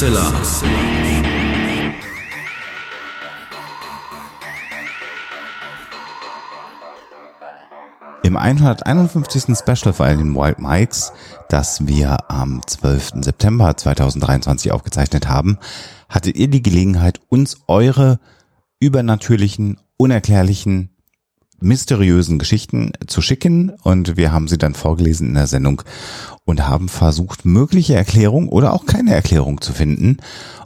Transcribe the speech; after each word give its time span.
Hoaxilla. 0.00 0.32
Im 8.22 8.36
151. 8.38 9.58
Special 9.58 9.92
von 9.92 10.06
den 10.06 10.34
Wild 10.34 10.58
Mikes, 10.58 11.12
das 11.50 11.86
wir 11.86 12.30
am 12.30 12.62
12. 12.66 13.22
September 13.22 13.76
2023 13.76 14.72
aufgezeichnet 14.72 15.28
haben, 15.28 15.58
hattet 16.08 16.36
ihr 16.36 16.48
die 16.48 16.62
Gelegenheit, 16.62 17.20
uns 17.28 17.58
eure 17.66 18.20
übernatürlichen, 18.78 19.78
unerklärlichen, 19.98 20.89
mysteriösen 21.60 22.38
Geschichten 22.38 22.92
zu 23.06 23.22
schicken 23.22 23.70
und 23.82 24.16
wir 24.16 24.32
haben 24.32 24.48
sie 24.48 24.58
dann 24.58 24.74
vorgelesen 24.74 25.28
in 25.28 25.34
der 25.34 25.46
Sendung 25.46 25.82
und 26.44 26.66
haben 26.66 26.88
versucht, 26.88 27.44
mögliche 27.44 27.94
Erklärung 27.94 28.48
oder 28.48 28.72
auch 28.72 28.86
keine 28.86 29.14
Erklärung 29.14 29.60
zu 29.60 29.72
finden. 29.72 30.18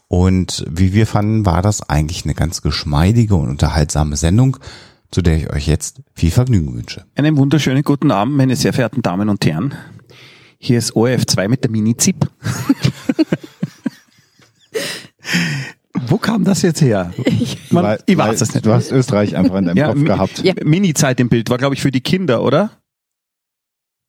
Und 0.09 0.65
wie 0.71 0.93
wir 0.93 1.07
fanden, 1.07 1.47
war 1.47 1.63
das 1.63 1.89
eigentlich 1.89 2.25
eine 2.25 2.35
ganz 2.35 2.63
geschmeidige 2.63 3.35
und 3.35 3.49
unterhaltsame 3.49 4.17
Sendung, 4.17 4.59
zu 5.11 5.23
der 5.23 5.37
ich 5.37 5.51
euch 5.51 5.67
jetzt 5.67 6.03
viel 6.15 6.31
Vergnügen 6.31 6.75
wünsche. 6.75 7.05
Einen 7.15 7.37
wunderschönen 7.37 7.83
guten 7.83 8.11
Abend, 8.11 8.37
meine 8.37 8.57
sehr 8.57 8.73
verehrten 8.73 9.03
Damen 9.03 9.29
und 9.29 9.45
Herren. 9.45 9.75
Hier 10.59 10.79
ist 10.79 10.93
ORF2 10.93 11.49
mit 11.49 11.65
der 11.65 11.71
Mini-Zip. 11.71 12.29
Wo 16.07 16.19
kam 16.19 16.45
das 16.45 16.63
jetzt 16.63 16.81
her? 16.83 17.13
Man, 17.71 17.85
Weil- 17.85 17.99
ich 18.07 18.17
weiß 18.19 18.41
es 18.41 18.53
nicht. 18.55 18.67
Du 18.67 18.73
hast 18.73 18.91
Österreich 18.91 19.37
einfach 19.37 19.57
in 19.57 19.67
deinem 19.67 19.77
Ja, 19.79 19.87
Kopf 19.89 19.97
mi- 19.99 20.05
gehabt. 20.07 20.39
Ja. 20.45 20.53
Mini-Zeit 20.63 21.21
im 21.21 21.29
Bild 21.29 21.51
war, 21.51 21.59
glaube 21.59 21.75
ich, 21.75 21.83
für 21.83 21.91
die 21.91 22.01
Kinder, 22.01 22.43
oder? 22.43 22.71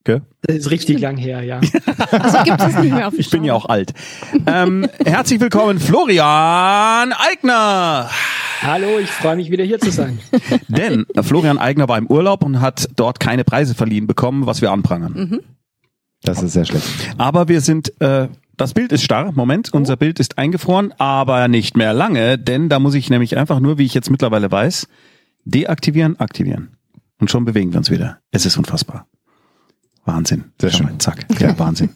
Gell? 0.03 0.21
Das 0.41 0.55
ist 0.57 0.71
richtig 0.71 0.99
lang 0.99 1.17
her, 1.17 1.41
ja. 1.43 1.59
Also 2.11 2.43
gibt 2.43 2.61
es 2.61 2.75
nicht 2.79 2.93
mehr 2.93 3.07
auf 3.07 3.13
dem 3.13 3.19
Ich 3.19 3.29
bin 3.29 3.43
ja 3.43 3.53
auch 3.53 3.65
alt. 3.65 3.93
ähm, 4.45 4.87
herzlich 5.03 5.39
willkommen, 5.39 5.79
Florian 5.79 7.11
Eigner. 7.13 8.09
Hallo, 8.61 8.99
ich 9.01 9.09
freue 9.09 9.35
mich 9.35 9.49
wieder 9.51 9.63
hier 9.63 9.79
zu 9.79 9.91
sein. 9.91 10.19
Denn 10.67 11.05
Florian 11.21 11.57
Eigner 11.57 11.87
war 11.89 11.97
im 11.97 12.07
Urlaub 12.07 12.43
und 12.43 12.61
hat 12.61 12.87
dort 12.95 13.19
keine 13.19 13.43
Preise 13.43 13.73
verliehen 13.75 14.05
bekommen, 14.07 14.45
was 14.45 14.61
wir 14.61 14.71
anprangern. 14.71 15.39
Das 16.25 16.41
ist 16.43 16.53
sehr 16.53 16.65
schlecht. 16.65 16.85
Aber 17.17 17.47
wir 17.47 17.61
sind, 17.61 17.99
äh, 18.01 18.27
das 18.57 18.73
Bild 18.73 18.91
ist 18.91 19.03
starr, 19.03 19.31
Moment, 19.33 19.73
unser 19.73 19.97
Bild 19.97 20.19
ist 20.19 20.37
eingefroren, 20.37 20.93
aber 20.97 21.47
nicht 21.47 21.77
mehr 21.77 21.93
lange, 21.93 22.37
denn 22.37 22.69
da 22.69 22.79
muss 22.79 22.93
ich 22.95 23.09
nämlich 23.09 23.37
einfach 23.37 23.59
nur, 23.59 23.77
wie 23.77 23.85
ich 23.85 23.93
jetzt 23.93 24.09
mittlerweile 24.09 24.51
weiß, 24.51 24.87
deaktivieren, 25.45 26.19
aktivieren. 26.19 26.77
Und 27.19 27.31
schon 27.31 27.45
bewegen 27.45 27.71
wir 27.71 27.77
uns 27.77 27.91
wieder. 27.91 28.19
Es 28.31 28.45
ist 28.45 28.57
unfassbar. 28.57 29.07
Wahnsinn. 30.03 30.45
Sehr 30.59 30.71
Schau 30.71 30.77
schön. 30.79 30.85
mal, 30.87 30.97
Zack. 30.97 31.25
Ja, 31.39 31.57
Wahnsinn. 31.59 31.89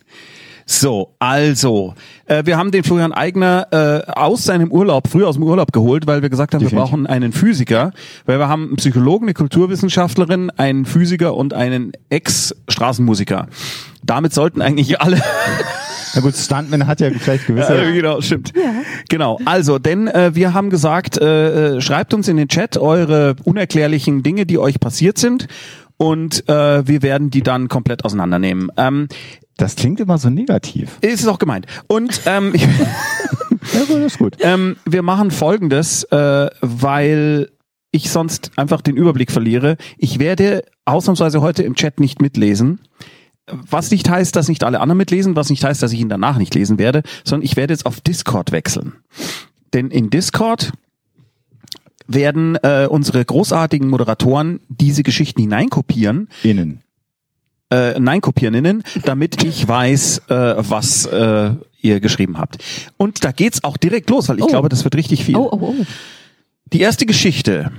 So, 0.71 1.15
also, 1.17 1.95
äh, 2.27 2.45
wir 2.45 2.55
haben 2.55 2.69
den 2.69 2.83
Florian 2.83 3.11
Eigner 3.11 3.67
äh, 3.71 4.11
aus 4.11 4.43
seinem 4.43 4.71
Urlaub, 4.71 5.07
früh 5.07 5.25
aus 5.25 5.33
dem 5.33 5.43
Urlaub 5.43 5.71
geholt, 5.71 6.05
weil 6.05 6.21
wir 6.21 6.29
gesagt 6.29 6.53
haben, 6.53 6.61
wir 6.61 6.69
Definitiv. 6.69 6.91
brauchen 6.91 7.07
einen 7.07 7.31
Physiker, 7.33 7.91
weil 8.27 8.37
wir 8.37 8.49
haben 8.49 8.67
einen 8.67 8.75
Psychologen, 8.75 9.25
eine 9.25 9.33
Kulturwissenschaftlerin, 9.33 10.51
einen 10.51 10.85
Physiker 10.85 11.33
und 11.33 11.55
einen 11.55 11.93
Ex-Straßenmusiker. 12.09 13.47
Damit 14.03 14.35
sollten 14.35 14.61
eigentlich 14.61 15.01
alle 15.01 15.19
Na 16.13 16.21
gut, 16.21 16.35
Stuntman 16.35 16.85
hat 16.85 17.01
ja 17.01 17.09
vielleicht 17.09 17.47
gewisse. 17.47 17.75
ja, 17.75 17.89
genau, 17.91 18.21
stimmt. 18.21 18.53
Genau. 19.09 19.39
Also, 19.45 19.79
denn 19.79 20.07
äh, 20.07 20.35
wir 20.35 20.53
haben 20.53 20.69
gesagt, 20.69 21.19
äh, 21.19 21.77
äh, 21.77 21.81
schreibt 21.81 22.13
uns 22.13 22.27
in 22.27 22.37
den 22.37 22.47
Chat 22.47 22.77
eure 22.77 23.35
unerklärlichen 23.43 24.21
Dinge, 24.21 24.45
die 24.45 24.59
euch 24.59 24.79
passiert 24.79 25.17
sind. 25.17 25.47
Und 26.01 26.47
äh, 26.47 26.87
wir 26.87 27.01
werden 27.01 27.29
die 27.29 27.43
dann 27.43 27.67
komplett 27.67 28.05
auseinandernehmen. 28.05 28.71
Ähm, 28.77 29.09
Das 29.59 29.75
klingt 29.75 29.99
immer 29.99 30.17
so 30.17 30.29
negativ. 30.29 30.97
ist 31.01 31.19
es 31.21 31.27
auch 31.27 31.37
gemeint. 31.37 31.67
Und 31.87 32.21
ähm, 32.25 32.53
Ja, 33.73 33.83
gut, 33.85 33.97
ist 33.97 34.17
gut. 34.17 34.37
ähm, 34.39 34.77
wir 34.85 35.01
machen 35.03 35.31
folgendes, 35.31 36.03
äh, 36.05 36.49
weil 36.61 37.51
ich 37.91 38.09
sonst 38.09 38.51
einfach 38.55 38.81
den 38.81 38.95
Überblick 38.95 39.31
verliere. 39.31 39.75
Ich 39.97 40.17
werde 40.19 40.63
ausnahmsweise 40.85 41.41
heute 41.41 41.63
im 41.63 41.75
Chat 41.75 41.99
nicht 41.99 42.21
mitlesen. 42.21 42.79
Was 43.47 43.91
nicht 43.91 44.09
heißt, 44.09 44.35
dass 44.35 44.47
nicht 44.47 44.63
alle 44.63 44.79
anderen 44.79 44.97
mitlesen, 44.97 45.35
was 45.35 45.49
nicht 45.49 45.63
heißt, 45.63 45.83
dass 45.83 45.91
ich 45.91 45.99
ihn 45.99 46.09
danach 46.09 46.37
nicht 46.37 46.55
lesen 46.55 46.77
werde, 46.79 47.01
sondern 47.25 47.43
ich 47.45 47.57
werde 47.57 47.73
jetzt 47.73 47.85
auf 47.85 47.99
Discord 47.99 48.51
wechseln. 48.53 48.93
Denn 49.73 49.89
in 49.91 50.09
Discord 50.09 50.71
werden 52.07 52.55
äh, 52.63 52.87
unsere 52.89 53.23
großartigen 53.25 53.89
Moderatoren 53.89 54.61
diese 54.69 55.03
Geschichten 55.03 55.41
hineinkopieren, 55.41 56.29
Innen. 56.43 56.81
Äh, 57.69 57.93
hineinkopieren 57.93 58.53
innen, 58.55 58.83
damit 59.05 59.43
ich 59.43 59.67
weiß, 59.67 60.23
äh, 60.29 60.55
was 60.57 61.05
äh, 61.05 61.51
ihr 61.81 61.99
geschrieben 61.99 62.37
habt. 62.37 62.57
Und 62.97 63.23
da 63.23 63.31
geht's 63.31 63.63
auch 63.63 63.77
direkt 63.77 64.09
los, 64.09 64.29
weil 64.29 64.37
ich 64.37 64.43
Oh. 64.43 64.47
glaube, 64.47 64.69
das 64.69 64.83
wird 64.83 64.95
richtig 64.95 65.23
viel. 65.23 65.35
Oh, 65.37 65.49
oh, 65.51 65.59
oh. 65.61 65.85
Die 66.73 66.81
erste 66.81 67.05
Geschichte. 67.05 67.71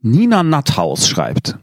Nina 0.00 0.42
Natthaus 0.42 1.08
schreibt. 1.08 1.56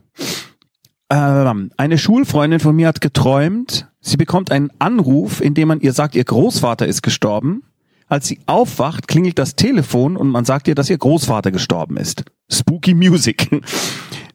Ähm, 1.10 1.72
eine 1.78 1.98
Schulfreundin 1.98 2.60
von 2.60 2.76
mir 2.76 2.88
hat 2.88 3.02
geträumt, 3.02 3.88
sie 4.00 4.18
bekommt 4.18 4.52
einen 4.52 4.72
Anruf, 4.80 5.42
in 5.42 5.54
dem 5.54 5.68
man 5.68 5.82
ihr 5.82 5.94
sagt, 5.94 6.16
ihr 6.16 6.24
Großvater 6.24 6.88
ist 6.88 7.02
gestorben. 7.04 7.64
Als 8.08 8.28
sie 8.28 8.40
aufwacht, 8.46 9.08
klingelt 9.08 9.38
das 9.40 9.56
Telefon 9.56 10.18
und 10.18 10.28
man 10.30 10.44
sagt 10.44 10.68
ihr, 10.68 10.76
dass 10.76 10.90
ihr 10.90 10.98
Großvater 10.98 11.52
gestorben 11.52 11.98
ist. 11.98 12.24
Spooky 12.52 12.94
Music. 12.94 13.50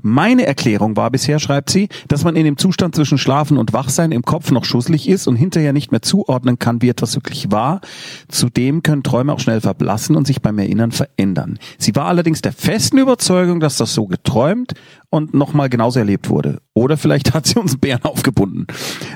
Meine 0.06 0.46
Erklärung 0.46 0.96
war 0.96 1.10
bisher, 1.10 1.40
schreibt 1.40 1.68
sie, 1.68 1.88
dass 2.06 2.22
man 2.22 2.36
in 2.36 2.44
dem 2.44 2.56
Zustand 2.56 2.94
zwischen 2.94 3.18
Schlafen 3.18 3.58
und 3.58 3.72
Wachsein 3.72 4.12
im 4.12 4.22
Kopf 4.22 4.52
noch 4.52 4.64
schusselig 4.64 5.08
ist 5.08 5.26
und 5.26 5.34
hinterher 5.34 5.72
nicht 5.72 5.90
mehr 5.90 6.00
zuordnen 6.00 6.60
kann, 6.60 6.80
wie 6.80 6.88
etwas 6.88 7.16
wirklich 7.16 7.50
war. 7.50 7.80
Zudem 8.28 8.84
können 8.84 9.02
Träume 9.02 9.32
auch 9.32 9.40
schnell 9.40 9.60
verblassen 9.60 10.14
und 10.14 10.24
sich 10.24 10.40
beim 10.40 10.60
Erinnern 10.60 10.92
verändern. 10.92 11.58
Sie 11.78 11.96
war 11.96 12.06
allerdings 12.06 12.40
der 12.40 12.52
festen 12.52 12.98
Überzeugung, 12.98 13.58
dass 13.58 13.78
das 13.78 13.94
so 13.94 14.06
geträumt 14.06 14.74
und 15.10 15.34
nochmal 15.34 15.68
genauso 15.68 15.98
erlebt 15.98 16.30
wurde. 16.30 16.60
Oder 16.72 16.96
vielleicht 16.96 17.34
hat 17.34 17.48
sie 17.48 17.58
uns 17.58 17.72
einen 17.72 17.80
Bären 17.80 18.04
aufgebunden. 18.04 18.68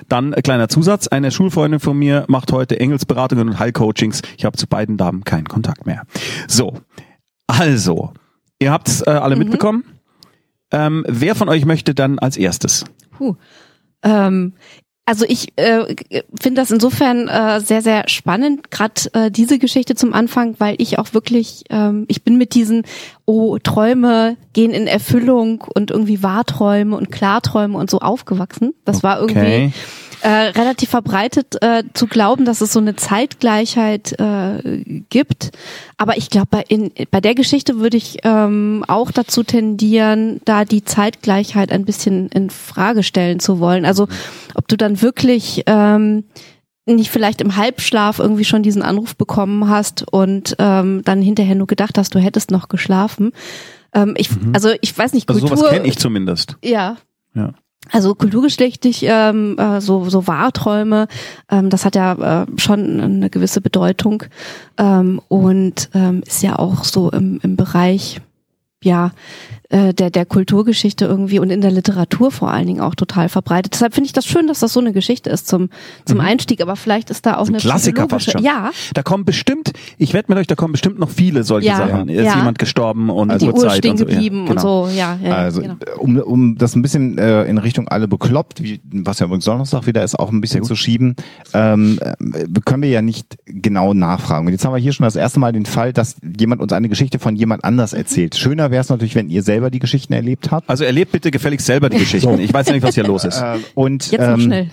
Dann 0.09 0.33
äh, 0.33 0.43
kleiner 0.43 0.69
Zusatz, 0.69 1.07
eine 1.07 1.31
Schulfreundin 1.31 1.79
von 1.79 1.97
mir 1.97 2.25
macht 2.27 2.51
heute 2.51 2.81
Engelsberatungen 2.81 3.49
und 3.49 3.59
Heilcoachings. 3.61 4.23
Ich 4.37 4.45
habe 4.45 4.57
zu 4.57 4.67
beiden 4.67 4.97
Damen 4.97 5.23
keinen 5.23 5.47
Kontakt 5.47 5.87
mehr. 5.87 6.03
So, 6.49 6.75
also, 7.47 8.13
ihr 8.59 8.73
habt's 8.73 9.03
äh, 9.03 9.11
alle 9.11 9.37
mitbekommen. 9.37 9.85
Ähm, 10.73 11.05
wer 11.09 11.35
von 11.35 11.49
euch 11.49 11.65
möchte 11.65 11.95
dann 11.95 12.19
als 12.19 12.37
erstes? 12.37 12.85
Puh. 13.11 13.37
Ähm, 14.03 14.55
also 15.11 15.25
ich 15.29 15.49
äh, 15.57 15.97
finde 16.41 16.61
das 16.61 16.71
insofern 16.71 17.27
äh, 17.27 17.61
sehr, 17.61 17.83
sehr 17.83 18.09
spannend, 18.09 18.71
gerade 18.71 18.95
äh, 19.13 19.31
diese 19.33 19.59
Geschichte 19.59 19.97
zum 19.97 20.15
Anfang, 20.15 20.55
weil 20.59 20.77
ich 20.79 21.01
auch 21.01 21.15
wirklich, 21.15 21.65
ähm, 21.69 22.05
ich 22.07 22.23
bin 22.23 22.39
mit 22.39 22.55
diesen, 22.55 22.85
oh, 23.25 23.59
Träume 23.59 24.37
gehen 24.53 24.71
in 24.71 24.87
Erfüllung 24.87 25.65
und 25.75 25.91
irgendwie 25.91 26.23
Wahrträume 26.23 26.97
und 26.97 27.11
Klarträume 27.11 27.77
und 27.77 27.91
so 27.91 27.99
aufgewachsen. 27.99 28.73
Das 28.85 29.03
war 29.03 29.21
irgendwie 29.21 29.73
äh, 30.23 30.29
relativ 30.29 30.91
verbreitet 30.91 31.57
äh, 31.63 31.83
zu 31.95 32.07
glauben, 32.07 32.45
dass 32.45 32.61
es 32.61 32.73
so 32.73 32.79
eine 32.81 32.97
Zeitgleichheit 32.97 34.13
äh, 34.19 34.83
gibt. 35.09 35.51
Aber 35.97 36.17
ich 36.17 36.31
glaube, 36.31 36.49
bei, 36.51 36.65
in- 36.69 36.93
bei 37.11 37.21
der 37.21 37.35
Geschichte 37.35 37.79
würde 37.79 37.97
ich 37.97 38.19
ähm, 38.25 38.85
auch 38.89 39.11
dazu 39.11 39.43
tendieren, 39.43 40.41
da 40.45 40.65
die 40.65 40.85
Zeitgleichheit 40.85 41.73
ein 41.73 41.85
bisschen 41.85 42.29
in 42.29 42.51
Frage 42.51 43.03
stellen 43.03 43.41
zu 43.41 43.61
wollen. 43.61 43.85
Also 43.85 44.09
ob 44.55 44.69
du 44.69 44.77
dann 44.77 45.01
wirklich 45.03 45.63
ähm, 45.67 46.25
nicht 46.87 47.11
vielleicht 47.11 47.41
im 47.41 47.57
Halbschlaf 47.57 48.19
irgendwie 48.19 48.45
schon 48.45 48.63
diesen 48.63 48.83
Anruf 48.83 49.17
bekommen 49.17 49.69
hast 49.69 50.05
und 50.13 50.57
ähm, 50.59 51.03
dann 51.05 51.23
hinterher 51.23 51.55
nur 51.55 51.67
gedacht 51.67 51.97
hast, 51.99 52.15
du 52.15 52.19
hättest 52.19 52.51
noch 52.51 52.69
geschlafen. 52.69 53.33
Ähm, 53.95 54.15
ich, 54.17 54.29
Also 54.53 54.71
ich 54.81 54.97
weiß 54.97 55.13
nicht, 55.13 55.29
Also 55.29 55.41
Kultur. 55.41 55.57
sowas 55.59 55.71
kenne 55.73 55.87
ich 55.87 55.99
zumindest. 55.99 56.57
Ja. 56.65 56.97
Ja. 57.35 57.53
Also 57.89 58.15
kulturgeschlechtlich 58.15 59.05
ähm, 59.09 59.59
äh, 59.59 59.81
so 59.81 60.09
so 60.09 60.27
Wahrträume, 60.27 61.09
ähm, 61.51 61.71
das 61.71 61.85
hat 61.85 61.97
ja 61.97 62.43
äh, 62.43 62.47
schon 62.57 63.01
eine 63.01 63.31
gewisse 63.31 63.61
Bedeutung 63.61 64.23
ähm, 64.77 65.21
und 65.29 65.89
ähm, 65.95 66.23
ist 66.27 66.43
ja 66.43 66.59
auch 66.59 66.85
so 66.85 67.11
im, 67.11 67.41
im 67.43 67.57
Bereich 67.57 68.21
ja 68.83 69.13
äh, 69.71 69.95
der 69.95 70.11
der 70.11 70.27
Kulturgeschichte 70.27 71.05
irgendwie 71.07 71.39
und 71.39 71.51
in 71.51 71.61
der 71.61 71.71
Literatur 71.71 72.31
vor 72.31 72.51
allen 72.51 72.67
Dingen 72.67 72.81
auch 72.81 72.95
total 72.95 73.29
verbreitet. 73.29 73.73
Deshalb 73.75 73.95
finde 73.95 74.07
ich 74.07 74.13
das 74.13 74.27
schön, 74.27 74.47
dass 74.47 74.61
das 74.61 74.73
so 74.73 74.81
eine 74.81 74.93
Geschichte 74.93 75.31
ist 75.31 75.49
zum 75.49 75.71
zum 76.05 76.21
Einstieg. 76.21 76.61
Aber 76.61 76.77
vielleicht 76.77 77.11
ist 77.11 77.27
da 77.27 77.37
auch 77.37 77.45
Mhm. 77.45 77.51
Ein 77.51 77.55
eine 77.55 77.61
Klassiker 77.63 78.09
fast 78.09 78.31
schon. 78.31 78.43
Ja, 78.43 78.71
Da 78.95 79.03
kommen 79.03 79.25
bestimmt, 79.25 79.73
ich 79.99 80.13
wette 80.15 80.31
mit 80.31 80.39
euch, 80.39 80.47
da 80.47 80.55
kommen 80.55 80.73
bestimmt 80.73 80.99
noch 80.99 81.11
viele 81.11 81.43
solche 81.45 81.69
Ja. 81.69 81.77
Sachen. 81.79 82.09
Ist 82.09 82.25
Ja. 82.25 82.37
jemand 82.37 82.59
gestorben 82.59 83.11
und 83.11 83.41
die 83.41 83.49
Uhr 83.51 83.71
stehen 83.71 83.93
und 83.93 83.99
so. 83.99 84.05
geblieben 84.07 84.47
ja, 84.47 84.53
genau. 84.55 84.81
und 84.83 84.89
so. 84.89 84.97
Ja, 84.97 85.19
ja 85.23 85.35
Also, 85.35 85.63
genau. 85.63 85.75
um, 85.99 86.19
um 86.19 86.59
das 86.59 86.75
ein 86.77 86.83
bisschen 86.83 87.19
äh, 87.19 87.45
in 87.45 87.59
Richtung 87.59 87.89
alle 87.89 88.09
bekloppt, 88.09 88.63
wie, 88.63 88.81
was 88.93 89.19
ja 89.21 89.27
übrigens 89.27 89.45
Donnerstag 89.45 89.87
wieder 89.87 90.03
ist, 90.03 90.19
auch 90.19 90.31
ein 90.31 90.41
bisschen 90.41 90.65
zu 90.65 90.75
schieben, 90.77 91.17
ähm, 91.55 91.99
äh, 92.01 92.47
können 92.65 92.83
wir 92.83 92.91
ja 92.91 93.03
nicht 93.03 93.37
genau 93.47 93.95
nachfragen. 93.95 94.47
Und 94.47 94.53
jetzt 94.53 94.65
haben 94.65 94.73
wir 94.75 94.79
hier 94.81 94.93
schon 94.93 95.05
das 95.05 95.17
erste 95.17 95.39
Mal 95.41 95.53
den 95.53 95.67
Fall, 95.67 95.93
dass 95.93 96.17
jemand 96.39 96.61
uns 96.61 96.73
eine 96.73 96.89
Geschichte 96.89 97.19
von 97.19 97.37
jemand 97.37 97.65
anders 97.65 97.93
erzählt. 97.93 98.37
Schöner 98.37 98.71
wäre 98.71 98.81
es 98.81 98.89
natürlich, 98.89 99.15
wenn 99.15 99.29
ihr 99.29 99.43
selber 99.43 99.60
selber 99.61 99.71
die 99.71 99.79
Geschichten 99.79 100.15
erlebt 100.15 100.51
hat. 100.51 100.65
Also 100.69 100.85
erlebt 100.85 101.13
bitte 101.13 101.31
gefälligst 101.31 101.67
selber 101.67 101.91
die 101.91 101.99
Geschichten. 101.99 102.39
Ich 102.41 102.53
weiß 102.53 102.67
ja 102.69 102.73
nicht, 102.73 102.83
was 102.83 102.95
hier 102.95 103.05
los 103.05 103.25
ist. 103.25 103.41
Äh, 103.41 103.59
und 103.75 104.11
Jetzt 104.11 104.21
noch 104.23 104.35
ähm, 104.35 104.41
schnell. 104.41 104.67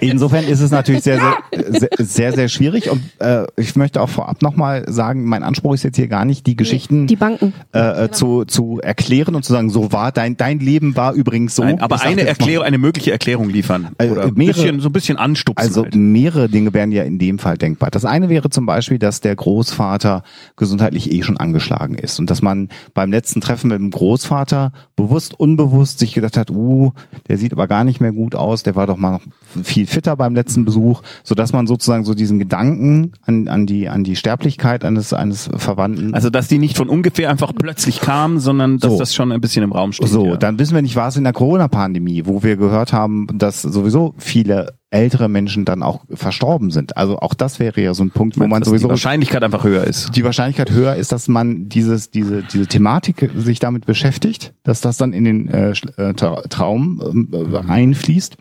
insofern 0.00 0.44
ist 0.44 0.60
es 0.60 0.70
natürlich 0.70 1.02
sehr, 1.02 1.18
sehr, 1.20 1.36
sehr, 1.76 1.88
sehr, 1.98 2.32
sehr 2.32 2.48
schwierig. 2.48 2.90
Und 2.90 3.02
äh, 3.20 3.44
ich 3.56 3.76
möchte 3.76 4.00
auch 4.00 4.08
vorab 4.08 4.42
nochmal 4.42 4.84
sagen, 4.88 5.24
mein 5.24 5.42
Anspruch 5.44 5.74
ist 5.74 5.84
jetzt 5.84 5.96
hier 5.96 6.08
gar 6.08 6.24
nicht, 6.24 6.46
die 6.46 6.56
Geschichten 6.56 7.06
Die 7.06 7.14
Banken. 7.16 7.52
äh, 7.72 8.04
äh, 8.04 8.10
zu, 8.10 8.44
zu 8.44 8.80
erklären 8.82 9.34
und 9.34 9.44
zu 9.44 9.52
sagen, 9.52 9.70
so 9.70 9.92
war 9.92 10.10
dein, 10.12 10.36
dein 10.36 10.58
Leben 10.58 10.96
war 10.96 11.12
übrigens 11.14 11.54
so. 11.54 11.62
Nein, 11.62 11.80
aber 11.80 12.02
eine 12.02 12.22
Erklärung, 12.26 12.66
eine 12.66 12.78
mögliche 12.78 13.12
Erklärung 13.12 13.48
liefern. 13.48 13.88
Also, 13.98 14.12
Oder 14.12 14.22
ein 14.24 14.34
mehrere- 14.34 14.54
bisschen, 14.54 14.80
so 14.80 14.88
ein 14.88 14.92
bisschen 14.92 15.16
anstupsen. 15.18 15.64
Also 15.64 15.84
halt. 15.84 15.94
mehrere 15.94 16.48
Dinge 16.48 16.72
wären 16.74 16.90
ja 16.92 17.04
in 17.04 17.18
dem 17.18 17.38
Fall 17.38 17.56
denkbar. 17.56 17.90
Das 17.90 18.04
eine 18.04 18.28
wäre 18.28 18.50
zum 18.50 18.66
Beispiel, 18.66 18.98
dass 18.98 19.20
der 19.20 19.36
Großvater 19.36 20.22
gesundheitlich 20.56 21.12
eh 21.12 21.22
schon 21.22 21.36
angeschlagen 21.36 21.94
ist 21.94 22.18
und 22.18 22.30
dass 22.30 22.42
man 22.42 22.68
beim 22.94 23.10
letzten 23.10 23.40
Treffen 23.40 23.68
mit 23.68 23.80
dem 23.84 23.90
Großvater 23.90 24.72
bewusst, 24.96 25.38
unbewusst 25.38 25.98
sich 25.98 26.14
gedacht 26.14 26.36
hat, 26.36 26.50
uh, 26.50 26.92
der 27.28 27.38
sieht 27.38 27.52
aber 27.52 27.66
gar 27.66 27.84
nicht 27.84 28.00
mehr 28.00 28.12
gut 28.12 28.34
aus, 28.34 28.62
der 28.62 28.74
war 28.74 28.86
doch 28.86 28.96
mal 28.96 29.12
noch 29.12 29.22
viel 29.62 29.86
fitter 29.86 30.16
beim 30.16 30.34
letzten 30.34 30.64
Besuch, 30.64 31.02
so 31.22 31.34
dass 31.34 31.52
man 31.52 31.66
sozusagen 31.66 32.04
so 32.04 32.14
diesen 32.14 32.38
Gedanken 32.38 33.12
an, 33.22 33.48
an 33.48 33.66
die 33.66 33.88
an 33.88 34.04
die 34.04 34.16
Sterblichkeit 34.16 34.84
eines 34.84 35.12
eines 35.12 35.50
Verwandten 35.56 36.14
Also, 36.14 36.30
dass 36.30 36.48
die 36.48 36.58
nicht 36.58 36.76
von 36.76 36.88
ungefähr 36.88 37.30
einfach 37.30 37.52
plötzlich 37.54 38.00
kam, 38.00 38.38
sondern 38.38 38.78
dass 38.78 38.92
So. 38.92 38.98
das 38.98 39.14
schon 39.14 39.32
ein 39.32 39.40
bisschen 39.40 39.64
im 39.64 39.72
Raum 39.72 39.92
steht. 39.92 40.08
So, 40.08 40.26
ja. 40.26 40.36
dann 40.36 40.58
wissen 40.58 40.74
wir 40.74 40.82
nicht, 40.82 40.96
war 40.96 41.08
es 41.08 41.16
in 41.16 41.24
der 41.24 41.32
Corona-Pandemie, 41.32 42.26
wo 42.26 42.42
wir 42.42 42.56
gehört 42.56 42.92
haben, 42.92 43.26
dass 43.34 43.62
sowieso 43.62 44.14
viele 44.18 44.74
ältere 44.94 45.28
Menschen 45.28 45.64
dann 45.64 45.82
auch 45.82 46.04
verstorben 46.14 46.70
sind. 46.70 46.96
Also 46.96 47.18
auch 47.18 47.34
das 47.34 47.58
wäre 47.58 47.80
ja 47.82 47.92
so 47.94 48.04
ein 48.04 48.10
Punkt, 48.10 48.38
wo 48.38 48.46
man 48.46 48.62
sowieso 48.62 48.86
die 48.86 48.90
Wahrscheinlichkeit 48.90 49.42
einfach 49.42 49.64
höher 49.64 49.84
ist. 49.84 50.16
die 50.16 50.24
Wahrscheinlichkeit 50.24 50.70
höher 50.70 50.94
ist, 50.94 51.12
dass 51.12 51.28
man 51.28 51.68
dieses, 51.68 52.10
diese, 52.10 52.42
diese 52.44 52.66
Thematik 52.66 53.30
sich 53.34 53.58
damit 53.58 53.86
beschäftigt, 53.86 54.54
dass 54.62 54.80
das 54.80 54.96
dann 54.96 55.12
in 55.12 55.24
den 55.24 55.48
äh, 55.48 55.70
äh, 55.70 56.12
Tra- 56.12 56.48
Traum 56.48 57.02
ähm, 57.04 57.52
äh, 57.52 57.58
einfließt. 57.58 58.36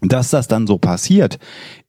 Dass 0.00 0.30
das 0.30 0.46
dann 0.46 0.66
so 0.68 0.78
passiert, 0.78 1.38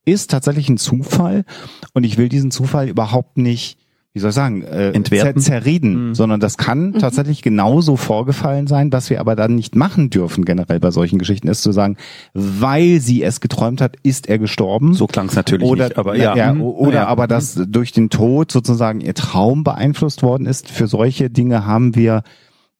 ist 0.03 0.31
tatsächlich 0.31 0.67
ein 0.67 0.77
Zufall 0.77 1.45
und 1.93 2.03
ich 2.03 2.17
will 2.17 2.27
diesen 2.27 2.49
Zufall 2.49 2.89
überhaupt 2.89 3.37
nicht, 3.37 3.77
wie 4.13 4.19
soll 4.19 4.29
ich 4.29 4.35
sagen, 4.35 4.63
äh, 4.63 4.89
Entwerten? 4.91 5.39
zer 5.39 5.51
zerreden, 5.61 6.09
Mhm. 6.09 6.15
sondern 6.15 6.39
das 6.39 6.57
kann 6.57 6.93
tatsächlich 6.93 7.41
genauso 7.43 7.95
vorgefallen 7.95 8.65
sein, 8.65 8.91
was 8.91 9.09
wir 9.11 9.19
aber 9.19 9.35
dann 9.35 9.55
nicht 9.55 9.75
machen 9.75 10.09
dürfen 10.09 10.45
generell 10.45 10.79
bei 10.79 10.89
solchen 10.91 11.19
Geschichten, 11.19 11.47
ist 11.47 11.61
zu 11.61 11.71
sagen, 11.71 11.95
weil 12.33 12.99
sie 13.01 13.21
es 13.21 13.39
geträumt 13.39 13.81
hat, 13.81 13.97
ist 14.01 14.27
er 14.27 14.39
gestorben 14.39 14.93
So 14.95 15.05
klang 15.05 15.27
es 15.27 15.35
natürlich 15.35 15.67
oder, 15.67 15.85
nicht, 15.85 15.97
aber 15.97 16.15
ja. 16.17 16.35
ja, 16.35 16.53
Mhm. 16.53 16.61
oder 16.61 16.93
Ja. 16.93 17.07
aber 17.07 17.27
dass 17.27 17.53
durch 17.67 17.91
den 17.91 18.09
Tod 18.09 18.51
sozusagen 18.51 18.99
ihr 18.99 19.13
Traum 19.13 19.63
beeinflusst 19.63 20.23
worden 20.23 20.47
ist. 20.47 20.69
Für 20.69 20.87
solche 20.87 21.29
Dinge 21.29 21.65
haben 21.67 21.95
wir 21.95 22.23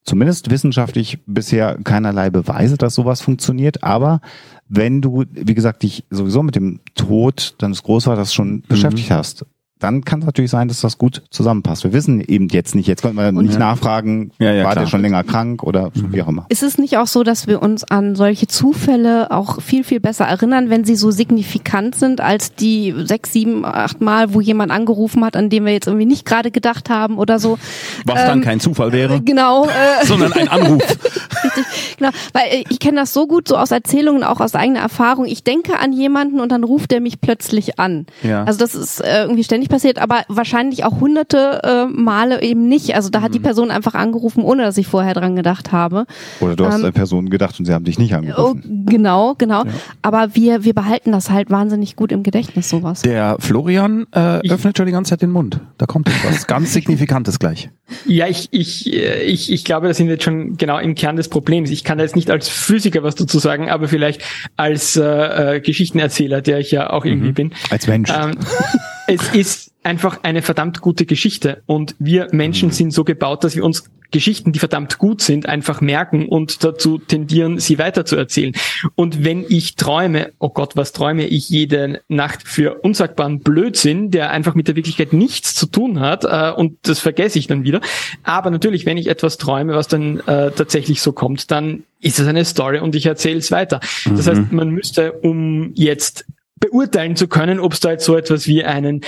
zumindest 0.03 0.49
wissenschaftlich 0.49 1.19
bisher 1.27 1.77
keinerlei 1.83 2.31
Beweise, 2.31 2.77
dass 2.77 2.95
sowas 2.95 3.21
funktioniert. 3.21 3.83
Aber 3.83 4.21
wenn 4.67 5.01
du, 5.01 5.25
wie 5.31 5.53
gesagt, 5.53 5.83
dich 5.83 6.05
sowieso 6.09 6.41
mit 6.41 6.55
dem 6.55 6.79
Tod 6.95 7.53
deines 7.59 7.83
Großvaters 7.83 8.33
schon 8.33 8.49
Mhm. 8.51 8.63
beschäftigt 8.67 9.11
hast, 9.11 9.45
dann 9.79 10.03
kann 10.03 10.19
es 10.19 10.25
natürlich 10.25 10.51
sein, 10.51 10.67
dass 10.67 10.81
das 10.81 10.97
gut 10.97 11.23
zusammenpasst. 11.29 11.83
Wir 11.85 11.93
wissen 11.93 12.21
eben 12.21 12.47
jetzt 12.49 12.75
nicht, 12.75 12.87
jetzt 12.87 13.01
könnte 13.01 13.15
man 13.15 13.33
nicht 13.35 13.53
Ja. 13.53 13.59
nachfragen, 13.59 14.31
Ja, 14.37 14.51
ja, 14.51 14.63
war 14.65 14.73
der 14.73 14.83
klar. 14.83 14.87
schon 14.87 15.01
länger 15.01 15.23
krank 15.23 15.63
oder 15.63 15.91
wie 15.93 16.21
auch 16.21 16.27
immer. 16.27 16.45
Ist 16.49 16.63
es 16.63 16.77
nicht 16.77 16.97
auch 16.97 17.07
so, 17.07 17.23
dass 17.23 17.47
wir 17.47 17.61
uns 17.61 17.83
an 17.85 18.15
solche 18.15 18.47
Zufälle 18.47 19.31
auch 19.31 19.61
viel, 19.61 19.83
viel 19.83 19.99
besser 19.99 20.25
erinnern, 20.25 20.69
wenn 20.69 20.83
sie 20.83 20.95
so 20.95 21.11
signifikant 21.11 21.95
sind, 21.95 22.19
als 22.21 22.53
die 22.55 22.93
sechs, 23.05 23.31
sieben, 23.33 23.63
acht 23.65 24.01
Mal, 24.01 24.33
wo 24.33 24.41
jemand 24.41 24.71
angerufen 24.71 25.23
hat, 25.23 25.35
an 25.35 25.49
dem 25.49 25.65
wir 25.65 25.73
jetzt 25.73 25.87
irgendwie 25.87 26.05
nicht 26.05 26.25
gerade 26.25 26.51
gedacht 26.51 26.89
haben 26.89 27.17
oder 27.17 27.39
so? 27.39 27.57
Was 28.05 28.15
dann 28.25 28.39
Ähm, 28.39 28.43
kein 28.43 28.59
Zufall 28.59 28.91
wäre, 28.91 29.21
Genau. 29.21 29.65
Äh, 29.65 30.05
sondern 30.05 30.33
ein 30.33 30.47
Anruf. 30.49 30.81
Genau. 31.99 32.09
Weil 32.33 32.43
äh, 32.51 32.63
ich 32.69 32.79
kenne 32.79 32.97
das 33.01 33.13
so 33.13 33.27
gut, 33.27 33.47
so 33.47 33.55
aus 33.57 33.71
Erzählungen, 33.71 34.23
auch 34.23 34.39
aus 34.39 34.55
eigener 34.55 34.79
Erfahrung. 34.79 35.25
Ich 35.25 35.43
denke 35.43 35.79
an 35.79 35.93
jemanden 35.93 36.39
und 36.39 36.51
dann 36.51 36.63
ruft 36.63 36.91
er 36.93 36.99
mich 37.01 37.21
plötzlich 37.21 37.79
an. 37.79 38.05
Ja. 38.23 38.43
Also 38.45 38.59
das 38.59 38.73
ist 38.75 39.01
äh, 39.01 39.21
irgendwie 39.23 39.43
ständig 39.43 39.69
passiert, 39.69 39.99
aber 39.99 40.21
wahrscheinlich 40.27 40.83
auch 40.85 40.99
hunderte 40.99 41.61
äh, 41.63 41.85
Male 41.85 42.41
eben 42.41 42.67
nicht. 42.67 42.95
Also 42.95 43.09
da 43.09 43.21
hat 43.21 43.29
Mhm. 43.29 43.33
die 43.33 43.39
Person 43.39 43.69
einfach 43.71 43.93
angerufen, 43.93 44.43
ohne 44.43 44.63
dass 44.63 44.77
ich 44.77 44.87
vorher 44.87 45.13
dran 45.13 45.35
gedacht 45.35 45.71
habe. 45.71 46.05
Oder 46.39 46.55
du 46.55 46.65
hast 46.65 46.79
Ähm, 46.79 46.85
an 46.85 46.93
Personen 46.93 47.29
gedacht 47.29 47.59
und 47.59 47.65
sie 47.65 47.73
haben 47.73 47.85
dich 47.85 47.99
nicht 47.99 48.13
Oh, 48.13 48.17
angerufen. 48.17 48.85
genau, 48.87 49.35
genau. 49.37 49.63
Aber 50.01 50.35
wir, 50.35 50.63
wir 50.63 50.73
behalten 50.73 51.11
das 51.11 51.29
halt 51.29 51.51
wahnsinnig 51.51 51.95
gut 51.95 52.11
im 52.11 52.23
Gedächtnis, 52.23 52.69
sowas. 52.69 53.01
Der 53.01 53.35
Florian 53.39 54.07
äh, 54.15 54.45
Ich- 54.45 54.51
öffnet 54.51 54.77
schon 54.77 54.85
die 54.85 54.91
ganze 54.91 55.09
Zeit 55.11 55.21
den 55.21 55.31
Mund. 55.31 55.59
Da 55.77 55.85
kommt 55.85 56.07
etwas 56.07 56.47
ganz 56.47 56.73
Signifikantes 56.73 57.39
gleich. 57.39 57.69
Ja, 58.05 58.27
ich, 58.27 58.47
ich, 58.51 58.91
äh, 58.93 59.23
ich, 59.23 59.51
ich 59.51 59.65
glaube, 59.65 59.87
da 59.87 59.93
sind 59.93 60.07
wir 60.07 60.13
jetzt 60.13 60.23
schon 60.23 60.57
genau 60.57 60.77
im 60.79 60.95
Kern 60.95 61.15
des 61.15 61.27
Problems. 61.27 61.69
Ich 61.71 61.83
kann 61.89 61.97
da 61.97 62.03
jetzt 62.03 62.15
nicht 62.15 62.29
als 62.29 62.47
Physiker 62.47 63.01
was 63.01 63.15
dazu 63.15 63.39
sagen, 63.39 63.71
aber 63.71 63.87
vielleicht 63.87 64.21
als 64.57 64.95
äh, 64.95 65.55
äh, 65.55 65.59
Geschichtenerzähler, 65.59 66.39
der 66.43 66.59
ich 66.59 66.69
ja 66.69 66.91
auch 66.91 67.03
irgendwie 67.03 67.31
bin. 67.31 67.51
Als 67.71 67.87
Mensch. 67.87 68.11
Ähm, 68.15 68.37
es 69.07 69.27
ist 69.33 69.71
einfach 69.89 70.19
eine 70.21 70.43
verdammt 70.43 70.81
gute 70.81 71.07
Geschichte 71.07 71.63
und 71.65 71.95
wir 71.97 72.27
Menschen 72.31 72.69
sind 72.69 72.93
so 72.93 73.03
gebaut, 73.03 73.43
dass 73.43 73.55
wir 73.55 73.65
uns 73.65 73.89
Geschichten, 74.11 74.51
die 74.51 74.59
verdammt 74.59 74.99
gut 74.99 75.21
sind, 75.21 75.47
einfach 75.47 75.81
merken 75.81 76.27
und 76.27 76.63
dazu 76.63 76.99
tendieren, 76.99 77.57
sie 77.57 77.79
weiterzuerzählen. 77.79 78.53
Und 78.95 79.23
wenn 79.23 79.45
ich 79.47 79.75
träume, 79.75 80.31
oh 80.37 80.49
Gott, 80.49 80.75
was 80.75 80.91
träume 80.91 81.25
ich 81.25 81.49
jede 81.49 82.01
Nacht 82.07 82.47
für 82.47 82.81
unsagbaren 82.81 83.39
Blödsinn, 83.39 84.11
der 84.11 84.29
einfach 84.29 84.53
mit 84.53 84.67
der 84.67 84.75
Wirklichkeit 84.75 85.11
nichts 85.11 85.55
zu 85.55 85.65
tun 85.65 85.99
hat 85.99 86.23
äh, 86.23 86.51
und 86.51 86.77
das 86.83 86.99
vergesse 86.99 87.39
ich 87.39 87.47
dann 87.47 87.63
wieder. 87.63 87.81
Aber 88.23 88.51
natürlich, 88.51 88.85
wenn 88.85 88.97
ich 88.97 89.07
etwas 89.07 89.37
träume, 89.37 89.73
was 89.73 89.87
dann 89.87 90.19
äh, 90.21 90.51
tatsächlich 90.51 91.01
so 91.01 91.13
kommt, 91.13 91.49
dann 91.49 91.83
ist 91.99 92.19
es 92.19 92.27
eine 92.27 92.45
Story 92.45 92.79
und 92.79 92.95
ich 92.95 93.07
erzähle 93.07 93.39
es 93.39 93.51
weiter. 93.51 93.79
Das 94.05 94.27
heißt, 94.27 94.51
man 94.51 94.69
müsste, 94.69 95.13
um 95.13 95.71
jetzt 95.75 96.25
beurteilen 96.59 97.15
zu 97.15 97.27
können, 97.27 97.59
ob 97.59 97.73
es 97.73 97.79
da 97.79 97.91
jetzt 97.91 98.05
so 98.05 98.15
etwas 98.15 98.47
wie 98.47 98.63
einen 98.63 99.01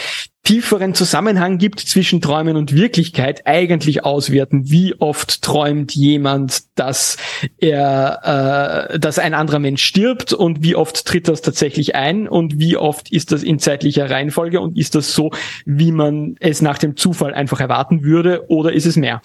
tieferen 0.43 0.95
Zusammenhang 0.95 1.59
gibt 1.59 1.79
zwischen 1.79 2.19
Träumen 2.19 2.57
und 2.57 2.73
Wirklichkeit, 2.73 3.45
eigentlich 3.45 4.03
auswerten, 4.03 4.71
wie 4.71 4.95
oft 4.99 5.43
träumt 5.43 5.93
jemand, 5.93 6.63
dass 6.75 7.17
er, 7.59 8.89
äh, 8.91 8.99
dass 8.99 9.19
ein 9.19 9.35
anderer 9.35 9.59
Mensch 9.59 9.83
stirbt 9.83 10.33
und 10.33 10.63
wie 10.63 10.75
oft 10.75 11.05
tritt 11.05 11.27
das 11.27 11.41
tatsächlich 11.41 11.95
ein 11.95 12.27
und 12.27 12.57
wie 12.57 12.75
oft 12.75 13.11
ist 13.11 13.31
das 13.31 13.43
in 13.43 13.59
zeitlicher 13.59 14.09
Reihenfolge 14.09 14.61
und 14.61 14.77
ist 14.77 14.95
das 14.95 15.13
so, 15.13 15.31
wie 15.65 15.91
man 15.91 16.35
es 16.39 16.61
nach 16.61 16.79
dem 16.79 16.97
Zufall 16.97 17.33
einfach 17.33 17.59
erwarten 17.59 18.03
würde 18.03 18.49
oder 18.49 18.73
ist 18.73 18.87
es 18.87 18.95
mehr? 18.95 19.21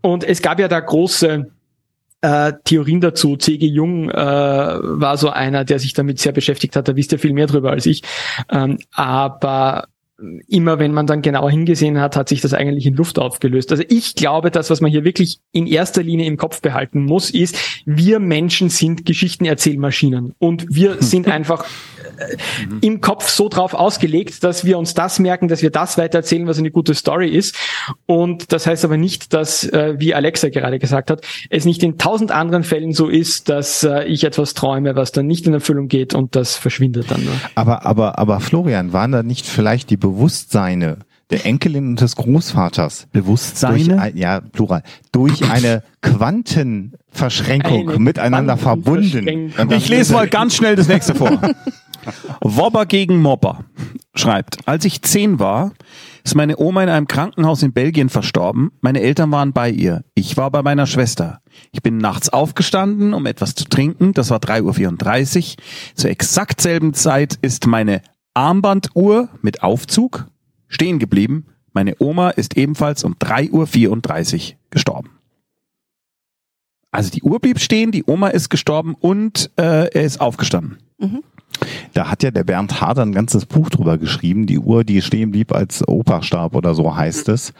Und 0.00 0.24
es 0.24 0.42
gab 0.42 0.60
ja 0.60 0.68
da 0.68 0.80
große 0.80 1.50
äh, 2.24 2.54
Theorien 2.64 3.02
dazu. 3.02 3.36
C.G. 3.36 3.66
Jung 3.66 4.08
äh, 4.10 4.14
war 4.16 5.18
so 5.18 5.28
einer, 5.28 5.64
der 5.64 5.78
sich 5.78 5.92
damit 5.92 6.18
sehr 6.18 6.32
beschäftigt 6.32 6.74
hat. 6.74 6.88
Da 6.88 6.96
wisst 6.96 7.12
ihr 7.12 7.18
viel 7.18 7.34
mehr 7.34 7.46
drüber 7.46 7.70
als 7.70 7.84
ich. 7.84 8.02
Ähm, 8.50 8.78
aber 8.92 9.88
immer 10.48 10.78
wenn 10.78 10.92
man 10.92 11.06
dann 11.06 11.22
genauer 11.22 11.50
hingesehen 11.50 12.00
hat, 12.00 12.16
hat 12.16 12.28
sich 12.28 12.40
das 12.40 12.54
eigentlich 12.54 12.86
in 12.86 12.94
Luft 12.94 13.18
aufgelöst. 13.18 13.70
Also 13.70 13.84
ich 13.88 14.14
glaube, 14.14 14.50
das, 14.50 14.70
was 14.70 14.80
man 14.80 14.90
hier 14.90 15.04
wirklich 15.04 15.40
in 15.52 15.66
erster 15.66 16.02
Linie 16.02 16.26
im 16.26 16.36
Kopf 16.36 16.60
behalten 16.60 17.04
muss, 17.04 17.30
ist, 17.30 17.56
wir 17.84 18.18
Menschen 18.18 18.68
sind 18.68 19.06
Geschichtenerzählmaschinen 19.06 20.34
und 20.38 20.66
wir 20.68 20.96
sind 21.00 21.28
einfach 21.28 21.64
äh, 22.18 22.36
im 22.80 23.00
Kopf 23.00 23.28
so 23.28 23.48
drauf 23.48 23.74
ausgelegt, 23.74 24.44
dass 24.44 24.64
wir 24.64 24.78
uns 24.78 24.94
das 24.94 25.18
merken, 25.18 25.48
dass 25.48 25.62
wir 25.62 25.70
das 25.70 25.98
weitererzählen, 25.98 26.46
was 26.46 26.58
eine 26.58 26.70
gute 26.70 26.94
Story 26.94 27.28
ist. 27.28 27.56
Und 28.06 28.52
das 28.52 28.66
heißt 28.66 28.84
aber 28.84 28.96
nicht, 28.96 29.32
dass, 29.32 29.64
äh, 29.64 29.94
wie 29.98 30.14
Alexa 30.14 30.48
gerade 30.48 30.78
gesagt 30.78 31.10
hat, 31.10 31.24
es 31.50 31.64
nicht 31.64 31.82
in 31.82 31.98
tausend 31.98 32.30
anderen 32.30 32.64
Fällen 32.64 32.92
so 32.92 33.08
ist, 33.08 33.48
dass 33.48 33.84
äh, 33.84 34.04
ich 34.04 34.24
etwas 34.24 34.54
träume, 34.54 34.96
was 34.96 35.12
dann 35.12 35.26
nicht 35.26 35.46
in 35.46 35.54
Erfüllung 35.54 35.88
geht 35.88 36.14
und 36.14 36.36
das 36.36 36.56
verschwindet 36.56 37.10
dann 37.10 37.24
nur. 37.24 37.34
Aber, 37.54 37.86
aber, 37.86 38.18
aber 38.18 38.40
Florian, 38.40 38.92
waren 38.92 39.12
da 39.12 39.22
nicht 39.22 39.46
vielleicht 39.46 39.90
die 39.90 39.96
Bewusstseine 40.14 40.98
der 41.30 41.44
Enkelin 41.46 41.88
und 41.88 42.00
des 42.00 42.16
Großvaters 42.16 43.08
Bewusstseine? 43.12 44.00
ein, 44.00 44.16
ja, 44.16 44.40
plural, 44.40 44.82
durch 45.10 45.50
eine 45.50 45.82
Quantenverschränkung 46.02 47.88
Eine 47.90 47.98
miteinander 47.98 48.56
verbunden? 48.56 49.24
Quantenverschränkung. 49.24 49.76
Ich 49.76 49.88
lese 49.88 50.12
mal 50.12 50.28
ganz 50.28 50.54
schnell 50.54 50.76
das 50.76 50.86
nächste 50.86 51.14
vor. 51.14 51.30
Wobber 52.40 52.86
gegen 52.86 53.20
Mobber 53.20 53.64
schreibt, 54.14 54.68
als 54.68 54.84
ich 54.84 55.02
zehn 55.02 55.38
war, 55.40 55.72
ist 56.22 56.34
meine 56.34 56.58
Oma 56.58 56.82
in 56.82 56.88
einem 56.88 57.08
Krankenhaus 57.08 57.62
in 57.62 57.72
Belgien 57.72 58.08
verstorben. 58.08 58.70
Meine 58.80 59.00
Eltern 59.00 59.32
waren 59.32 59.52
bei 59.52 59.70
ihr. 59.70 60.04
Ich 60.14 60.36
war 60.36 60.50
bei 60.50 60.62
meiner 60.62 60.86
Schwester. 60.86 61.40
Ich 61.72 61.82
bin 61.82 61.98
nachts 61.98 62.28
aufgestanden, 62.28 63.14
um 63.14 63.26
etwas 63.26 63.54
zu 63.54 63.64
trinken. 63.64 64.12
Das 64.12 64.30
war 64.30 64.38
3.34 64.38 65.56
Uhr. 65.56 65.64
Zur 65.94 66.10
exakt 66.10 66.60
selben 66.60 66.94
Zeit 66.94 67.38
ist 67.42 67.66
meine 67.66 68.02
Armbanduhr 68.34 69.28
mit 69.42 69.62
Aufzug 69.62 70.26
stehen 70.68 70.98
geblieben. 70.98 71.46
Meine 71.72 71.96
Oma 71.98 72.30
ist 72.30 72.56
ebenfalls 72.56 73.04
um 73.04 73.14
3.34 73.14 74.52
Uhr 74.52 74.56
gestorben. 74.70 75.10
Also 76.90 77.10
die 77.10 77.22
Uhr 77.22 77.40
blieb 77.40 77.58
stehen, 77.58 77.90
die 77.90 78.04
Oma 78.06 78.28
ist 78.28 78.50
gestorben 78.50 78.94
und 78.94 79.50
äh, 79.56 79.88
er 79.88 80.04
ist 80.04 80.20
aufgestanden. 80.20 80.78
Da 81.92 82.10
hat 82.10 82.22
ja 82.22 82.30
der 82.30 82.44
Bernd 82.44 82.80
Harder 82.80 83.02
ein 83.02 83.12
ganzes 83.12 83.46
Buch 83.46 83.70
drüber 83.70 83.98
geschrieben, 83.98 84.46
die 84.46 84.58
Uhr, 84.58 84.84
die 84.84 85.02
stehen 85.02 85.30
blieb, 85.30 85.52
als 85.52 85.86
Opa 85.86 86.22
starb 86.22 86.54
oder 86.54 86.74
so 86.74 86.96
heißt 86.96 87.28
es. 87.28 87.52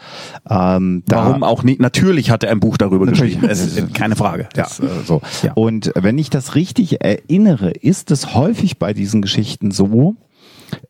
Ähm, 0.49 1.03
da, 1.07 1.27
Warum 1.27 1.43
auch 1.43 1.63
nicht? 1.63 1.81
Natürlich 1.81 2.31
hat 2.31 2.45
er 2.45 2.51
ein 2.51 2.61
Buch 2.61 2.77
darüber 2.77 3.07
Natürlich. 3.07 3.35
geschrieben. 3.35 3.51
Es 3.51 3.65
ist 3.65 3.95
keine 3.95 4.17
Frage. 4.17 4.49
Ja. 4.57 4.65
Das, 4.65 4.81
äh, 4.81 4.87
so. 5.05 5.21
Ja. 5.43 5.53
Und 5.55 5.93
wenn 5.95 6.19
ich 6.19 6.31
das 6.31 6.55
richtig 6.55 7.03
erinnere, 7.03 7.71
ist 7.71 8.11
es 8.11 8.35
häufig 8.35 8.79
bei 8.79 8.93
diesen 8.93 9.23
Geschichten 9.23 9.71
so, 9.71 10.17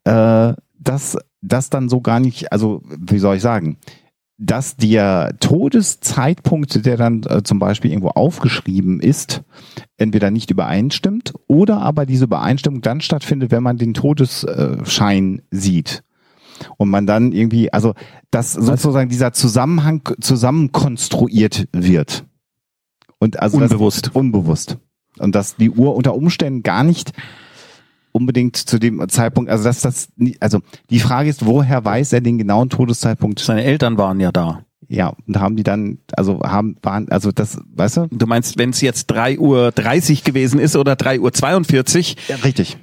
äh, 0.04 0.54
dass 0.78 1.16
das 1.40 1.70
dann 1.70 1.88
so 1.88 2.00
gar 2.00 2.20
nicht, 2.20 2.52
also 2.52 2.82
wie 2.84 3.18
soll 3.18 3.36
ich 3.36 3.42
sagen, 3.42 3.78
dass 4.36 4.76
der 4.76 5.36
Todeszeitpunkt, 5.38 6.84
der 6.84 6.96
dann 6.96 7.22
äh, 7.22 7.42
zum 7.44 7.58
Beispiel 7.58 7.92
irgendwo 7.92 8.08
aufgeschrieben 8.08 9.00
ist, 9.00 9.42
entweder 9.96 10.30
nicht 10.30 10.50
übereinstimmt 10.50 11.34
oder 11.46 11.80
aber 11.80 12.04
diese 12.04 12.24
Übereinstimmung 12.24 12.80
dann 12.80 13.00
stattfindet, 13.00 13.52
wenn 13.52 13.62
man 13.62 13.78
den 13.78 13.94
Todesschein 13.94 15.42
sieht. 15.50 16.02
Und 16.76 16.88
man 16.88 17.06
dann 17.06 17.32
irgendwie, 17.32 17.72
also 17.72 17.94
dass 18.30 18.52
sozusagen 18.52 19.08
dieser 19.08 19.32
Zusammenhang 19.32 20.02
zusammenkonstruiert 20.20 21.68
wird. 21.72 22.24
Und 23.18 23.40
also 23.40 23.58
Unbewusst. 23.58 24.14
Unbewusst. 24.14 24.78
Und 25.18 25.34
dass 25.34 25.56
die 25.56 25.70
Uhr 25.70 25.96
unter 25.96 26.14
Umständen 26.14 26.62
gar 26.62 26.84
nicht 26.84 27.12
unbedingt 28.14 28.56
zu 28.56 28.78
dem 28.78 29.06
Zeitpunkt, 29.08 29.50
also 29.50 29.64
dass 29.64 29.80
das, 29.80 30.08
also 30.40 30.60
die 30.88 31.00
Frage 31.00 31.28
ist, 31.28 31.44
woher 31.44 31.84
weiß 31.84 32.12
er 32.12 32.20
den 32.20 32.38
genauen 32.38 32.70
Todeszeitpunkt? 32.70 33.40
Seine 33.40 33.64
Eltern 33.64 33.98
waren 33.98 34.20
ja 34.20 34.30
da. 34.30 34.64
Ja, 34.88 35.14
und 35.26 35.40
haben 35.40 35.56
die 35.56 35.62
dann, 35.62 35.98
also 36.14 36.40
haben, 36.40 36.76
waren, 36.82 37.08
also 37.08 37.32
das, 37.32 37.58
weißt 37.74 37.96
du? 37.96 38.06
Du 38.10 38.26
meinst, 38.26 38.58
wenn 38.58 38.70
es 38.70 38.80
jetzt 38.80 39.10
3.30 39.10 39.38
Uhr 39.38 40.24
gewesen 40.24 40.60
ist 40.60 40.76
oder 40.76 40.92
3.42 40.92 42.12
Uhr? 42.12 42.16
Ja, 42.28 42.36
richtig. 42.36 42.76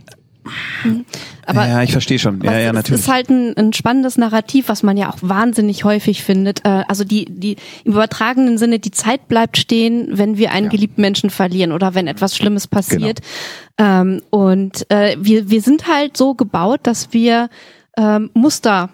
Aber 1.45 1.67
ja, 1.67 1.83
ich 1.83 1.91
verstehe 1.91 2.19
schon. 2.19 2.41
Ja, 2.41 2.57
ja, 2.57 2.69
ist, 2.69 2.75
natürlich. 2.75 3.01
ist 3.01 3.11
halt 3.11 3.29
ein, 3.29 3.55
ein 3.57 3.73
spannendes 3.73 4.17
Narrativ, 4.17 4.69
was 4.69 4.83
man 4.83 4.97
ja 4.97 5.09
auch 5.09 5.17
wahnsinnig 5.21 5.83
häufig 5.83 6.23
findet. 6.23 6.65
Äh, 6.65 6.83
Also 6.87 7.03
die, 7.03 7.25
die 7.25 7.57
im 7.83 7.93
übertragenen 7.93 8.57
Sinne, 8.57 8.79
die 8.79 8.91
Zeit 8.91 9.27
bleibt 9.27 9.57
stehen, 9.57 10.07
wenn 10.11 10.37
wir 10.37 10.51
einen 10.51 10.69
geliebten 10.69 11.01
Menschen 11.01 11.29
verlieren 11.29 11.71
oder 11.71 11.93
wenn 11.93 12.07
etwas 12.07 12.35
Schlimmes 12.35 12.67
passiert. 12.67 13.19
Ähm, 13.77 14.21
und 14.29 14.89
äh, 14.89 15.17
wir, 15.19 15.49
wir 15.49 15.61
sind 15.61 15.87
halt 15.87 16.17
so 16.17 16.33
gebaut, 16.33 16.81
dass 16.83 17.13
wir 17.13 17.49
ähm, 17.97 18.29
Muster 18.33 18.89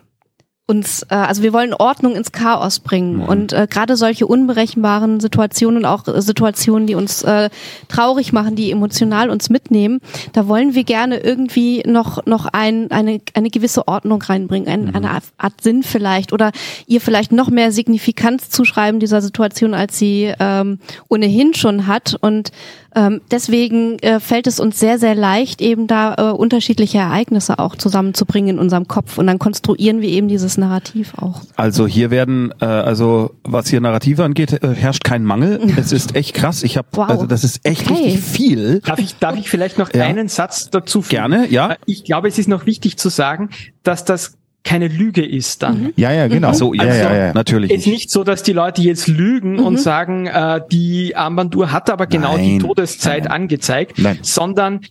uns, 0.67 1.03
äh, 1.03 1.15
also 1.15 1.43
wir 1.43 1.53
wollen 1.53 1.73
Ordnung 1.73 2.15
ins 2.15 2.33
Chaos 2.33 2.79
bringen. 2.79 3.21
Und 3.21 3.53
äh, 3.53 3.67
gerade 3.69 3.95
solche 3.95 4.27
unberechenbaren 4.27 5.21
Situationen, 5.21 5.85
auch 5.85 6.05
äh, 6.07 6.21
Situationen, 6.21 6.87
die 6.87 6.95
uns 6.95 7.23
äh, 7.23 7.49
traurig 7.87 8.33
machen, 8.33 8.55
die 8.57 8.71
emotional 8.71 9.29
uns 9.29 9.49
mitnehmen, 9.49 10.01
da 10.33 10.47
wollen 10.49 10.75
wir 10.75 10.83
gerne 10.83 11.19
irgendwie 11.19 11.83
noch 11.87 12.25
noch 12.25 12.47
ein, 12.51 12.91
eine 12.91 13.21
eine 13.33 13.49
gewisse 13.49 13.87
Ordnung 13.87 14.21
reinbringen, 14.21 14.67
ein, 14.67 14.93
eine 14.93 15.11
Art- 15.11 15.23
Art 15.37 15.61
Sinn 15.61 15.83
vielleicht 15.83 16.33
oder 16.33 16.51
ihr 16.85 16.99
vielleicht 16.99 17.31
noch 17.31 17.49
mehr 17.49 17.71
Signifikanz 17.71 18.49
zuschreiben 18.49 18.99
dieser 18.99 19.21
Situation, 19.21 19.73
als 19.73 19.97
sie 19.97 20.33
ähm, 20.37 20.79
ohnehin 21.07 21.53
schon 21.53 21.87
hat. 21.87 22.17
Und 22.19 22.51
ähm, 22.93 23.21
deswegen 23.31 23.99
äh, 23.99 24.19
fällt 24.19 24.47
es 24.47 24.59
uns 24.59 24.79
sehr, 24.79 24.99
sehr 24.99 25.15
leicht, 25.15 25.61
eben 25.61 25.87
da 25.87 26.15
äh, 26.15 26.31
unterschiedliche 26.33 26.97
Ereignisse 26.97 27.59
auch 27.59 27.75
zusammenzubringen 27.75 28.57
in 28.57 28.59
unserem 28.59 28.87
Kopf. 28.87 29.17
Und 29.17 29.27
dann 29.27 29.39
konstruieren 29.39 30.01
wir 30.01 30.09
eben 30.09 30.27
dieses 30.27 30.56
Narrativ 30.57 31.13
auch. 31.17 31.41
Also 31.55 31.87
hier 31.87 32.11
werden, 32.11 32.53
äh, 32.59 32.65
also 32.65 33.35
was 33.43 33.67
hier 33.69 33.79
Narrative 33.81 34.23
angeht, 34.23 34.53
äh, 34.63 34.73
herrscht 34.75 35.03
kein 35.03 35.23
Mangel. 35.23 35.59
Es 35.77 35.91
ist 35.91 36.15
echt 36.15 36.33
krass. 36.33 36.63
Ich 36.63 36.77
habe, 36.77 36.87
Wow. 36.93 37.09
also 37.09 37.25
das 37.25 37.43
ist 37.43 37.65
echt 37.65 37.89
Okay. 37.89 38.03
richtig 38.05 38.19
viel. 38.21 38.79
Darf 38.81 38.99
ich, 38.99 39.15
darf 39.17 39.37
ich 39.37 39.49
vielleicht 39.49 39.77
noch 39.77 39.93
Ja. 39.93 40.05
einen 40.05 40.27
Satz 40.27 40.69
dazu 40.69 41.01
fügen? 41.01 41.11
Gerne, 41.17 41.47
ja. 41.49 41.73
Äh, 41.73 41.75
Ich 41.85 42.03
glaube, 42.03 42.27
es 42.27 42.37
ist 42.39 42.47
noch 42.49 42.65
wichtig 42.65 42.97
zu 42.97 43.09
sagen, 43.09 43.49
dass 43.83 44.03
das 44.05 44.33
keine 44.63 44.89
Lüge 44.89 45.25
ist 45.25 45.63
dann. 45.63 45.93
Ja, 45.95 46.11
ja, 46.11 46.27
genau. 46.27 46.49
Ach 46.49 46.53
so, 46.53 46.73
ja, 46.73 46.83
ja, 46.83 46.93
ja, 46.95 47.15
ja. 47.27 47.33
natürlich 47.33 47.71
Es 47.71 47.81
ist 47.81 47.87
nicht 47.87 48.11
so, 48.11 48.25
dass 48.25 48.43
die 48.43 48.51
Leute 48.51 48.81
jetzt 48.81 49.07
lügen 49.07 49.59
und 49.59 49.79
sagen, 49.79 50.27
äh, 50.27 50.59
die 50.69 51.15
Armbanduhr 51.15 51.71
hat 51.71 51.89
aber 51.89 52.05
genau 52.05 52.35
die 52.37 52.57
Nein. 52.57 52.59
Todeszeit 52.67 53.23
Nein. 53.23 53.31
angezeigt, 53.31 53.97
Nein. 53.97 54.19
sondern 54.23 54.81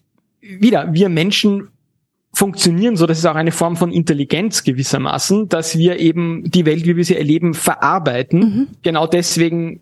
wieder, 0.41 0.95
wir 0.95 1.11
Menschen 1.11 1.69
funktionieren 2.37 2.97
so, 2.97 3.07
das 3.07 3.19
ist 3.19 3.25
auch 3.25 3.35
eine 3.35 3.51
Form 3.51 3.77
von 3.77 3.91
Intelligenz 3.91 4.63
gewissermaßen, 4.63 5.49
dass 5.49 5.79
wir 5.79 5.99
eben 5.99 6.45
die 6.45 6.67
Welt, 6.67 6.85
wie 6.85 6.95
wir 6.95 7.05
sie 7.05 7.17
erleben, 7.17 7.55
verarbeiten. 7.55 8.69
Genau 8.83 9.07
deswegen 9.07 9.81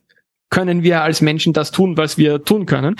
können 0.50 0.84
wir 0.84 1.02
als 1.02 1.20
Menschen 1.20 1.52
das 1.52 1.72
tun, 1.72 1.96
was 1.96 2.16
wir 2.16 2.44
tun 2.44 2.64
können. 2.64 2.94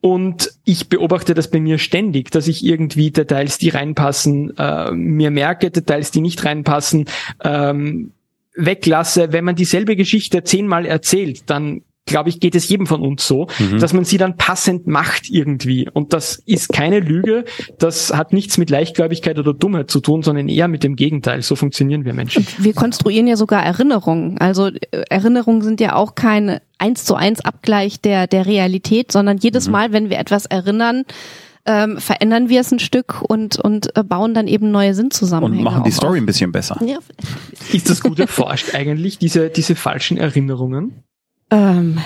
Und 0.00 0.50
ich 0.64 0.88
beobachte 0.88 1.34
das 1.34 1.48
bei 1.48 1.60
mir 1.60 1.78
ständig, 1.78 2.32
dass 2.32 2.48
ich 2.48 2.64
irgendwie 2.64 3.12
Details, 3.12 3.58
die 3.58 3.68
reinpassen, 3.68 4.56
äh, 4.58 4.90
mir 4.90 5.30
merke, 5.30 5.70
Details, 5.70 6.10
die 6.10 6.20
nicht 6.20 6.44
reinpassen, 6.44 7.04
ähm, 7.44 8.10
weglasse. 8.56 9.32
Wenn 9.32 9.44
man 9.44 9.54
dieselbe 9.54 9.94
Geschichte 9.94 10.42
zehnmal 10.42 10.86
erzählt, 10.86 11.48
dann 11.48 11.82
glaube 12.08 12.28
ich, 12.28 12.40
geht 12.40 12.54
es 12.54 12.68
jedem 12.68 12.86
von 12.86 13.00
uns 13.00 13.26
so, 13.26 13.46
dass 13.78 13.92
man 13.92 14.04
sie 14.04 14.18
dann 14.18 14.36
passend 14.36 14.86
macht 14.86 15.30
irgendwie. 15.30 15.88
Und 15.88 16.12
das 16.12 16.36
ist 16.46 16.70
keine 16.72 17.00
Lüge. 17.00 17.44
Das 17.78 18.12
hat 18.12 18.32
nichts 18.32 18.58
mit 18.58 18.70
Leichtgläubigkeit 18.70 19.38
oder 19.38 19.54
Dummheit 19.54 19.90
zu 19.90 20.00
tun, 20.00 20.22
sondern 20.22 20.48
eher 20.48 20.68
mit 20.68 20.82
dem 20.82 20.96
Gegenteil. 20.96 21.42
So 21.42 21.54
funktionieren 21.56 22.04
wir 22.04 22.14
Menschen. 22.14 22.46
Wir 22.58 22.74
konstruieren 22.74 23.26
ja 23.26 23.36
sogar 23.36 23.62
Erinnerungen. 23.62 24.38
Also 24.38 24.66
äh, 24.68 25.02
Erinnerungen 25.08 25.62
sind 25.62 25.80
ja 25.80 25.94
auch 25.94 26.14
kein 26.14 26.58
eins 26.78 27.04
zu 27.04 27.14
eins 27.14 27.40
Abgleich 27.40 28.00
der, 28.00 28.26
der 28.26 28.46
Realität, 28.46 29.12
sondern 29.12 29.38
jedes 29.38 29.68
Mal, 29.68 29.92
wenn 29.92 30.10
wir 30.10 30.18
etwas 30.18 30.46
erinnern, 30.46 31.04
ähm, 31.66 31.98
verändern 31.98 32.48
wir 32.48 32.60
es 32.60 32.72
ein 32.72 32.78
Stück 32.78 33.20
und, 33.20 33.58
und 33.58 33.94
äh, 33.96 34.02
bauen 34.02 34.32
dann 34.32 34.48
eben 34.48 34.70
neue 34.70 34.88
Und 34.90 34.94
Sinnzusammenhänge. 34.94 35.62
machen 35.62 35.82
die 35.84 35.90
Story 35.90 36.18
auf. 36.18 36.22
ein 36.22 36.26
bisschen 36.26 36.50
besser. 36.50 36.80
Ja, 36.86 36.98
Ist 37.72 37.90
das 37.90 38.00
gut 38.00 38.18
erforscht 38.18 38.74
eigentlich, 38.74 39.18
diese, 39.18 39.50
diese 39.50 39.74
falschen 39.74 40.16
Erinnerungen? 40.16 41.02
Ähm, 41.50 41.98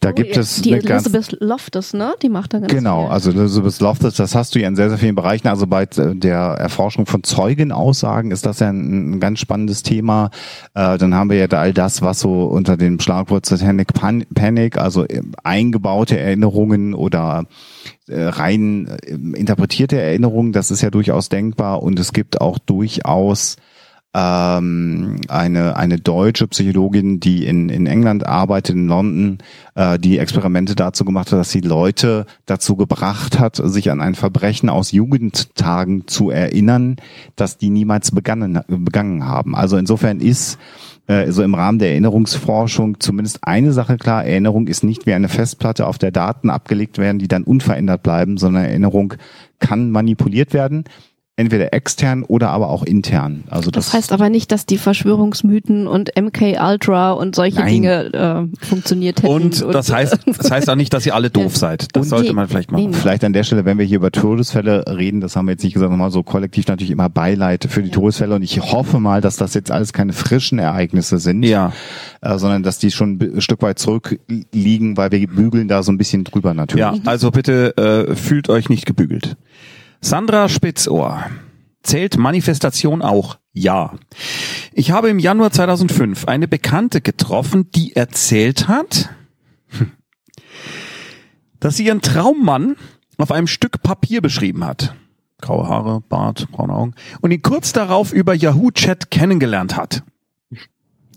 Da 0.00 0.10
oh, 0.10 0.12
gibt 0.12 0.36
es 0.36 0.62
die 0.62 0.72
Elizabeth 0.72 1.36
Loftus, 1.40 1.92
ne? 1.92 2.14
Die 2.22 2.28
macht 2.28 2.54
da 2.54 2.60
ganz 2.60 2.72
Genau, 2.72 3.04
viel. 3.04 3.12
also 3.12 3.30
Elizabeth 3.30 3.80
Loftus, 3.80 4.14
das 4.14 4.34
hast 4.34 4.54
du 4.54 4.60
ja 4.60 4.68
in 4.68 4.76
sehr, 4.76 4.88
sehr 4.88 4.98
vielen 4.98 5.14
Bereichen. 5.14 5.48
Also 5.48 5.66
bei 5.66 5.82
äh, 5.82 6.14
der 6.14 6.38
Erforschung 6.38 7.06
von 7.06 7.22
Zeugenaussagen 7.22 8.30
ist 8.30 8.46
das 8.46 8.60
ja 8.60 8.68
ein, 8.68 9.12
ein 9.12 9.20
ganz 9.20 9.40
spannendes 9.40 9.82
Thema. 9.82 10.30
Äh, 10.74 10.96
dann 10.98 11.14
haben 11.14 11.30
wir 11.30 11.36
ja 11.36 11.46
da 11.46 11.60
all 11.60 11.72
das, 11.72 12.02
was 12.02 12.20
so 12.20 12.44
unter 12.44 12.76
dem 12.76 13.00
Schlagwort 13.00 13.44
Satanic 13.46 13.92
Pan 13.92 14.24
Panic, 14.34 14.78
also 14.78 15.04
äh, 15.04 15.22
eingebaute 15.44 16.18
Erinnerungen 16.18 16.94
oder 16.94 17.44
äh, 18.08 18.22
rein 18.22 18.96
interpretierte 19.34 20.00
Erinnerungen, 20.00 20.52
das 20.52 20.70
ist 20.70 20.80
ja 20.82 20.90
durchaus 20.90 21.28
denkbar. 21.28 21.82
Und 21.82 21.98
es 21.98 22.12
gibt 22.12 22.40
auch 22.40 22.58
durchaus 22.58 23.56
ähm, 24.16 25.20
eine, 25.28 25.76
eine 25.76 25.98
deutsche 25.98 26.48
Psychologin, 26.48 27.20
die 27.20 27.44
in, 27.44 27.68
in 27.68 27.86
England 27.86 28.24
arbeitet, 28.24 28.74
in 28.74 28.88
London, 28.88 29.38
äh, 29.74 29.98
die 29.98 30.18
Experimente 30.18 30.74
dazu 30.74 31.04
gemacht 31.04 31.32
hat, 31.32 31.38
dass 31.38 31.50
sie 31.50 31.60
Leute 31.60 32.24
dazu 32.46 32.76
gebracht 32.76 33.38
hat, 33.38 33.56
sich 33.56 33.90
an 33.90 34.00
ein 34.00 34.14
Verbrechen 34.14 34.70
aus 34.70 34.92
Jugendtagen 34.92 36.06
zu 36.06 36.30
erinnern, 36.30 36.96
dass 37.36 37.58
die 37.58 37.68
niemals 37.68 38.10
begangen, 38.10 38.60
begangen 38.68 39.26
haben. 39.26 39.54
Also 39.54 39.76
insofern 39.76 40.20
ist 40.20 40.58
äh, 41.08 41.30
so 41.30 41.42
im 41.42 41.54
Rahmen 41.54 41.78
der 41.78 41.90
Erinnerungsforschung 41.90 42.98
zumindest 43.00 43.40
eine 43.42 43.72
Sache 43.72 43.98
klar, 43.98 44.24
Erinnerung 44.24 44.66
ist 44.66 44.82
nicht 44.82 45.04
wie 45.04 45.12
eine 45.12 45.28
Festplatte, 45.28 45.86
auf 45.86 45.98
der 45.98 46.10
Daten 46.10 46.48
abgelegt 46.48 46.96
werden, 46.96 47.18
die 47.18 47.28
dann 47.28 47.44
unverändert 47.44 48.02
bleiben, 48.02 48.38
sondern 48.38 48.64
Erinnerung 48.64 49.12
kann 49.58 49.90
manipuliert 49.90 50.54
werden, 50.54 50.84
entweder 51.38 51.74
extern 51.74 52.22
oder 52.22 52.48
aber 52.48 52.70
auch 52.70 52.82
intern. 52.82 53.44
Also 53.50 53.70
das, 53.70 53.86
Das 53.86 53.94
heißt 53.94 54.12
aber 54.12 54.30
nicht, 54.30 54.50
dass 54.52 54.64
die 54.64 54.78
Verschwörungsmythen 54.78 55.86
und 55.86 56.10
MK 56.18 56.56
Ultra 56.60 57.12
und 57.12 57.36
solche 57.36 57.58
Nein. 57.60 57.68
Dinge 57.74 58.48
äh, 58.60 58.64
funktioniert 58.66 59.18
hätten. 59.22 59.32
Und 59.32 59.60
das 59.74 59.92
heißt, 59.92 60.18
das 60.38 60.50
heißt 60.50 60.70
auch 60.70 60.76
nicht, 60.76 60.94
dass 60.94 61.04
ihr 61.04 61.14
alle 61.14 61.28
doof 61.36 61.54
seid. 61.56 61.88
Das 61.94 62.04
Und 62.04 62.08
sollte 62.08 62.32
man 62.32 62.48
vielleicht 62.48 62.72
machen. 62.72 62.90
nee. 62.90 62.96
Vielleicht 62.96 63.22
an 63.22 63.34
der 63.34 63.42
Stelle, 63.44 63.66
wenn 63.66 63.76
wir 63.78 63.84
hier 63.84 63.96
über 63.98 64.10
Todesfälle 64.10 64.84
reden, 64.88 65.20
das 65.20 65.36
haben 65.36 65.44
wir 65.46 65.52
jetzt 65.52 65.62
nicht 65.62 65.74
gesagt, 65.74 65.90
nochmal 65.90 66.10
so 66.10 66.22
kollektiv 66.22 66.68
natürlich 66.68 66.90
immer 66.90 67.10
Beileid 67.10 67.66
für 67.68 67.82
die 67.82 67.90
Todesfälle 67.90 68.34
und 68.34 68.42
ich 68.42 68.58
hoffe 68.72 68.98
mal, 68.98 69.20
dass 69.20 69.36
das 69.36 69.52
jetzt 69.52 69.70
alles 69.70 69.92
keine 69.92 70.14
frischen 70.14 70.58
Ereignisse 70.58 71.18
sind, 71.18 71.42
Ja. 71.42 71.72
äh, 72.22 72.38
sondern 72.38 72.62
dass 72.62 72.78
die 72.78 72.90
schon 72.90 73.18
ein 73.20 73.40
Stück 73.42 73.60
weit 73.60 73.78
zurückliegen, 73.78 74.96
weil 74.96 75.10
wir 75.12 75.26
bügeln 75.26 75.68
da 75.68 75.82
so 75.82 75.92
ein 75.92 75.98
bisschen 75.98 76.24
drüber 76.24 76.54
natürlich. 76.54 76.80
Ja, 76.80 76.94
also 77.04 77.30
bitte 77.30 77.76
äh, 77.76 78.14
fühlt 78.16 78.48
euch 78.48 78.70
nicht 78.70 78.86
gebügelt. 78.86 79.36
Sandra 80.06 80.48
Spitzohr. 80.48 81.24
Zählt 81.82 82.16
Manifestation 82.16 83.02
auch? 83.02 83.38
Ja. 83.52 83.94
Ich 84.72 84.92
habe 84.92 85.08
im 85.08 85.18
Januar 85.18 85.50
2005 85.50 86.28
eine 86.28 86.46
Bekannte 86.46 87.00
getroffen, 87.00 87.72
die 87.72 87.96
erzählt 87.96 88.68
hat, 88.68 89.10
dass 91.58 91.76
sie 91.76 91.86
ihren 91.86 92.02
Traummann 92.02 92.76
auf 93.18 93.32
einem 93.32 93.48
Stück 93.48 93.82
Papier 93.82 94.22
beschrieben 94.22 94.64
hat. 94.64 94.94
Graue 95.40 95.68
Haare, 95.68 96.00
Bart, 96.02 96.52
braune 96.52 96.72
Augen. 96.72 96.94
Und 97.20 97.32
ihn 97.32 97.42
kurz 97.42 97.72
darauf 97.72 98.12
über 98.12 98.32
Yahoo 98.32 98.70
Chat 98.70 99.10
kennengelernt 99.10 99.76
hat. 99.76 100.04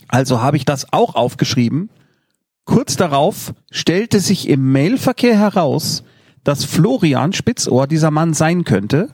Also 0.08 0.41
habe 0.41 0.58
ich 0.58 0.65
das 0.65 0.91
auch 0.91 1.13
aufgeschrieben. 1.13 1.91
Kurz 2.65 2.96
darauf 2.96 3.53
stellte 3.69 4.19
sich 4.19 4.50
im 4.50 4.72
Mailverkehr 4.72 5.38
heraus, 5.38 6.03
dass 6.43 6.65
Florian 6.65 7.34
Spitzohr 7.34 7.88
dieser 7.88 8.12
Mann 8.12 8.34
sein 8.34 8.63
könnte, 8.63 9.13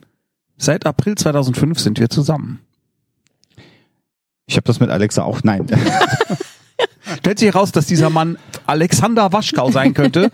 Seit 0.57 0.85
April 0.85 1.15
2005 1.15 1.79
sind 1.79 1.99
wir 1.99 2.09
zusammen. 2.09 2.59
Ich 4.47 4.55
habe 4.55 4.65
das 4.65 4.79
mit 4.79 4.89
Alexa 4.89 5.23
auch. 5.23 5.41
Nein. 5.43 5.65
Stellt 7.17 7.39
sich 7.39 7.53
heraus, 7.53 7.71
dass 7.71 7.87
dieser 7.87 8.09
Mann 8.09 8.37
Alexander 8.65 9.31
Waschkau 9.31 9.71
sein 9.71 9.93
könnte. 9.93 10.31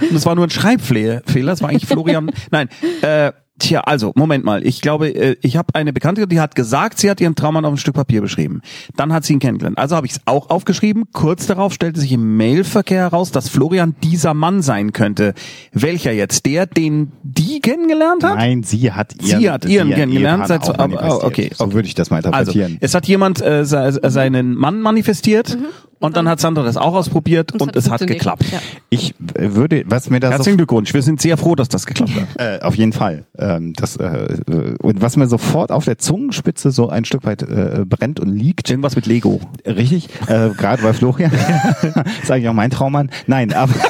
Und 0.00 0.16
es 0.16 0.26
war 0.26 0.34
nur 0.34 0.46
ein 0.46 0.50
Schreibfehler. 0.50 1.22
Es 1.26 1.62
war 1.62 1.68
eigentlich 1.68 1.86
Florian. 1.86 2.30
Nein. 2.50 2.68
Äh, 3.02 3.32
Tja, 3.58 3.80
also, 3.80 4.12
Moment 4.14 4.44
mal. 4.44 4.64
Ich 4.66 4.80
glaube, 4.80 5.08
äh, 5.08 5.36
ich 5.42 5.56
habe 5.56 5.74
eine 5.74 5.92
Bekannte, 5.92 6.26
die 6.28 6.40
hat 6.40 6.54
gesagt, 6.54 6.98
sie 6.98 7.10
hat 7.10 7.20
ihren 7.20 7.34
Traummann 7.34 7.64
auf 7.64 7.72
ein 7.72 7.76
Stück 7.76 7.94
Papier 7.94 8.20
beschrieben. 8.20 8.62
Dann 8.96 9.12
hat 9.12 9.24
sie 9.24 9.32
ihn 9.32 9.38
kennengelernt. 9.40 9.78
Also 9.78 9.96
habe 9.96 10.06
ich 10.06 10.12
es 10.12 10.20
auch 10.26 10.50
aufgeschrieben. 10.50 11.04
Kurz 11.12 11.46
darauf 11.46 11.72
stellte 11.72 11.98
sich 12.00 12.12
im 12.12 12.36
Mailverkehr 12.36 13.00
heraus, 13.00 13.32
dass 13.32 13.48
Florian 13.48 13.96
dieser 14.02 14.32
Mann 14.34 14.62
sein 14.62 14.92
könnte. 14.92 15.34
Welcher 15.72 16.12
jetzt? 16.12 16.46
Der, 16.46 16.66
den 16.66 17.12
die 17.22 17.60
kennengelernt 17.60 18.22
hat? 18.24 18.36
Nein, 18.36 18.62
sie 18.62 18.92
hat 18.92 19.14
ihren, 19.22 19.40
Sie 19.40 19.50
hat 19.50 19.64
ihren 19.64 19.90
kennengelernt. 19.90 20.44
Ehepartner 20.44 20.66
Seit, 20.66 20.74
auch 20.74 20.78
aber, 20.84 20.94
manifestiert. 20.94 21.24
okay, 21.24 21.50
So 21.54 21.72
würde 21.72 21.88
ich 21.88 21.94
das 21.94 22.10
mal 22.10 22.16
Also, 22.24 22.52
interpretieren. 22.52 22.78
es 22.80 22.94
hat 22.94 23.06
jemand 23.06 23.42
äh, 23.42 23.64
se 23.64 23.98
seinen 24.04 24.54
Mann 24.54 24.80
manifestiert 24.80 25.58
und 26.00 26.16
dann 26.16 26.28
hat 26.28 26.40
Sandra 26.40 26.62
das 26.62 26.76
auch 26.76 26.94
ausprobiert 26.94 27.52
und, 27.52 27.62
Und 27.62 27.76
es 27.76 27.90
hat 27.90 28.06
geklappt. 28.06 28.44
Ja. 28.50 28.58
ich 28.90 29.14
äh, 29.34 29.54
würde, 29.54 29.84
was 29.86 30.10
mir 30.10 30.20
da 30.20 30.28
so 30.28 30.34
Herzlichen 30.34 30.58
Glückwunsch. 30.58 30.94
Wir 30.94 31.02
sind 31.02 31.20
sehr 31.20 31.36
froh, 31.36 31.54
dass 31.54 31.68
das 31.68 31.86
geklappt 31.86 32.12
hat. 32.14 32.28
Äh, 32.38 32.60
auf 32.60 32.76
jeden 32.76 32.92
Fall. 32.92 33.24
Ähm, 33.36 33.72
das, 33.74 33.96
äh, 33.96 34.04
äh, 34.04 34.76
und 34.80 35.02
was 35.02 35.16
mir 35.16 35.26
sofort 35.26 35.72
auf 35.72 35.84
der 35.84 35.98
Zungenspitze 35.98 36.70
so 36.70 36.88
ein 36.88 37.04
Stück 37.04 37.24
weit 37.24 37.42
äh, 37.42 37.84
brennt 37.86 38.20
und 38.20 38.28
liegt, 38.28 38.70
Irgendwas 38.70 38.94
mit 38.94 39.06
Lego. 39.06 39.40
richtig, 39.66 40.08
äh, 40.28 40.50
gerade 40.50 40.82
bei 40.82 40.92
Florian, 40.92 41.32
ist 42.22 42.30
eigentlich 42.30 42.48
auch 42.48 42.52
mein 42.54 42.70
Traummann. 42.70 43.10
Nein, 43.26 43.52
aber 43.52 43.74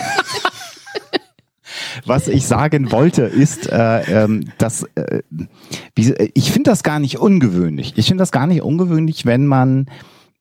was 2.07 2.29
ich 2.29 2.47
sagen 2.47 2.91
wollte, 2.91 3.23
ist, 3.23 3.71
äh, 3.71 4.25
ähm, 4.25 4.45
dass 4.59 4.85
äh, 4.95 5.23
wie, 5.95 6.15
ich 6.35 6.51
finde 6.53 6.71
das 6.71 6.83
gar 6.83 6.99
nicht 7.01 7.19
ungewöhnlich. 7.19 7.95
Ich 7.97 8.07
finde 8.07 8.23
das 8.23 8.33
gar 8.33 8.47
nicht 8.47 8.63
ungewöhnlich, 8.63 9.27
wenn 9.27 9.47
man 9.47 9.87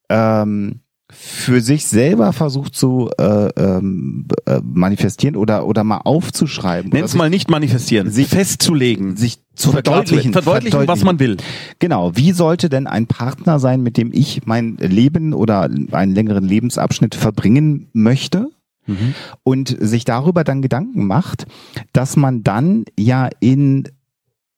ähm, 0.09 0.79
für 1.09 1.61
sich 1.61 1.85
selber 1.85 2.33
versucht 2.33 2.75
zu 2.75 3.09
äh, 3.17 3.47
ähm, 3.55 4.27
äh, 4.45 4.59
manifestieren 4.61 5.35
oder 5.37 5.65
oder 5.65 5.83
mal 5.83 5.99
aufzuschreiben. 6.03 6.91
Nenn's 6.91 7.11
sich- 7.11 7.17
mal 7.17 7.29
nicht 7.29 7.49
manifestieren, 7.49 8.11
sich- 8.11 8.27
festzulegen, 8.27 9.15
sich 9.15 9.39
zu 9.55 9.71
verdeutlichen, 9.71 10.33
verdeutlichen, 10.33 10.87
was 10.87 11.03
man 11.03 11.19
will. 11.19 11.37
Genau. 11.79 12.15
Wie 12.15 12.31
sollte 12.33 12.69
denn 12.69 12.87
ein 12.87 13.07
Partner 13.07 13.59
sein, 13.59 13.81
mit 13.81 13.97
dem 13.97 14.11
ich 14.13 14.45
mein 14.45 14.75
Leben 14.77 15.33
oder 15.33 15.69
einen 15.91 16.13
längeren 16.13 16.43
Lebensabschnitt 16.43 17.15
verbringen 17.15 17.87
möchte? 17.93 18.49
Und 19.43 19.75
sich 19.81 20.05
darüber 20.05 20.45
dann 20.45 20.61
Gedanken 20.61 21.07
macht, 21.07 21.45
dass 21.91 22.15
man 22.15 22.43
dann 22.43 22.85
ja 22.97 23.27
in 23.41 23.83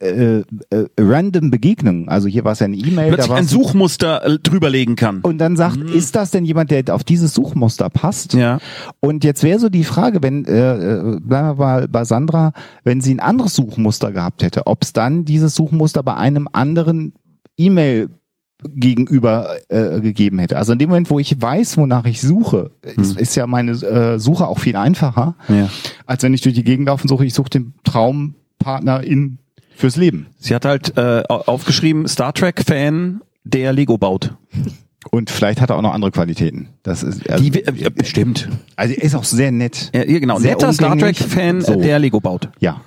äh, 0.02 0.40
äh, 0.70 0.86
random 0.98 1.52
Begegnungen, 1.52 2.08
also 2.08 2.28
hier 2.28 2.46
war 2.46 2.54
es 2.54 2.60
ja 2.60 2.66
eine 2.66 2.78
E-Mail, 2.78 3.10
da 3.10 3.16
Plötzlich 3.16 3.30
war 3.30 3.38
ein 3.38 3.48
Suchmuster 3.48 4.26
äh, 4.26 4.40
drüberlegen 4.40 4.96
kann. 4.96 5.20
und 5.22 5.40
dann 5.40 5.58
sagt, 5.58 5.78
ist 5.78 6.16
das 6.16 6.32
denn 6.32 6.46
jemand, 6.46 6.72
der 6.72 6.84
auf 6.96 7.04
dieses 7.04 7.34
Suchmuster 7.34 7.90
passt? 7.90 8.34
Ja. 8.34 8.60
Und 9.02 9.26
jetzt 9.26 9.44
wäre 9.44 9.60
so 9.60 9.68
die 9.68 9.84
Frage, 9.84 10.24
wenn, 10.24 10.46
äh, 10.46 10.76
äh, 10.76 11.20
bleiben 11.20 11.48
wir 11.48 11.56
mal 11.56 11.88
bei 11.90 12.06
Sandra, 12.06 12.54
wenn 12.86 13.02
sie 13.02 13.14
ein 13.14 13.20
anderes 13.20 13.56
Suchmuster 13.56 14.14
gehabt 14.14 14.42
hätte, 14.42 14.68
ob 14.68 14.84
es 14.84 14.94
dann 14.94 15.26
dieses 15.26 15.56
Suchmuster 15.56 16.02
bei 16.02 16.16
einem 16.16 16.48
anderen 16.52 17.14
E-Mail 17.58 18.10
gegenüber 18.64 19.58
äh, 19.70 20.02
gegeben 20.02 20.40
hätte. 20.40 20.58
Also 20.58 20.74
in 20.74 20.80
dem 20.80 20.90
Moment, 20.90 21.10
wo 21.10 21.20
ich 21.20 21.42
weiß, 21.42 21.78
wonach 21.78 22.06
ich 22.06 22.22
suche, 22.22 22.72
ist, 22.82 23.18
ist 23.18 23.36
ja 23.36 23.48
meine 23.48 23.72
äh, 23.72 24.20
Suche 24.20 24.48
auch 24.48 24.60
viel 24.60 24.76
einfacher, 24.76 25.36
ja. 25.48 25.70
als 26.06 26.24
wenn 26.24 26.34
ich 26.34 26.42
durch 26.42 26.56
die 26.56 26.64
Gegend 26.64 26.88
laufe 26.88 27.04
und 27.04 27.10
suche, 27.10 27.26
ich 27.26 27.34
suche 27.34 27.50
den 27.50 27.74
Traumpartner 27.84 29.04
in 29.04 29.40
fürs 29.80 29.96
Leben. 29.96 30.28
Sie 30.40 30.54
hat 30.54 30.66
halt 30.66 30.98
äh, 30.98 31.24
au- 31.30 31.44
aufgeschrieben, 31.46 32.08
Star 32.08 32.34
Trek-Fan, 32.34 33.22
der 33.44 33.74
Lego 33.74 33.98
baut. 33.98 34.36
Und 35.12 35.30
vielleicht 35.30 35.62
hat 35.62 35.70
er 35.70 35.78
auch 35.78 35.82
noch 35.82 35.94
andere 35.94 36.12
Qualitäten. 36.12 36.68
Das 36.84 37.04
ist 37.04 37.28
also, 37.30 37.44
Die, 37.44 37.64
äh, 37.66 37.90
bestimmt. 37.90 38.50
also 38.76 38.94
er 38.94 39.02
ist 39.04 39.16
auch 39.16 39.24
sehr 39.24 39.52
nett. 39.52 39.90
Ja, 39.96 40.04
genau. 40.04 40.38
Sehr 40.40 40.52
Netter 40.56 40.74
Star. 40.74 40.98
Trek-Fan, 40.98 41.62
So. 41.62 41.74
äh, 41.74 41.78
der 41.82 42.00
Lego 42.00 42.20
baut. 42.20 42.50
Ja. 42.60 42.82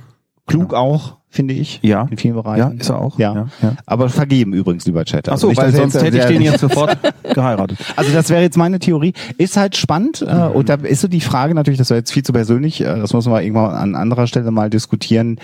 Klug 0.47 0.75
auch, 0.75 1.19
finde 1.29 1.55
ich. 1.55 1.79
Ja. 1.83 2.07
In 2.11 2.19
vielen 2.19 2.35
Bereichen. 2.35 2.59
Ja, 2.77 2.81
ist 2.81 2.89
er 2.91 2.99
auch. 3.01 3.19
Ja. 3.19 3.35
Ja, 3.35 3.47
ja. 3.63 3.77
Aber 3.87 4.09
vergeben 4.09 4.53
übrigens, 4.53 4.85
lieber 4.87 5.05
Chat. 5.05 5.29
Ach 5.29 5.33
Also 5.33 5.43
so, 5.47 5.49
nicht, 5.51 5.59
weil 5.63 5.73
sonst 5.73 5.95
jetzt- 5.95 6.05
hätte 6.05 6.19
ich 6.19 6.25
den 6.27 6.43
jetzt 6.43 6.61
sofort 6.61 6.99
geheiratet. 7.35 7.79
Also 7.97 8.13
das 8.13 8.29
wäre 8.29 8.43
jetzt 8.43 8.57
meine 8.57 8.79
Theorie. 8.81 9.13
Ist 9.39 9.57
halt 9.57 9.77
spannend 9.77 10.23
äh, 10.23 10.35
Mhm. 10.35 10.53
und 10.57 10.69
da 10.69 10.75
ist 10.75 11.01
so 11.01 11.09
die 11.09 11.21
Frage 11.21 11.55
natürlich, 11.55 11.79
das 11.79 11.91
wäre 11.91 11.99
jetzt 11.99 12.13
viel 12.13 12.25
zu 12.25 12.33
persönlich, 12.33 12.81
äh, 12.81 12.85
das 12.99 13.13
muss 13.13 13.27
man 13.27 13.43
irgendwann 13.43 13.71
an 13.75 13.95
anderer 13.95 14.27
Stelle 14.27 14.51
mal 14.51 14.69
diskutieren, 14.69 15.39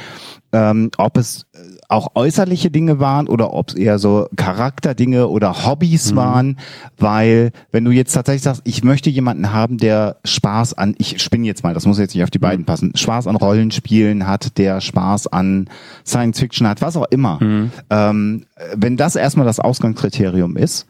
ähm, 0.52 0.90
ob 0.98 1.16
es 1.16 1.46
äh, 1.54 1.58
auch 1.88 2.08
äußerliche 2.14 2.70
Dinge 2.70 3.00
waren 3.00 3.28
oder 3.28 3.54
ob 3.54 3.70
es 3.70 3.74
eher 3.74 3.98
so 3.98 4.28
Charakterdinge 4.36 5.26
oder 5.28 5.50
Mhm. 5.50 5.66
Hobbys 5.66 6.14
waren, 6.14 6.58
weil 6.98 7.50
wenn 7.72 7.84
du 7.84 7.90
jetzt 7.90 8.12
tatsächlich 8.12 8.42
sagst, 8.42 8.60
ich 8.64 8.84
möchte 8.84 9.08
jemanden 9.08 9.52
haben, 9.52 9.78
der 9.78 10.16
Spaß 10.24 10.74
an, 10.74 10.94
ich 10.98 11.22
spinne 11.22 11.46
jetzt 11.46 11.64
mal, 11.64 11.72
das 11.72 11.86
muss 11.86 11.98
jetzt 11.98 12.14
nicht 12.14 12.22
auf 12.24 12.30
die 12.30 12.38
Mhm. 12.38 12.42
beiden 12.42 12.64
passen, 12.66 12.92
Spaß 12.94 13.26
an 13.26 13.36
Rollenspielen 13.36 14.26
hat, 14.26 14.58
der 14.58 14.80
Spaß 14.82 15.28
an 15.28 15.70
Science 16.06 16.38
Fiction 16.38 16.66
hat, 16.68 16.82
was 16.82 16.96
auch 16.96 17.06
immer. 17.10 17.42
Mhm. 17.42 17.72
Ähm, 17.88 18.44
wenn 18.74 18.96
das 18.98 19.16
erstmal 19.16 19.46
das 19.46 19.58
Ausgangskriterium 19.58 20.56
ist, 20.56 20.86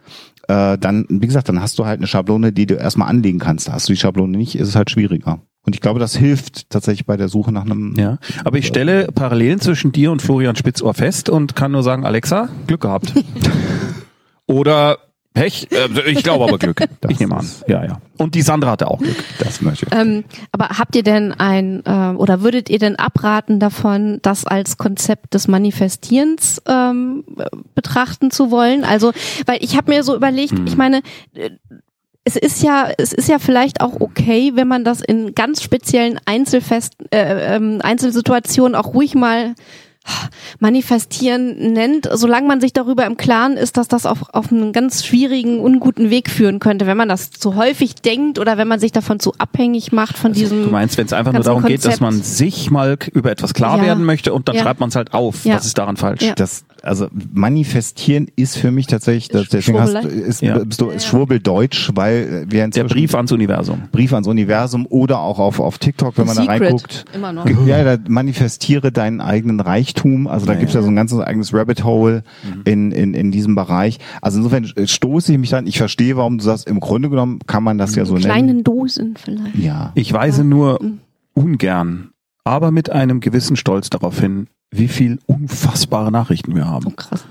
äh, 0.48 0.78
dann, 0.78 1.04
wie 1.08 1.26
gesagt, 1.26 1.48
dann 1.48 1.60
hast 1.62 1.78
du 1.78 1.86
halt 1.86 2.00
eine 2.00 2.06
Schablone, 2.06 2.52
die 2.52 2.66
du 2.66 2.74
erstmal 2.74 3.08
anlegen 3.08 3.38
kannst. 3.38 3.70
Hast 3.70 3.88
du 3.88 3.92
die 3.92 3.98
Schablone 3.98 4.36
nicht, 4.36 4.56
ist 4.56 4.68
es 4.68 4.74
halt 4.76 4.90
schwieriger. 4.90 5.40
Und 5.62 5.74
ich 5.74 5.80
glaube, 5.80 6.00
das 6.00 6.16
hilft 6.16 6.70
tatsächlich 6.70 7.06
bei 7.06 7.16
der 7.16 7.28
Suche 7.28 7.52
nach 7.52 7.64
einem. 7.64 7.94
Ja, 7.96 8.18
aber 8.44 8.58
ich 8.58 8.66
stelle 8.66 9.08
Parallelen 9.12 9.60
zwischen 9.60 9.92
dir 9.92 10.10
und 10.12 10.22
Florian 10.22 10.56
Spitzohr 10.56 10.94
fest 10.94 11.28
und 11.28 11.56
kann 11.56 11.72
nur 11.72 11.82
sagen, 11.82 12.06
Alexa, 12.06 12.48
Glück 12.66 12.80
gehabt. 12.80 13.12
Oder 14.46 14.98
Pech, 15.38 15.68
äh, 15.70 16.10
ich 16.10 16.24
glaube 16.24 16.44
aber 16.44 16.58
Glück. 16.58 16.82
Das 17.00 17.12
ich 17.12 17.20
nehme 17.20 17.36
an. 17.36 17.48
Ja, 17.68 17.84
ja. 17.84 18.00
Und 18.16 18.34
die 18.34 18.42
Sandra 18.42 18.72
hatte 18.72 18.88
auch 18.88 18.98
Glück. 18.98 19.16
Das 19.38 19.60
möchte 19.60 19.86
ich. 19.86 19.92
Ähm, 19.94 20.24
aber 20.50 20.70
habt 20.70 20.96
ihr 20.96 21.04
denn 21.04 21.32
ein 21.32 21.84
äh, 21.86 22.16
oder 22.16 22.42
würdet 22.42 22.68
ihr 22.70 22.80
denn 22.80 22.96
abraten 22.96 23.60
davon, 23.60 24.18
das 24.22 24.44
als 24.44 24.78
Konzept 24.78 25.34
des 25.34 25.46
Manifestierens 25.46 26.60
ähm, 26.66 27.24
äh, 27.36 27.44
betrachten 27.76 28.32
zu 28.32 28.50
wollen? 28.50 28.82
Also, 28.82 29.12
weil 29.46 29.58
ich 29.60 29.76
habe 29.76 29.92
mir 29.92 30.02
so 30.02 30.16
überlegt, 30.16 30.54
ich 30.66 30.76
meine, 30.76 31.02
äh, 31.34 31.50
es 32.28 32.36
ist 32.36 32.62
ja, 32.62 32.88
es 32.98 33.14
ist 33.14 33.28
ja 33.28 33.38
vielleicht 33.38 33.80
auch 33.80 34.00
okay, 34.00 34.52
wenn 34.54 34.68
man 34.68 34.84
das 34.84 35.00
in 35.00 35.34
ganz 35.34 35.62
speziellen 35.62 36.20
Einzelfest, 36.26 36.92
äh, 37.10 37.56
ähm, 37.56 37.80
Einzelsituationen 37.82 38.74
auch 38.74 38.92
ruhig 38.92 39.14
mal 39.14 39.54
manifestieren 40.58 41.72
nennt, 41.72 42.08
solange 42.12 42.46
man 42.48 42.60
sich 42.62 42.72
darüber 42.72 43.04
im 43.04 43.16
Klaren 43.18 43.56
ist, 43.58 43.76
dass 43.76 43.88
das 43.88 44.06
auf, 44.06 44.32
auf 44.34 44.50
einen 44.50 44.72
ganz 44.72 45.04
schwierigen, 45.04 45.60
unguten 45.60 46.08
Weg 46.10 46.30
führen 46.30 46.60
könnte, 46.60 46.86
wenn 46.86 46.96
man 46.96 47.08
das 47.10 47.30
zu 47.30 47.56
häufig 47.56 47.96
denkt 47.96 48.38
oder 48.38 48.56
wenn 48.56 48.68
man 48.68 48.80
sich 48.80 48.92
davon 48.92 49.20
zu 49.20 49.34
abhängig 49.38 49.92
macht 49.92 50.16
von 50.16 50.32
diesem. 50.32 50.64
Du 50.64 50.70
meinst, 50.70 50.96
wenn 50.96 51.06
es 51.06 51.12
einfach 51.12 51.32
nur 51.32 51.42
darum 51.42 51.62
geht, 51.64 51.84
dass 51.84 51.98
Konzept. 51.98 52.00
man 52.00 52.22
sich 52.22 52.70
mal 52.70 52.96
über 53.12 53.30
etwas 53.30 53.52
klar 53.54 53.76
Ja. 53.78 53.84
werden 53.84 54.04
möchte 54.04 54.32
und 54.32 54.48
dann 54.48 54.56
Ja. 54.56 54.62
schreibt 54.62 54.80
man 54.80 54.88
es 54.88 54.96
halt 54.96 55.12
auf. 55.12 55.44
Ja. 55.44 55.56
Was 55.56 55.66
ist 55.66 55.76
daran 55.76 55.96
falsch? 55.98 56.24
Das, 56.36 56.64
also 56.82 57.08
manifestieren 57.32 58.28
ist 58.36 58.56
für 58.56 58.70
mich 58.70 58.86
tatsächlich, 58.86 59.28
das, 59.28 59.48
deswegen 59.48 59.80
hast, 59.80 59.94
ist, 60.04 60.42
Ja. 60.42 60.58
bist 60.58 60.80
du, 60.80 60.90
ist 60.90 61.06
Schwurbeldeutsch, 61.06 61.90
weil 61.94 62.46
wir 62.48 62.68
Der 62.68 62.84
Brief 62.84 63.14
ans 63.14 63.32
Universum. 63.32 63.82
Brief 63.92 64.12
ans 64.12 64.26
Universum 64.28 64.86
oder 64.88 65.20
auch 65.20 65.38
auf, 65.38 65.60
auf 65.60 65.78
TikTok, 65.78 66.16
wenn 66.18 66.26
man 66.26 66.36
da 66.36 66.42
Secret. 66.42 66.60
reinguckt. 66.62 67.04
Immer 67.14 67.32
noch. 67.32 67.46
Ja, 67.66 67.82
da 67.96 68.02
manifestiere 68.08 68.92
deinen 68.92 69.20
eigenen 69.20 69.60
Reichtum. 69.60 70.26
Also 70.26 70.46
da 70.46 70.52
Ja, 70.54 70.58
gibt's 70.60 70.74
ja. 70.74 70.82
so 70.82 70.88
ein 70.88 70.96
ganzes 70.96 71.18
eigenes 71.20 71.52
Rabbit 71.54 71.84
Hole 71.84 72.22
Mhm. 72.44 72.60
in, 72.64 72.92
in, 72.92 73.14
in 73.14 73.30
diesem 73.32 73.54
Bereich. 73.54 73.98
Also 74.22 74.38
insofern 74.38 74.66
stoße 74.86 75.32
ich 75.32 75.38
mich 75.38 75.50
dann, 75.50 75.66
ich 75.66 75.78
verstehe, 75.78 76.16
warum 76.16 76.38
du 76.38 76.44
sagst, 76.44 76.68
im 76.68 76.80
Grunde 76.80 77.10
genommen 77.10 77.40
kann 77.46 77.62
man 77.64 77.78
das 77.78 77.94
ja 77.94 78.04
so 78.04 78.14
nennen. 78.14 78.24
Kleinen 78.24 78.64
Dosen 78.64 79.14
vielleicht. 79.16 79.56
Ja. 79.56 79.92
Ich 79.94 80.12
weise 80.12 80.44
nur 80.44 80.78
ungern, 81.34 82.10
aber 82.44 82.70
mit 82.70 82.90
einem 82.90 83.20
gewissen 83.20 83.56
Stolz 83.56 83.90
darauf 83.90 84.20
hin, 84.20 84.48
wie 84.70 84.88
viel 84.88 85.18
unfassbare 85.26 86.10
Nachrichten 86.10 86.54
wir 86.54 86.64
Oh 86.64 86.66
haben. 86.66 86.96
krass. 86.96 87.24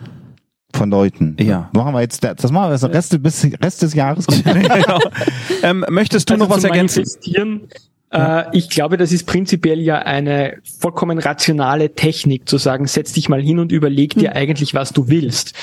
Von 0.74 0.90
Leuten. 0.92 1.36
Ja. 1.40 1.70
Machen 1.74 1.94
wir 1.94 2.02
jetzt, 2.02 2.24
das 2.24 2.52
machen 2.52 2.70
wir 2.70 2.74
jetzt 2.74 2.84
Rest, 2.84 3.24
bis 3.24 3.44
Rest 3.64 3.82
des 3.82 3.94
Jahres. 3.94 4.28
genau. 4.44 5.00
ähm, 5.64 5.86
möchtest 5.90 6.30
du 6.30 6.34
Also 6.34 6.46
noch 6.46 6.56
was 6.56 6.64
ergänzen? 6.64 7.04
Manifestieren, 8.12 8.54
Äh, 8.54 8.58
ich 8.58 8.70
glaube, 8.70 8.98
das 8.98 9.12
ist 9.12 9.26
prinzipiell 9.26 9.80
ja 9.80 10.00
eine 10.00 10.58
vollkommen 10.80 11.20
rationale 11.20 11.94
Technik, 11.94 12.48
zu 12.48 12.58
sagen, 12.58 12.88
setz 12.88 13.12
dich 13.14 13.28
mal 13.28 13.42
hin 13.42 13.60
und 13.60 13.72
überleg 13.72 14.16
dir 14.16 14.34
eigentlich, 14.36 14.74
was 14.74 14.94
du 14.94 15.10
willst. 15.10 15.54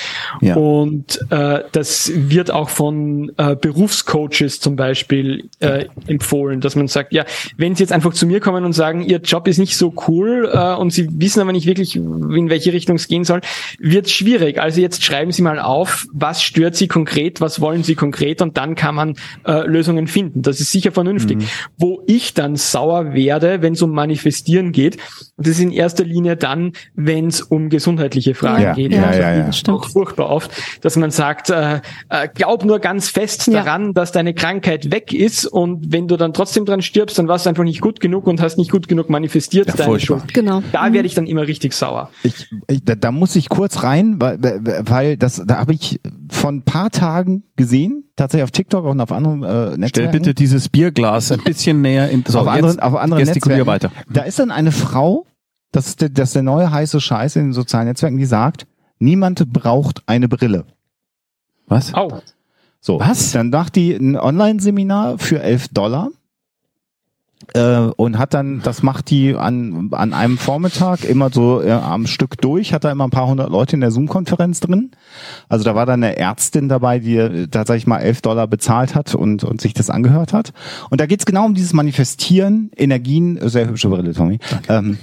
Ja. 0.41 0.55
Und 0.55 1.19
äh, 1.31 1.61
das 1.71 2.11
wird 2.13 2.51
auch 2.51 2.69
von 2.69 3.31
äh, 3.37 3.55
Berufscoaches 3.55 4.59
zum 4.59 4.75
Beispiel 4.75 5.49
äh, 5.59 5.85
empfohlen, 6.07 6.61
dass 6.61 6.75
man 6.75 6.87
sagt, 6.87 7.13
ja, 7.13 7.25
wenn 7.57 7.75
sie 7.75 7.83
jetzt 7.83 7.91
einfach 7.91 8.13
zu 8.13 8.27
mir 8.27 8.39
kommen 8.39 8.63
und 8.63 8.73
sagen, 8.73 9.01
ihr 9.01 9.17
Job 9.17 9.47
ist 9.47 9.57
nicht 9.57 9.75
so 9.75 9.93
cool 10.07 10.49
äh, 10.51 10.75
und 10.75 10.91
sie 10.91 11.07
wissen 11.19 11.41
aber 11.41 11.51
nicht 11.51 11.65
wirklich, 11.65 11.95
in 11.95 12.49
welche 12.49 12.73
Richtung 12.73 12.97
es 12.97 13.07
gehen 13.07 13.23
soll, 13.23 13.41
wird 13.79 14.09
schwierig. 14.09 14.59
Also 14.59 14.81
jetzt 14.81 15.03
schreiben 15.03 15.31
Sie 15.31 15.41
mal 15.41 15.59
auf, 15.59 16.05
was 16.13 16.43
stört 16.43 16.75
Sie 16.75 16.87
konkret, 16.87 17.41
was 17.41 17.59
wollen 17.59 17.83
Sie 17.83 17.95
konkret 17.95 18.41
und 18.41 18.57
dann 18.57 18.75
kann 18.75 18.93
man 18.93 19.15
äh, 19.45 19.65
Lösungen 19.65 20.07
finden. 20.07 20.43
Das 20.43 20.59
ist 20.59 20.71
sicher 20.71 20.91
vernünftig. 20.91 21.39
Wo 21.77 22.03
ich 22.05 22.34
dann 22.37 22.55
sauer 22.55 23.13
werde, 23.13 23.61
wenn 23.61 23.73
es 23.73 23.81
um 23.81 23.91
Manifestieren 23.91 24.71
geht. 24.71 24.97
Und 25.37 25.47
das 25.47 25.55
ist 25.55 25.59
in 25.61 25.71
erster 25.71 26.03
Linie 26.03 26.35
dann, 26.37 26.73
wenn 26.93 27.27
es 27.27 27.41
um 27.41 27.69
gesundheitliche 27.69 28.35
Fragen 28.35 28.63
Ja, 28.63 28.73
geht. 28.73 28.93
ja, 28.93 29.03
Also 29.03 29.21
ja, 29.21 29.35
ja. 29.37 29.45
das 29.47 29.57
ist 29.57 29.69
Auch 29.69 29.89
furchtbar 29.89 30.29
oft, 30.29 30.51
dass 30.81 30.95
man 30.95 31.11
sagt, 31.11 31.49
äh, 31.49 31.81
äh, 32.09 32.27
glaub 32.33 32.63
nur 32.63 32.79
ganz 32.79 33.09
fest 33.09 33.47
Ja. 33.47 33.63
daran, 33.63 33.93
dass 33.93 34.11
deine 34.11 34.33
Krankheit 34.33 34.91
weg 34.91 35.13
ist 35.13 35.45
und 35.45 35.91
wenn 35.91 36.07
du 36.07 36.17
dann 36.17 36.33
trotzdem 36.33 36.65
dran 36.65 36.81
stirbst, 36.81 37.17
dann 37.17 37.27
warst 37.27 37.45
du 37.45 37.49
einfach 37.49 37.63
nicht 37.63 37.81
gut 37.81 37.99
genug 37.99 38.27
und 38.27 38.41
hast 38.41 38.57
nicht 38.57 38.71
gut 38.71 38.87
genug 38.87 39.09
manifestiert. 39.09 39.67
Ja, 39.67 39.73
deine. 39.73 39.99
Schuld. 39.99 40.33
Genau. 40.33 40.61
Da 40.71 40.91
werde 40.93 41.07
ich 41.07 41.15
dann 41.15 41.25
immer 41.27 41.47
richtig 41.47 41.73
sauer. 41.73 42.09
Ich, 42.23 42.47
ich, 42.69 42.83
da, 42.83 42.95
da 42.95 43.11
muss 43.11 43.35
ich 43.35 43.49
kurz 43.49 43.83
rein, 43.83 44.15
weil, 44.19 44.37
weil 44.41 45.17
das, 45.17 45.41
da 45.45 45.57
habe 45.57 45.73
ich 45.73 45.99
vor 46.29 46.51
ein 46.51 46.63
paar 46.63 46.91
Tagen 46.91 47.43
gesehen, 47.55 48.03
tatsächlich 48.15 48.43
auf 48.43 48.51
TikTok 48.51 48.85
und 48.85 48.99
auf 49.01 49.11
anderen 49.11 49.43
äh, 49.43 49.47
Netzwerken. 49.47 49.87
Stell 49.87 50.07
bitte 50.09 50.33
dieses 50.33 50.69
Bierglas 50.69 51.31
ein 51.31 51.43
bisschen 51.43 51.81
näher 51.81 52.09
in 52.09 52.23
so, 52.27 52.39
auf 52.39 52.47
anderen, 52.47 52.79
auf 52.79 52.95
anderen 52.95 53.23
Netzwerken. 53.25 53.67
weiter. 53.67 53.91
Da 54.09 54.21
ist 54.23 54.39
dann 54.39 54.51
eine 54.51 54.71
Frau, 54.71 55.25
das 55.71 55.87
ist, 55.87 56.01
der, 56.01 56.09
das 56.09 56.29
ist 56.29 56.35
der 56.35 56.43
neue 56.43 56.71
heiße 56.71 56.99
Scheiß 56.99 57.35
in 57.35 57.43
den 57.43 57.53
sozialen 57.53 57.87
Netzwerken, 57.87 58.17
die 58.17 58.25
sagt, 58.25 58.67
niemand 58.99 59.51
braucht 59.51 60.03
eine 60.05 60.27
Brille. 60.27 60.65
Was? 61.67 61.93
Au. 61.93 62.21
So, 62.79 62.99
Was? 62.99 63.31
Dann 63.31 63.49
macht 63.49 63.75
die 63.75 63.93
ein 63.93 64.15
Online-Seminar 64.15 65.17
für 65.17 65.41
11 65.41 65.69
Dollar 65.69 66.09
äh, 67.53 67.77
und 67.95 68.17
hat 68.17 68.33
dann, 68.33 68.61
das 68.63 68.81
macht 68.81 69.09
die 69.09 69.35
an, 69.35 69.89
an 69.91 70.13
einem 70.13 70.37
Vormittag 70.37 71.03
immer 71.03 71.29
so 71.31 71.61
äh, 71.61 71.71
am 71.71 72.07
Stück 72.07 72.39
durch, 72.41 72.73
hat 72.73 72.83
da 72.83 72.91
immer 72.91 73.05
ein 73.05 73.11
paar 73.11 73.27
hundert 73.27 73.49
Leute 73.49 73.75
in 73.75 73.81
der 73.81 73.91
Zoom-Konferenz 73.91 74.59
drin. 74.59 74.91
Also 75.49 75.63
da 75.63 75.75
war 75.75 75.85
dann 75.85 76.03
eine 76.03 76.17
Ärztin 76.17 76.69
dabei, 76.69 76.99
die 76.99 77.17
äh, 77.17 77.47
tatsächlich 77.47 77.87
mal 77.87 77.99
11 77.99 78.21
Dollar 78.21 78.47
bezahlt 78.47 78.95
hat 78.95 79.15
und, 79.15 79.43
und 79.43 79.61
sich 79.61 79.73
das 79.73 79.89
angehört 79.89 80.33
hat. 80.33 80.53
Und 80.89 81.01
da 81.01 81.05
geht's 81.05 81.25
genau 81.25 81.45
um 81.45 81.53
dieses 81.53 81.73
Manifestieren, 81.73 82.71
Energien, 82.75 83.37
äh, 83.37 83.49
sehr 83.49 83.67
hübsche 83.67 83.89
Brille, 83.89 84.13
Tommy. 84.13 84.39
Ähm, 84.67 84.97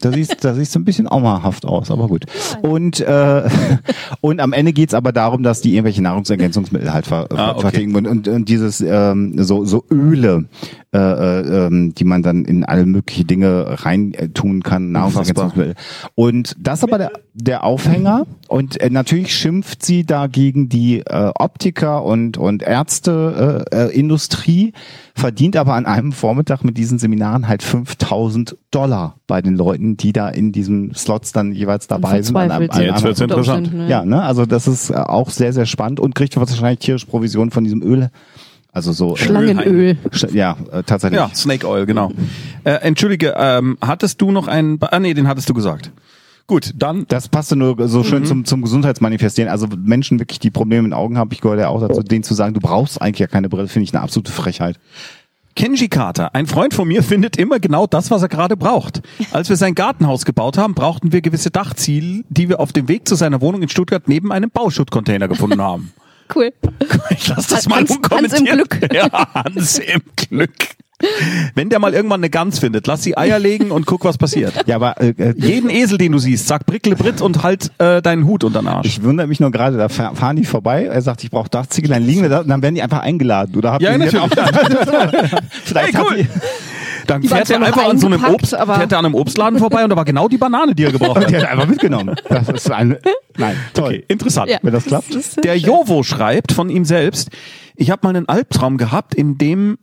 da 0.00 0.12
siehst, 0.12 0.44
da 0.44 0.54
siehst 0.54 0.74
du 0.74 0.80
ein 0.80 0.84
bisschen 0.84 1.06
aumerhaft 1.06 1.64
aus, 1.66 1.90
aber 1.90 2.08
gut. 2.08 2.24
Und, 2.62 3.00
äh, 3.00 3.48
und 4.20 4.40
am 4.40 4.52
Ende 4.52 4.72
geht's 4.72 4.94
aber 4.94 5.12
darum, 5.12 5.42
dass 5.42 5.60
die 5.60 5.74
irgendwelche 5.74 6.02
Nahrungsergänzungsmittel 6.02 6.92
halt 6.92 7.06
ver 7.06 7.28
Ah, 7.30 7.52
okay. 7.52 7.60
verticken 7.60 7.96
und, 7.96 8.06
und, 8.06 8.28
und 8.28 8.48
dieses 8.48 8.80
ähm, 8.80 9.34
so, 9.42 9.64
so 9.64 9.84
Öle, 9.90 10.46
äh, 10.92 10.98
äh, 10.98 11.66
ähm, 11.66 11.94
die 11.94 12.04
man 12.04 12.22
dann 12.22 12.44
in 12.44 12.64
alle 12.64 12.86
möglichen 12.86 13.26
Dinge 13.26 13.76
rein 13.84 14.14
äh, 14.14 14.28
tun 14.28 14.62
kann, 14.62 14.90
Nahrungsergänzungsmittel. 14.90 15.74
Und 16.14 16.56
das 16.58 16.80
ist 16.80 16.84
aber 16.84 16.98
der, 16.98 17.12
der 17.34 17.64
Aufhänger. 17.64 18.26
Und 18.48 18.80
äh, 18.80 18.90
natürlich 18.90 19.34
schimpft 19.34 19.84
sie 19.84 20.04
da 20.04 20.26
gegen 20.26 20.68
die 20.68 21.00
äh, 21.00 21.30
Optiker 21.36 22.04
und, 22.04 22.38
und 22.38 22.62
Ärzte 22.62 23.66
äh, 23.70 23.76
äh, 23.76 23.96
Industrie, 23.96 24.72
verdient 25.14 25.56
aber 25.56 25.74
an 25.74 25.86
einem 25.86 26.12
Vormittag 26.12 26.64
mit 26.64 26.76
diesen 26.78 26.98
Seminaren 26.98 27.48
halt 27.48 27.62
5000 27.62 28.56
Dollar 28.70 29.16
bei 29.26 29.42
den 29.42 29.56
Leuten, 29.56 29.96
die 29.96 30.12
da 30.12 30.28
in 30.28 30.52
diesen 30.52 30.94
Slots 30.94 31.32
dann 31.32 31.52
jeweils 31.52 31.86
dabei 31.88 32.22
sind. 32.22 32.36
An 32.36 32.50
einem, 32.50 32.70
an 32.70 32.82
Jetzt 32.82 33.02
wird's 33.02 33.20
interessant. 33.20 33.66
Umständen, 33.66 33.88
ja, 33.90 34.04
ne? 34.04 34.22
Also 34.22 34.46
das 34.46 34.66
ist 34.68 34.90
äh, 34.90 34.94
auch 34.94 35.30
sehr, 35.30 35.52
sehr 35.52 35.66
spannend 35.66 36.00
und 36.00 36.14
kriegt 36.14 36.36
wahrscheinlich 36.36 36.78
tierische 36.80 37.06
Provision 37.06 37.50
von 37.50 37.64
diesem 37.64 37.82
Öl. 37.82 38.10
Also 38.72 38.92
so. 38.92 39.14
äh, 39.14 39.18
Schlangenöl. 39.18 39.96
Sch- 40.10 40.32
Ja, 40.32 40.56
äh, 40.72 40.82
tatsächlich. 40.84 41.18
Ja, 41.18 41.30
Snake 41.34 41.66
Oil, 41.66 41.86
genau. 41.86 42.12
Äh, 42.64 42.70
Entschuldige, 42.82 43.34
ähm, 43.36 43.76
hattest 43.80 44.20
du 44.20 44.30
noch 44.30 44.46
einen, 44.46 44.78
Ba- 44.78 44.88
ah 44.92 45.00
nee, 45.00 45.12
den 45.14 45.26
hattest 45.26 45.48
du 45.48 45.54
gesagt. 45.54 45.90
Gut, 46.50 46.72
dann 46.76 47.04
Das 47.06 47.28
passte 47.28 47.54
nur 47.54 47.86
so 47.86 48.02
schön 48.02 48.24
zum, 48.24 48.44
zum 48.44 48.60
Gesundheitsmanifestieren. 48.62 49.48
Also 49.48 49.68
Menschen 49.68 50.18
wirklich, 50.18 50.40
die 50.40 50.50
Probleme 50.50 50.80
in 50.80 50.90
den 50.90 50.94
Augen 50.94 51.16
haben, 51.16 51.30
ich 51.32 51.40
gehöre 51.40 51.60
ja 51.60 51.68
auch 51.68 51.80
dazu, 51.80 52.02
denen 52.02 52.24
zu 52.24 52.34
sagen, 52.34 52.54
du 52.54 52.60
brauchst 52.60 53.00
eigentlich 53.00 53.20
ja 53.20 53.28
keine 53.28 53.48
Brille, 53.48 53.68
finde 53.68 53.84
ich 53.84 53.94
eine 53.94 54.02
absolute 54.02 54.32
Frechheit. 54.32 54.76
Kenji 55.54 55.86
Carter, 55.88 56.34
ein 56.34 56.48
Freund 56.48 56.74
von 56.74 56.88
mir, 56.88 57.02
findet 57.04 57.36
immer 57.36 57.60
genau 57.60 57.86
das, 57.86 58.10
was 58.10 58.22
er 58.22 58.28
gerade 58.28 58.56
braucht. 58.56 59.00
Als 59.30 59.48
wir 59.48 59.54
sein 59.56 59.76
Gartenhaus 59.76 60.24
gebaut 60.24 60.58
haben, 60.58 60.74
brauchten 60.74 61.12
wir 61.12 61.20
gewisse 61.20 61.52
Dachziele, 61.52 62.24
die 62.30 62.48
wir 62.48 62.58
auf 62.58 62.72
dem 62.72 62.88
Weg 62.88 63.06
zu 63.06 63.14
seiner 63.14 63.40
Wohnung 63.40 63.62
in 63.62 63.68
Stuttgart 63.68 64.08
neben 64.08 64.32
einem 64.32 64.50
Bauschuttcontainer 64.50 65.28
gefunden 65.28 65.60
haben. 65.62 65.92
Cool. 66.34 66.52
Ich 67.10 67.28
lass 67.28 67.46
das 67.46 67.68
mal 67.68 67.80
Hans- 67.80 67.90
unkommentiert. 67.92 68.32
Hans 68.32 68.40
im 68.40 68.56
Glück. 68.56 68.92
Ja, 68.92 69.34
Hans 69.34 69.78
im 69.78 70.00
Glück. 70.16 70.52
Wenn 71.54 71.68
der 71.70 71.78
mal 71.78 71.94
irgendwann 71.94 72.20
eine 72.20 72.30
Gans 72.30 72.58
findet, 72.58 72.86
lass 72.86 73.02
sie 73.02 73.16
Eier 73.16 73.38
legen 73.38 73.70
und 73.70 73.86
guck, 73.86 74.04
was 74.04 74.18
passiert. 74.18 74.52
Ja, 74.66 74.76
aber 74.76 75.00
äh, 75.00 75.14
äh, 75.16 75.34
Jeden 75.36 75.70
Esel, 75.70 75.98
den 75.98 76.12
du 76.12 76.18
siehst, 76.18 76.46
sag 76.46 76.66
Brickle 76.66 76.94
Brit 76.96 77.20
und 77.20 77.42
halt 77.42 77.70
äh, 77.78 78.02
deinen 78.02 78.26
Hut 78.26 78.44
unter 78.44 78.60
den 78.60 78.68
Arsch. 78.68 78.86
ich 78.86 79.02
wundere 79.02 79.26
mich 79.26 79.40
nur 79.40 79.50
gerade, 79.50 79.76
da 79.76 79.88
fa- 79.88 80.14
fahren 80.14 80.36
die 80.36 80.44
vorbei, 80.44 80.84
er 80.86 81.02
sagt, 81.02 81.24
ich 81.24 81.30
brauche 81.30 81.48
Dachziegel, 81.48 81.90
dann 81.90 82.02
liegen 82.04 82.22
wir 82.22 82.28
da 82.28 82.40
und 82.40 82.48
dann 82.48 82.62
werden 82.62 82.74
die 82.74 82.82
einfach 82.82 83.00
eingeladen. 83.00 83.56
Oder 83.56 83.72
habt 83.72 83.82
Ja, 83.82 83.92
ihr 83.92 83.98
die 83.98 84.04
natürlich. 84.16 84.38
Auch, 84.38 85.40
vielleicht 85.64 85.94
Hey, 85.96 86.02
cool. 86.08 86.18
ihr, 86.18 86.26
Dann 87.06 87.22
Die 87.22 87.28
fährt 87.28 87.50
er 87.50 87.62
einfach 87.62 87.88
an 87.88 87.98
so 87.98 88.06
einem 88.06 88.24
Obst, 88.24 88.54
aber- 88.54 88.74
fährt 88.76 88.92
er 88.92 88.98
an 88.98 89.06
einem 89.06 89.14
Obstladen 89.14 89.58
vorbei 89.58 89.82
und 89.84 89.90
da 89.90 89.96
war 89.96 90.04
genau 90.04 90.28
die 90.28 90.36
Banane, 90.38 90.74
die 90.74 90.84
er 90.84 90.92
gebraucht 90.92 91.16
die 91.22 91.24
hat. 91.26 91.34
hat 91.34 91.42
er 91.42 91.50
einfach 91.52 91.66
mitgenommen. 91.66 92.14
Das 92.28 92.48
ist 92.48 92.70
ein, 92.70 92.96
nein, 93.36 93.56
toll. 93.74 93.84
Okay, 93.86 94.04
interessant. 94.08 94.50
Ja. 94.50 94.58
Wenn 94.62 94.72
das 94.72 94.84
klappt. 94.84 95.14
Das 95.14 95.34
Der 95.36 95.56
Jovo 95.56 96.02
schreibt 96.02 96.52
von 96.52 96.68
ihm 96.70 96.84
selbst, 96.84 97.30
ich 97.74 97.90
habe 97.90 98.00
mal 98.06 98.14
einen 98.14 98.28
Albtraum 98.28 98.76
gehabt, 98.76 99.14
in 99.14 99.38
dem 99.38 99.78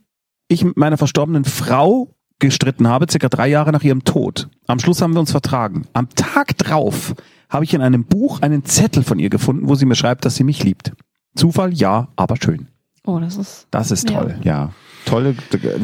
ich 0.47 0.63
mit 0.63 0.77
meiner 0.77 0.97
verstorbenen 0.97 1.45
Frau 1.45 2.09
gestritten 2.39 2.87
habe, 2.87 3.07
circa 3.09 3.29
drei 3.29 3.47
Jahre 3.47 3.71
nach 3.71 3.83
ihrem 3.83 4.03
Tod. 4.03 4.49
Am 4.67 4.79
Schluss 4.79 5.01
haben 5.01 5.13
wir 5.13 5.19
uns 5.19 5.31
vertragen. 5.31 5.87
Am 5.93 6.09
Tag 6.09 6.57
drauf 6.57 7.15
habe 7.49 7.65
ich 7.65 7.73
in 7.73 7.81
einem 7.81 8.03
Buch 8.05 8.41
einen 8.41 8.63
Zettel 8.65 9.03
von 9.03 9.19
ihr 9.19 9.29
gefunden, 9.29 9.67
wo 9.67 9.75
sie 9.75 9.85
mir 9.85 9.95
schreibt, 9.95 10.25
dass 10.25 10.35
sie 10.35 10.43
mich 10.43 10.63
liebt. 10.63 10.91
Zufall, 11.35 11.73
ja, 11.73 12.09
aber 12.15 12.35
schön. 12.37 12.67
Oh, 13.05 13.19
das 13.19 13.37
ist. 13.37 13.67
Das 13.71 13.89
ist 13.91 14.09
Ja. 14.09 14.19
toll. 14.19 14.35
Ja, 14.43 14.69
tolle, 15.05 15.35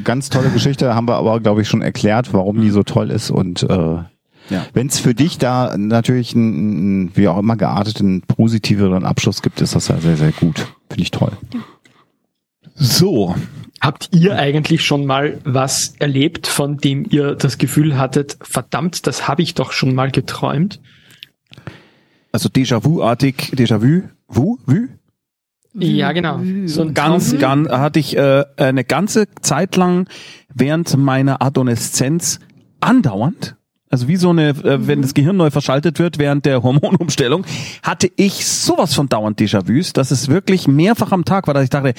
ganz 0.04 0.30
tolle 0.30 0.50
Geschichte, 0.50 0.94
haben 0.94 1.08
wir 1.08 1.16
aber, 1.16 1.40
glaube 1.40 1.62
ich, 1.62 1.70
schon 1.70 1.82
erklärt, 1.82 2.34
warum 2.34 2.60
die 2.62 2.70
so 2.70 2.84
toll 2.84 3.10
ist. 3.12 3.32
Und 3.32 3.64
äh, 3.64 3.68
Ja. 4.50 4.66
wenn 4.74 4.88
es 4.88 5.00
für 5.00 5.16
dich 5.16 5.38
da 5.38 5.76
natürlich 5.78 6.36
einen, 6.36 7.16
wie 7.16 7.28
auch 7.30 7.38
immer 7.40 7.56
gearteten, 7.56 8.22
positiveren 8.22 9.06
Abschluss 9.06 9.42
gibt, 9.42 9.62
ist 9.62 9.74
das 9.76 9.88
ja 9.88 9.98
sehr, 10.00 10.18
sehr 10.18 10.34
gut. 10.34 10.68
Finde 10.90 11.02
ich 11.04 11.12
toll. 11.12 11.32
So, 12.76 13.36
Habt 13.84 14.10
ihr 14.14 14.38
eigentlich 14.38 14.86
schon 14.86 15.06
mal 15.06 15.40
was 15.44 15.96
erlebt, 16.00 16.48
von 16.48 16.78
dem 16.78 17.06
ihr 17.10 17.36
das 17.36 17.58
Gefühl 17.58 17.98
hattet, 17.98 18.38
verdammt, 18.42 19.06
das 19.08 19.28
habe 19.28 19.42
ich 19.42 19.56
doch 19.56 19.74
schon 19.74 19.94
mal 19.94 20.10
geträumt? 20.10 20.80
also 22.32 22.48
Déjà-vu-artig, 22.50 23.52
Déjà-vu, 23.56 24.04
vu, 24.28 24.58
vu? 24.66 24.88
Ja, 25.76 26.12
genau. 26.14 26.40
So 26.66 26.82
ein 26.84 26.94
Ganz, 26.94 27.32
Traum- 27.32 27.40
ganz, 27.40 27.70
hatte 27.70 28.00
ich 28.00 28.16
äh, 28.16 28.46
eine 28.58 28.84
ganze 28.84 29.28
Zeit 29.42 29.76
lang 29.76 30.08
während 30.54 30.96
meiner 30.98 31.42
Adoleszenz 31.42 32.40
andauernd, 32.80 33.56
also 33.94 34.08
wie 34.08 34.16
so 34.16 34.32
eine, 34.32 34.50
äh, 34.50 34.88
wenn 34.88 35.04
das 35.04 35.14
Gehirn 35.14 35.38
neu 35.38 35.52
verschaltet 35.52 36.00
wird 36.00 36.18
während 36.18 36.46
der 36.48 36.64
Hormonumstellung, 36.64 37.46
hatte 37.84 38.10
ich 38.16 38.46
sowas 38.48 38.96
von 38.96 39.08
dauernd 39.08 39.40
Déjà-vus, 39.40 39.94
dass 39.94 40.10
es 40.10 40.30
wirklich 40.30 40.68
mehrfach 40.68 41.12
am 41.12 41.26
Tag 41.26 41.46
war, 41.46 41.54
dass 41.54 41.64
ich 41.64 41.70
dachte, 41.70 41.94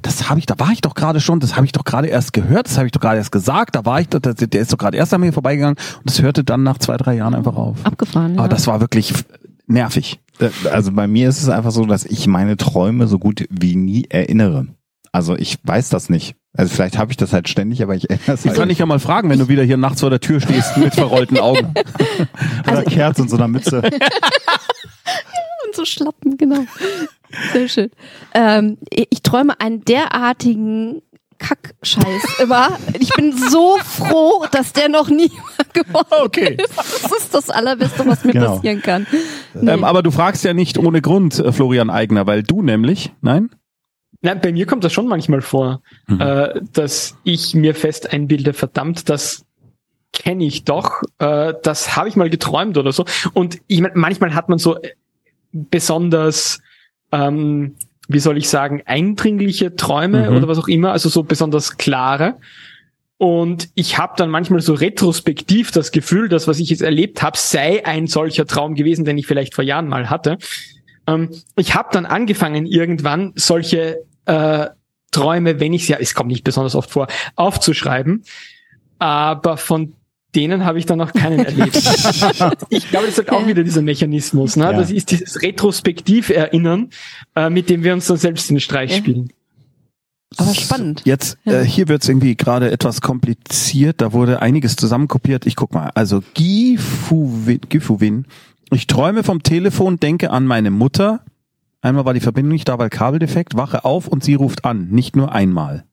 das 0.00 0.30
habe 0.30 0.38
ich, 0.40 0.46
da 0.46 0.58
war 0.58 0.70
ich 0.72 0.80
doch 0.80 0.94
gerade 0.94 1.20
schon, 1.20 1.40
das 1.40 1.54
habe 1.56 1.66
ich 1.66 1.72
doch 1.72 1.84
gerade 1.84 2.08
erst 2.08 2.32
gehört, 2.32 2.66
das 2.66 2.78
habe 2.78 2.86
ich 2.86 2.92
doch 2.92 3.00
gerade 3.02 3.18
erst 3.18 3.30
gesagt, 3.30 3.76
da 3.76 3.84
war 3.84 4.00
ich, 4.00 4.08
das- 4.08 4.22
der 4.36 4.60
ist 4.60 4.72
doch 4.72 4.78
gerade 4.78 4.96
erst 4.96 5.12
an 5.12 5.20
mir 5.20 5.34
vorbeigegangen 5.34 5.76
und 5.98 6.08
das 6.10 6.22
hörte 6.22 6.44
dann 6.44 6.62
nach 6.62 6.78
zwei, 6.78 6.96
drei 6.96 7.14
Jahren 7.16 7.34
einfach 7.34 7.56
auf. 7.56 7.76
Abgefahren. 7.84 8.32
Aber 8.38 8.44
ja. 8.44 8.48
das 8.48 8.66
war 8.66 8.80
wirklich 8.80 9.12
nervig. 9.66 10.20
Äh, 10.40 10.48
Also 10.72 10.92
bei 10.92 11.06
mir 11.06 11.28
ist 11.28 11.42
es 11.42 11.50
einfach 11.50 11.72
so, 11.72 11.84
dass 11.84 12.04
ich 12.06 12.26
meine 12.26 12.56
Träume 12.56 13.06
so 13.06 13.18
gut 13.18 13.44
wie 13.50 13.76
nie 13.76 14.06
erinnere. 14.08 14.66
Also 15.14 15.36
ich 15.36 15.58
weiß 15.62 15.90
das 15.90 16.10
nicht. 16.10 16.34
Also 16.56 16.74
vielleicht 16.74 16.98
habe 16.98 17.12
ich 17.12 17.16
das 17.16 17.32
halt 17.32 17.48
ständig, 17.48 17.84
aber 17.84 17.94
ich 17.94 18.10
erinnere 18.10 18.32
es 18.32 18.40
Ich 18.40 18.48
halt 18.48 18.58
kann 18.58 18.68
dich 18.68 18.80
ja 18.80 18.86
mal 18.86 18.98
fragen, 18.98 19.30
wenn 19.30 19.38
du 19.38 19.46
wieder 19.48 19.62
hier 19.62 19.76
nachts 19.76 20.00
vor 20.00 20.10
der 20.10 20.18
Tür 20.18 20.40
stehst 20.40 20.76
mit 20.76 20.92
verrollten 20.92 21.38
Augen. 21.38 21.72
Oder 22.68 22.82
Kerz 22.82 23.20
und 23.20 23.30
so 23.30 23.36
einer 23.36 23.46
Mütze. 23.46 23.80
Und 25.66 25.76
so 25.76 25.84
Schlappen, 25.84 26.36
genau. 26.36 26.64
Sehr 27.52 27.68
schön. 27.68 27.90
Ähm, 28.34 28.76
ich 28.90 29.06
ich 29.10 29.22
träume 29.22 29.60
einen 29.60 29.84
derartigen 29.84 31.00
Kackscheiß 31.38 32.40
immer. 32.42 32.76
Ich 32.98 33.10
bin 33.14 33.32
so 33.36 33.78
froh, 33.84 34.46
dass 34.50 34.72
der 34.72 34.88
noch 34.88 35.08
nie 35.08 35.30
geworden 35.72 36.06
Okay. 36.24 36.56
ist. 36.60 36.76
Das 37.04 37.12
ist 37.18 37.34
das 37.34 37.50
Allerbeste, 37.50 38.04
was 38.04 38.24
mir 38.24 38.32
Genau. 38.32 38.56
passieren 38.56 38.82
kann. 38.82 39.06
Nee. 39.54 39.70
Ähm, 39.70 39.84
aber 39.84 40.02
du 40.02 40.10
fragst 40.10 40.42
ja 40.44 40.54
nicht 40.54 40.76
ohne 40.76 41.00
Grund, 41.02 41.38
äh, 41.38 41.52
Florian 41.52 41.90
Eigner, 41.90 42.26
weil 42.26 42.42
du 42.42 42.62
nämlich, 42.62 43.12
nein? 43.20 43.50
Nein, 44.24 44.40
bei 44.40 44.52
mir 44.52 44.64
kommt 44.64 44.82
das 44.84 44.92
schon 44.92 45.06
manchmal 45.06 45.42
vor, 45.42 45.82
Mhm. 46.06 46.20
äh, 46.20 46.60
dass 46.72 47.16
ich 47.24 47.54
mir 47.54 47.74
fest 47.74 48.10
einbilde, 48.12 48.54
verdammt, 48.54 49.08
das 49.10 49.44
kenne 50.14 50.44
ich 50.46 50.64
doch, 50.64 51.02
äh, 51.18 51.52
das 51.62 51.94
habe 51.94 52.08
ich 52.08 52.16
mal 52.16 52.30
geträumt 52.30 52.78
oder 52.78 52.90
so. 52.92 53.04
Und 53.34 53.58
ich 53.66 53.80
mein, 53.82 53.92
manchmal 53.94 54.34
hat 54.34 54.48
man 54.48 54.58
so 54.58 54.76
äh, 54.80 54.92
besonders, 55.52 56.60
ähm, 57.12 57.74
wie 58.08 58.18
soll 58.18 58.38
ich 58.38 58.48
sagen, 58.48 58.82
eindringliche 58.86 59.76
Träume 59.76 60.30
Mhm. 60.30 60.36
oder 60.36 60.48
was 60.48 60.58
auch 60.58 60.68
immer, 60.68 60.92
also 60.92 61.08
so 61.10 61.22
besonders 61.22 61.76
klare. 61.76 62.36
Und 63.18 63.68
ich 63.74 63.98
habe 63.98 64.14
dann 64.16 64.30
manchmal 64.30 64.60
so 64.62 64.72
retrospektiv 64.74 65.70
das 65.70 65.92
Gefühl, 65.92 66.28
dass 66.30 66.48
was 66.48 66.60
ich 66.60 66.70
jetzt 66.70 66.82
erlebt 66.82 67.22
habe, 67.22 67.36
sei 67.36 67.84
ein 67.84 68.06
solcher 68.06 68.46
Traum 68.46 68.74
gewesen, 68.74 69.04
den 69.04 69.18
ich 69.18 69.26
vielleicht 69.26 69.54
vor 69.54 69.64
Jahren 69.64 69.86
mal 69.88 70.08
hatte. 70.08 70.38
Ähm, 71.06 71.28
ich 71.56 71.74
habe 71.74 71.90
dann 71.92 72.06
angefangen, 72.06 72.64
irgendwann 72.66 73.32
solche 73.36 73.98
äh, 74.26 74.68
Träume, 75.10 75.60
wenn 75.60 75.72
ich 75.72 75.86
sie, 75.86 75.94
es 75.94 76.14
kommt 76.14 76.30
nicht 76.30 76.44
besonders 76.44 76.74
oft 76.74 76.90
vor, 76.90 77.06
aufzuschreiben. 77.36 78.24
Aber 78.98 79.56
von 79.56 79.94
denen 80.34 80.64
habe 80.64 80.78
ich 80.78 80.86
dann 80.86 80.98
noch 80.98 81.12
keinen 81.12 81.44
erlebt. 81.44 81.76
ich 82.68 82.90
glaube, 82.90 83.06
das 83.06 83.18
ist 83.18 83.18
halt 83.18 83.30
auch 83.30 83.46
wieder 83.46 83.62
dieser 83.62 83.82
Mechanismus. 83.82 84.56
Ne? 84.56 84.64
Ja. 84.64 84.72
Das 84.72 84.90
ist 84.90 85.10
dieses 85.10 85.42
Retrospektiv-Erinnern, 85.42 86.90
äh, 87.36 87.50
mit 87.50 87.70
dem 87.70 87.84
wir 87.84 87.92
uns 87.92 88.06
dann 88.06 88.16
selbst 88.16 88.50
den 88.50 88.60
Streich 88.60 88.90
Ja. 88.90 88.96
spielen. 88.98 89.32
Aber 90.36 90.52
spannend. 90.54 91.02
Jetzt, 91.04 91.38
Ja. 91.44 91.60
äh, 91.60 91.64
hier 91.64 91.86
wird's 91.88 92.08
irgendwie 92.08 92.34
gerade 92.36 92.72
etwas 92.72 93.00
kompliziert. 93.00 94.00
Da 94.00 94.12
wurde 94.12 94.42
einiges 94.42 94.74
zusammenkopiert. 94.74 95.46
Ich 95.46 95.54
guck 95.54 95.72
mal. 95.72 95.90
Also 95.94 96.22
Gifuwin, 96.34 97.60
Gifuwin. 97.68 98.26
Ich 98.72 98.88
träume 98.88 99.22
vom 99.22 99.44
Telefon, 99.44 100.00
denke 100.00 100.30
an 100.30 100.46
meine 100.46 100.72
Mutter. 100.72 101.20
Einmal 101.84 102.06
war 102.06 102.14
die 102.14 102.20
Verbindung 102.20 102.52
nicht 102.52 102.68
da, 102.68 102.78
weil 102.78 102.88
Kabeldefekt. 102.88 103.58
Wache 103.58 103.84
auf 103.84 104.08
und 104.08 104.24
sie 104.24 104.34
ruft 104.34 104.64
an. 104.64 104.88
Nicht 104.88 105.16
nur 105.16 105.32
einmal. 105.32 105.84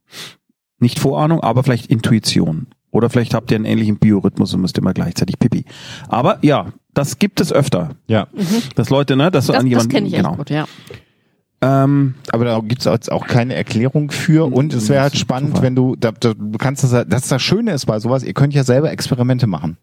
Nicht 0.79 0.99
Vorahnung, 0.99 1.41
aber 1.41 1.63
vielleicht 1.63 1.87
Intuition. 1.87 2.67
Oder 2.91 3.09
vielleicht 3.09 3.33
habt 3.33 3.51
ihr 3.51 3.55
einen 3.55 3.65
ähnlichen 3.65 3.97
Biorhythmus 3.97 4.53
und 4.53 4.61
müsst 4.61 4.77
immer 4.77 4.93
gleichzeitig 4.93 5.37
pipi. 5.37 5.65
Aber 6.07 6.39
ja, 6.43 6.67
das 6.93 7.19
gibt 7.19 7.41
es 7.41 7.51
öfter. 7.51 7.95
Ja. 8.07 8.27
Dass 8.75 8.89
Leute, 8.89 9.17
ne, 9.17 9.31
dass 9.31 9.47
du 9.47 9.51
Das, 9.51 9.59
an 9.59 9.65
das 9.65 9.69
jemanden, 9.69 9.91
kenne 9.91 10.07
ich 10.07 10.13
echt 10.13 10.23
genau. 10.23 10.37
gut, 10.37 10.49
ja. 10.49 10.65
Ähm, 11.63 12.15
Aber 12.31 12.45
da 12.45 12.59
gibt's 12.59 12.85
jetzt 12.85 13.11
auch 13.11 13.27
keine 13.27 13.53
Erklärung 13.53 14.09
für 14.11 14.51
und 14.51 14.73
es 14.73 14.89
wäre 14.89 15.03
halt 15.03 15.15
spannend, 15.15 15.61
wenn 15.61 15.75
du, 15.75 15.95
da, 15.95 16.11
da, 16.11 16.33
du 16.33 16.57
kannst 16.57 16.83
das, 16.83 17.05
das 17.07 17.27
das 17.27 17.41
Schöne 17.41 17.73
ist 17.73 17.85
bei 17.85 17.99
sowas, 17.99 18.23
ihr 18.23 18.33
könnt 18.33 18.53
ja 18.55 18.63
selber 18.63 18.91
Experimente 18.91 19.45
machen. 19.45 19.77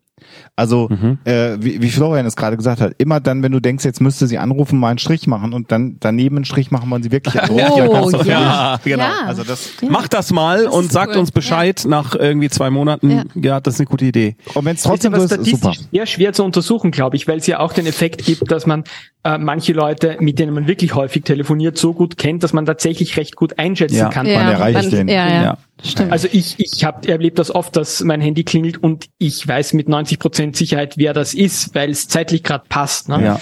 Also, 0.57 0.89
Mhm. 0.91 1.19
äh, 1.25 1.57
wie, 1.61 1.81
wie 1.81 1.91
Florian 1.91 2.27
es 2.27 2.35
gerade 2.35 2.57
gesagt 2.57 2.81
hat, 2.81 2.93
immer 2.99 3.21
dann, 3.21 3.45
wenn 3.45 3.53
du 3.53 3.61
denkst, 3.61 3.85
jetzt 3.85 4.01
müsste 4.01 4.27
sie 4.27 4.37
anrufen, 4.39 4.77
mal 4.81 4.89
einen 4.89 4.99
Strich 4.99 5.29
machen 5.29 5.53
und 5.53 5.71
dann 5.71 5.97
daneben 6.01 6.35
einen 6.37 6.45
Strich 6.45 6.73
machen, 6.73 6.91
wollen 6.91 7.05
sie 7.05 7.13
wirklich 7.13 7.41
anrufen. 7.43 7.89
Oh, 7.89 8.11
Ja, 8.25 8.25
ja. 8.25 8.81
genau. 8.83 9.05
Ja. 9.05 9.13
Also 9.27 9.45
das, 9.45 9.71
Ja. 9.81 9.89
Macht 9.91 10.13
das 10.15 10.33
mal 10.33 10.65
Das 10.65 10.75
und 10.75 10.87
ist 10.87 10.93
sagt 10.93 11.13
cool. 11.13 11.21
uns 11.21 11.31
Bescheid 11.31 11.85
nach 11.87 12.17
irgendwie 12.17 12.49
zwei 12.51 12.69
Monaten. 12.71 13.11
Ja. 13.11 13.25
Ja. 13.41 13.61
das 13.61 13.75
ist 13.75 13.81
eine 13.81 13.87
gute 13.87 14.07
Idee. 14.07 14.35
und 14.55 14.65
wenn 14.65 14.75
es 14.75 14.83
Das 14.83 14.93
ist 14.95 15.03
trotzdem 15.05 15.15
ist, 15.15 15.33
ist 15.33 15.47
super. 15.63 15.73
sehr 15.93 16.07
schwer 16.07 16.33
zu 16.33 16.43
untersuchen, 16.43 16.91
glaube 16.91 17.15
ich, 17.15 17.29
weil 17.29 17.39
es 17.39 17.47
ja 17.47 17.61
auch 17.61 17.73
den 17.73 17.87
Effekt 17.87 18.25
gibt, 18.25 18.51
dass 18.51 18.67
man 18.67 18.83
äh, 19.35 19.39
manche 19.39 19.73
Leute, 19.73 20.17
mit 20.21 20.39
denen 20.39 20.55
man 20.55 20.67
wirklich 20.67 20.95
häufig 20.95 21.25
telefoniert, 21.25 21.77
so 21.79 21.93
gut 21.93 22.17
kennt, 22.17 22.43
dass 22.43 22.53
man 22.53 22.67
tatsächlich 22.67 23.17
recht 23.17 23.37
gut 23.37 23.59
einschätzen 23.59 23.97
Ja. 23.97 24.09
kann. 24.09 24.27
Wann 24.27 24.49
erreiche 24.49 24.79
ich 24.81 24.91
dann- 24.91 25.07
den? 25.07 25.09
Ja, 25.09 25.29
ja. 25.29 25.43
Ja. 25.43 25.59
Stimmt. 25.85 26.11
Also 26.13 26.29
ich, 26.33 26.55
ich 26.59 26.85
habe 26.85 27.09
erlebt 27.09 27.39
das 27.39 27.55
oft, 27.55 27.77
dass 27.77 28.03
mein 28.03 28.21
Handy 28.21 28.43
klingelt 28.45 28.83
und 28.83 29.07
ich 29.19 29.47
weiß 29.47 29.75
mit 29.75 29.89
90 29.89 30.19
Prozent 30.19 30.57
Sicherheit, 30.57 30.95
wer 30.99 31.13
das 31.13 31.35
ist, 31.35 31.75
weil 31.75 31.91
es 31.91 32.09
zeitlich 32.09 32.43
gerade 32.43 32.65
passt. 32.69 33.09
Ne? 33.09 33.23
Ja. 33.23 33.41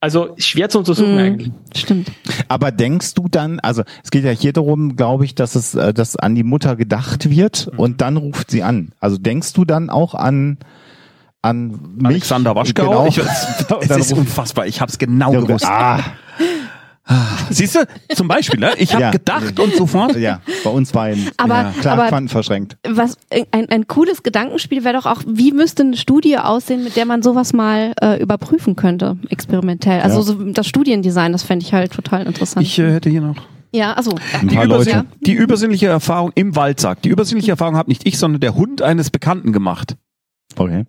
Also 0.00 0.34
schwer 0.36 0.68
zu 0.68 0.78
untersuchen 0.80 1.12
Mhm. 1.14 1.18
eigentlich. 1.20 1.50
Stimmt. 1.76 2.10
Aber 2.48 2.72
denkst 2.72 3.14
du 3.14 3.28
dann, 3.28 3.60
also 3.60 3.82
es 4.02 4.10
geht 4.10 4.24
ja 4.24 4.32
hier 4.32 4.52
darum, 4.52 4.96
glaube 4.96 5.24
ich, 5.24 5.34
dass 5.36 5.54
es, 5.54 5.74
äh, 5.76 5.94
dass 5.94 6.16
an 6.16 6.34
die 6.34 6.42
Mutter 6.42 6.74
gedacht 6.76 7.30
wird 7.30 7.68
Mhm. 7.72 7.78
und 7.78 8.00
dann 8.00 8.16
ruft 8.16 8.50
sie 8.50 8.62
an. 8.64 8.92
Also 9.00 9.16
denkst 9.16 9.52
du 9.52 9.64
dann 9.64 9.90
auch 9.90 10.14
an 10.14 10.58
an 11.42 11.78
mich? 11.96 12.06
Alexander 12.06 12.54
Waschgau. 12.54 12.84
Genau. 12.88 13.06
Ich, 13.06 13.18
es 13.18 13.90
ist 13.96 14.12
unfassbar. 14.12 14.66
Ich 14.66 14.80
habe 14.80 14.90
es 14.90 14.98
genau 14.98 15.32
Ja, 15.32 15.40
gewusst. 15.40 15.66
Ah, 15.66 16.00
Siehst 17.50 17.74
du, 17.74 17.80
zum 18.14 18.28
Beispiel, 18.28 18.60
ne? 18.60 18.70
ich 18.78 18.92
habe 18.94 19.02
Ja. 19.02 19.10
gedacht 19.10 19.58
und 19.58 19.74
sofort. 19.74 20.16
ja, 20.16 20.40
bei 20.62 20.70
uns 20.70 20.92
beiden. 20.92 21.28
Aber, 21.36 21.54
Ja. 21.54 21.74
Klar, 21.80 21.94
aber 21.98 22.08
quantenverschränkt. 22.08 22.76
was 22.88 23.16
ein, 23.50 23.68
ein 23.68 23.86
cooles 23.88 24.22
Gedankenspiel 24.22 24.84
wäre 24.84 24.94
doch 24.94 25.06
auch, 25.06 25.20
wie 25.26 25.50
müsste 25.50 25.82
eine 25.82 25.96
Studie 25.96 26.38
aussehen, 26.38 26.84
mit 26.84 26.94
der 26.96 27.04
man 27.04 27.22
sowas 27.22 27.52
mal 27.52 27.92
äh, 28.00 28.22
überprüfen 28.22 28.76
könnte, 28.76 29.16
experimentell. 29.30 30.00
Also 30.00 30.18
Ja. 30.18 30.22
so 30.22 30.34
das 30.52 30.66
Studiendesign, 30.68 31.32
das 31.32 31.42
fände 31.42 31.64
ich 31.66 31.74
halt 31.74 31.92
total 31.92 32.24
interessant. 32.24 32.64
Ich 32.64 32.78
äh, 32.78 32.92
hätte 32.92 33.10
hier 33.10 33.20
noch 33.20 33.36
ja, 33.74 33.94
also 33.94 34.14
die, 34.42 34.54
Leute. 34.54 34.66
Übersinn 34.66 35.04
die 35.22 35.32
übersinnliche 35.32 35.86
Erfahrung 35.86 36.30
im 36.34 36.54
Waldsack. 36.54 37.00
Die 37.02 37.08
übersinnliche 37.08 37.52
Erfahrung 37.52 37.74
habe 37.76 37.88
nicht 37.90 38.06
ich, 38.06 38.18
sondern 38.18 38.40
der 38.42 38.54
Hund 38.54 38.82
eines 38.82 39.08
Bekannten 39.10 39.52
gemacht. 39.54 39.96
Okay. 40.56 40.84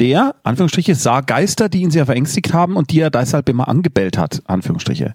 Der, 0.00 0.34
Anführungsstriche, 0.42 0.94
sah 0.94 1.20
Geister, 1.20 1.68
die 1.68 1.82
ihn 1.82 1.90
sehr 1.90 2.06
verängstigt 2.06 2.52
haben 2.52 2.76
und 2.76 2.90
die 2.90 3.00
er 3.00 3.10
deshalb 3.10 3.48
immer 3.48 3.68
angebellt 3.68 4.18
hat, 4.18 4.42
Anführungsstriche. 4.46 5.14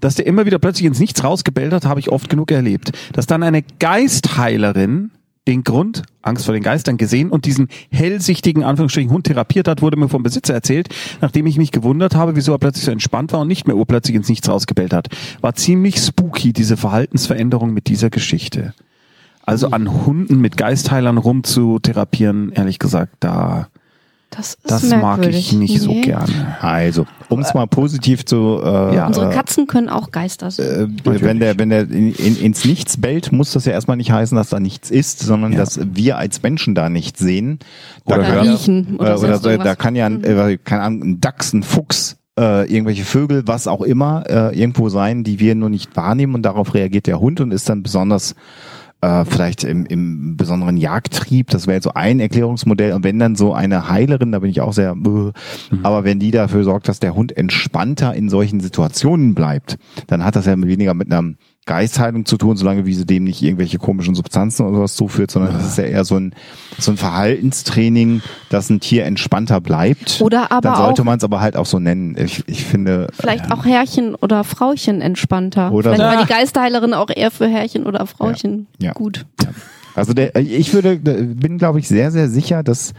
Dass 0.00 0.14
der 0.14 0.26
immer 0.26 0.46
wieder 0.46 0.58
plötzlich 0.58 0.86
ins 0.86 1.00
Nichts 1.00 1.24
rausgebellt 1.24 1.72
hat, 1.72 1.86
habe 1.86 2.00
ich 2.00 2.10
oft 2.10 2.28
genug 2.28 2.50
erlebt. 2.50 2.92
Dass 3.12 3.26
dann 3.26 3.42
eine 3.42 3.62
Geistheilerin 3.62 5.10
den 5.48 5.64
Grund, 5.64 6.02
Angst 6.22 6.44
vor 6.44 6.54
den 6.54 6.62
Geistern 6.62 6.96
gesehen 6.96 7.30
und 7.30 7.46
diesen 7.46 7.68
hellsichtigen, 7.90 8.62
Anführungsstrichen, 8.62 9.10
Hund 9.10 9.26
therapiert 9.26 9.66
hat, 9.66 9.82
wurde 9.82 9.96
mir 9.96 10.08
vom 10.08 10.22
Besitzer 10.22 10.54
erzählt, 10.54 10.88
nachdem 11.20 11.46
ich 11.46 11.58
mich 11.58 11.72
gewundert 11.72 12.14
habe, 12.14 12.36
wieso 12.36 12.52
er 12.52 12.58
plötzlich 12.58 12.84
so 12.84 12.92
entspannt 12.92 13.32
war 13.32 13.40
und 13.40 13.48
nicht 13.48 13.66
mehr 13.66 13.76
urplötzlich 13.76 14.14
ins 14.14 14.28
Nichts 14.28 14.48
rausgebellt 14.48 14.92
hat. 14.92 15.08
War 15.40 15.54
ziemlich 15.54 15.98
spooky, 15.98 16.52
diese 16.52 16.76
Verhaltensveränderung 16.76 17.74
mit 17.74 17.88
dieser 17.88 18.10
Geschichte. 18.10 18.72
Also 19.44 19.70
an 19.70 20.06
Hunden 20.06 20.40
mit 20.40 20.56
Geistheilern 20.56 21.18
rumzutherapieren, 21.18 22.52
ehrlich 22.52 22.78
gesagt, 22.78 23.16
da 23.18 23.66
das 24.32 24.54
ist 24.54 24.58
das 24.70 24.90
mag 24.90 25.24
ich 25.26 25.52
nicht 25.52 25.80
so 25.80 25.92
Nee. 25.92 26.00
gerne. 26.00 26.56
Also, 26.60 27.06
um 27.28 27.40
es 27.40 27.54
mal 27.54 27.66
positiv 27.66 28.24
zu 28.24 28.60
äh, 28.64 28.96
Ja. 28.96 29.06
Unsere 29.06 29.30
äh, 29.30 29.34
Katzen 29.34 29.66
können 29.66 29.88
auch 29.88 30.10
Geister 30.10 30.50
sein. 30.50 30.98
äh, 31.04 31.20
wenn 31.22 31.38
der, 31.38 31.58
wenn 31.58 31.68
der 31.68 31.82
in, 31.82 32.12
in, 32.14 32.36
ins 32.40 32.64
Nichts 32.64 32.96
bellt, 33.00 33.30
muss 33.32 33.52
das 33.52 33.64
ja 33.66 33.72
erstmal 33.72 33.96
nicht 33.96 34.10
heißen, 34.10 34.34
dass 34.36 34.48
da 34.48 34.58
nichts 34.60 34.90
ist, 34.90 35.20
sondern 35.20 35.52
Ja. 35.52 35.58
dass 35.58 35.78
wir 35.94 36.18
als 36.18 36.42
Menschen 36.42 36.74
da 36.74 36.88
nichts 36.88 37.20
sehen. 37.20 37.58
Da 38.06 38.16
Oder 38.16 38.24
gehört- 38.24 38.44
riechen 38.46 38.96
oder 38.98 39.14
äh, 39.14 39.18
oder 39.18 39.38
so, 39.38 39.56
da 39.56 39.74
kann 39.76 39.94
ja 39.94 40.06
ein, 40.06 40.24
äh, 40.24 40.58
keine 40.62 40.82
Ahnung, 40.82 41.02
ein 41.02 41.20
Dachs, 41.20 41.52
ein 41.52 41.62
Fuchs, 41.62 42.16
äh, 42.38 42.66
irgendwelche 42.72 43.04
Vögel, 43.04 43.42
was 43.46 43.66
auch 43.68 43.82
immer, 43.82 44.24
äh, 44.28 44.58
irgendwo 44.58 44.88
sein, 44.88 45.22
die 45.22 45.38
wir 45.38 45.54
nur 45.54 45.68
nicht 45.68 45.94
wahrnehmen 45.96 46.34
und 46.34 46.42
darauf 46.42 46.72
reagiert 46.74 47.06
der 47.06 47.20
Hund 47.20 47.40
und 47.42 47.52
ist 47.52 47.68
dann 47.68 47.82
besonders 47.82 48.34
äh, 49.02 49.24
vielleicht 49.24 49.64
im, 49.64 49.84
im 49.84 50.36
besonderen 50.36 50.76
Jagdtrieb, 50.76 51.50
das 51.50 51.66
wäre 51.66 51.74
jetzt 51.74 51.84
so 51.84 51.92
ein 51.94 52.20
Erklärungsmodell. 52.20 52.92
Und 52.92 53.04
wenn 53.04 53.18
dann 53.18 53.36
so 53.36 53.52
eine 53.52 53.88
Heilerin, 53.88 54.32
da 54.32 54.38
bin 54.38 54.50
ich 54.50 54.60
auch 54.60 54.72
sehr, 54.72 54.92
äh, 54.92 55.32
aber 55.82 56.04
wenn 56.04 56.20
die 56.20 56.30
dafür 56.30 56.64
sorgt, 56.64 56.88
dass 56.88 57.00
der 57.00 57.14
Hund 57.14 57.36
entspannter 57.36 58.14
in 58.14 58.28
solchen 58.28 58.60
Situationen 58.60 59.34
bleibt, 59.34 59.76
dann 60.06 60.24
hat 60.24 60.36
das 60.36 60.46
ja 60.46 60.60
weniger 60.60 60.94
mit 60.94 61.12
einer 61.12 61.34
Geistheilung 61.64 62.24
zu 62.24 62.36
tun, 62.38 62.56
solange 62.56 62.86
wie 62.86 62.94
sie 62.94 63.06
dem 63.06 63.22
nicht 63.22 63.40
irgendwelche 63.40 63.78
komischen 63.78 64.16
Substanzen 64.16 64.66
oder 64.66 64.78
sowas 64.78 64.94
zuführt, 64.96 65.30
sondern 65.30 65.54
das 65.54 65.64
ist 65.64 65.78
ja 65.78 65.84
eher 65.84 66.04
so 66.04 66.16
ein, 66.16 66.34
so 66.76 66.90
ein 66.90 66.96
Verhaltenstraining, 66.96 68.20
dass 68.48 68.68
ein 68.68 68.80
Tier 68.80 69.04
entspannter 69.04 69.60
bleibt. 69.60 70.20
Oder 70.20 70.50
aber 70.50 70.60
dann 70.60 70.76
sollte 70.76 71.04
man 71.04 71.18
es 71.18 71.24
aber 71.24 71.40
halt 71.40 71.56
auch 71.56 71.66
so 71.66 71.78
nennen. 71.78 72.16
Ich, 72.18 72.42
ich 72.48 72.64
finde, 72.64 73.08
Vielleicht 73.12 73.52
auch 73.52 73.64
Herrchen 73.64 74.16
oder 74.16 74.42
Frauchen 74.42 75.00
entspannter. 75.00 75.70
Oder 75.70 75.94
Vielleicht 75.94 76.10
so. 76.10 76.16
war 76.16 76.24
die 76.26 76.32
Geistheilerin 76.32 76.94
auch 76.94 77.10
eher 77.14 77.30
für 77.30 77.46
Herrchen 77.46 77.86
oder 77.86 78.06
Frauchen 78.06 78.66
Ja. 78.78 78.92
gut. 78.92 79.24
Also 79.94 80.14
der, 80.14 80.34
ich 80.36 80.72
würde, 80.74 80.96
bin 80.96 81.58
glaube 81.58 81.78
ich 81.78 81.86
sehr, 81.86 82.10
sehr 82.10 82.28
sicher, 82.28 82.62
dass 82.62 82.92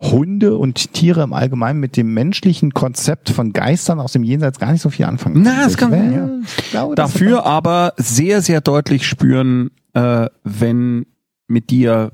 Hunde 0.00 0.56
und 0.58 0.92
Tiere 0.92 1.22
im 1.22 1.32
Allgemeinen 1.32 1.80
mit 1.80 1.96
dem 1.96 2.12
menschlichen 2.12 2.72
Konzept 2.74 3.30
von 3.30 3.52
Geistern 3.52 3.98
aus 4.00 4.12
dem 4.12 4.22
Jenseits 4.22 4.58
gar 4.58 4.72
nicht 4.72 4.82
so 4.82 4.90
viel 4.90 5.06
anfangen. 5.06 5.42
Na, 5.42 5.66
es 5.66 5.76
kann- 5.76 5.90
wär- 5.90 6.40
ich 6.58 6.70
glaube, 6.70 6.94
das 6.94 7.12
Dafür 7.12 7.46
aber 7.46 7.94
sehr, 7.96 8.42
sehr 8.42 8.60
deutlich 8.60 9.06
spüren, 9.06 9.70
äh, 9.94 10.26
wenn 10.44 11.06
mit 11.48 11.70
dir 11.70 12.12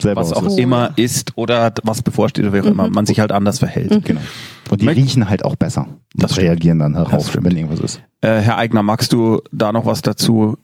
selber 0.00 0.22
was 0.22 0.32
auch 0.32 0.46
ist. 0.46 0.58
immer 0.58 0.92
ist 0.96 1.32
oder 1.36 1.72
was 1.84 2.02
bevorsteht 2.02 2.44
oder 2.46 2.54
wie 2.54 2.60
auch 2.66 2.70
immer, 2.72 2.88
man 2.88 3.04
sich 3.06 3.20
halt 3.20 3.32
anders 3.32 3.58
verhält. 3.58 4.02
Genau. 4.04 4.20
Und 4.70 4.80
die 4.80 4.88
riechen 4.88 5.28
halt 5.28 5.44
auch 5.44 5.56
besser. 5.56 5.86
Das 6.14 6.30
Das 6.32 6.38
reagieren 6.40 6.78
dann 6.78 6.94
Das 6.94 7.08
heraus, 7.10 7.28
stimmt. 7.28 7.44
wenn 7.46 7.56
irgendwas 7.56 7.80
ist. 7.80 8.02
Äh, 8.22 8.40
Herr 8.40 8.56
Eigner, 8.56 8.82
magst 8.82 9.12
du 9.12 9.42
da 9.52 9.72
noch 9.72 9.84
was 9.86 10.00
dazu 10.02 10.56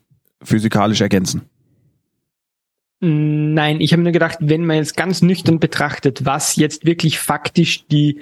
physikalisch 0.43 1.01
ergänzen? 1.03 1.43
Nein, 3.01 3.81
ich 3.81 3.93
habe 3.93 4.03
mir 4.03 4.13
gedacht, 4.13 4.39
wenn 4.41 4.65
man 4.65 4.77
jetzt 4.77 4.97
ganz 4.97 5.21
nüchtern 5.23 5.59
betrachtet, 5.59 6.25
was 6.25 6.57
jetzt 6.57 6.87
wirklich 6.87 7.19
faktisch 7.19 7.87
die 7.87 8.21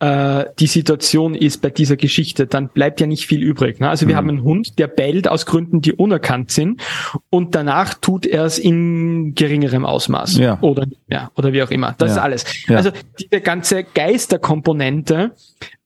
äh, 0.00 0.46
die 0.58 0.66
Situation 0.66 1.36
ist 1.36 1.62
bei 1.62 1.70
dieser 1.70 1.96
Geschichte, 1.96 2.48
dann 2.48 2.68
bleibt 2.68 3.00
ja 3.00 3.06
nicht 3.06 3.26
viel 3.28 3.40
übrig. 3.42 3.78
Ne? 3.78 3.88
Also 3.88 4.08
wir 4.08 4.14
Mhm. 4.14 4.18
haben 4.18 4.28
einen 4.30 4.42
Hund, 4.42 4.78
der 4.80 4.88
bellt 4.88 5.28
aus 5.28 5.46
Gründen, 5.46 5.82
die 5.82 5.92
unerkannt 5.92 6.50
sind, 6.50 6.82
und 7.30 7.54
danach 7.54 7.94
tut 7.94 8.26
er 8.26 8.44
es 8.44 8.58
in 8.58 9.34
geringerem 9.36 9.84
Ausmaß 9.86 10.36
Ja. 10.38 10.58
oder 10.62 10.86
ja 11.08 11.30
oder 11.36 11.52
wie 11.52 11.62
auch 11.62 11.70
immer. 11.70 11.94
Das 11.96 12.10
Ja. 12.10 12.16
ist 12.16 12.22
alles. 12.22 12.66
Ja. 12.66 12.76
Also 12.78 12.90
diese 13.20 13.40
ganze 13.40 13.84
Geisterkomponente 13.84 15.32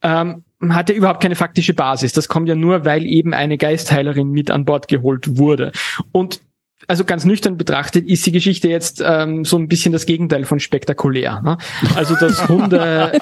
ähm, 0.02 0.42
hat 0.70 0.88
ja 0.88 0.94
überhaupt 0.96 1.20
keine 1.22 1.36
faktische 1.36 1.74
Basis. 1.74 2.12
Das 2.14 2.28
kommt 2.28 2.48
ja 2.48 2.54
nur, 2.54 2.84
weil 2.86 3.04
eben 3.04 3.34
eine 3.34 3.58
Geistheilerin 3.58 4.30
mit 4.30 4.50
an 4.50 4.64
Bord 4.64 4.88
geholt 4.88 5.36
wurde. 5.38 5.70
Und 6.12 6.40
also 6.88 7.04
ganz 7.04 7.24
nüchtern 7.26 7.58
betrachtet 7.58 8.08
ist 8.08 8.24
die 8.26 8.32
Geschichte 8.32 8.68
jetzt 8.68 9.02
ähm, 9.04 9.44
so 9.44 9.58
ein 9.58 9.68
bisschen 9.68 9.92
das 9.92 10.06
Gegenteil 10.06 10.44
von 10.44 10.58
spektakulär. 10.58 11.42
Ne? 11.42 11.58
Also 11.94 12.16
dass 12.16 12.48
Hunde 12.48 13.12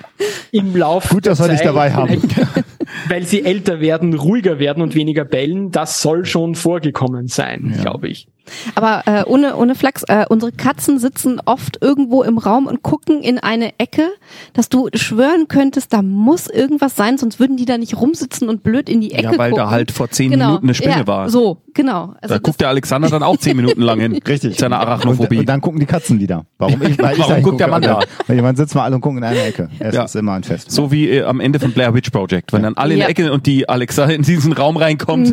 im 0.52 0.74
Lauf 0.76 1.08
Gut, 1.08 1.26
dass 1.26 1.38
der 1.38 1.48
wir 1.48 1.50
dich 1.50 1.58
Zeit 1.58 1.68
dabei 1.68 1.92
haben. 1.92 2.22
Weil 3.08 3.24
sie 3.24 3.44
älter 3.44 3.80
werden, 3.80 4.14
ruhiger 4.14 4.60
werden 4.60 4.80
und 4.82 4.94
weniger 4.94 5.24
bellen, 5.24 5.72
das 5.72 6.00
soll 6.00 6.24
schon 6.24 6.54
vorgekommen 6.54 7.26
sein, 7.26 7.74
Ja. 7.76 7.82
glaube 7.82 8.08
ich. 8.08 8.28
Aber 8.76 9.02
äh, 9.06 9.24
ohne, 9.24 9.56
ohne 9.56 9.74
Flachs, 9.74 10.04
äh, 10.04 10.24
unsere 10.28 10.52
Katzen 10.52 11.00
sitzen 11.00 11.40
oft 11.44 11.82
irgendwo 11.82 12.22
im 12.22 12.38
Raum 12.38 12.66
und 12.66 12.82
gucken 12.82 13.20
in 13.22 13.38
eine 13.38 13.78
Ecke, 13.78 14.08
dass 14.52 14.68
du 14.68 14.88
schwören 14.94 15.48
könntest, 15.48 15.92
da 15.92 16.00
muss 16.02 16.46
irgendwas 16.46 16.94
sein, 16.94 17.18
sonst 17.18 17.40
würden 17.40 17.56
die 17.56 17.64
da 17.64 17.76
nicht 17.76 17.96
rumsitzen 17.96 18.48
und 18.48 18.62
blöd 18.62 18.88
in 18.88 19.00
die 19.00 19.12
Ecke 19.12 19.32
ja, 19.32 19.38
weil 19.38 19.50
gucken. 19.50 19.64
da 19.64 19.70
halt 19.70 19.90
vor 19.90 20.10
zehn 20.10 20.30
genau. 20.30 20.46
Minuten 20.46 20.66
eine 20.66 20.74
Spinne 20.74 20.98
ja, 20.98 21.06
war. 21.06 21.28
So, 21.28 21.62
Genau. 21.76 22.14
Also 22.20 22.34
Da 22.34 22.38
guckt 22.40 22.60
der 22.60 22.68
Alexander 22.70 23.08
dann 23.10 23.22
auch 23.22 23.36
zehn 23.36 23.54
Minuten 23.56 23.82
lang 23.82 24.00
hin. 24.00 24.12
Richtig. 24.26 24.50
Mit 24.50 24.58
seiner 24.58 24.80
Und, 24.80 24.86
Arachnophobie. 24.86 25.38
und 25.38 25.46
dann 25.48 25.60
gucken 25.60 25.78
die 25.78 25.86
Katzen 25.86 26.18
wieder. 26.18 26.46
Warum 26.58 26.82
ich? 26.82 26.98
Weil 26.98 27.12
ich 27.12 27.18
Warum 27.20 27.42
guckt 27.42 27.60
der. 27.60 27.68
Mann 27.68 27.82
da? 27.82 28.00
Weil 28.26 28.36
jemand 28.36 28.56
sitzt 28.58 28.74
mal 28.74 28.84
alle 28.84 28.94
und 28.96 29.02
gucken 29.02 29.18
in 29.18 29.24
einer 29.24 29.44
Ecke. 29.44 29.68
Es 29.78 29.94
Ja. 29.94 30.04
ist 30.04 30.16
immer 30.16 30.32
ein 30.32 30.42
Fest. 30.42 30.70
So 30.70 30.90
wie 30.90 31.08
äh, 31.10 31.22
am 31.24 31.38
Ende 31.40 31.60
von 31.60 31.72
Blair 31.72 31.92
Witch 31.94 32.10
Project, 32.10 32.52
wenn 32.52 32.62
dann 32.62 32.74
alle 32.76 32.94
in 32.94 33.00
Ja. 33.00 33.04
der 33.06 33.10
Ecke 33.10 33.32
und 33.32 33.46
die 33.46 33.68
Alexa 33.68 34.06
in 34.06 34.22
diesen 34.22 34.52
Raum 34.54 34.76
reinkommt 34.78 35.32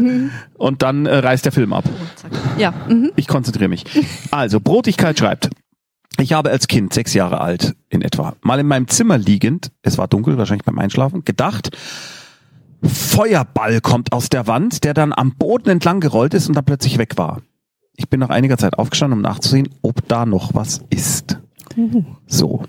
und 0.56 0.82
dann 0.82 1.06
äh, 1.06 1.16
reißt 1.18 1.46
der 1.46 1.52
Film 1.54 1.72
ab. 1.74 1.86
ja. 2.58 2.74
Mhm. 2.90 3.12
Ich 3.16 3.28
konzentriere 3.28 3.70
mich. 3.70 3.86
Also, 4.32 4.60
Brotigkeit 4.60 5.18
schreibt. 5.18 5.50
Ich 6.20 6.34
habe 6.34 6.52
als 6.52 6.68
Kind, 6.68 6.94
sechs 6.94 7.14
Jahre 7.16 7.42
alt 7.42 7.74
in 7.90 8.02
etwa, 8.04 8.36
mal 8.42 8.60
in 8.60 8.68
meinem 8.68 8.88
Zimmer 8.88 9.18
liegend, 9.18 9.72
es 9.82 9.98
war 9.98 10.08
dunkel, 10.08 10.38
wahrscheinlich 10.38 10.64
beim 10.66 10.78
Einschlafen, 10.78 11.26
gedacht, 11.26 11.72
Feuerball 12.84 13.82
kommt 13.82 14.12
aus 14.12 14.30
der 14.30 14.48
Wand, 14.48 14.84
der 14.84 14.94
dann 14.94 15.14
am 15.14 15.32
Boden 15.36 15.70
entlang 15.70 16.00
gerollt 16.00 16.34
ist 16.34 16.48
und 16.48 16.56
dann 16.56 16.66
plötzlich 16.66 16.98
weg 16.98 17.18
war. 17.18 17.42
Ich 17.96 18.10
bin 18.10 18.20
nach 18.20 18.30
einiger 18.30 18.58
Zeit 18.58 18.78
aufgestanden, 18.80 19.20
um 19.20 19.22
nachzusehen, 19.24 19.70
ob 19.82 20.08
da 20.08 20.26
noch 20.26 20.54
was 20.54 20.82
ist. 20.90 21.40
So. 22.28 22.64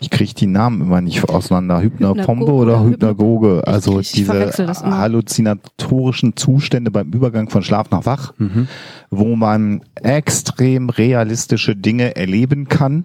Ich 0.00 0.08
kriege 0.08 0.32
die 0.32 0.46
Namen 0.46 0.80
immer 0.80 1.02
nicht 1.02 1.28
auseinander. 1.28 1.82
Hypnerpombe 1.82 2.46
Hypnagoge 2.46 2.52
oder 2.62 2.84
Hypnagoge. 2.84 3.58
Ich- 3.66 3.68
Also 3.72 4.00
ich 4.00 4.12
diese 4.12 4.32
das 4.32 4.58
immer. 4.82 4.96
halluzinatorischen 4.98 6.34
Zustände 6.36 6.90
beim 6.90 7.10
Übergang 7.12 7.50
von 7.50 7.62
Schlaf 7.62 7.90
nach 7.90 8.06
Wach, 8.06 8.32
Mhm. 8.38 8.68
wo 9.10 9.36
man 9.36 9.82
extrem 9.94 10.88
realistische 10.88 11.76
Dinge 11.76 12.16
erleben 12.16 12.68
kann. 12.68 13.04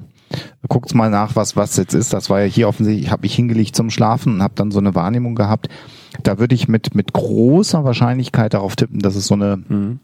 Guckt's 0.70 0.94
mal 0.94 1.10
nach, 1.10 1.36
was 1.36 1.58
was 1.58 1.76
jetzt 1.76 1.94
ist. 1.94 2.14
Das 2.14 2.30
war 2.30 2.40
ja 2.40 2.46
hier 2.48 2.70
offensichtlich, 2.70 3.06
ich 3.08 3.12
habe 3.12 3.24
mich 3.24 3.36
hingelegt 3.36 3.76
zum 3.76 3.90
Schlafen 3.90 4.36
und 4.36 4.42
habe 4.44 4.54
dann 4.56 4.72
so 4.72 4.80
eine 4.80 4.96
Wahrnehmung 4.96 5.36
gehabt. 5.36 5.68
Da 6.24 6.40
würde 6.40 6.56
ich 6.56 6.68
mit 6.68 6.96
mit 6.96 7.14
großer 7.14 7.84
Wahrscheinlichkeit 7.84 8.54
darauf 8.54 8.76
tippen, 8.76 9.00
dass 9.00 9.16
es 9.16 9.28
so 9.28 9.36
eine 9.36 9.58
Mhm. 9.68 10.00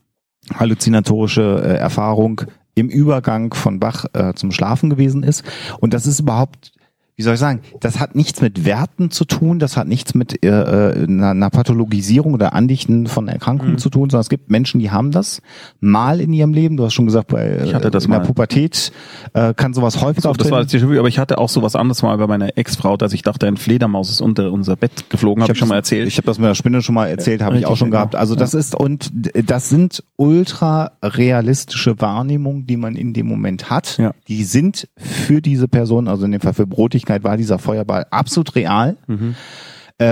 halluzinatorische 0.54 1.62
äh, 1.64 1.78
Erfahrung 1.78 2.42
im 2.76 2.90
Übergang 2.90 3.54
von 3.54 3.80
Bach 3.80 4.06
äh, 4.14 4.34
zum 4.34 4.52
Schlafen 4.52 4.90
gewesen 4.90 5.24
ist. 5.24 5.44
Und 5.80 5.94
das 5.94 6.06
ist 6.06 6.20
überhaupt, 6.20 6.74
wie 7.18 7.24
soll 7.24 7.34
ich 7.34 7.40
sagen, 7.40 7.62
das 7.80 8.00
hat 8.00 8.16
nichts 8.16 8.42
mit 8.42 8.64
Werten 8.64 9.10
zu 9.10 9.26
tun, 9.26 9.58
das 9.58 9.76
hat 9.76 9.88
nichts 9.88 10.14
mit 10.14 10.46
äh, 10.46 10.50
äh, 10.50 11.04
einer, 11.04 11.32
einer 11.32 11.50
Pathologisierung 11.50 12.34
oder 12.36 12.54
Andichten 12.54 13.08
von 13.08 13.28
Erkrankungen 13.28 13.74
Mhm. 13.74 13.78
zu 13.80 13.90
tun, 13.90 14.10
sondern 14.12 14.22
es 14.22 14.30
gibt 14.30 14.52
Menschen, 14.52 14.80
die 14.80 14.92
haben 14.92 15.10
das 15.12 15.42
mal 15.80 16.22
in 16.22 16.32
ihrem 16.32 16.54
Leben. 16.54 16.78
Du 16.78 16.86
hast 16.86 16.94
schon 16.94 17.08
gesagt, 17.08 17.30
bei 17.30 17.44
äh, 17.44 17.66
Ich 17.66 17.74
hatte 17.74 17.90
das 17.90 18.06
in 18.06 18.12
der 18.12 18.20
mal. 18.20 18.26
Pubertät 18.28 18.92
äh, 19.34 19.54
kann 19.56 19.74
sowas 19.74 20.00
häufig 20.02 20.22
So, 20.22 20.30
das 20.30 20.38
auftreten. 20.38 20.52
war 20.52 20.62
jetzt 20.62 20.74
die 20.74 20.78
Review, 20.78 21.00
aber 21.00 21.08
ich 21.08 21.18
hatte 21.18 21.40
auch 21.40 21.50
so 21.50 21.64
was 21.64 21.76
anderes 21.76 22.04
mal 22.04 22.16
bei 22.18 22.28
meiner 22.28 22.56
Ex-Frau, 22.56 22.98
dass 22.98 23.14
ich 23.14 23.24
dachte, 23.24 23.48
ein 23.48 23.58
Fledermaus 23.58 24.12
ist 24.12 24.22
unter 24.22 24.52
unser 24.52 24.76
Bett 24.76 25.10
geflogen, 25.10 25.42
habe 25.42 25.54
ich 25.54 25.58
schon 25.60 25.70
mal 25.70 25.76
erzählt. 25.76 26.08
Ich 26.08 26.18
habe 26.18 26.28
das 26.28 26.38
mit 26.38 26.48
der 26.48 26.54
Spinne 26.56 26.84
schon 26.84 26.94
mal 26.94 27.08
erzählt, 27.08 27.42
habe 27.42 27.58
ich 27.58 27.66
auch 27.66 27.76
schon 27.78 27.88
genau. 27.90 28.02
gehabt. 28.02 28.16
Also 28.16 28.36
das 28.36 28.54
ist 28.54 28.76
und 28.76 29.12
das 29.34 29.70
sind 29.70 30.04
ultra 30.18 30.92
realistische 31.02 32.00
Wahrnehmungen, 32.00 32.68
die 32.68 32.78
man 32.78 32.96
in 32.96 33.14
dem 33.14 33.26
Moment 33.26 33.72
hat. 33.72 33.98
Ja. 33.98 34.12
Die 34.28 34.44
sind 34.44 34.88
für 34.98 35.42
diese 35.42 35.68
Person, 35.68 36.08
also 36.08 36.26
in 36.26 36.32
dem 36.32 36.42
Fall 36.42 36.54
für 36.54 36.68
Brotigkeit 37.08 37.24
war 37.24 37.38
dieser 37.38 37.60
Feuerball 37.60 38.06
absolut 38.12 38.56
real. 38.56 38.98
Mhm. 39.08 39.36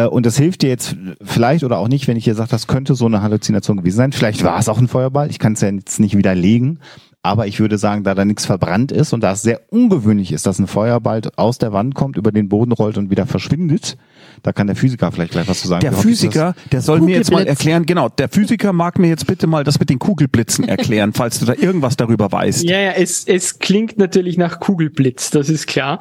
Und 0.10 0.26
das 0.26 0.38
hilft 0.38 0.64
dir 0.64 0.70
jetzt 0.70 0.96
vielleicht 1.22 1.64
oder 1.64 1.78
auch 1.78 1.88
nicht, 1.88 2.08
wenn 2.08 2.18
ich 2.18 2.24
dir 2.24 2.34
sage, 2.34 2.50
das 2.50 2.66
könnte 2.66 2.96
so 2.96 3.06
eine 3.06 3.22
Halluzination 3.22 3.78
gewesen 3.78 3.98
sein. 3.98 4.12
Vielleicht 4.14 4.44
war 4.44 4.58
es 4.58 4.68
auch 4.68 4.80
ein 4.80 4.88
Feuerball. 4.88 5.30
Ich 5.30 5.38
kann 5.38 5.54
es 5.54 5.62
ja 5.62 5.70
jetzt 5.70 6.00
nicht 6.00 6.18
widerlegen. 6.18 6.80
Aber 7.22 7.46
ich 7.46 7.60
würde 7.60 7.78
sagen, 7.78 8.04
da 8.04 8.16
da 8.16 8.26
nichts 8.26 8.46
verbrannt 8.46 8.92
ist 8.92 9.14
und 9.14 9.22
da 9.22 9.34
es 9.34 9.44
sehr 9.44 9.62
ungewöhnlich 9.70 10.32
ist, 10.32 10.46
dass 10.46 10.60
ein 10.60 10.68
Feuerball 10.68 11.22
aus 11.36 11.58
der 11.58 11.72
Wand 11.74 11.94
kommt, 11.94 12.18
über 12.18 12.32
den 12.32 12.50
Boden 12.50 12.72
rollt 12.72 12.98
und 12.98 13.12
wieder 13.12 13.28
verschwindet, 13.28 13.98
da 14.44 14.52
kann 14.54 14.68
der 14.68 14.76
Physiker 14.76 15.12
vielleicht 15.12 15.32
gleich 15.32 15.48
was 15.48 15.62
zu 15.62 15.68
sagen. 15.68 15.82
Der 15.82 15.92
Wie? 15.92 16.02
Physiker, 16.02 16.56
der 16.72 16.82
soll 16.82 17.02
mir 17.02 17.18
jetzt 17.18 17.32
mal 17.32 17.46
erklären, 17.46 17.86
genau, 17.86 18.10
der 18.10 18.30
Physiker 18.30 18.74
mag 18.74 19.00
mir 19.00 19.08
jetzt 19.08 19.28
bitte 19.28 19.48
mal 19.48 19.64
das 19.64 19.80
mit 19.80 19.90
den 19.90 20.00
Kugelblitzen 20.00 20.64
erklären, 20.68 21.14
falls 21.14 21.40
du 21.40 21.46
da 21.46 21.54
irgendwas 21.54 21.98
darüber 21.98 22.32
weißt. 22.32 22.64
Ja, 22.64 22.80
ja, 22.80 22.92
es, 22.92 23.26
es 23.26 23.60
klingt 23.60 23.98
natürlich 23.98 24.38
nach 24.38 24.60
Kugelblitz, 24.60 25.30
das 25.32 25.50
ist 25.50 25.68
klar. 25.68 26.00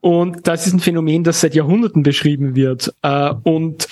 Und 0.00 0.46
das 0.46 0.66
ist 0.66 0.72
ein 0.72 0.80
Phänomen, 0.80 1.24
das 1.24 1.40
seit 1.40 1.54
Jahrhunderten 1.54 2.02
beschrieben 2.02 2.54
wird. 2.54 2.94
Äh, 3.02 3.32
Und 3.42 3.88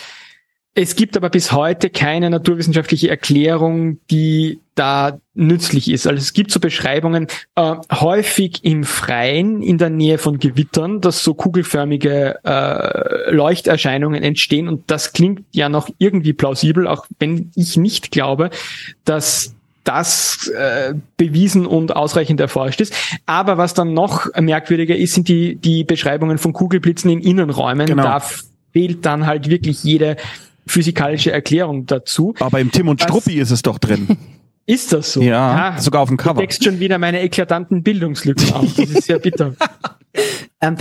es 0.75 0.95
gibt 0.95 1.17
aber 1.17 1.29
bis 1.29 1.51
heute 1.53 1.91
keine 1.91 2.31
naturwissenschaftliche 2.31 3.11
Erklärung, 3.11 3.99
die 4.11 4.61
da 4.77 5.19
nützlich 5.35 5.91
ist. 5.91 6.07
Also 6.07 6.19
es 6.21 6.33
gibt 6.33 6.53
so 6.53 6.61
Beschreibungen, 6.61 7.27
äh, 7.57 7.75
häufig 7.93 8.65
im 8.65 8.85
Freien, 8.85 9.61
in 9.61 9.79
der 9.79 9.91
Nähe 9.91 10.19
von 10.19 10.39
Gewittern, 10.39 11.01
dass 11.01 11.25
so 11.25 11.35
kugelförmige 11.35 12.39
äh, 12.45 13.31
Leuchterscheinungen 13.33 14.23
entstehen. 14.23 14.69
Und 14.69 14.89
das 14.89 15.13
klingt 15.13 15.45
ja 15.53 15.69
noch 15.69 15.89
irgendwie 15.99 16.33
plausibel, 16.33 16.87
auch 16.87 17.07
wenn 17.19 17.51
ich 17.57 17.77
nicht 17.77 18.13
glaube, 18.13 18.51
dass 19.05 19.55
das 19.83 20.49
äh, 20.49 20.95
bewiesen 21.17 21.67
und 21.67 21.97
ausreichend 21.97 22.41
erforscht 22.41 22.81
ist. 22.81 22.95
Aber 23.27 23.59
was 23.59 23.75
dann 23.75 23.95
noch 23.95 24.27
merkwürdiger 24.39 24.95
ist, 24.95 25.15
sind 25.15 25.29
die, 25.29 25.57
die 25.57 25.83
Beschreibungen 25.83 26.39
von 26.39 26.53
Kugelblitzen 26.53 27.11
in 27.11 27.21
Innenräumen. 27.21 27.87
Genau. 27.87 28.03
Da 28.03 28.23
fehlt 28.73 29.07
dann 29.07 29.27
halt 29.27 29.49
wirklich 29.49 29.83
jede 29.83 30.17
physikalische 30.69 31.33
Erklärung 31.33 31.87
dazu. 31.87 32.35
Aber 32.41 32.61
im 32.61 32.71
Tim 32.71 32.89
und? 32.89 33.03
Struppi 33.03 33.35
ist 33.39 33.51
es 33.51 33.63
doch 33.63 33.79
drin. 33.79 34.09
Ist 34.67 34.93
das 34.93 35.15
so? 35.15 35.23
Ja, 35.23 35.73
Ah, 35.77 35.81
sogar 35.81 36.03
auf 36.03 36.09
dem 36.09 36.19
Du 36.19 36.25
Cover. 36.25 36.43
deckst 36.43 36.63
schon 36.63 36.79
wieder 36.79 36.99
meine 36.99 37.23
eklatanten 37.23 37.83
Bildungslücken 37.83 38.53
auf. 38.53 38.75
Das 38.77 38.91
ist 38.91 39.05
sehr 39.05 39.19
bitter. 39.19 39.55
ähm, 40.61 40.77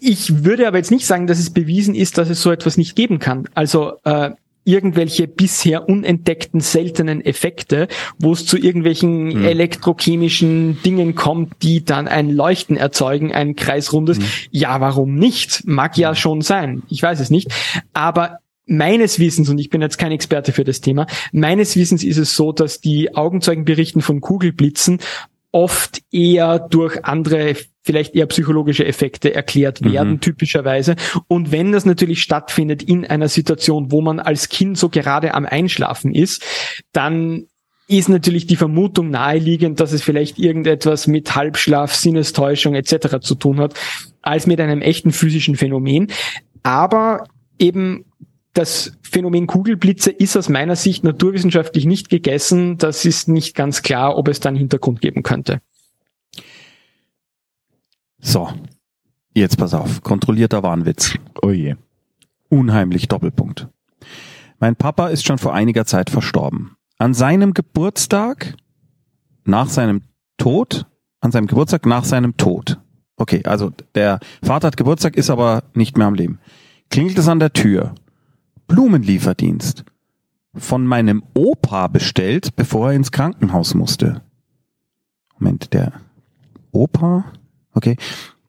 ich 0.00 0.44
würde 0.44 0.68
aber 0.68 0.76
jetzt 0.76 0.92
nicht 0.92 1.04
sagen, 1.04 1.26
dass 1.26 1.40
es 1.40 1.50
bewiesen 1.50 1.96
ist, 1.96 2.18
dass 2.18 2.30
es 2.30 2.40
so 2.40 2.52
etwas 2.52 2.76
nicht 2.76 2.94
geben 2.94 3.18
kann. 3.18 3.48
Also 3.54 3.94
äh, 4.04 4.30
irgendwelche 4.62 5.26
bisher 5.26 5.88
unentdeckten 5.88 6.60
seltenen 6.60 7.20
Effekte, 7.20 7.88
wo 8.20 8.32
es 8.32 8.46
zu 8.46 8.56
irgendwelchen 8.56 9.40
Mhm. 9.40 9.44
elektrochemischen 9.44 10.80
Dingen 10.84 11.16
kommt, 11.16 11.54
die 11.62 11.84
dann 11.84 12.06
ein 12.06 12.30
Leuchten 12.30 12.76
erzeugen, 12.76 13.32
ein 13.32 13.56
kreisrundes. 13.56 14.18
Mhm. 14.20 14.24
Ja, 14.52 14.80
warum 14.80 15.16
nicht? 15.16 15.62
Mag 15.66 15.98
ja 15.98 16.14
schon 16.14 16.42
sein. 16.42 16.84
Ich 16.88 17.02
weiß 17.02 17.18
es 17.18 17.30
nicht. 17.30 17.48
Aber 17.92 18.38
meines 18.66 19.18
Wissens, 19.18 19.48
und 19.48 19.58
ich 19.58 19.70
bin 19.70 19.82
jetzt 19.82 19.98
kein 19.98 20.12
Experte 20.12 20.52
für 20.52 20.64
das 20.64 20.80
Thema, 20.80 21.06
meines 21.32 21.76
Wissens 21.76 22.02
ist 22.04 22.16
es 22.16 22.34
so, 22.34 22.52
dass 22.52 22.80
die 22.80 23.14
Augenzeugenberichten 23.14 24.02
von 24.02 24.20
Kugelblitzen 24.20 24.98
oft 25.52 26.02
eher 26.10 26.58
durch 26.58 27.04
andere, 27.04 27.56
vielleicht 27.82 28.16
eher 28.16 28.26
psychologische 28.26 28.84
Effekte 28.86 29.34
erklärt 29.34 29.84
werden, 29.84 30.14
Mhm. 30.14 30.20
typischerweise. 30.20 30.96
Und 31.28 31.52
wenn 31.52 31.70
das 31.70 31.84
natürlich 31.84 32.22
stattfindet 32.22 32.82
in 32.82 33.04
einer 33.04 33.28
Situation, 33.28 33.92
wo 33.92 34.00
man 34.00 34.18
als 34.18 34.48
Kind 34.48 34.78
so 34.78 34.88
gerade 34.88 35.34
am 35.34 35.46
Einschlafen 35.46 36.12
ist, 36.14 36.42
dann 36.92 37.44
ist 37.86 38.08
natürlich 38.08 38.46
die 38.46 38.56
Vermutung 38.56 39.10
naheliegend, 39.10 39.78
dass 39.78 39.92
es 39.92 40.02
vielleicht 40.02 40.38
irgendetwas 40.38 41.06
mit 41.06 41.36
Halbschlaf, 41.36 41.94
Sinnestäuschung 41.94 42.74
etc. 42.74 43.20
zu 43.20 43.34
tun 43.34 43.60
hat, 43.60 43.74
als 44.22 44.46
mit 44.46 44.58
einem 44.58 44.80
echten 44.80 45.12
physischen 45.12 45.54
Phänomen. 45.54 46.08
Aber 46.62 47.24
eben 47.58 48.06
das 48.54 48.96
Phänomen 49.02 49.46
Kugelblitze 49.46 50.10
ist 50.10 50.36
aus 50.36 50.48
meiner 50.48 50.76
Sicht 50.76 51.04
naturwissenschaftlich 51.04 51.86
nicht 51.86 52.08
gegessen. 52.08 52.78
Das 52.78 53.04
ist 53.04 53.28
nicht 53.28 53.54
ganz 53.54 53.82
klar, 53.82 54.16
ob 54.16 54.28
es 54.28 54.40
da 54.40 54.48
einen 54.48 54.58
Hintergrund 54.58 55.00
geben 55.00 55.22
könnte. 55.22 55.60
So. 58.20 58.48
Jetzt 59.34 59.58
pass 59.58 59.74
auf. 59.74 60.02
Kontrollierter 60.02 60.62
Wahnwitz. 60.62 61.14
Oh 61.42 61.50
je. 61.50 61.74
Unheimlich 62.48 63.08
Doppelpunkt. 63.08 63.68
Mein 64.60 64.76
Papa 64.76 65.08
ist 65.08 65.26
schon 65.26 65.38
vor 65.38 65.52
einiger 65.52 65.84
Zeit 65.84 66.08
verstorben. 66.08 66.76
An 66.98 67.12
seinem 67.12 67.52
Geburtstag, 67.52 68.54
nach 69.44 69.68
seinem 69.68 70.02
Tod, 70.38 70.86
an 71.20 71.32
seinem 71.32 71.48
Geburtstag 71.48 71.86
nach 71.86 72.04
seinem 72.04 72.36
Tod. 72.36 72.78
Okay, 73.16 73.42
also 73.44 73.72
der 73.94 74.20
Vater 74.42 74.68
hat 74.68 74.76
Geburtstag, 74.76 75.16
ist 75.16 75.30
aber 75.30 75.64
nicht 75.74 75.98
mehr 75.98 76.06
am 76.06 76.14
Leben. 76.14 76.38
Klingelt 76.90 77.18
es 77.18 77.28
an 77.28 77.40
der 77.40 77.52
Tür. 77.52 77.94
Blumenlieferdienst. 78.66 79.84
Von 80.56 80.86
meinem 80.86 81.24
Opa 81.34 81.88
bestellt, 81.88 82.54
bevor 82.54 82.90
er 82.90 82.96
ins 82.96 83.10
Krankenhaus 83.10 83.74
musste. 83.74 84.22
Moment, 85.38 85.72
der 85.72 85.92
Opa? 86.70 87.24
Okay. 87.72 87.96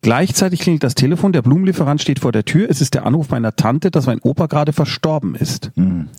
Gleichzeitig 0.01 0.59
klingelt 0.59 0.84
das 0.84 0.93
Telefon, 0.93 1.34
der 1.34 1.41
Blumenlieferant 1.41 1.99
steht 1.99 2.20
vor 2.20 2.32
der 2.32 2.45
Tür. 2.45 2.70
Es 2.70 2.80
ist 2.80 2.93
der 2.93 3.07
Anruf 3.07 3.30
meiner 3.30 3.55
Tante, 3.55 3.89
dass 3.89 4.05
mein 4.05 4.20
Opa 4.20 4.45
gerade 4.45 4.72
verstorben 4.72 5.34
ist. 5.34 5.72
Hm. 5.76 6.09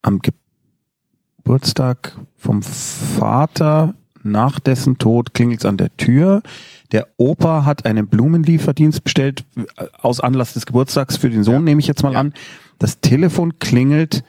Am 0.00 0.20
Geburtstag 1.42 2.18
vom 2.36 2.62
Vater, 2.62 3.94
nach 4.22 4.60
dessen 4.60 4.98
Tod 4.98 5.34
klingelt 5.34 5.60
es 5.60 5.66
an 5.66 5.76
der 5.76 5.96
Tür. 5.96 6.42
Der 6.92 7.06
Opa 7.16 7.64
hat 7.64 7.84
einen 7.86 8.08
Blumenlieferdienst 8.08 9.04
bestellt, 9.04 9.44
äh, 9.56 9.84
aus 10.00 10.20
Anlass 10.20 10.54
des 10.54 10.66
Geburtstags 10.66 11.16
für 11.16 11.30
den 11.30 11.44
Sohn, 11.44 11.64
nehme 11.64 11.80
ich 11.80 11.86
jetzt 11.86 12.02
mal 12.02 12.16
an. 12.16 12.32
Das 12.78 13.00
Telefon 13.00 13.58
klingelt 13.58 14.24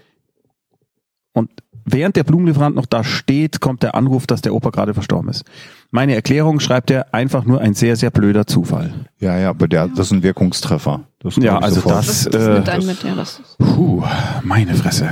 und 1.34 1.50
während 1.86 2.16
der 2.16 2.24
Blumenlieferant 2.24 2.76
noch 2.76 2.86
da 2.86 3.04
steht, 3.04 3.60
kommt 3.62 3.82
der 3.84 3.96
Anruf, 3.96 4.28
dass 4.28 4.42
der 4.42 4.54
Opa 4.54 4.70
gerade 4.70 4.94
verstorben 4.94 5.30
ist. 5.30 5.44
Meine 5.90 6.14
Erklärung 6.16 6.60
schreibt 6.60 6.92
er 6.92 7.14
einfach 7.14 7.44
nur 7.46 7.60
ein 7.62 7.74
sehr, 7.74 7.96
sehr 7.96 8.12
blöder 8.12 8.46
Zufall. 8.48 8.94
Ja, 9.20 9.38
ja, 9.38 9.50
aber 9.50 9.68
der, 9.68 9.88
das 9.88 10.08
ist 10.08 10.12
ein 10.12 10.24
Wirkungstreffer. 10.24 11.02
Das 11.20 11.36
Ja, 11.38 11.58
also 11.60 11.76
sofort. 11.76 11.96
das- 12.08 12.24
Das, 12.26 12.32
das 12.32 12.68
äh, 12.68 12.72
einen 12.72 12.86
mit, 12.86 13.04
ja, 13.04 13.16
das 13.16 13.40
ist 13.40 13.58
Puh, 13.58 14.04
meine 14.44 14.74
Fresse. 14.76 15.10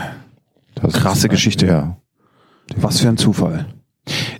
Das 0.75 0.93
Krasse 0.93 1.27
ist, 1.27 1.31
Geschichte. 1.31 1.65
Ja. 1.65 1.97
Was 2.77 2.99
für 2.99 3.09
ein 3.09 3.17
Zufall. 3.17 3.65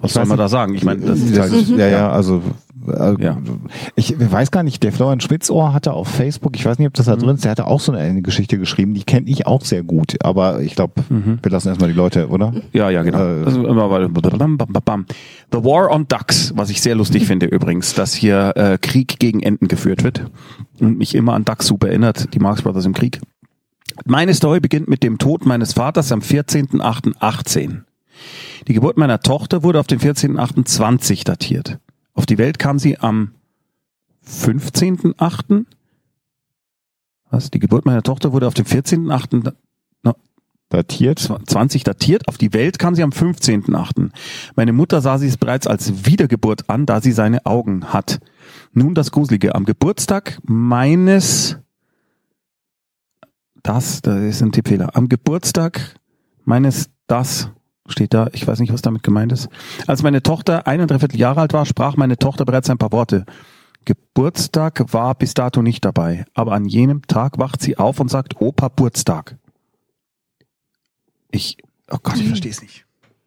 Was 0.02 0.12
Ich 0.12 0.14
soll 0.14 0.24
man 0.26 0.30
nicht. 0.38 0.40
da 0.40 0.48
sagen? 0.50 0.74
Ich 0.76 0.84
meine, 0.84 1.02
das 1.02 1.20
das 1.20 1.20
ist 1.20 1.32
ist 1.32 1.70
halt, 1.72 1.80
ja, 1.80 1.88
ja, 1.88 2.12
also 2.12 2.42
äh, 2.88 3.22
Ja. 3.24 3.38
ich 3.96 4.16
weiß 4.18 4.52
gar 4.52 4.64
nicht, 4.64 4.82
der 4.84 4.92
Florian 4.92 5.20
Spitzohr 5.20 5.74
hatte 5.74 5.94
auf 5.94 6.08
Facebook, 6.08 6.56
ich 6.56 6.66
weiß 6.66 6.80
nicht, 6.80 6.88
ob 6.88 6.94
das 6.94 7.06
da 7.08 7.16
Mhm. 7.16 7.20
drin 7.20 7.36
ist, 7.36 7.44
der 7.44 7.52
hatte 7.52 7.68
auch 7.68 7.80
so 7.80 7.92
eine, 7.92 8.02
eine 8.02 8.22
Geschichte 8.22 8.58
geschrieben, 8.58 8.94
die 8.94 9.04
kenne 9.04 9.30
ich 9.30 9.46
auch 9.48 9.64
sehr 9.66 9.84
gut, 9.84 10.16
aber 10.24 10.62
ich 10.62 10.76
glaube, 10.76 10.94
Mhm. 11.10 11.40
wir 11.42 11.52
lassen 11.52 11.68
erstmal 11.68 11.90
die 11.90 11.96
Leute, 11.96 12.30
oder? 12.30 12.54
Ja, 12.74 12.90
ja, 12.90 13.04
genau. 13.04 13.20
Äh, 13.20 13.44
also 13.46 13.68
immer 13.68 13.90
bam. 13.90 15.06
The 15.52 15.58
War 15.64 15.92
on 15.92 16.08
Ducks, 16.08 16.54
was 16.56 16.70
ich 16.70 16.82
sehr 16.82 16.96
lustig 16.96 17.26
finde 17.26 17.46
übrigens, 17.48 17.94
dass 17.94 18.14
hier 18.14 18.54
äh, 18.56 18.78
Krieg 18.80 19.20
gegen 19.20 19.42
Enten 19.42 19.68
geführt 19.68 20.04
wird 20.04 20.24
und 20.80 20.98
mich 20.98 21.16
immer 21.16 21.34
an 21.34 21.46
Duck 21.46 21.64
Soup 21.64 21.84
erinnert, 21.84 22.34
die 22.34 22.40
Marx 22.40 22.62
Brothers 22.62 22.86
im 22.86 22.94
Krieg. 22.94 23.20
Meine 24.06 24.34
Story 24.34 24.60
beginnt 24.62 24.88
mit 24.88 25.04
dem 25.04 25.18
Tod 25.18 25.46
meines 25.46 25.74
Vaters 25.74 26.12
am 26.12 26.22
14.08.18. 26.22 27.82
Die 28.68 28.74
Geburt 28.74 28.98
meiner 28.98 29.20
Tochter 29.20 29.64
wurde 29.64 29.80
auf 29.80 29.88
den 29.88 30.00
14.08.20 30.00 31.26
datiert. 31.26 31.80
Auf 32.14 32.26
die 32.26 32.38
Welt 32.38 32.60
kam 32.60 32.80
sie 32.80 33.00
am 33.00 33.34
15.08. 34.28 35.66
Was? 37.32 37.52
Die 37.52 37.60
Geburt 37.60 37.86
meiner 37.86 38.04
Tochter 38.04 38.34
wurde 38.34 38.48
auf 38.48 38.54
den 38.54 38.66
14.08. 38.66 39.54
Datiert. 40.70 41.20
20 41.20 41.84
datiert. 41.84 42.28
Auf 42.28 42.38
die 42.38 42.54
Welt 42.54 42.78
kam 42.78 42.94
sie 42.94 43.02
am 43.02 43.10
15.8. 43.10 44.12
Meine 44.56 44.72
Mutter 44.72 45.02
sah 45.02 45.18
sie 45.18 45.28
es 45.28 45.38
bereits 45.38 45.66
als 45.66 46.06
Wiedergeburt 46.06 46.70
an, 46.70 46.86
da 46.86 47.02
sie 47.02 47.12
seine 47.12 47.48
Augen 47.48 47.92
hat. 47.92 48.20
Nun 48.72 48.94
das 48.94 49.10
Gruselige. 49.10 49.56
Am 49.56 49.66
Geburtstag 49.66 50.38
meines, 50.44 51.58
das, 53.64 54.04
da 54.04 54.20
ist 54.20 54.44
ein 54.44 54.52
Tippfehler. 54.52 54.96
Am 54.96 55.10
Geburtstag 55.10 55.96
meines, 56.46 56.92
das, 57.08 57.50
steht 57.92 58.14
da, 58.14 58.28
ich 58.34 58.48
weiß 58.48 58.60
nicht, 58.60 58.74
was 58.74 58.82
damit 58.82 59.04
gemeint 59.04 59.32
ist. 59.32 59.50
Als 59.88 60.04
meine 60.04 60.22
Tochter 60.24 60.68
ein 60.68 60.82
und 60.82 60.90
dreiviertel 60.92 61.20
Jahre 61.20 61.42
alt 61.42 61.54
war, 61.54 61.66
sprach 61.66 61.96
meine 61.98 62.18
Tochter 62.18 62.46
bereits 62.46 62.70
ein 62.70 62.78
paar 62.78 62.92
Worte. 62.92 63.26
Geburtstag 63.86 64.94
war 64.94 65.16
bis 65.16 65.34
dato 65.34 65.62
nicht 65.62 65.84
dabei, 65.86 66.26
aber 66.34 66.52
an 66.54 66.66
jenem 66.66 67.02
Tag 67.08 67.40
wacht 67.40 67.62
sie 67.62 67.78
auf 67.78 68.00
und 68.00 68.10
sagt 68.10 68.40
Opa 68.42 68.68
Geburtstag. 68.68 69.38
Ich, 71.32 71.58
oh 71.90 71.98
Gott, 72.02 72.18
ich 72.18 72.28
verstehe 72.28 72.52
es 72.52 72.62
nicht. 72.62 72.86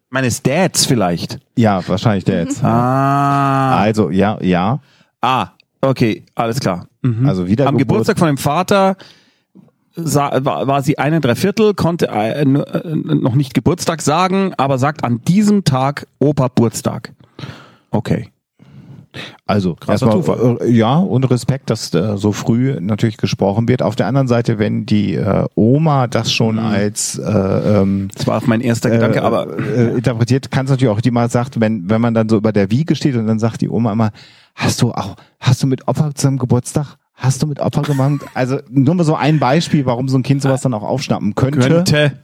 Meines 0.09 0.43
Dads 0.43 0.85
vielleicht. 0.85 1.39
Ja, 1.57 1.85
wahrscheinlich 1.87 2.27
jetzt. 2.27 2.63
Ah, 2.63 3.77
Also, 3.79 4.09
ja, 4.11 4.37
ja. 4.41 4.79
ah, 5.21 5.49
okay, 5.81 6.23
alles 6.35 6.59
klar. 6.59 6.87
Mhm. 7.01 7.27
Also 7.27 7.47
wieder 7.47 7.67
Am 7.67 7.77
Geburtstag 7.77 8.19
von 8.19 8.27
dem 8.27 8.37
Vater 8.37 8.95
sah, 9.95 10.43
war, 10.43 10.67
war 10.67 10.81
sie 10.81 10.97
eine 10.97 11.21
Dreiviertel, 11.21 11.73
konnte 11.73 12.09
äh, 12.09 12.41
äh, 12.41 12.45
noch 12.45 13.35
nicht 13.35 13.53
Geburtstag 13.53 14.01
sagen, 14.01 14.53
aber 14.57 14.77
sagt 14.77 15.03
an 15.03 15.21
diesem 15.27 15.63
Tag 15.63 16.07
Opa 16.19 16.47
Geburtstag. 16.47 17.13
Okay. 17.91 18.29
Also, 19.45 19.75
Krasser 19.75 20.07
erstmal, 20.15 20.57
äh, 20.61 20.71
ja, 20.71 20.95
und 20.95 21.23
Respekt, 21.29 21.69
dass 21.69 21.93
äh, 21.93 22.17
so 22.17 22.31
früh 22.31 22.79
natürlich 22.79 23.17
gesprochen 23.17 23.67
wird. 23.67 23.83
Auf 23.83 23.95
der 23.95 24.07
anderen 24.07 24.27
Seite, 24.27 24.57
wenn 24.57 24.85
die 24.85 25.13
äh, 25.13 25.45
Oma 25.55 26.07
das 26.07 26.33
schon 26.33 26.55
Mhm. 26.55 26.65
als 26.65 27.19
äh, 27.19 27.29
ähm, 27.31 28.07
Das 28.15 28.25
war 28.25 28.37
auch 28.37 28.47
mein 28.47 28.61
erster 28.61 28.89
Gedanke, 28.89 29.19
äh, 29.19 29.21
aber 29.21 29.59
äh, 29.59 29.95
interpretiert, 29.95 30.49
kann 30.49 30.65
es 30.65 30.71
natürlich 30.71 30.91
auch, 30.91 31.01
die 31.01 31.11
mal 31.11 31.29
sagt, 31.29 31.59
wenn 31.59 31.89
wenn 31.89 32.01
man 32.01 32.15
dann 32.15 32.27
so 32.27 32.37
über 32.37 32.51
der 32.51 32.71
Wiege 32.71 32.95
steht 32.95 33.15
und 33.15 33.27
dann 33.27 33.37
sagt 33.37 33.61
die 33.61 33.69
Oma 33.69 33.91
immer, 33.91 34.11
hast 34.55 34.81
du 34.81 34.91
auch, 34.91 35.15
hast 35.39 35.61
du 35.61 35.67
mit 35.67 35.87
Opa 35.87 36.15
zusammen 36.15 36.39
Geburtstag? 36.39 36.97
Hast 37.23 37.41
du 37.41 37.47
mit 37.47 37.61
Opa 37.61 37.81
gemacht? 37.81 38.25
Also 38.33 38.59
nur 38.69 38.95
mal 38.95 39.05
so 39.05 39.15
ein 39.15 39.39
Beispiel, 39.39 39.85
warum 39.85 40.09
so 40.09 40.17
ein 40.17 40.23
Kind 40.23 40.41
sowas 40.41 40.59
dann 40.59 40.73
auch 40.73 40.83
aufschnappen 40.83 41.35
könnte. 41.35 41.59
könnte. 41.59 42.19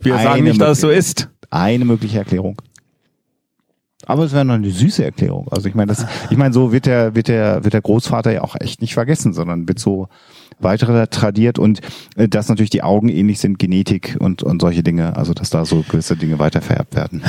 Wir 0.00 0.14
Eine 0.14 0.22
sagen 0.22 0.44
nicht, 0.44 0.58
dass 0.58 0.78
es 0.78 0.80
so 0.80 0.88
ist. 0.88 1.28
Eine 1.50 1.84
mögliche 1.84 2.18
Erklärung. 2.18 2.56
Aber 4.06 4.24
es 4.24 4.32
wäre 4.32 4.46
noch 4.46 4.54
eine 4.54 4.70
süße 4.70 5.04
Erklärung. 5.04 5.48
Also 5.50 5.68
ich 5.68 5.74
meine, 5.74 5.88
das, 5.88 6.06
ich 6.30 6.38
meine, 6.38 6.54
so 6.54 6.72
wird 6.72 6.86
der, 6.86 7.14
wird 7.14 7.28
der, 7.28 7.62
wird 7.62 7.74
der 7.74 7.82
Großvater 7.82 8.32
ja 8.32 8.42
auch 8.42 8.56
echt 8.58 8.80
nicht 8.80 8.94
vergessen, 8.94 9.34
sondern 9.34 9.68
wird 9.68 9.78
so 9.78 10.08
weiter 10.58 11.10
tradiert 11.10 11.58
und 11.58 11.82
äh, 12.16 12.26
dass 12.26 12.48
natürlich 12.48 12.70
die 12.70 12.82
Augen 12.82 13.10
ähnlich 13.10 13.40
sind, 13.40 13.58
Genetik 13.58 14.16
und, 14.18 14.42
und 14.42 14.62
solche 14.62 14.82
Dinge, 14.82 15.14
also 15.14 15.34
dass 15.34 15.50
da 15.50 15.66
so 15.66 15.84
gewisse 15.86 16.16
Dinge 16.16 16.38
weiter 16.38 16.62
vererbt 16.62 16.96
werden. 16.96 17.22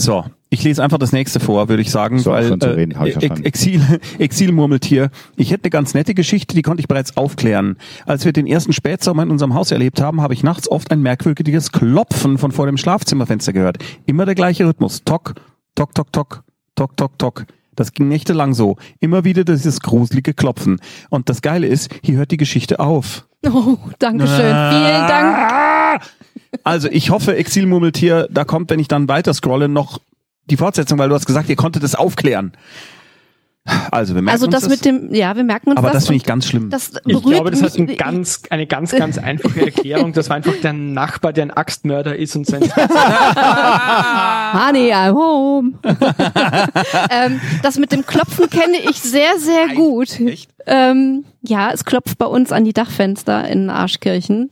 So, 0.00 0.24
ich 0.48 0.64
lese 0.64 0.82
einfach 0.82 0.96
das 0.96 1.12
nächste 1.12 1.40
vor, 1.40 1.68
würde 1.68 1.82
ich 1.82 1.90
sagen, 1.90 2.18
So, 2.20 2.30
weil 2.30 2.58
zu 2.58 2.74
reden, 2.74 2.92
ich 2.92 2.96
äh, 2.96 3.12
verstanden. 3.12 3.44
Exil, 3.44 4.00
Exil-Murmeltier. 4.18 5.10
Ich 5.36 5.50
hätte 5.50 5.64
eine 5.64 5.70
ganz 5.70 5.92
nette 5.92 6.14
Geschichte, 6.14 6.54
die 6.54 6.62
konnte 6.62 6.80
ich 6.80 6.88
bereits 6.88 7.18
aufklären. 7.18 7.76
Als 8.06 8.24
wir 8.24 8.32
den 8.32 8.46
ersten 8.46 8.72
Spätsommer 8.72 9.22
in 9.22 9.30
unserem 9.30 9.52
Haus 9.52 9.70
erlebt 9.70 10.00
haben, 10.00 10.22
habe 10.22 10.32
ich 10.32 10.42
nachts 10.42 10.70
oft 10.70 10.90
ein 10.90 11.02
merkwürdiges 11.02 11.70
Klopfen 11.70 12.38
von 12.38 12.50
vor 12.50 12.64
dem 12.64 12.78
Schlafzimmerfenster 12.78 13.52
gehört. 13.52 13.76
Immer 14.06 14.24
der 14.24 14.34
gleiche 14.34 14.66
Rhythmus. 14.66 15.04
Tok, 15.04 15.34
tok, 15.74 15.94
tok, 15.94 16.10
tok, 16.12 16.44
tok, 16.76 16.96
tok, 16.96 17.18
tok. 17.18 17.44
Das 17.76 17.92
ging 17.92 18.08
nächtelang 18.08 18.54
so. 18.54 18.76
Immer 19.00 19.24
wieder 19.24 19.44
dieses 19.44 19.80
gruselige 19.80 20.32
Klopfen. 20.32 20.80
Und 21.10 21.28
das 21.28 21.42
Geile 21.42 21.66
ist, 21.66 21.90
hier 22.02 22.16
hört 22.16 22.30
die 22.30 22.38
Geschichte 22.38 22.80
auf. 22.80 23.26
Oh, 23.46 23.78
Dankeschön. 23.98 24.36
Vielen 24.36 25.08
Dank. 25.08 25.69
Also 26.64 26.88
ich 26.90 27.10
hoffe, 27.10 27.36
Exilmurmeltier, 27.36 28.28
da 28.30 28.44
kommt, 28.44 28.70
wenn 28.70 28.80
ich 28.80 28.88
dann 28.88 29.08
weiter 29.08 29.34
scrolle, 29.34 29.68
noch 29.68 30.00
die 30.46 30.56
Fortsetzung, 30.56 30.98
weil 30.98 31.08
du 31.08 31.14
hast 31.14 31.26
gesagt, 31.26 31.48
ihr 31.48 31.56
konntet 31.56 31.84
es 31.84 31.94
aufklären. 31.94 32.52
Also 33.90 34.14
wir 34.14 34.22
merken 34.22 34.34
Also 34.34 34.46
uns 34.46 34.54
das 34.54 34.68
mit 34.68 34.84
dem, 34.84 35.14
ja, 35.14 35.36
wir 35.36 35.44
merken 35.44 35.68
uns 35.70 35.78
aber 35.78 35.88
das. 35.88 35.98
das 35.98 36.06
finde 36.06 36.16
ich 36.16 36.24
ganz 36.24 36.46
schlimm. 36.46 36.70
das 36.70 36.92
Ich 37.04 37.22
glaube, 37.22 37.50
das 37.50 37.62
hat 37.62 37.76
ein 37.76 37.94
ganz, 37.96 38.42
eine 38.48 38.66
ganz, 38.66 38.90
ganz 38.92 39.18
einfache 39.18 39.66
Erklärung. 39.66 40.14
Das 40.14 40.30
war 40.30 40.36
einfach 40.36 40.54
der 40.62 40.72
Nachbar, 40.72 41.34
der 41.34 41.44
ein 41.44 41.50
Axtmörder 41.50 42.16
ist 42.16 42.34
und 42.36 42.46
sein 42.46 42.62
Honey, 42.72 42.72
I'm 44.92 45.12
home. 45.14 45.74
ähm, 47.10 47.40
das 47.62 47.78
mit 47.78 47.92
dem 47.92 48.06
Klopfen 48.06 48.48
kenne 48.48 48.78
ich 48.88 49.00
sehr, 49.00 49.38
sehr 49.38 49.68
gut. 49.74 50.18
Ähm, 50.66 51.24
ja, 51.42 51.70
es 51.70 51.84
klopft 51.84 52.16
bei 52.18 52.26
uns 52.26 52.52
an 52.52 52.64
die 52.64 52.72
Dachfenster 52.72 53.46
in 53.46 53.68
Arschkirchen. 53.68 54.50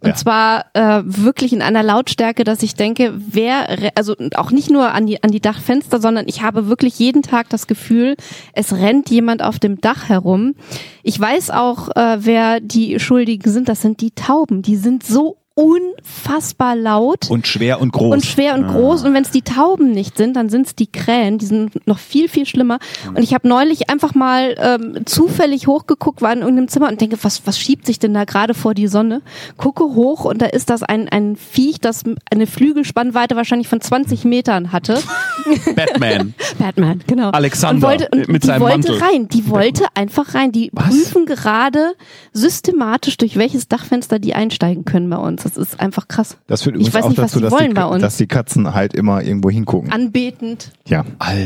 Und 0.00 0.10
Ja. 0.10 0.14
zwar 0.14 0.66
äh, 0.74 1.02
wirklich 1.04 1.52
in 1.52 1.62
einer 1.62 1.82
Lautstärke, 1.82 2.44
dass 2.44 2.62
ich 2.62 2.74
denke, 2.74 3.14
wer, 3.16 3.92
also 3.94 4.14
auch 4.34 4.50
nicht 4.50 4.70
nur 4.70 4.92
an 4.92 5.06
die, 5.06 5.22
an 5.22 5.30
die 5.30 5.40
Dachfenster, 5.40 6.00
sondern 6.00 6.28
ich 6.28 6.42
habe 6.42 6.68
wirklich 6.68 6.98
jeden 6.98 7.22
Tag 7.22 7.48
das 7.48 7.66
Gefühl, 7.66 8.16
es 8.52 8.72
rennt 8.72 9.10
jemand 9.10 9.42
auf 9.42 9.58
dem 9.58 9.80
Dach 9.80 10.08
herum. 10.08 10.54
Ich 11.02 11.18
weiß 11.18 11.50
auch, 11.50 11.88
äh, 11.96 12.18
wer 12.20 12.60
die 12.60 12.98
Schuldigen 13.00 13.50
sind. 13.50 13.68
Das 13.68 13.82
sind 13.82 14.00
die 14.00 14.10
Tauben. 14.12 14.62
Die 14.62 14.76
sind 14.76 15.04
so 15.04 15.38
unfassbar 15.56 16.76
laut 16.76 17.30
Und 17.30 17.46
schwer 17.46 17.80
und 17.80 17.90
groß. 17.92 18.12
und 18.14 18.24
schwer 18.26 18.54
und 18.54 18.66
groß. 18.68 19.04
Und 19.04 19.14
wenn 19.14 19.22
es 19.22 19.30
die 19.30 19.40
Tauben 19.40 19.90
nicht 19.90 20.16
sind, 20.18 20.36
dann 20.36 20.50
sind 20.50 20.66
es 20.66 20.74
die 20.74 20.86
Krähen. 20.86 21.38
Die 21.38 21.46
sind 21.46 21.86
noch 21.86 21.98
viel, 21.98 22.28
viel 22.28 22.44
schlimmer. 22.44 22.78
Und 23.08 23.22
ich 23.22 23.32
habe 23.32 23.48
neulich 23.48 23.88
einfach 23.88 24.14
mal 24.14 24.54
ähm, 24.58 25.06
zufällig 25.06 25.66
hochgeguckt, 25.66 26.20
war 26.20 26.30
in 26.34 26.40
irgendeinem 26.40 26.68
Zimmer 26.68 26.88
und 26.88 27.00
denke, 27.00 27.16
was, 27.22 27.46
was 27.46 27.58
schiebt 27.58 27.86
sich 27.86 27.98
denn 27.98 28.12
da 28.12 28.24
gerade 28.24 28.52
vor 28.52 28.74
die 28.74 28.86
Sonne? 28.86 29.22
Gucke 29.56 29.84
hoch 29.84 30.26
und 30.26 30.42
da 30.42 30.46
ist 30.46 30.68
das 30.68 30.82
ein, 30.82 31.08
ein 31.08 31.36
Viech, 31.36 31.80
das 31.80 32.04
eine 32.30 32.46
Flügelspannweite 32.46 33.34
wahrscheinlich 33.34 33.68
von 33.68 33.80
20 33.80 34.26
Metern 34.26 34.72
hatte. 34.72 35.00
Batman. 35.74 36.34
Batman, 36.58 37.02
genau. 37.06 37.30
Alexander 37.30 37.76
und 37.88 37.92
wollte, 37.92 38.08
und 38.12 38.28
mit 38.28 38.42
die 38.42 38.46
seinem 38.48 38.60
wollte 38.60 38.90
Mantel. 38.92 38.98
rein. 38.98 39.28
Die 39.28 39.48
wollte 39.48 39.84
einfach 39.94 40.34
rein. 40.34 40.52
Die 40.52 40.70
prüfen 40.70 41.24
gerade 41.24 41.94
systematisch, 42.34 43.16
durch 43.16 43.38
welches 43.38 43.68
Dachfenster 43.68 44.18
die 44.18 44.34
einsteigen 44.34 44.84
können 44.84 45.08
bei 45.08 45.16
uns. 45.16 45.45
Das 45.54 45.56
ist 45.56 45.80
einfach 45.80 46.08
krass. 46.08 46.36
Das 46.46 46.62
führt 46.62 46.76
Ich 46.76 46.80
übrigens 46.88 46.94
weiß 46.94 47.04
auch 47.04 47.08
nicht, 47.10 47.18
was 47.18 47.30
dazu, 47.32 47.40
dass, 47.40 47.52
wollen 47.52 47.68
die, 47.68 47.74
bei 47.74 47.84
uns. 47.86 48.02
dass 48.02 48.16
die 48.16 48.26
Katzen 48.26 48.74
halt 48.74 48.94
immer 48.94 49.22
irgendwo 49.22 49.50
hingucken. 49.50 49.92
Anbetend. 49.92 50.72
ja. 50.86 51.04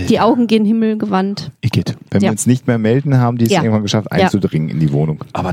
Die 0.09 0.20
Augen 0.20 0.46
gehen 0.46 0.64
himmelgewandt. 0.64 1.51
Igitt. 1.61 1.96
Wenn 2.11 2.20
Ja. 2.22 2.28
wir 2.28 2.32
uns 2.32 2.46
nicht 2.46 2.66
mehr 2.66 2.78
melden, 2.78 3.18
haben 3.18 3.38
die 3.38 3.44
es 3.46 3.51
Ja. 3.53 3.61
irgendwann 3.62 3.82
geschafft, 3.82 4.09
Ja. 4.12 4.24
einzudringen 4.24 4.68
in 4.68 4.80
die 4.80 4.92
Wohnung. 4.92 5.24
Aber 5.32 5.53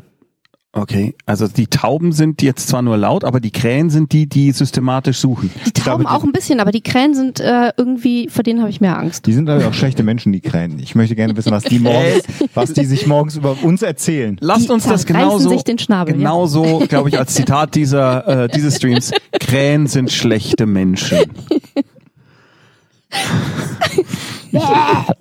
okay, 0.78 1.16
also 1.26 1.48
die 1.48 1.68
Tauben 1.68 2.12
sind 2.12 2.42
jetzt 2.42 2.68
zwar 2.70 2.82
nur 2.82 2.98
laut, 2.98 3.24
aber 3.24 3.40
die 3.40 3.52
Krähen 3.52 3.90
sind 3.90 4.12
die, 4.14 4.28
die 4.28 4.52
systematisch 4.52 5.20
suchen. 5.20 5.50
Die 5.66 5.72
Tauben 5.72 5.84
glaube, 5.84 6.04
die- 6.04 6.10
auch 6.10 6.24
ein 6.24 6.32
bisschen, 6.32 6.60
aber 6.60 6.72
die 6.72 6.82
Krähen 6.82 7.14
sind 7.14 7.40
äh, 7.40 7.72
irgendwie, 7.78 8.30
vor 8.30 8.44
denen 8.44 8.60
habe 8.62 8.70
ich 8.70 8.82
mehr 8.82 8.98
Angst. 8.98 9.26
Die 9.26 9.34
sind 9.34 9.50
aber 9.50 9.68
auch 9.68 9.74
schlechte 9.74 10.04
Menschen, 10.04 10.32
die 10.32 10.42
Krähen. 10.42 10.80
Ich 10.80 10.96
möchte 10.96 11.16
gerne 11.16 11.36
wissen, 11.36 11.52
was 11.52 11.64
die 11.64 11.80
morgens, 11.80 12.24
was 12.54 12.74
die 12.74 12.86
sich 12.86 13.08
morgens 13.08 13.36
über 13.36 13.56
uns 13.64 13.82
erzählen. 13.82 14.38
Lasst 14.40 14.68
Die 14.68 14.72
uns 14.72 14.86
das 14.86 15.06
genauso, 15.06 15.50
sich 15.50 15.64
den 15.64 15.80
Schnabel, 15.80 16.14
ja. 16.14 16.18
genauso, 16.20 16.80
glaube 16.88 17.10
ich, 17.10 17.18
als 17.20 17.34
Zitat 17.34 17.76
dieser, 17.76 18.46
äh, 18.46 18.48
dieses 18.48 18.78
Streams. 18.78 19.12
Krähen 19.40 19.88
sind 19.88 20.12
schlechte 20.12 20.66
Menschen. 20.66 21.18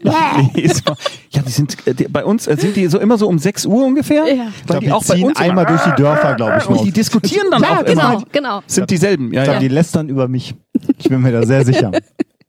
Ja, 0.03 1.43
die 1.43 1.51
sind 1.51 1.87
äh, 1.87 1.95
die, 1.95 2.05
bei 2.09 2.24
uns 2.24 2.47
äh, 2.47 2.57
sind 2.57 2.76
die 2.76 2.87
so 2.87 2.99
immer 2.99 3.18
so 3.18 3.28
um 3.28 3.39
6 3.39 3.66
Uhr 3.66 3.84
ungefähr. 3.84 4.24
Ja. 4.26 4.32
Ich 4.32 4.39
Weil 4.39 4.45
glaube, 4.66 4.80
die 4.80 4.87
die 4.87 4.93
auch 4.93 5.05
bei 5.05 5.14
ziehen 5.16 5.26
uns 5.28 5.39
einmal 5.39 5.66
durch 5.66 5.82
die 5.82 6.03
Dörfer, 6.03 6.34
glaube 6.34 6.59
ich, 6.59 6.66
und 6.68 6.84
die 6.84 6.93
diskutieren 6.93 7.47
dann 7.51 7.62
Ja, 7.62 7.80
auch 7.80 7.84
genau, 7.84 8.12
immer. 8.12 8.24
genau. 8.32 8.62
Sind 8.66 8.91
dieselben. 8.91 9.32
Ja, 9.32 9.41
Ich 9.43 9.45
glaube, 9.45 9.57
ja. 9.62 9.68
die 9.68 9.74
lästern 9.74 10.09
über 10.09 10.28
mich. 10.28 10.55
Ich 10.99 11.09
bin 11.09 11.20
mir 11.22 11.32
da 11.32 11.45
sehr 11.47 11.64
sicher. 11.64 11.93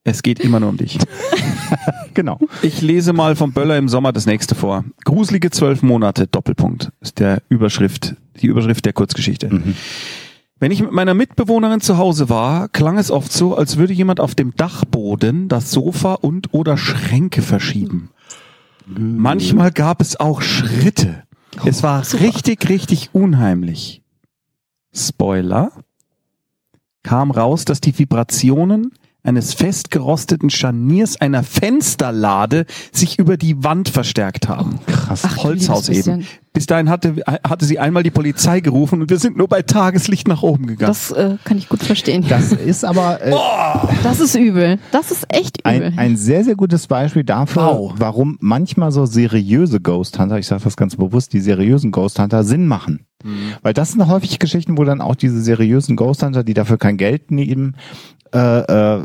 Es 0.04 0.24
geht 0.24 0.40
immer 0.40 0.60
nur 0.60 0.70
um 0.70 0.78
dich. 0.78 0.98
Genau. 2.14 2.40
Ich 2.64 2.82
lese 2.82 3.14
mal 3.14 3.36
vom 3.36 3.52
Böller 3.52 3.78
im 3.78 3.88
Sommer 3.90 4.12
das 4.12 4.26
nächste 4.26 4.56
vor. 4.56 4.84
Gruselige 5.06 5.52
zwölf 5.52 5.84
Monate, 5.84 6.26
Doppelpunkt, 6.26 6.92
ist 7.00 7.20
der 7.20 7.44
Überschrift, 7.48 8.16
die 8.42 8.48
Überschrift 8.48 8.86
der 8.86 8.94
Kurzgeschichte. 8.94 9.50
Wenn 10.60 10.72
ich 10.72 10.82
mit 10.82 10.92
meiner 10.92 11.14
Mitbewohnerin 11.14 11.82
zu 11.82 11.98
Hause 11.98 12.30
war, 12.30 12.68
klang 12.70 12.98
es 12.98 13.12
oft 13.12 13.32
so, 13.32 13.56
als 13.56 13.78
würde 13.78 13.94
jemand 13.94 14.20
auf 14.20 14.34
dem 14.34 14.56
Dachboden 14.56 15.50
das 15.50 15.72
Sofa 15.72 16.16
und 16.16 16.54
oder 16.54 16.78
Schränke 16.78 17.42
verschieben. 17.44 18.10
Manchmal 18.88 19.72
gab 19.72 20.02
es 20.02 20.20
auch 20.20 20.42
Schritte. 20.42 21.24
Es 21.66 21.84
war 21.84 22.02
richtig, 22.14 22.70
richtig 22.70 23.10
unheimlich. 23.14 24.02
Spoiler. 24.94 25.72
Kam 27.04 27.32
raus, 27.32 27.66
dass 27.66 27.80
die 27.80 27.98
Vibrationen 27.98 28.94
eines 29.24 29.54
festgerosteten 29.54 30.50
Scharniers 30.50 31.20
einer 31.20 31.44
Fensterlade 31.44 32.66
sich 32.92 33.20
über 33.20 33.38
die 33.38 33.64
Wand 33.64 33.90
verstärkt 33.90 34.48
haben. 34.48 34.80
Krass. 34.88 35.24
Ach, 35.26 35.38
Holzhaus 35.44 35.90
eben. 35.90 36.26
Bis 36.54 36.66
dahin 36.66 36.90
hatte, 36.90 37.16
hatte 37.48 37.66
sie 37.66 37.78
einmal 37.78 38.02
die 38.02 38.10
Polizei 38.10 38.62
gerufen 38.62 39.02
und 39.02 39.10
wir 39.12 39.20
sind 39.20 39.38
nur 39.38 39.48
bei 39.48 39.62
Tageslicht 39.62 40.28
nach 40.28 40.42
oben 40.42 40.66
gegangen. 40.66 40.88
Das 40.88 41.12
äh, 41.12 41.36
kann 41.44 41.58
ich 41.58 41.70
gut 41.70 41.84
verstehen. 41.84 42.26
Das 42.28 42.52
ist 42.52 42.84
aber 42.84 43.22
äh, 43.22 43.36
Das 44.02 44.20
ist 44.20 44.34
übel. 44.36 44.80
Das 44.92 45.12
ist 45.12 45.26
echt 45.30 45.60
übel. 45.60 45.84
ein, 45.88 46.00
ein 46.00 46.18
sehr, 46.18 46.44
sehr 46.44 46.56
gutes 46.56 46.88
Beispiel 46.88 47.24
dafür, 47.24 47.62
Wow. 47.64 47.94
warum 47.98 48.38
manchmal 48.40 48.92
so 48.92 49.06
seriöse 49.06 49.80
Ghost 49.82 50.18
Hunter, 50.18 50.40
ich 50.40 50.48
sage 50.48 50.64
das 50.64 50.78
ganz 50.78 50.96
bewusst, 50.96 51.34
die 51.34 51.42
seriösen 51.42 51.92
Ghost 51.92 52.18
Hunter 52.18 52.44
Sinn 52.44 52.66
machen. 52.66 53.02
Weil 53.64 53.74
das 53.74 53.92
sind 53.92 54.08
häufig 54.08 54.38
Geschichten, 54.40 54.78
wo 54.78 54.84
dann 54.84 55.02
auch 55.02 55.16
diese 55.16 55.42
seriösen 55.42 55.96
Ghost 55.96 56.24
Hunter, 56.24 56.44
die 56.44 56.54
dafür 56.54 56.78
kein 56.78 56.98
Geld 56.98 57.30
nehmen, 57.32 57.76
äh, 58.34 58.98
äh, 58.98 59.02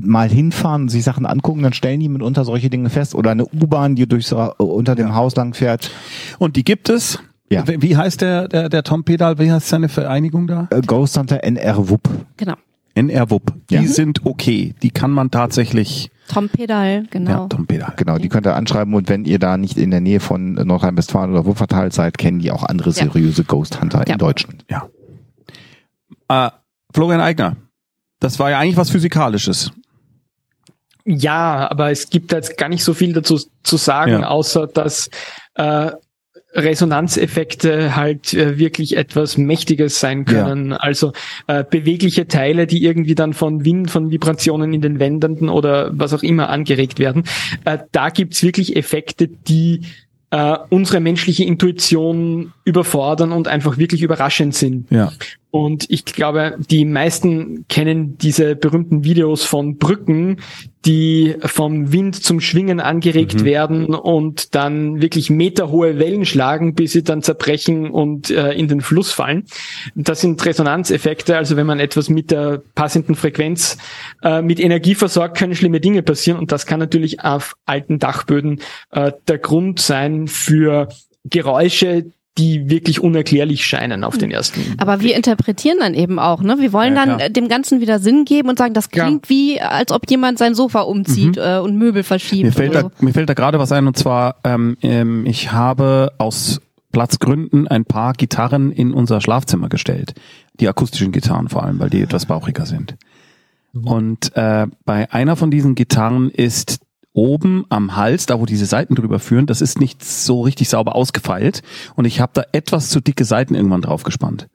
mal 0.00 0.28
hinfahren, 0.28 0.88
sich 0.88 1.04
Sachen 1.04 1.26
angucken, 1.26 1.62
dann 1.62 1.72
stellen 1.72 2.00
die 2.00 2.08
mitunter 2.08 2.44
solche 2.44 2.70
Dinge 2.70 2.90
fest. 2.90 3.14
Oder 3.14 3.30
eine 3.32 3.46
U-Bahn, 3.46 3.94
die 3.94 4.06
durchs, 4.06 4.32
äh, 4.32 4.34
unter 4.58 4.94
dem 4.94 5.14
Haus 5.14 5.36
lang 5.36 5.54
fährt. 5.54 5.90
Und 6.38 6.56
die 6.56 6.64
gibt 6.64 6.88
es. 6.88 7.18
Ja. 7.50 7.64
Wie 7.66 7.96
heißt 7.96 8.20
der, 8.22 8.48
der, 8.48 8.68
der 8.70 8.82
Tom 8.82 9.04
Pedal, 9.04 9.38
wie 9.38 9.52
heißt 9.52 9.68
seine 9.68 9.88
Vereinigung 9.90 10.46
da? 10.46 10.68
Äh, 10.70 10.80
Ghost 10.80 11.18
Hunter 11.18 11.44
NR 11.44 11.88
WUP. 11.88 12.08
genau. 12.36 12.54
NR-WUP. 12.94 13.54
Die 13.70 13.76
Ja. 13.76 13.82
sind 13.84 14.26
okay. 14.26 14.74
Die 14.82 14.90
kann 14.90 15.10
man 15.12 15.30
tatsächlich, 15.30 16.10
Tom 16.28 16.50
Pedal, 16.50 17.04
genau. 17.10 17.30
ja, 17.30 17.46
Tom 17.46 17.66
Pedal. 17.66 17.94
Genau, 17.96 18.18
die 18.18 18.28
könnt 18.28 18.46
ihr 18.46 18.54
anschreiben 18.54 18.92
und 18.92 19.08
wenn 19.08 19.24
ihr 19.24 19.38
da 19.38 19.56
nicht 19.56 19.78
in 19.78 19.90
der 19.90 20.02
Nähe 20.02 20.20
von 20.20 20.52
Nordrhein-Westfalen 20.52 21.30
oder 21.30 21.46
Wuppertal 21.46 21.90
seid, 21.90 22.18
kennen 22.18 22.40
die 22.40 22.50
auch 22.50 22.62
andere 22.64 22.90
Ja. 22.90 23.04
seriöse 23.06 23.44
Ghost 23.44 23.80
Hunter 23.80 24.04
Ja. 24.06 24.12
in 24.12 24.18
Deutschland. 24.18 24.66
Ja. 24.68 24.88
Äh, 26.28 26.50
Florian 26.92 27.22
Eigner. 27.22 27.56
Das 28.22 28.38
war 28.38 28.50
ja 28.50 28.58
eigentlich 28.58 28.76
was 28.76 28.90
Physikalisches. 28.90 29.72
Ja, 31.04 31.68
aber 31.68 31.90
es 31.90 32.08
gibt 32.08 32.30
jetzt 32.30 32.56
gar 32.56 32.68
nicht 32.68 32.84
so 32.84 32.94
viel 32.94 33.12
dazu 33.12 33.40
zu 33.64 33.76
sagen, 33.76 34.12
Ja. 34.12 34.28
außer 34.28 34.68
dass 34.68 35.10
äh, 35.54 35.90
Resonanzeffekte 36.54 37.96
halt 37.96 38.34
äh, 38.34 38.58
wirklich 38.58 38.96
etwas 38.96 39.36
Mächtiges 39.38 39.98
sein 39.98 40.24
können. 40.24 40.72
Also 40.72 41.12
äh, 41.48 41.64
bewegliche 41.68 42.28
Teile, 42.28 42.66
die 42.66 42.84
irgendwie 42.84 43.14
dann 43.14 43.32
von 43.32 43.64
Wind, 43.64 43.90
von 43.90 44.10
Vibrationen 44.10 44.72
in 44.72 44.80
den 44.82 45.00
Wänden 45.00 45.48
oder 45.48 45.90
was 45.92 46.12
auch 46.12 46.22
immer 46.22 46.50
angeregt 46.50 46.98
werden. 46.98 47.24
Äh, 47.64 47.78
da 47.90 48.10
gibt's 48.10 48.42
wirklich 48.42 48.76
Effekte, 48.76 49.26
die 49.28 49.80
äh, 50.30 50.56
unsere 50.68 51.00
menschliche 51.00 51.44
Intuition 51.44 52.52
überfordern 52.64 53.32
und 53.32 53.48
einfach 53.48 53.78
wirklich 53.78 54.02
überraschend 54.02 54.54
sind. 54.54 54.90
Ja. 54.90 55.10
Und 55.52 55.84
ich 55.90 56.06
glaube, 56.06 56.56
die 56.70 56.86
meisten 56.86 57.66
kennen 57.68 58.16
diese 58.16 58.56
berühmten 58.56 59.04
Videos 59.04 59.44
von 59.44 59.76
Brücken, 59.76 60.38
die 60.86 61.36
vom 61.44 61.92
Wind 61.92 62.16
zum 62.16 62.40
Schwingen 62.40 62.80
angeregt 62.80 63.44
werden 63.44 63.94
und 63.94 64.54
dann 64.54 65.02
wirklich 65.02 65.28
meterhohe 65.28 65.98
Wellen 65.98 66.24
schlagen, 66.24 66.74
bis 66.74 66.92
sie 66.92 67.02
dann 67.02 67.20
zerbrechen 67.20 67.90
und 67.90 68.30
äh, 68.30 68.52
in 68.52 68.66
den 68.66 68.80
Fluss 68.80 69.12
fallen. 69.12 69.44
Das 69.94 70.22
sind 70.22 70.42
Resonanzeffekte. 70.42 71.36
Also 71.36 71.54
wenn 71.58 71.66
man 71.66 71.80
etwas 71.80 72.08
mit 72.08 72.30
der 72.30 72.62
passenden 72.74 73.14
Frequenz 73.14 73.76
äh, 74.22 74.40
mit 74.40 74.58
Energie 74.58 74.94
versorgt, 74.94 75.36
können 75.36 75.54
schlimme 75.54 75.80
Dinge 75.80 76.02
passieren. 76.02 76.38
Und 76.38 76.50
das 76.50 76.64
kann 76.64 76.80
natürlich 76.80 77.20
auf 77.20 77.56
alten 77.66 77.98
Dachböden 77.98 78.62
äh, 78.90 79.12
der 79.28 79.36
Grund 79.36 79.80
sein 79.80 80.28
für 80.28 80.88
Geräusche, 81.24 82.06
die 82.38 82.70
wirklich 82.70 83.00
unerklärlich 83.00 83.64
scheinen 83.66 84.04
auf 84.04 84.16
den 84.16 84.30
ersten. 84.30 84.60
Aber 84.78 85.00
wir 85.02 85.14
interpretieren 85.16 85.78
dann 85.80 85.92
eben 85.92 86.18
auch, 86.18 86.40
ne? 86.42 86.56
Wir 86.60 86.72
wollen 86.72 86.94
Ja, 86.94 87.04
dann 87.06 87.16
klar. 87.18 87.28
dem 87.28 87.48
Ganzen 87.48 87.80
wieder 87.82 87.98
Sinn 87.98 88.24
geben 88.24 88.48
und 88.48 88.58
sagen, 88.58 88.72
das 88.72 88.88
Ja. 88.94 89.04
klingt 89.04 89.28
wie, 89.28 89.60
als 89.60 89.92
ob 89.92 90.10
jemand 90.10 90.38
sein 90.38 90.54
Sofa 90.54 90.80
umzieht 90.80 91.36
äh, 91.36 91.58
und 91.58 91.76
Möbel 91.76 92.02
verschiebt. 92.02 92.44
Mir 92.44 92.52
fällt, 92.52 92.70
oder 92.70 92.82
da, 92.84 92.90
so. 92.98 93.04
mir 93.04 93.12
fällt 93.12 93.28
da 93.28 93.34
gerade 93.34 93.58
was 93.58 93.70
ein 93.72 93.86
und 93.86 93.98
zwar, 93.98 94.36
ähm, 94.44 94.78
ähm, 94.82 95.26
ich 95.26 95.52
habe 95.52 96.12
aus 96.16 96.60
Platzgründen 96.92 97.68
ein 97.68 97.84
paar 97.84 98.12
Gitarren 98.14 98.72
in 98.72 98.92
unser 98.94 99.20
Schlafzimmer 99.20 99.68
gestellt. 99.68 100.14
Die 100.60 100.68
akustischen 100.68 101.12
Gitarren 101.12 101.48
vor 101.48 101.64
allem, 101.64 101.78
weil 101.80 101.90
die 101.90 102.00
etwas 102.02 102.26
bauchiger 102.26 102.64
sind. 102.66 102.96
Und 103.74 104.34
äh, 104.36 104.66
bei 104.84 105.10
einer 105.12 105.36
von 105.36 105.50
diesen 105.50 105.74
Gitarren 105.74 106.28
ist 106.30 106.80
oben 107.12 107.64
am 107.68 107.96
Hals, 107.96 108.26
da 108.26 108.40
wo 108.40 108.46
diese 108.46 108.66
Seiten 108.66 108.94
drüber 108.94 109.18
führen, 109.18 109.46
das 109.46 109.60
ist 109.60 109.80
nicht 109.80 110.04
so 110.04 110.42
richtig 110.42 110.68
sauber 110.68 110.94
ausgefeilt 110.94 111.62
und 111.94 112.04
ich 112.04 112.20
habe 112.20 112.32
da 112.34 112.44
etwas 112.52 112.88
zu 112.88 113.00
dicke 113.00 113.24
Seiten 113.24 113.54
irgendwann 113.54 113.82
drauf 113.82 114.02
gespannt. 114.02 114.48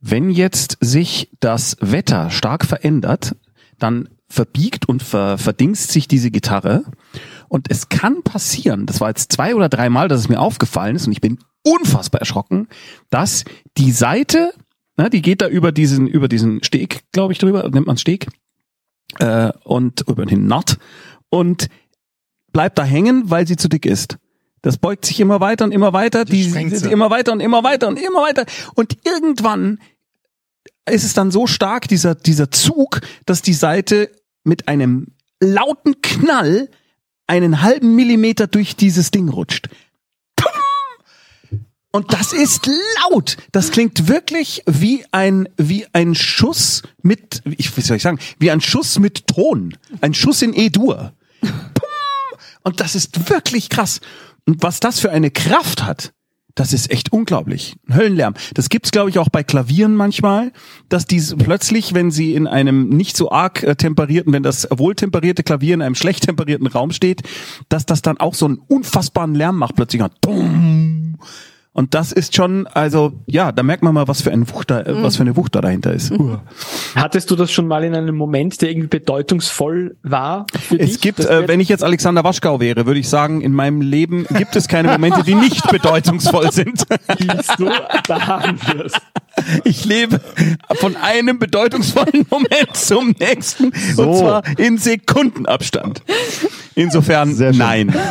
Wenn 0.00 0.30
jetzt 0.30 0.78
sich 0.80 1.30
das 1.40 1.76
Wetter 1.80 2.30
stark 2.30 2.64
verändert, 2.64 3.36
dann 3.78 4.08
verbiegt 4.28 4.88
und 4.88 5.02
ver, 5.02 5.38
verdingst 5.38 5.92
sich 5.92 6.08
diese 6.08 6.30
Gitarre 6.30 6.84
und 7.48 7.70
es 7.70 7.88
kann 7.88 8.22
passieren, 8.22 8.86
das 8.86 9.00
war 9.00 9.08
jetzt 9.08 9.32
zwei 9.32 9.54
oder 9.54 9.68
dreimal, 9.68 10.08
dass 10.08 10.20
es 10.20 10.28
mir 10.28 10.40
aufgefallen 10.40 10.96
ist 10.96 11.06
und 11.06 11.12
ich 11.12 11.20
bin 11.20 11.38
unfassbar 11.62 12.20
erschrocken, 12.20 12.68
dass 13.10 13.44
die 13.76 13.92
Seite, 13.92 14.52
ne, 14.96 15.10
die 15.10 15.22
geht 15.22 15.42
da 15.42 15.48
über 15.48 15.70
diesen, 15.70 16.08
über 16.08 16.26
diesen 16.28 16.62
Steg, 16.64 17.04
glaube 17.12 17.32
ich, 17.32 17.38
drüber, 17.38 17.68
nennt 17.68 17.86
man 17.86 17.98
Steg, 17.98 18.26
äh, 19.18 19.52
und 19.64 20.02
über 20.08 20.26
den 20.26 20.46
Naht 20.46 20.78
und 21.30 21.68
bleibt 22.52 22.78
da 22.78 22.84
hängen, 22.84 23.30
weil 23.30 23.46
sie 23.46 23.56
zu 23.56 23.68
dick 23.68 23.86
ist. 23.86 24.18
Das 24.62 24.78
beugt 24.78 25.04
sich 25.04 25.20
immer 25.20 25.40
weiter 25.40 25.64
und 25.64 25.72
immer 25.72 25.92
weiter, 25.92 26.24
die, 26.24 26.50
die, 26.50 26.76
sie. 26.76 26.90
immer 26.90 27.10
weiter 27.10 27.32
und 27.32 27.40
immer 27.40 27.62
weiter 27.62 27.88
und 27.88 27.98
immer 27.98 28.22
weiter. 28.22 28.46
Und 28.74 28.96
irgendwann 29.04 29.78
ist 30.88 31.04
es 31.04 31.14
dann 31.14 31.30
so 31.30 31.46
stark, 31.46 31.88
dieser, 31.88 32.14
dieser 32.14 32.50
Zug, 32.50 33.00
dass 33.26 33.42
die 33.42 33.54
Seite 33.54 34.10
mit 34.44 34.68
einem 34.68 35.08
lauten 35.40 36.00
Knall 36.02 36.68
einen 37.26 37.62
halben 37.62 37.94
Millimeter 37.94 38.46
durch 38.46 38.76
dieses 38.76 39.10
Ding 39.10 39.28
rutscht. 39.28 39.68
Und 41.96 42.12
das 42.12 42.34
ist 42.34 42.68
laut. 43.08 43.38
Das 43.52 43.70
klingt 43.70 44.06
wirklich 44.06 44.62
wie 44.66 45.04
ein, 45.12 45.48
wie 45.56 45.86
ein 45.94 46.14
Schuss 46.14 46.82
mit, 47.02 47.40
ich, 47.56 47.74
wie 47.74 47.80
soll 47.80 47.96
ich 47.96 48.02
sagen, 48.02 48.18
wie 48.38 48.50
ein 48.50 48.60
Schuss 48.60 48.98
mit 48.98 49.26
Ton. 49.28 49.78
Ein 50.02 50.12
Schuss 50.12 50.42
in 50.42 50.52
E-Dur. 50.52 51.14
Und 52.62 52.80
das 52.80 52.94
ist 52.94 53.30
wirklich 53.30 53.68
krass. 53.68 54.00
Und 54.46 54.62
was 54.62 54.80
das 54.80 55.00
für 55.00 55.10
eine 55.10 55.30
Kraft 55.30 55.84
hat, 55.84 56.12
das 56.56 56.72
ist 56.72 56.90
echt 56.90 57.12
unglaublich. 57.12 57.76
Höllenlärm. 57.92 58.34
Das 58.54 58.70
gibt's, 58.70 58.90
glaube 58.90 59.10
ich, 59.10 59.18
auch 59.18 59.28
bei 59.28 59.44
Klavieren 59.44 59.94
manchmal, 59.94 60.52
dass 60.88 61.04
die 61.04 61.20
plötzlich, 61.20 61.92
wenn 61.92 62.10
sie 62.10 62.34
in 62.34 62.46
einem 62.46 62.88
nicht 62.88 63.16
so 63.16 63.30
arg 63.30 63.62
äh, 63.62 63.76
temperierten, 63.76 64.32
wenn 64.32 64.42
das 64.42 64.66
wohltemperierte 64.70 65.42
Klavier 65.42 65.74
in 65.74 65.82
einem 65.82 65.94
schlecht 65.96 66.24
temperierten 66.24 66.66
Raum 66.66 66.92
steht, 66.92 67.22
dass 67.68 67.84
das 67.84 68.00
dann 68.02 68.16
auch 68.16 68.34
so 68.34 68.46
einen 68.46 68.58
unfassbaren 68.58 69.34
Lärm 69.34 69.58
macht, 69.58 69.76
plötzlich. 69.76 70.02
Dumm. 70.22 71.18
Und 71.76 71.92
das 71.92 72.10
ist 72.10 72.34
schon, 72.34 72.66
also 72.68 73.12
ja, 73.26 73.52
da 73.52 73.62
merkt 73.62 73.82
man 73.82 73.92
mal, 73.92 74.08
was 74.08 74.22
für 74.22 74.32
eine 74.32 74.48
Wucht 74.48 74.70
da, 74.70 74.80
äh, 74.80 75.02
was 75.02 75.16
für 75.16 75.24
eine 75.24 75.36
Wucht 75.36 75.54
da 75.54 75.60
dahinter 75.60 75.92
ist. 75.92 76.10
Uah. 76.10 76.40
Hattest 76.94 77.30
du 77.30 77.36
das 77.36 77.52
schon 77.52 77.66
mal 77.68 77.84
in 77.84 77.94
einem 77.94 78.16
Moment, 78.16 78.62
der 78.62 78.70
irgendwie 78.70 78.88
bedeutungsvoll 78.88 79.94
war 80.02 80.46
für 80.58 80.80
Es 80.80 80.92
dich? 80.92 81.00
gibt, 81.02 81.20
äh, 81.20 81.46
wenn 81.46 81.60
ich 81.60 81.68
jetzt 81.68 81.84
Alexander 81.84 82.24
Waschkau 82.24 82.60
wäre, 82.60 82.86
würde 82.86 82.98
ich 82.98 83.10
sagen, 83.10 83.42
in 83.42 83.52
meinem 83.52 83.82
Leben 83.82 84.26
gibt 84.38 84.56
es 84.56 84.68
keine 84.68 84.88
Momente, 84.90 85.22
die 85.22 85.34
nicht 85.34 85.70
bedeutungsvoll 85.70 86.50
sind. 86.50 86.84
Siehst 87.18 87.58
du, 87.58 87.68
da 88.08 88.26
haben 88.26 88.58
wir 88.72 88.86
es. 88.86 88.94
Ich 89.64 89.84
lebe 89.84 90.18
von 90.76 90.96
einem 90.96 91.38
bedeutungsvollen 91.38 92.24
Moment 92.30 92.74
zum 92.74 93.14
nächsten 93.20 93.70
So. 93.94 94.02
und 94.08 94.16
zwar 94.16 94.42
in 94.58 94.78
Sekundenabstand. 94.78 96.02
Insofern 96.74 97.36
nein. 97.54 97.94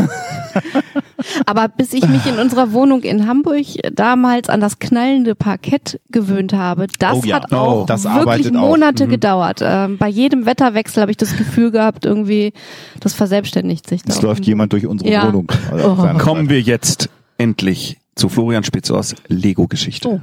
Aber 1.46 1.68
bis 1.70 1.94
ich 1.94 2.08
mich 2.08 2.26
in 2.26 2.38
unserer 2.40 2.72
Wohnung 2.74 3.02
in 3.04 3.28
Hamburg 3.28 3.66
damals 3.94 4.50
an 4.50 4.60
das 4.62 4.80
knallende 4.80 5.36
Parkett 5.36 6.00
gewöhnt 6.10 6.54
habe, 6.54 6.88
das 7.00 7.18
Oh 7.18 7.22
ja. 7.26 7.36
hat 7.38 7.54
auch 7.54 7.84
Oh, 7.84 7.86
das 7.86 8.04
wirklich 8.04 8.22
arbeitet 8.22 8.56
auch. 8.56 8.62
Monate 8.70 9.08
gedauert. 9.08 9.60
Ähm, 9.64 9.98
bei 9.98 10.08
jedem 10.10 10.46
Wetterwechsel 10.46 11.02
habe 11.02 11.12
ich 11.12 11.18
das 11.18 11.36
Gefühl 11.38 11.72
gehabt, 11.72 12.06
irgendwie, 12.06 12.54
das 13.00 13.14
verselbständigt 13.14 13.88
sich. 13.88 14.02
Es 14.08 14.22
läuft 14.22 14.46
jemand 14.46 14.74
durch 14.74 14.86
unsere 14.86 15.10
Ja. 15.10 15.28
Wohnung. 15.28 15.52
Also 15.72 15.98
Oh. 16.00 16.18
Kommen 16.18 16.50
wir 16.50 16.62
jetzt 16.62 17.10
endlich 17.38 17.98
zu 18.16 18.30
Florian 18.30 18.64
Spitzors 18.64 19.16
Lego-Geschichte. 19.28 20.08
Oh. 20.08 20.20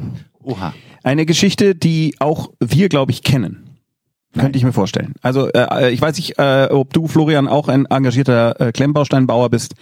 Oha. 0.52 0.74
Eine 1.02 1.26
Geschichte, 1.26 1.74
die 1.74 2.14
auch 2.18 2.50
wir, 2.60 2.88
glaube 2.88 3.12
ich, 3.12 3.22
kennen. 3.22 3.64
Könnte 4.38 4.56
ich 4.56 4.64
mir 4.64 4.72
vorstellen. 4.72 5.12
Also 5.20 5.48
äh, 5.52 5.90
ich 5.92 6.00
weiß 6.00 6.16
nicht, 6.16 6.38
äh, 6.38 6.68
ob 6.70 6.94
du, 6.94 7.06
Florian, 7.06 7.48
auch 7.48 7.68
ein 7.68 7.84
engagierter 7.84 8.58
äh, 8.60 8.72
Klemmbausteinbauer 8.72 9.50
bist, 9.50 9.74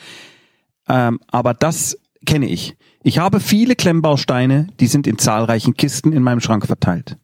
ähm, 0.91 1.21
aber 1.29 1.55
das 1.55 1.97
kenne 2.27 2.49
ich. 2.49 2.77
Ich 3.03 3.19
habe 3.19 3.41
viele 3.41 3.77
Klemmbausteine, 3.77 4.67
die 4.79 4.87
sind 4.89 5.07
in 5.07 5.17
zahlreichen 5.19 5.75
Kisten 5.75 6.13
in 6.13 6.23
meinem 6.23 6.41
Schrank 6.41 6.67
verteilt. 6.67 7.17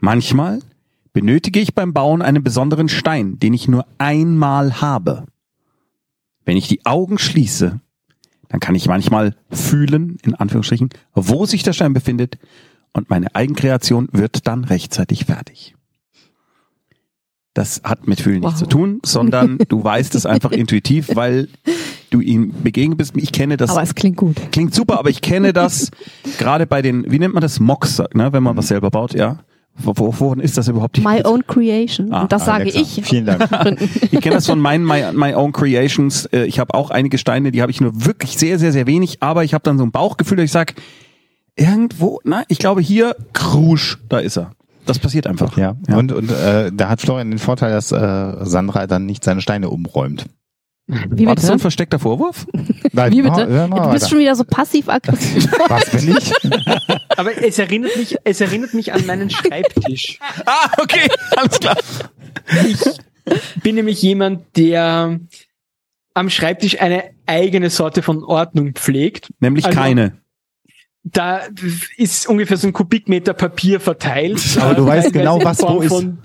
Manchmal 0.00 0.60
benötige 1.12 1.60
ich 1.60 1.74
beim 1.74 1.92
Bauen 1.92 2.22
einen 2.22 2.42
besonderen 2.42 2.88
Stein, 2.88 3.38
den 3.38 3.54
ich 3.54 3.68
nur 3.68 3.86
einmal 3.98 4.80
habe. 4.80 5.26
Wenn 6.44 6.56
ich 6.56 6.68
die 6.68 6.84
Augen 6.84 7.18
schließe, 7.18 7.80
dann 8.48 8.60
kann 8.60 8.74
ich 8.74 8.86
manchmal 8.88 9.34
fühlen, 9.50 10.18
in 10.22 10.34
Anführungsstrichen, 10.34 10.90
wo 11.14 11.46
sich 11.46 11.62
der 11.62 11.72
Stein 11.72 11.92
befindet 11.92 12.38
und 12.92 13.10
meine 13.10 13.34
Eigenkreation 13.34 14.08
wird 14.12 14.46
dann 14.46 14.64
rechtzeitig 14.64 15.26
fertig. 15.26 15.74
Das 17.54 17.80
hat 17.84 18.06
mit 18.06 18.20
Fühlen 18.20 18.40
nichts 18.40 18.60
Wow. 18.60 18.60
zu 18.60 18.66
tun, 18.66 19.00
sondern 19.04 19.58
du 19.68 19.82
weißt 19.82 20.14
es 20.14 20.26
einfach 20.26 20.52
intuitiv, 20.52 21.14
weil 21.14 21.48
du 22.10 22.20
ihm 22.20 22.52
begegnet 22.62 22.98
bist. 22.98 23.14
Ich 23.16 23.32
kenne 23.32 23.56
das 23.56 23.70
Aber 23.70 23.82
es 23.82 23.94
klingt 23.94 24.16
gut. 24.16 24.36
Klingt 24.52 24.74
super, 24.74 24.98
aber 24.98 25.10
ich 25.10 25.20
kenne 25.20 25.52
das 25.52 25.90
gerade 26.38 26.66
bei 26.66 26.82
den, 26.82 27.10
wie 27.10 27.18
nennt 27.18 27.34
man 27.34 27.40
das, 27.40 27.60
Mocks, 27.60 28.02
ne, 28.14 28.32
wenn 28.32 28.42
man 28.42 28.56
was 28.56 28.68
selber 28.68 28.90
baut, 28.90 29.14
ja. 29.14 29.38
Wo, 29.78 29.92
wo, 29.96 30.14
worin 30.18 30.40
ist 30.40 30.56
das 30.56 30.68
überhaupt? 30.68 30.96
My 31.04 31.22
own 31.22 31.46
creation. 31.46 32.10
Ah, 32.10 32.22
Und 32.22 32.32
das 32.32 32.46
sage 32.46 32.62
Alexa, 32.62 32.80
ich. 32.80 33.02
Vielen 33.04 33.26
Dank. 33.26 33.46
Ich 34.10 34.20
kenne 34.22 34.36
das 34.36 34.46
von 34.46 34.58
meinen 34.58 34.86
My, 34.86 35.02
my 35.12 35.34
Own 35.34 35.52
Creations. 35.52 36.24
Äh, 36.26 36.44
Ich 36.46 36.58
habe 36.58 36.72
auch 36.72 36.90
einige 36.90 37.18
Steine, 37.18 37.52
die 37.52 37.60
habe 37.60 37.70
ich 37.70 37.82
nur 37.82 38.06
wirklich 38.06 38.38
sehr, 38.38 38.58
sehr, 38.58 38.72
sehr 38.72 38.86
wenig, 38.86 39.22
aber 39.22 39.44
ich 39.44 39.52
habe 39.52 39.62
dann 39.64 39.76
so 39.76 39.84
ein 39.84 39.90
Bauchgefühl, 39.92 40.38
dass 40.38 40.44
ich 40.44 40.52
sag, 40.52 40.74
irgendwo, 41.56 42.20
na, 42.24 42.44
ich 42.48 42.58
glaube 42.58 42.80
hier, 42.80 43.16
Krusch, 43.32 43.98
da 44.08 44.18
ist 44.18 44.36
er. 44.38 44.52
Das 44.86 44.98
passiert 44.98 45.26
einfach. 45.26 45.56
Ja, 45.58 45.74
und, 45.88 46.12
und 46.12 46.30
äh, 46.30 46.70
da 46.72 46.88
hat 46.88 47.00
Florian 47.00 47.30
den 47.30 47.38
Vorteil, 47.40 47.72
dass 47.72 47.90
äh, 47.92 48.32
Sandra 48.44 48.86
dann 48.86 49.04
nicht 49.04 49.24
seine 49.24 49.40
Steine 49.40 49.68
umräumt. 49.68 50.26
Wie 50.88 51.26
War 51.26 51.34
das 51.34 51.46
so 51.46 51.52
ein 51.52 51.58
versteckter 51.58 51.98
Vorwurf? 51.98 52.46
Nein, 52.92 53.12
Wie 53.12 53.22
bitte? 53.22 53.40
ja, 53.50 53.66
mach 53.66 53.86
du 53.86 53.90
bist 53.90 54.04
weiter. 54.04 54.08
schon 54.08 54.18
wieder 54.20 54.36
so 54.36 54.44
passiv-aggressiv. 54.44 55.50
Was 55.68 55.90
bin 55.90 56.16
ich? 56.16 56.32
Aber 57.16 57.36
es 57.42 57.58
erinnert 57.58 57.96
mich, 57.96 58.16
es 58.22 58.40
erinnert 58.40 58.72
mich 58.72 58.92
an 58.92 59.04
meinen 59.04 59.28
Schreibtisch. 59.28 60.18
ah, 60.46 60.70
okay, 60.78 61.08
alles 61.36 61.58
klar. 61.58 61.76
Ich 62.68 62.78
bin 63.62 63.74
nämlich 63.74 64.00
jemand, 64.00 64.56
der 64.56 65.18
am 66.14 66.30
Schreibtisch 66.30 66.80
eine 66.80 67.10
eigene 67.26 67.68
Sorte 67.70 68.02
von 68.02 68.22
Ordnung 68.22 68.72
pflegt. 68.74 69.32
Nämlich 69.40 69.64
Also- 69.66 69.76
keine. 69.78 70.18
Da 71.02 71.42
ist 71.96 72.28
ungefähr 72.28 72.56
so 72.56 72.66
ein 72.68 72.72
Kubikmeter 72.72 73.32
Papier 73.32 73.78
verteilt. 73.80 74.40
Aber 74.60 74.74
du 74.74 74.82
Äh, 74.84 74.86
weißt 74.86 75.12
genau, 75.12 75.42
was 75.42 75.62
wo 75.62 75.80
ist. 75.80 75.88
von- 75.92 76.18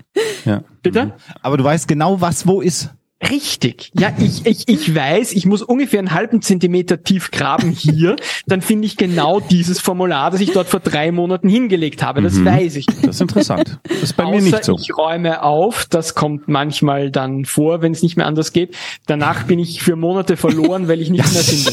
Ja. 0.44 0.62
Bitte? 0.82 1.12
Aber 1.40 1.56
du 1.56 1.62
weißt 1.64 1.86
genau, 1.86 2.20
was 2.20 2.46
wo 2.48 2.60
ist. 2.60 2.90
Richtig. 3.30 3.92
Ja, 3.94 4.12
ich, 4.18 4.44
ich, 4.46 4.68
ich 4.68 4.94
weiß, 4.94 5.32
ich 5.32 5.46
muss 5.46 5.62
ungefähr 5.62 6.00
einen 6.00 6.12
halben 6.12 6.42
Zentimeter 6.42 7.02
tief 7.02 7.30
graben 7.30 7.70
hier. 7.70 8.16
Dann 8.46 8.62
finde 8.62 8.86
ich 8.86 8.96
genau 8.96 9.38
dieses 9.38 9.78
Formular, 9.80 10.30
das 10.32 10.40
ich 10.40 10.52
dort 10.52 10.68
vor 10.68 10.80
drei 10.80 11.12
Monaten 11.12 11.48
hingelegt 11.48 12.02
habe. 12.02 12.20
Das 12.20 12.34
Mhm. 12.34 12.44
weiß 12.46 12.76
ich. 12.76 12.86
Das 12.86 13.16
ist 13.16 13.20
interessant. 13.20 13.78
Das 13.84 14.02
ist 14.02 14.16
bei 14.16 14.24
Außer 14.24 14.34
mir 14.34 14.42
nicht 14.42 14.64
so. 14.64 14.76
ich 14.76 14.96
räume 14.96 15.42
auf, 15.42 15.86
das 15.88 16.14
kommt 16.16 16.48
manchmal 16.48 17.10
dann 17.12 17.44
vor, 17.44 17.80
wenn 17.80 17.92
es 17.92 18.02
nicht 18.02 18.16
mehr 18.16 18.26
anders 18.26 18.52
geht. 18.52 18.74
Danach 19.06 19.44
bin 19.44 19.58
ich 19.60 19.82
für 19.82 19.94
Monate 19.94 20.36
verloren, 20.36 20.88
weil 20.88 21.00
ich 21.00 21.08
nichts 21.10 21.32
mehr 21.32 21.42
finde. 21.44 21.70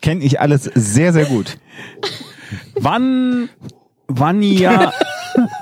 Kenne 0.00 0.24
ich 0.24 0.40
alles 0.40 0.64
sehr, 0.74 1.12
sehr 1.12 1.26
gut. 1.26 1.58
Wann, 2.74 3.48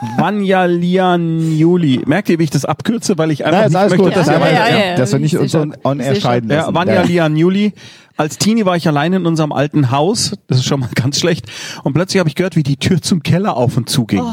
Vanya, 0.01 0.61
Vanyalian 0.63 1.57
Juli. 1.59 2.03
Merkt 2.07 2.29
ihr, 2.31 2.39
wie 2.39 2.45
ich 2.45 2.51
das 2.51 2.65
abkürze, 2.65 3.19
weil 3.19 3.31
ich 3.31 3.45
einfach 3.45 3.67
ist 3.67 3.73
nicht 3.73 3.83
möchte, 3.83 3.97
gut. 4.05 4.17
dass 4.17 4.27
Ja, 4.29 4.39
ja, 4.39 4.69
ja, 4.69 4.87
ja. 4.91 4.97
dass 4.97 5.13
wir 5.13 5.19
nicht 5.19 5.35
Ich 5.35 5.39
uns 5.39 5.53
seh 5.53 5.59
so 5.59 5.65
schon. 5.65 5.77
on 5.85 6.01
Ich 6.01 6.07
air 6.07 6.15
seh 6.15 6.21
schon. 6.21 6.31
scheiden 6.31 6.51
Ja, 6.51 6.57
lassen. 6.57 6.75
Vanya 6.75 7.03
Lian 7.03 7.37
Juli. 7.37 7.73
Als 8.17 8.39
Teenie 8.39 8.65
war 8.67 8.77
ich 8.77 8.87
allein 8.89 9.13
in 9.13 9.27
unserem 9.27 9.53
alten 9.53 9.91
Haus. 9.91 10.33
Das 10.47 10.59
ist 10.59 10.65
schon 10.65 10.81
mal 10.81 10.89
ganz 10.95 11.19
schlecht. 11.21 11.47
Und 11.85 11.93
plötzlich 11.95 12.19
habe 12.19 12.29
ich 12.29 12.35
gehört, 12.35 12.57
wie 12.57 12.63
die 12.63 12.77
Tür 12.77 13.01
zum 13.03 13.23
Keller 13.23 13.57
auf 13.57 13.77
und 13.77 13.89
zu 13.89 14.05
ging. 14.07 14.25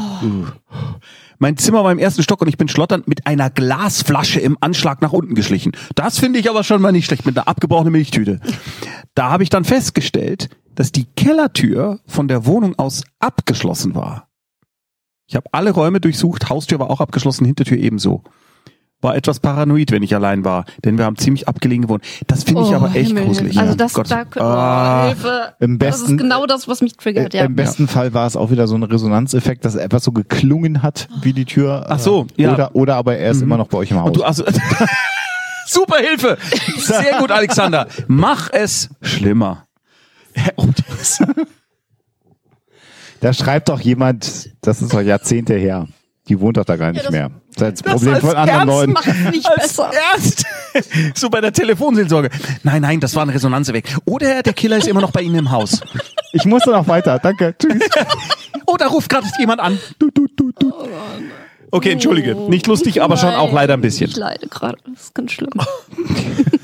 Mein 1.38 1.56
Zimmer 1.56 1.84
war 1.84 1.92
im 1.92 1.98
ersten 1.98 2.22
Stock 2.22 2.40
und 2.42 2.48
ich 2.48 2.56
bin 2.56 2.68
schlotternd 2.68 3.06
mit 3.06 3.26
einer 3.26 3.48
Glasflasche 3.50 4.40
im 4.40 4.56
Anschlag 4.60 5.00
nach 5.02 5.12
unten 5.12 5.34
geschlichen. 5.34 5.72
Das 5.94 6.18
finde 6.18 6.38
ich 6.40 6.50
aber 6.50 6.64
schon 6.64 6.82
mal 6.82 6.92
nicht 6.92 7.06
schlecht, 7.06 7.26
mit 7.26 7.36
einer 7.36 7.46
abgebrochenen 7.46 7.92
Milchtüte. 7.92 8.40
Da 9.14 9.30
habe 9.30 9.42
ich 9.42 9.50
dann 9.50 9.64
festgestellt, 9.64 10.48
dass 10.74 10.92
die 10.92 11.06
Kellertür 11.16 12.00
von 12.06 12.26
der 12.28 12.44
Wohnung 12.46 12.76
aus 12.78 13.02
abgeschlossen 13.20 13.94
war. 13.94 14.27
Ich 15.28 15.36
habe 15.36 15.46
alle 15.52 15.70
Räume 15.72 16.00
durchsucht, 16.00 16.48
Haustür 16.48 16.78
war 16.80 16.88
auch 16.90 17.00
abgeschlossen, 17.00 17.44
Hintertür 17.44 17.76
ebenso. 17.78 18.24
War 19.00 19.14
etwas 19.14 19.38
paranoid, 19.38 19.92
wenn 19.92 20.02
ich 20.02 20.12
allein 20.16 20.44
war, 20.44 20.64
denn 20.84 20.98
wir 20.98 21.04
haben 21.04 21.16
ziemlich 21.16 21.46
abgelegen 21.46 21.82
gewohnt. 21.82 22.02
Das 22.26 22.42
finde 22.42 22.62
ich 22.62 22.68
Oh, 22.70 22.74
aber 22.74 22.94
echt 22.96 23.08
Himmel, 23.08 23.26
gruselig. 23.26 23.56
Also 23.56 23.70
Ja, 23.72 23.76
das, 23.76 23.92
Gott. 23.94 24.10
da, 24.10 24.24
oh, 24.36 24.40
Ah, 24.40 25.06
Hilfe. 25.08 25.54
Im 25.60 25.78
das 25.78 25.96
ist 25.96 26.00
besten, 26.02 26.16
genau 26.18 26.46
das, 26.46 26.66
was 26.66 26.80
mich 26.80 26.96
triggert, 26.96 27.32
äh, 27.32 27.38
ja. 27.38 27.44
Im 27.44 27.54
besten 27.54 27.86
Fall 27.86 28.12
war 28.14 28.26
es 28.26 28.34
auch 28.36 28.50
wieder 28.50 28.66
so 28.66 28.74
ein 28.74 28.82
Resonanzeffekt, 28.82 29.64
dass 29.64 29.76
etwas 29.76 30.02
so 30.02 30.10
geklungen 30.10 30.82
hat 30.82 31.08
wie 31.22 31.32
die 31.32 31.44
Tür. 31.44 31.86
Ach 31.88 32.00
so, 32.00 32.26
äh, 32.36 32.42
ja. 32.42 32.54
Oder, 32.54 32.74
oder 32.74 32.96
aber 32.96 33.16
er 33.18 33.30
ist 33.30 33.36
Mhm. 33.36 33.42
immer 33.44 33.56
noch 33.58 33.68
bei 33.68 33.78
euch 33.78 33.90
im 33.92 33.98
Haus. 34.00 34.12
Du, 34.14 34.24
also, 34.24 34.44
super 35.66 35.98
Hilfe! 35.98 36.38
Sehr 36.78 37.18
gut, 37.20 37.30
Alexander. 37.30 37.86
Mach 38.08 38.48
es 38.52 38.88
schlimmer. 39.02 39.66
Oh, 43.18 43.22
Da 43.22 43.32
schreibt 43.32 43.68
doch 43.68 43.80
jemand, 43.80 44.50
das 44.60 44.82
ist 44.82 44.92
doch 44.92 45.00
Jahrzehnte 45.00 45.54
her. 45.54 45.86
Die 46.28 46.38
wohnt 46.40 46.58
doch 46.58 46.64
da 46.64 46.76
gar 46.76 46.92
nicht 46.92 47.04
das- 47.06 47.10
mehr. 47.12 47.30
Das 47.56 47.72
ist 47.74 47.86
das 47.86 47.94
Problem 47.94 48.16
von 48.20 48.36
anderen 48.36 48.68
Ernst 48.94 49.06
Leuten. 49.06 49.30
Nicht 49.30 49.48
Als 49.48 49.56
besser. 49.62 49.90
Ernst? 50.12 50.44
So 51.16 51.28
bei 51.30 51.40
der 51.40 51.52
Telefonseelsorge. 51.52 52.28
Nein, 52.62 52.82
nein, 52.82 53.00
das 53.00 53.16
war 53.16 53.24
ein 53.24 53.30
Resonanzeffekt. 53.30 53.96
Oder 54.04 54.42
der 54.44 54.52
Killer 54.52 54.76
ist 54.76 54.86
immer 54.86 55.00
noch 55.00 55.10
bei 55.10 55.22
Ihnen 55.22 55.34
im 55.36 55.50
Haus. 55.50 55.80
Ich 56.32 56.44
muss 56.44 56.62
da 56.64 56.70
noch 56.72 56.86
weiter. 56.86 57.18
Danke. 57.18 57.56
Tschüss. 57.58 57.82
Oh, 58.66 58.76
da 58.76 58.86
ruft 58.86 59.08
gerade 59.08 59.26
jemand 59.40 59.60
an. 59.60 59.78
Du, 59.98 60.10
du, 60.12 60.26
du, 60.36 60.52
du. 60.56 60.72
Okay, 61.72 61.90
entschuldige. 61.92 62.34
Nicht 62.36 62.66
lustig, 62.68 63.02
aber 63.02 63.16
schon 63.16 63.30
auch 63.34 63.52
leider 63.52 63.74
ein 63.74 63.80
bisschen. 63.80 64.10
Ich 64.10 64.16
leide 64.16 64.46
gerade. 64.46 64.78
Das 64.92 65.04
ist 65.04 65.14
ganz 65.14 65.32
schlimm. 65.32 65.50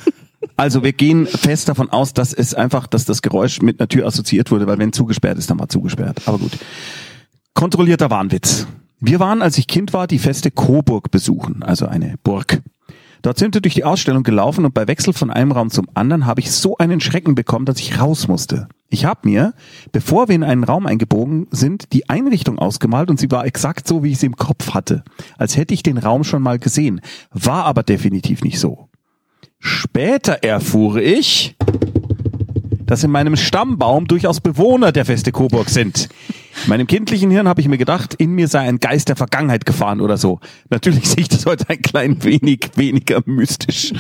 Also 0.57 0.85
wir 0.85 0.93
gehen 0.93 1.27
fest 1.27 1.69
davon 1.69 1.91
aus, 1.91 2.13
dass 2.13 2.33
es 2.33 2.55
einfach, 2.55 2.87
dass 2.87 3.05
das 3.05 3.23
Geräusch 3.23 3.61
mit 3.61 3.81
einer 3.81 3.89
Tür 3.89 4.07
assoziiert 4.07 4.51
wurde, 4.51 4.67
weil 4.67 4.79
wenn 4.79 4.93
zugesperrt 4.93 5.39
ist, 5.39 5.51
dann 5.51 5.59
war 5.59 5.69
zugesperrt. 5.69 6.23
Aber 6.27 6.39
gut. 6.39 6.53
Kontrollierter 7.55 8.11
Wahnwitz. 8.11 8.67
Wir 9.01 9.21
waren, 9.21 9.43
als 9.43 9.59
ich 9.59 9.67
Kind 9.67 9.93
war, 9.93 10.07
die 10.07 10.19
Feste 10.19 10.51
Coburg 10.51 11.11
besuchen, 11.11 11.63
also 11.63 11.87
eine 11.87 12.15
Burg. 12.23 12.63
Dort 13.25 13.39
sind 13.39 13.55
wir 13.55 13.63
durch 13.63 13.75
die 13.75 13.85
Ausstellung 13.85 14.23
gelaufen 14.23 14.65
und 14.65 14.75
bei 14.75 14.87
Wechsel 14.87 15.15
von 15.15 15.31
einem 15.31 15.51
Raum 15.51 15.71
zum 15.71 15.89
anderen 15.95 16.27
habe 16.27 16.41
ich 16.41 16.53
so 16.53 16.77
einen 16.77 17.01
Schrecken 17.01 17.35
bekommen, 17.35 17.65
dass 17.65 17.81
ich 17.81 17.99
raus 17.99 18.29
musste. 18.29 18.69
Ich 18.91 19.07
habe 19.07 19.21
mir, 19.25 19.55
bevor 19.93 20.29
wir 20.29 20.35
in 20.35 20.45
einen 20.45 20.63
Raum 20.63 20.87
eingebogen 20.87 21.49
sind, 21.51 21.93
die 21.95 22.09
Einrichtung 22.11 22.59
ausgemalt 22.59 23.09
und 23.11 23.19
sie 23.19 23.31
war 23.31 23.47
exakt 23.47 23.89
so, 23.89 24.05
wie 24.05 24.13
ich 24.13 24.19
sie 24.19 24.27
im 24.27 24.37
Kopf 24.37 24.75
hatte. 24.75 25.05
Als 25.39 25.57
hätte 25.57 25.75
ich 25.75 25.83
den 25.83 25.99
Raum 25.99 26.23
schon 26.23 26.43
mal 26.43 26.59
gesehen. 26.59 27.01
War 27.31 27.65
aber 27.65 27.83
definitiv 27.83 28.43
nicht 28.43 28.61
so. 28.61 28.89
Später 29.59 30.43
erfuhr 30.43 30.97
ich, 30.97 31.57
dass 32.87 33.03
in 33.03 33.11
meinem 33.11 33.37
Stammbaum 33.37 34.07
durchaus 34.07 34.41
Bewohner 34.41 34.93
der 34.93 35.05
Feste 35.05 35.33
Coburg 35.33 35.71
sind. 35.71 36.09
In 36.65 36.69
meinem 36.69 36.87
kindlichen 36.87 37.31
Hirn 37.31 37.49
habe 37.49 37.61
ich 37.61 37.67
mir 37.69 37.79
gedacht, 37.79 38.15
in 38.15 38.33
mir 38.33 38.47
sei 38.47 38.61
ein 38.61 38.79
Geist 38.79 39.09
der 39.09 39.17
Vergangenheit 39.17 39.67
gefahren 39.67 40.01
oder 40.01 40.17
so. 40.19 40.39
Natürlich 40.71 41.09
sehe 41.09 41.23
ich 41.23 41.29
das 41.29 41.47
heute 41.47 41.69
ein 41.69 41.83
klein 41.83 42.23
wenig 42.23 42.71
weniger 42.77 43.23
mystisch. 43.27 43.93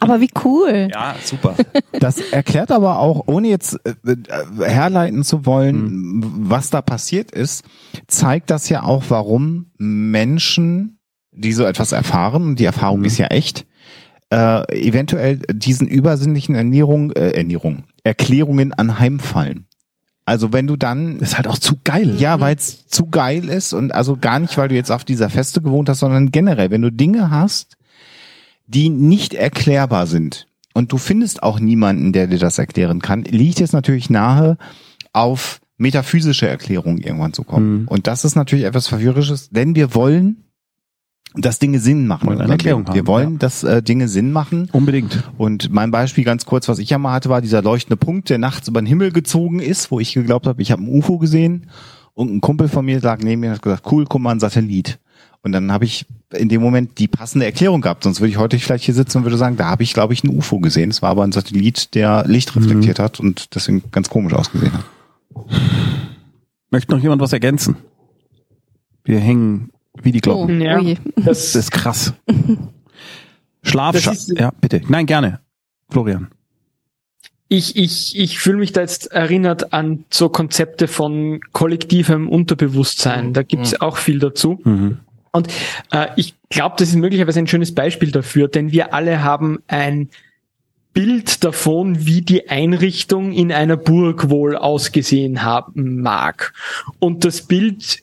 Aber 0.00 0.20
wie 0.20 0.28
cool. 0.44 0.88
Ja, 0.92 1.14
super. 1.24 1.54
Das 1.98 2.18
erklärt 2.20 2.70
aber 2.72 2.98
auch, 2.98 3.24
ohne 3.26 3.48
jetzt 3.48 3.78
äh, 3.84 3.94
äh, 4.04 4.68
herleiten 4.68 5.24
zu 5.24 5.46
wollen, 5.46 6.22
was 6.50 6.70
da 6.70 6.82
passiert 6.82 7.30
ist, 7.30 7.64
zeigt 8.06 8.50
das 8.50 8.68
ja 8.68 8.82
auch, 8.82 9.04
warum 9.08 9.70
Menschen, 9.78 10.98
die 11.32 11.52
so 11.52 11.64
etwas 11.64 11.92
erfahren, 11.92 12.42
und 12.42 12.58
die 12.58 12.64
Erfahrung 12.64 13.00
Mhm. 13.00 13.06
ist 13.06 13.18
ja 13.18 13.28
echt, 13.28 13.64
äh, 14.30 14.62
eventuell 14.88 15.38
diesen 15.52 15.88
übersinnlichen 15.88 16.54
Ernährung, 16.54 17.12
äh, 17.12 17.30
Ernährung, 17.30 17.84
Erklärungen 18.04 18.72
anheimfallen. 18.72 19.66
Also 20.24 20.52
wenn 20.52 20.66
du 20.66 20.76
dann 20.76 21.18
Das 21.18 21.30
ist 21.30 21.36
halt 21.36 21.48
auch 21.48 21.58
zu 21.58 21.76
geil. 21.84 22.16
ja, 22.18 22.38
weil 22.38 22.54
es 22.54 22.86
zu 22.86 23.06
geil 23.06 23.48
ist 23.48 23.72
und 23.72 23.94
also 23.94 24.18
gar 24.18 24.38
nicht, 24.38 24.58
weil 24.58 24.68
du 24.68 24.74
jetzt 24.74 24.90
auf 24.90 25.04
dieser 25.04 25.30
Feste 25.30 25.62
gewohnt 25.62 25.88
hast, 25.88 26.00
sondern 26.00 26.30
generell, 26.30 26.70
wenn 26.70 26.82
du 26.82 26.92
Dinge 26.92 27.30
hast, 27.30 27.78
die 28.66 28.90
nicht 28.90 29.32
erklärbar 29.32 30.06
sind 30.06 30.46
und 30.74 30.92
du 30.92 30.98
findest 30.98 31.42
auch 31.42 31.58
niemanden, 31.60 32.12
der 32.12 32.26
dir 32.26 32.38
das 32.38 32.58
erklären 32.58 33.00
kann, 33.00 33.22
liegt 33.22 33.62
es 33.62 33.72
natürlich 33.72 34.10
nahe, 34.10 34.58
auf 35.14 35.60
metaphysische 35.78 36.46
Erklärungen 36.46 36.98
irgendwann 36.98 37.32
zu 37.32 37.44
kommen. 37.44 37.82
Mhm. 37.82 37.88
Und 37.88 38.06
das 38.06 38.26
ist 38.26 38.34
natürlich 38.36 38.66
etwas 38.66 38.88
Verführerisches, 38.88 39.48
denn 39.48 39.74
wir 39.74 39.94
wollen, 39.94 40.44
dass 41.34 41.58
Dinge 41.58 41.78
Sinn 41.78 42.06
machen. 42.06 42.26
Wollen 42.26 42.38
in 42.38 42.44
eine 42.44 42.52
Erklärung. 42.52 42.86
Wir 42.86 43.00
haben, 43.00 43.06
wollen, 43.06 43.32
ja. 43.32 43.38
dass 43.38 43.62
äh, 43.62 43.82
Dinge 43.82 44.08
Sinn 44.08 44.32
machen. 44.32 44.68
Unbedingt. 44.72 45.24
Und 45.36 45.70
mein 45.70 45.90
Beispiel 45.90 46.24
ganz 46.24 46.46
kurz, 46.46 46.68
was 46.68 46.78
ich 46.78 46.90
ja 46.90 46.98
mal 46.98 47.12
hatte, 47.12 47.28
war 47.28 47.40
dieser 47.40 47.62
leuchtende 47.62 47.96
Punkt, 47.96 48.30
der 48.30 48.38
nachts 48.38 48.68
über 48.68 48.80
den 48.80 48.86
Himmel 48.86 49.12
gezogen 49.12 49.60
ist, 49.60 49.90
wo 49.90 50.00
ich 50.00 50.14
geglaubt 50.14 50.46
habe, 50.46 50.62
ich 50.62 50.72
habe 50.72 50.82
ein 50.82 50.88
UFO 50.88 51.18
gesehen. 51.18 51.66
Und 52.14 52.34
ein 52.34 52.40
Kumpel 52.40 52.68
von 52.68 52.84
mir 52.84 53.00
lag 53.00 53.20
neben 53.22 53.40
mir 53.40 53.48
und 53.48 53.54
hat 53.54 53.62
gesagt, 53.62 53.92
cool, 53.92 54.04
guck 54.08 54.20
mal, 54.20 54.32
ein 54.32 54.40
Satellit. 54.40 54.98
Und 55.42 55.52
dann 55.52 55.70
habe 55.70 55.84
ich 55.84 56.06
in 56.32 56.48
dem 56.48 56.60
Moment 56.60 56.98
die 56.98 57.06
passende 57.06 57.46
Erklärung 57.46 57.80
gehabt. 57.80 58.02
Sonst 58.02 58.20
würde 58.20 58.30
ich 58.30 58.38
heute 58.38 58.58
vielleicht 58.58 58.84
hier 58.84 58.94
sitzen 58.94 59.18
und 59.18 59.24
würde 59.24 59.36
sagen, 59.36 59.56
da 59.56 59.66
habe 59.66 59.82
ich, 59.82 59.94
glaube 59.94 60.12
ich, 60.12 60.24
ein 60.24 60.36
UFO 60.36 60.58
gesehen. 60.58 60.90
Es 60.90 61.00
war 61.00 61.10
aber 61.10 61.22
ein 61.22 61.32
Satellit, 61.32 61.94
der 61.94 62.24
Licht 62.26 62.56
reflektiert 62.56 62.98
hat 62.98 63.20
und 63.20 63.54
deswegen 63.54 63.84
ganz 63.92 64.10
komisch 64.10 64.32
ausgesehen 64.32 64.72
hat. 64.72 64.84
Möchte 66.70 66.92
noch 66.92 67.00
jemand 67.00 67.22
was 67.22 67.32
ergänzen? 67.32 67.76
Wir 69.04 69.20
hängen 69.20 69.70
wie 70.02 70.12
die 70.12 70.20
Glocken. 70.20 70.60
Oh, 70.60 70.64
Ja. 70.64 70.80
Das, 71.16 71.24
Das 71.52 71.54
ist 71.56 71.70
krass. 71.70 72.14
Schlaf, 73.62 73.92
Das 73.94 74.04
Scha- 74.04 74.12
ist- 74.12 74.38
ja, 74.38 74.52
bitte. 74.60 74.80
Nein, 74.88 75.06
gerne. 75.06 75.40
Florian. 75.90 76.28
ich, 77.48 77.76
ich, 77.76 78.18
ich 78.18 78.38
fühle 78.38 78.58
mich 78.58 78.72
da 78.72 78.82
jetzt 78.82 79.10
erinnert 79.10 79.72
an 79.72 80.04
so 80.10 80.28
Konzepte 80.28 80.86
von 80.86 81.40
kollektivem 81.52 82.28
Unterbewusstsein. 82.28 83.32
Da 83.32 83.42
gibt's 83.42 83.80
auch 83.80 83.96
viel 83.96 84.18
dazu. 84.18 84.60
Mhm. 84.64 84.98
Und 85.32 85.48
äh, 85.92 86.08
ich 86.16 86.34
glaube, 86.50 86.76
das 86.78 86.88
ist 86.90 86.96
möglicherweise 86.96 87.38
ein 87.38 87.46
schönes 87.46 87.74
Beispiel 87.74 88.10
dafür, 88.10 88.48
denn 88.48 88.72
wir 88.72 88.92
alle 88.92 89.22
haben 89.22 89.58
ein 89.66 90.08
Bild 90.92 91.44
davon, 91.44 92.06
wie 92.06 92.22
die 92.22 92.48
Einrichtung 92.50 93.32
in 93.32 93.52
einer 93.52 93.76
Burg 93.76 94.30
wohl 94.30 94.56
ausgesehen 94.56 95.42
haben 95.42 96.00
mag. 96.02 96.52
Und 96.98 97.24
das 97.24 97.42
Bild 97.42 98.02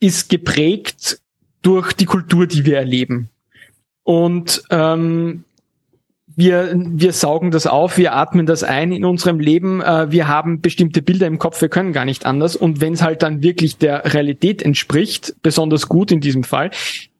ist 0.00 0.28
geprägt 0.28 1.20
durch 1.66 1.92
die 1.94 2.04
Kultur, 2.04 2.46
die 2.46 2.64
wir 2.64 2.76
erleben. 2.76 3.28
Und 4.04 4.62
ähm, 4.70 5.42
wir, 6.36 6.70
wir 6.74 7.12
saugen 7.12 7.50
das 7.50 7.66
auf, 7.66 7.98
wir 7.98 8.14
atmen 8.14 8.46
das 8.46 8.62
ein 8.62 8.92
in 8.92 9.04
unserem 9.04 9.40
Leben, 9.40 9.80
äh, 9.80 10.12
wir 10.12 10.28
haben 10.28 10.60
bestimmte 10.60 11.02
Bilder 11.02 11.26
im 11.26 11.40
Kopf, 11.40 11.60
wir 11.60 11.68
können 11.68 11.92
gar 11.92 12.04
nicht 12.04 12.24
anders. 12.24 12.54
Und 12.54 12.80
wenn 12.80 12.92
es 12.92 13.02
halt 13.02 13.22
dann 13.22 13.42
wirklich 13.42 13.78
der 13.78 14.14
Realität 14.14 14.62
entspricht, 14.62 15.34
besonders 15.42 15.88
gut 15.88 16.12
in 16.12 16.20
diesem 16.20 16.44
Fall, 16.44 16.70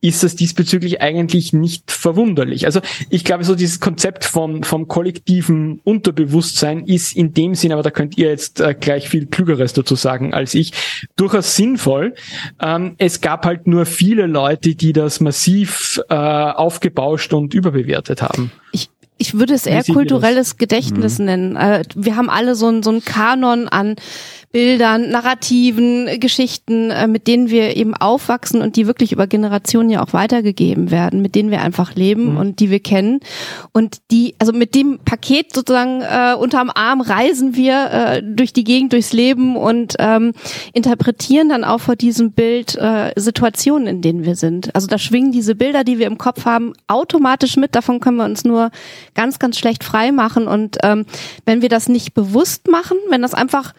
ist 0.01 0.23
das 0.23 0.37
diesbezüglich 0.37 1.01
eigentlich 1.01 1.53
nicht 1.53 1.91
verwunderlich. 1.91 2.67
Also 2.67 2.81
ich 3.11 3.25
glaube, 3.25 3.45
so 3.45 3.55
dieses 3.55 3.81
Konzept 3.81 4.25
von, 4.25 4.63
vom 4.65 4.89
kollektiven 4.89 5.81
Unterbewusstsein 5.85 6.85
ist 6.85 7.17
in 7.17 7.35
dem 7.35 7.55
Sinn, 7.55 7.73
aber 7.73 7.83
da 7.83 7.91
könnt 7.91 8.19
ihr 8.19 8.29
jetzt 8.29 8.61
äh, 8.61 8.75
gleich 8.79 9.09
viel 9.09 9.27
Klügeres 9.27 9.73
dazu 9.73 9.95
sagen 9.95 10.35
als 10.35 10.55
ich, 10.55 10.73
durchaus 11.17 11.57
sinnvoll. 11.57 12.15
Ähm, 12.61 12.95
es 12.99 13.21
gab 13.21 13.47
halt 13.47 13.67
nur 13.67 13.87
viele 13.87 14.27
Leute, 14.27 14.75
die 14.75 14.93
das 14.93 15.21
massiv 15.21 16.01
äh, 16.09 16.15
aufgebauscht 16.15 17.33
und 17.33 17.55
überbewertet 17.55 18.23
haben. 18.23 18.53
Ich, 18.73 18.91
ich 19.19 19.35
würde 19.35 19.55
es 19.55 19.67
eher 19.67 19.83
kulturelles 19.83 20.59
Gedächtnis 20.59 21.19
nennen. 21.19 21.57
Äh, 21.57 21.85
Wir 21.95 22.17
haben 22.17 22.29
alle 22.29 22.55
so 22.55 22.69
ein, 22.69 22.83
so 22.83 22.91
ein 22.91 23.05
Kanon 23.05 23.69
an 23.69 23.97
Bildern, 24.57 25.11
Narrativen, 25.11 26.09
äh, 26.09 26.17
Geschichten, 26.17 26.91
äh, 26.91 27.07
mit 27.09 27.27
denen 27.27 27.51
wir 27.51 27.77
eben 27.77 27.93
aufwachsen 27.93 28.63
und 28.63 28.77
die 28.77 28.87
wirklich 28.87 29.13
über 29.13 29.27
Generationen 29.27 29.91
ja 29.91 30.03
auch 30.03 30.15
weitergegeben 30.15 30.91
werden, 30.91 31.21
mit 31.21 31.35
denen 31.35 31.51
wir 31.51 31.61
einfach 31.61 31.95
leben 31.95 32.33
Mhm. 32.33 32.37
und 32.39 32.61
die 32.61 32.71
wir 32.71 32.81
kennen. 32.81 33.21
Und 33.73 33.99
die, 34.11 34.35
also 34.39 34.55
mit 34.55 34.75
dem 34.75 34.99
Paket 35.05 35.55
sozusagen 35.55 36.01
äh, 36.01 36.35
unterm 36.35 36.71
Arm 36.75 37.03
reisen 37.03 37.55
wir 37.55 37.91
äh, 37.91 38.23
durch 38.23 38.55
die 38.55 38.65
Gegend, 38.65 38.95
durchs 38.95 39.13
Leben 39.13 39.59
und 39.59 39.97
ähm, 39.99 40.33
interpretieren 40.73 41.51
dann 41.51 41.63
auch 41.63 41.81
vor 41.81 41.97
diesem 41.97 42.33
Bild 42.33 42.77
äh, 42.77 43.13
Situationen, 43.15 43.87
in 43.87 44.01
denen 44.01 44.25
wir 44.25 44.37
sind. 44.37 44.75
Also 44.75 44.87
da 44.87 44.97
schwingen 44.97 45.33
diese 45.33 45.55
Bilder, 45.55 45.85
die 45.85 45.99
wir 45.99 46.07
im 46.07 46.17
Kopf 46.17 46.47
haben, 46.47 46.73
automatisch 46.87 47.59
mit. 47.59 47.75
Davon 47.75 48.01
können 48.01 48.17
wir 48.17 48.25
uns 48.25 48.47
nur 48.47 48.71
ganz, 49.15 49.39
ganz 49.39 49.59
schlecht 49.59 49.85
frei 49.85 50.13
machen. 50.13 50.49
Und 50.49 50.79
ähm, 50.83 51.05
wenn 51.45 51.61
wir 51.61 51.69
das 51.69 51.91
nicht 51.91 52.15
bewusst 52.15 52.69
machen, 52.69 52.97
wenn 53.11 53.21
das 53.21 53.35
einfach 53.35 53.75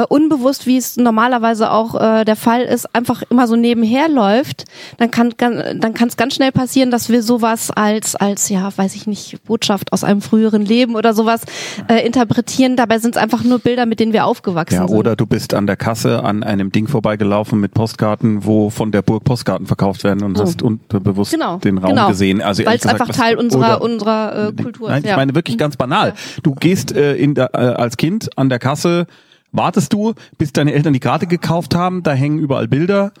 äh, 0.00 0.04
unbewusst, 0.08 0.66
wie 0.66 0.76
es 0.76 0.96
normalerweise 0.96 1.70
auch 1.70 1.94
äh, 2.00 2.24
der 2.24 2.36
Fall 2.36 2.62
ist, 2.62 2.94
einfach 2.94 3.22
immer 3.30 3.46
so 3.46 3.56
nebenher 3.56 4.08
läuft, 4.08 4.64
dann 4.98 5.10
kann 5.10 5.34
dann 5.38 5.94
kann 5.94 6.08
es 6.08 6.16
ganz 6.16 6.34
schnell 6.34 6.52
passieren, 6.52 6.90
dass 6.90 7.08
wir 7.08 7.22
sowas 7.22 7.70
als 7.70 8.16
als 8.16 8.48
ja, 8.48 8.70
weiß 8.74 8.94
ich 8.94 9.06
nicht, 9.06 9.42
Botschaft 9.44 9.92
aus 9.92 10.04
einem 10.04 10.20
früheren 10.22 10.64
Leben 10.64 10.94
oder 10.96 11.14
sowas 11.14 11.42
äh, 11.88 12.04
interpretieren. 12.06 12.76
Dabei 12.76 12.98
sind 12.98 13.16
es 13.16 13.22
einfach 13.22 13.44
nur 13.44 13.58
Bilder, 13.58 13.86
mit 13.86 14.00
denen 14.00 14.12
wir 14.12 14.26
aufgewachsen 14.26 14.74
Ja, 14.76 14.88
sind. 14.88 14.96
oder 14.96 15.16
du 15.16 15.26
bist 15.26 15.54
an 15.54 15.66
der 15.66 15.76
Kasse 15.76 16.22
an 16.24 16.42
einem 16.42 16.72
Ding 16.72 16.88
vorbeigelaufen 16.88 17.60
mit 17.60 17.74
Postkarten, 17.74 18.44
wo 18.44 18.70
von 18.70 18.92
der 18.92 19.02
Burg 19.02 19.24
Postkarten 19.24 19.66
verkauft 19.66 20.04
werden 20.04 20.22
und 20.24 20.38
Oh. 20.38 20.42
hast 20.42 20.62
unterbewusst 20.62 21.32
Genau, 21.32 21.58
den 21.58 21.78
Raum 21.78 21.90
genau. 21.90 22.08
gesehen. 22.08 22.40
Also 22.42 22.64
weil 22.64 22.76
es 22.78 22.86
einfach 22.86 23.08
Teil 23.10 23.36
unserer 23.36 23.80
unserer 23.82 24.48
äh, 24.48 24.62
Kultur 24.62 24.88
Nein, 24.88 24.98
ist. 24.98 25.04
ich 25.04 25.10
ja. 25.10 25.16
meine 25.16 25.34
wirklich 25.34 25.58
ganz 25.58 25.76
banal. 25.76 26.14
Du 26.42 26.54
gehst 26.54 26.92
äh, 26.96 27.14
in 27.14 27.34
der, 27.34 27.50
äh, 27.54 27.58
als 27.58 27.96
Kind 27.96 28.30
an 28.38 28.48
der 28.48 28.58
Kasse, 28.58 29.06
wartest 29.52 29.92
du, 29.92 30.14
bis 30.38 30.52
deine 30.52 30.72
Eltern 30.72 30.92
die 30.92 31.00
Karte 31.00 31.26
gekauft 31.26 31.74
haben, 31.74 32.02
da 32.02 32.12
hängen 32.12 32.38
überall 32.38 32.68
Bilder. 32.68 33.12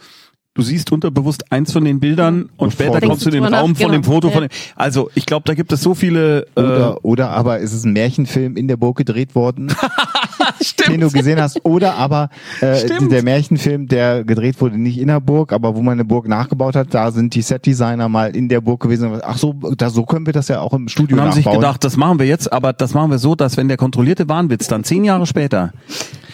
Du 0.54 0.60
siehst 0.60 0.92
unterbewusst 0.92 1.50
eins 1.50 1.72
von 1.72 1.82
den 1.82 1.98
Bildern 1.98 2.50
und 2.58 2.74
später 2.74 2.94
Fotos. 2.94 3.08
kommst 3.08 3.24
du 3.24 3.30
in 3.30 3.42
den 3.42 3.54
Raum 3.54 3.74
von 3.74 3.90
dem 3.90 4.02
nach, 4.02 4.06
Foto 4.06 4.28
genau. 4.28 4.40
von 4.40 4.48
dem. 4.48 4.56
Also 4.76 5.10
ich 5.14 5.24
glaube, 5.24 5.44
da 5.46 5.54
gibt 5.54 5.72
es 5.72 5.80
so 5.80 5.94
viele. 5.94 6.42
Äh, 6.56 6.60
Oder, 6.60 7.04
oder 7.04 7.30
aber 7.30 7.60
ist 7.60 7.72
es 7.72 7.84
ein 7.84 7.94
Märchenfilm 7.94 8.56
in 8.58 8.68
der 8.68 8.76
Burg 8.76 8.98
gedreht 8.98 9.34
worden, 9.34 9.74
den 10.88 11.00
du 11.00 11.10
gesehen 11.10 11.40
hast? 11.40 11.64
Oder 11.64 11.94
aber 11.94 12.30
äh, 12.60 12.76
Stimmt. 12.76 13.12
der 13.12 13.22
Märchenfilm, 13.22 13.86
der 13.88 14.24
gedreht 14.24 14.60
wurde 14.60 14.78
nicht 14.78 14.98
in 14.98 15.08
der 15.08 15.20
Burg, 15.20 15.52
aber 15.52 15.74
wo 15.76 15.82
man 15.82 15.92
eine 15.94 16.04
Burg 16.04 16.28
nachgebaut 16.28 16.76
hat, 16.76 16.94
da 16.94 17.10
sind 17.10 17.34
die 17.34 17.42
Setdesigner 17.42 18.08
mal 18.08 18.34
in 18.34 18.48
der 18.48 18.60
Burg 18.60 18.80
gewesen. 18.80 19.20
Ach 19.22 19.36
so, 19.38 19.54
da, 19.76 19.90
so 19.90 20.04
können 20.04 20.26
wir 20.26 20.32
das 20.32 20.48
ja 20.48 20.60
auch 20.60 20.72
im 20.72 20.88
Studio 20.88 21.16
und 21.16 21.22
haben 21.22 21.32
sich 21.32 21.44
nachbauen. 21.44 21.60
gedacht, 21.60 21.84
das 21.84 21.96
machen 21.96 22.18
wir 22.18 22.26
jetzt, 22.26 22.52
aber 22.52 22.72
das 22.72 22.94
machen 22.94 23.10
wir 23.10 23.18
so, 23.18 23.34
dass 23.34 23.56
wenn 23.56 23.68
der 23.68 23.76
kontrollierte 23.76 24.28
Wahnwitz 24.28 24.66
dann 24.68 24.84
zehn 24.84 25.04
Jahre 25.04 25.26
später 25.26 25.72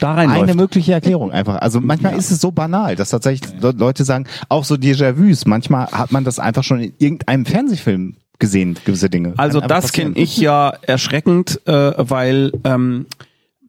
da 0.00 0.14
eine 0.14 0.32
reinläuft. 0.32 0.54
mögliche 0.56 0.92
Erklärung 0.92 1.32
einfach. 1.32 1.56
Also 1.56 1.80
manchmal 1.80 2.16
ist 2.16 2.30
es 2.30 2.40
so 2.40 2.52
banal, 2.52 2.94
dass 2.96 3.10
tatsächlich 3.10 3.50
Le- 3.60 3.74
Leute 3.76 4.04
sagen, 4.04 4.26
auch 4.48 4.64
so 4.64 4.74
Déjà-vus, 4.76 5.42
manchmal 5.46 5.86
hat 5.88 6.12
man 6.12 6.24
das 6.24 6.38
einfach 6.38 6.62
schon 6.62 6.80
in 6.80 6.92
irgendeinem 6.98 7.44
Fernsehfilm 7.46 8.14
gesehen, 8.38 8.76
gewisse 8.84 9.10
Dinge. 9.10 9.32
Also 9.36 9.60
das 9.60 9.92
kenne 9.92 10.12
ich 10.16 10.36
ja 10.36 10.72
erschreckend, 10.82 11.60
äh, 11.66 11.92
weil 11.96 12.52
ähm, 12.62 13.06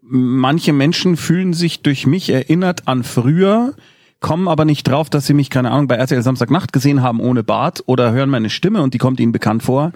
manche 0.09 0.73
Menschen 0.73 1.17
fühlen 1.17 1.53
sich 1.53 1.81
durch 1.81 2.07
mich 2.07 2.29
erinnert 2.29 2.87
an 2.87 3.03
früher, 3.03 3.75
kommen 4.19 4.47
aber 4.47 4.65
nicht 4.65 4.87
drauf, 4.87 5.09
dass 5.09 5.27
sie 5.27 5.33
mich, 5.33 5.49
keine 5.49 5.71
Ahnung, 5.71 5.87
bei 5.87 5.95
RTL 5.95 6.21
Samstagnacht 6.23 6.73
gesehen 6.73 7.01
haben 7.01 7.19
ohne 7.19 7.43
Bart 7.43 7.83
oder 7.85 8.11
hören 8.11 8.29
meine 8.29 8.49
Stimme 8.49 8.81
und 8.81 8.93
die 8.93 8.97
kommt 8.97 9.19
ihnen 9.19 9.31
bekannt 9.31 9.63
vor 9.63 9.91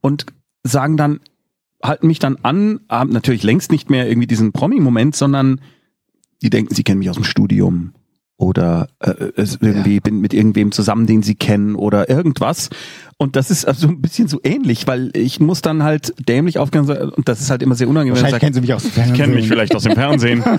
und 0.00 0.26
sagen 0.64 0.96
dann, 0.96 1.20
halten 1.82 2.06
mich 2.08 2.18
dann 2.18 2.36
an, 2.42 2.80
haben 2.88 3.12
natürlich 3.12 3.42
längst 3.42 3.70
nicht 3.70 3.90
mehr 3.90 4.08
irgendwie 4.08 4.26
diesen 4.26 4.52
Promi-Moment, 4.52 5.14
sondern 5.14 5.60
die 6.42 6.50
denken, 6.50 6.74
sie 6.74 6.82
kennen 6.82 6.98
mich 6.98 7.10
aus 7.10 7.16
dem 7.16 7.24
Studium 7.24 7.92
oder 8.36 8.88
äh, 9.00 9.12
irgendwie 9.36 10.00
bin 10.00 10.20
mit 10.20 10.34
irgendwem 10.34 10.72
zusammen, 10.72 11.06
den 11.06 11.22
sie 11.22 11.34
kennen 11.34 11.76
oder 11.76 12.08
irgendwas. 12.08 12.70
Und 13.16 13.36
das 13.36 13.50
ist 13.50 13.64
also 13.64 13.88
ein 13.88 14.00
bisschen 14.00 14.28
so 14.28 14.40
ähnlich, 14.42 14.86
weil 14.86 15.10
ich 15.14 15.38
muss 15.40 15.62
dann 15.62 15.82
halt 15.82 16.14
dämlich 16.28 16.58
aufgehen 16.58 16.88
und 16.88 17.28
das 17.28 17.40
ist 17.40 17.50
halt 17.50 17.62
immer 17.62 17.76
sehr 17.76 17.88
unangenehm. 17.88 18.16
Wahrscheinlich 18.16 18.40
kennen 18.40 18.54
sie 18.54 18.60
mich 18.60 18.74
aus 18.74 18.82
dem 18.82 18.90
Fernsehen. 18.92 19.14
ich 19.14 19.20
kenne 19.20 19.34
mich 19.34 19.48
vielleicht 19.48 19.74
aus 19.74 19.82
dem 19.84 19.94
Fernsehen. 19.94 20.44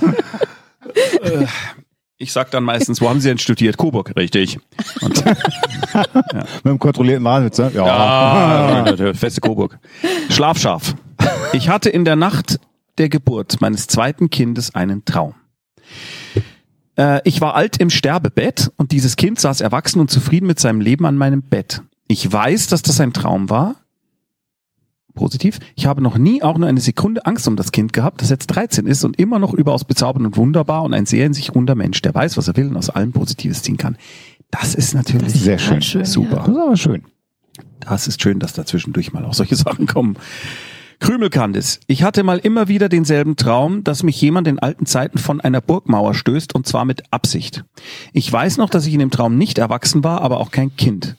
Äh, 1.21 1.45
ich 2.17 2.31
sag 2.31 2.51
dann 2.51 2.63
meistens, 2.63 3.01
wo 3.01 3.09
haben 3.09 3.19
Sie 3.19 3.27
denn 3.27 3.37
studiert? 3.37 3.75
Coburg, 3.75 4.15
richtig. 4.15 4.59
Und, 5.01 5.25
Mit 6.63 6.65
dem 6.65 6.79
kontrollierten 6.79 7.25
Wahlwitz, 7.25 7.57
ne? 7.57 7.71
Ja. 7.73 8.85
ja, 8.95 9.13
feste 9.13 9.41
Coburg. 9.41 9.77
Schlafscharf. 10.29 10.95
Ich 11.51 11.67
hatte 11.67 11.89
in 11.89 12.05
der 12.05 12.15
Nacht 12.15 12.59
der 12.97 13.09
Geburt 13.09 13.59
meines 13.59 13.87
zweiten 13.87 14.29
Kindes 14.29 14.73
einen 14.75 15.03
Traum. 15.03 15.33
Äh, 16.97 17.21
ich 17.23 17.41
war 17.41 17.55
alt 17.55 17.77
im 17.77 17.89
Sterbebett 17.89 18.71
und 18.77 18.91
dieses 18.91 19.15
Kind 19.15 19.39
saß 19.39 19.61
erwachsen 19.61 19.99
und 19.99 20.09
zufrieden 20.11 20.47
mit 20.47 20.59
seinem 20.59 20.81
Leben 20.81 21.05
an 21.05 21.17
meinem 21.17 21.41
Bett. 21.41 21.81
Ich 22.07 22.31
weiß, 22.31 22.67
dass 22.67 22.81
das 22.81 22.99
ein 23.01 23.13
Traum 23.13 23.49
war. 23.49 23.75
Positiv. 25.13 25.59
Ich 25.75 25.85
habe 25.85 26.01
noch 26.01 26.17
nie 26.17 26.43
auch 26.43 26.57
nur 26.57 26.67
eine 26.67 26.81
Sekunde 26.81 27.25
Angst 27.25 27.47
um 27.47 27.55
das 27.55 27.71
Kind 27.71 27.93
gehabt, 27.93 28.21
das 28.21 28.29
jetzt 28.29 28.47
13 28.47 28.85
ist 28.85 29.05
und 29.05 29.17
immer 29.17 29.39
noch 29.39 29.53
überaus 29.53 29.85
bezaubernd 29.85 30.25
und 30.27 30.35
wunderbar 30.37 30.83
und 30.83 30.93
ein 30.93 31.05
sehr 31.05 31.25
in 31.25 31.33
sich 31.33 31.55
runder 31.55 31.73
Mensch, 31.75 32.01
der 32.01 32.13
weiß, 32.13 32.35
was 32.35 32.49
er 32.49 32.57
will 32.57 32.67
und 32.67 32.75
aus 32.75 32.89
allem 32.89 33.13
Positives 33.13 33.61
ziehen 33.63 33.77
kann. 33.77 33.97
Das 34.51 34.75
ist 34.75 34.93
natürlich 34.93 35.27
Das 35.27 35.35
ist 35.35 35.43
Sehr 35.43 35.57
total 35.57 35.81
schön. 35.81 36.05
super. 36.05 36.35
Das 36.37 36.47
ist 36.49 36.57
aber 36.57 36.77
schön. 36.77 37.03
Das 37.79 38.07
ist 38.07 38.21
schön, 38.21 38.39
dass 38.39 38.53
dazwischendurch 38.53 39.13
mal 39.13 39.23
auch 39.23 39.33
solche 39.33 39.55
Sachen 39.55 39.87
kommen. 39.87 40.17
Krümelkandis. 40.99 41.79
Ich 41.87 42.03
hatte 42.03 42.23
mal 42.23 42.37
immer 42.37 42.67
wieder 42.67 42.89
denselben 42.89 43.35
Traum, 43.35 43.83
dass 43.83 44.03
mich 44.03 44.19
jemand 44.21 44.47
in 44.47 44.59
alten 44.59 44.85
Zeiten 44.85 45.17
von 45.17 45.41
einer 45.41 45.61
Burgmauer 45.61 46.13
stößt 46.13 46.55
und 46.55 46.67
zwar 46.67 46.85
mit 46.85 47.03
Absicht. 47.11 47.65
Ich 48.13 48.31
weiß 48.31 48.57
noch, 48.57 48.69
dass 48.69 48.85
ich 48.85 48.93
in 48.93 48.99
dem 48.99 49.11
Traum 49.11 49.37
nicht 49.37 49.57
erwachsen 49.57 50.03
war, 50.03 50.21
aber 50.21 50.39
auch 50.39 50.51
kein 50.51 50.75
Kind. 50.75 51.15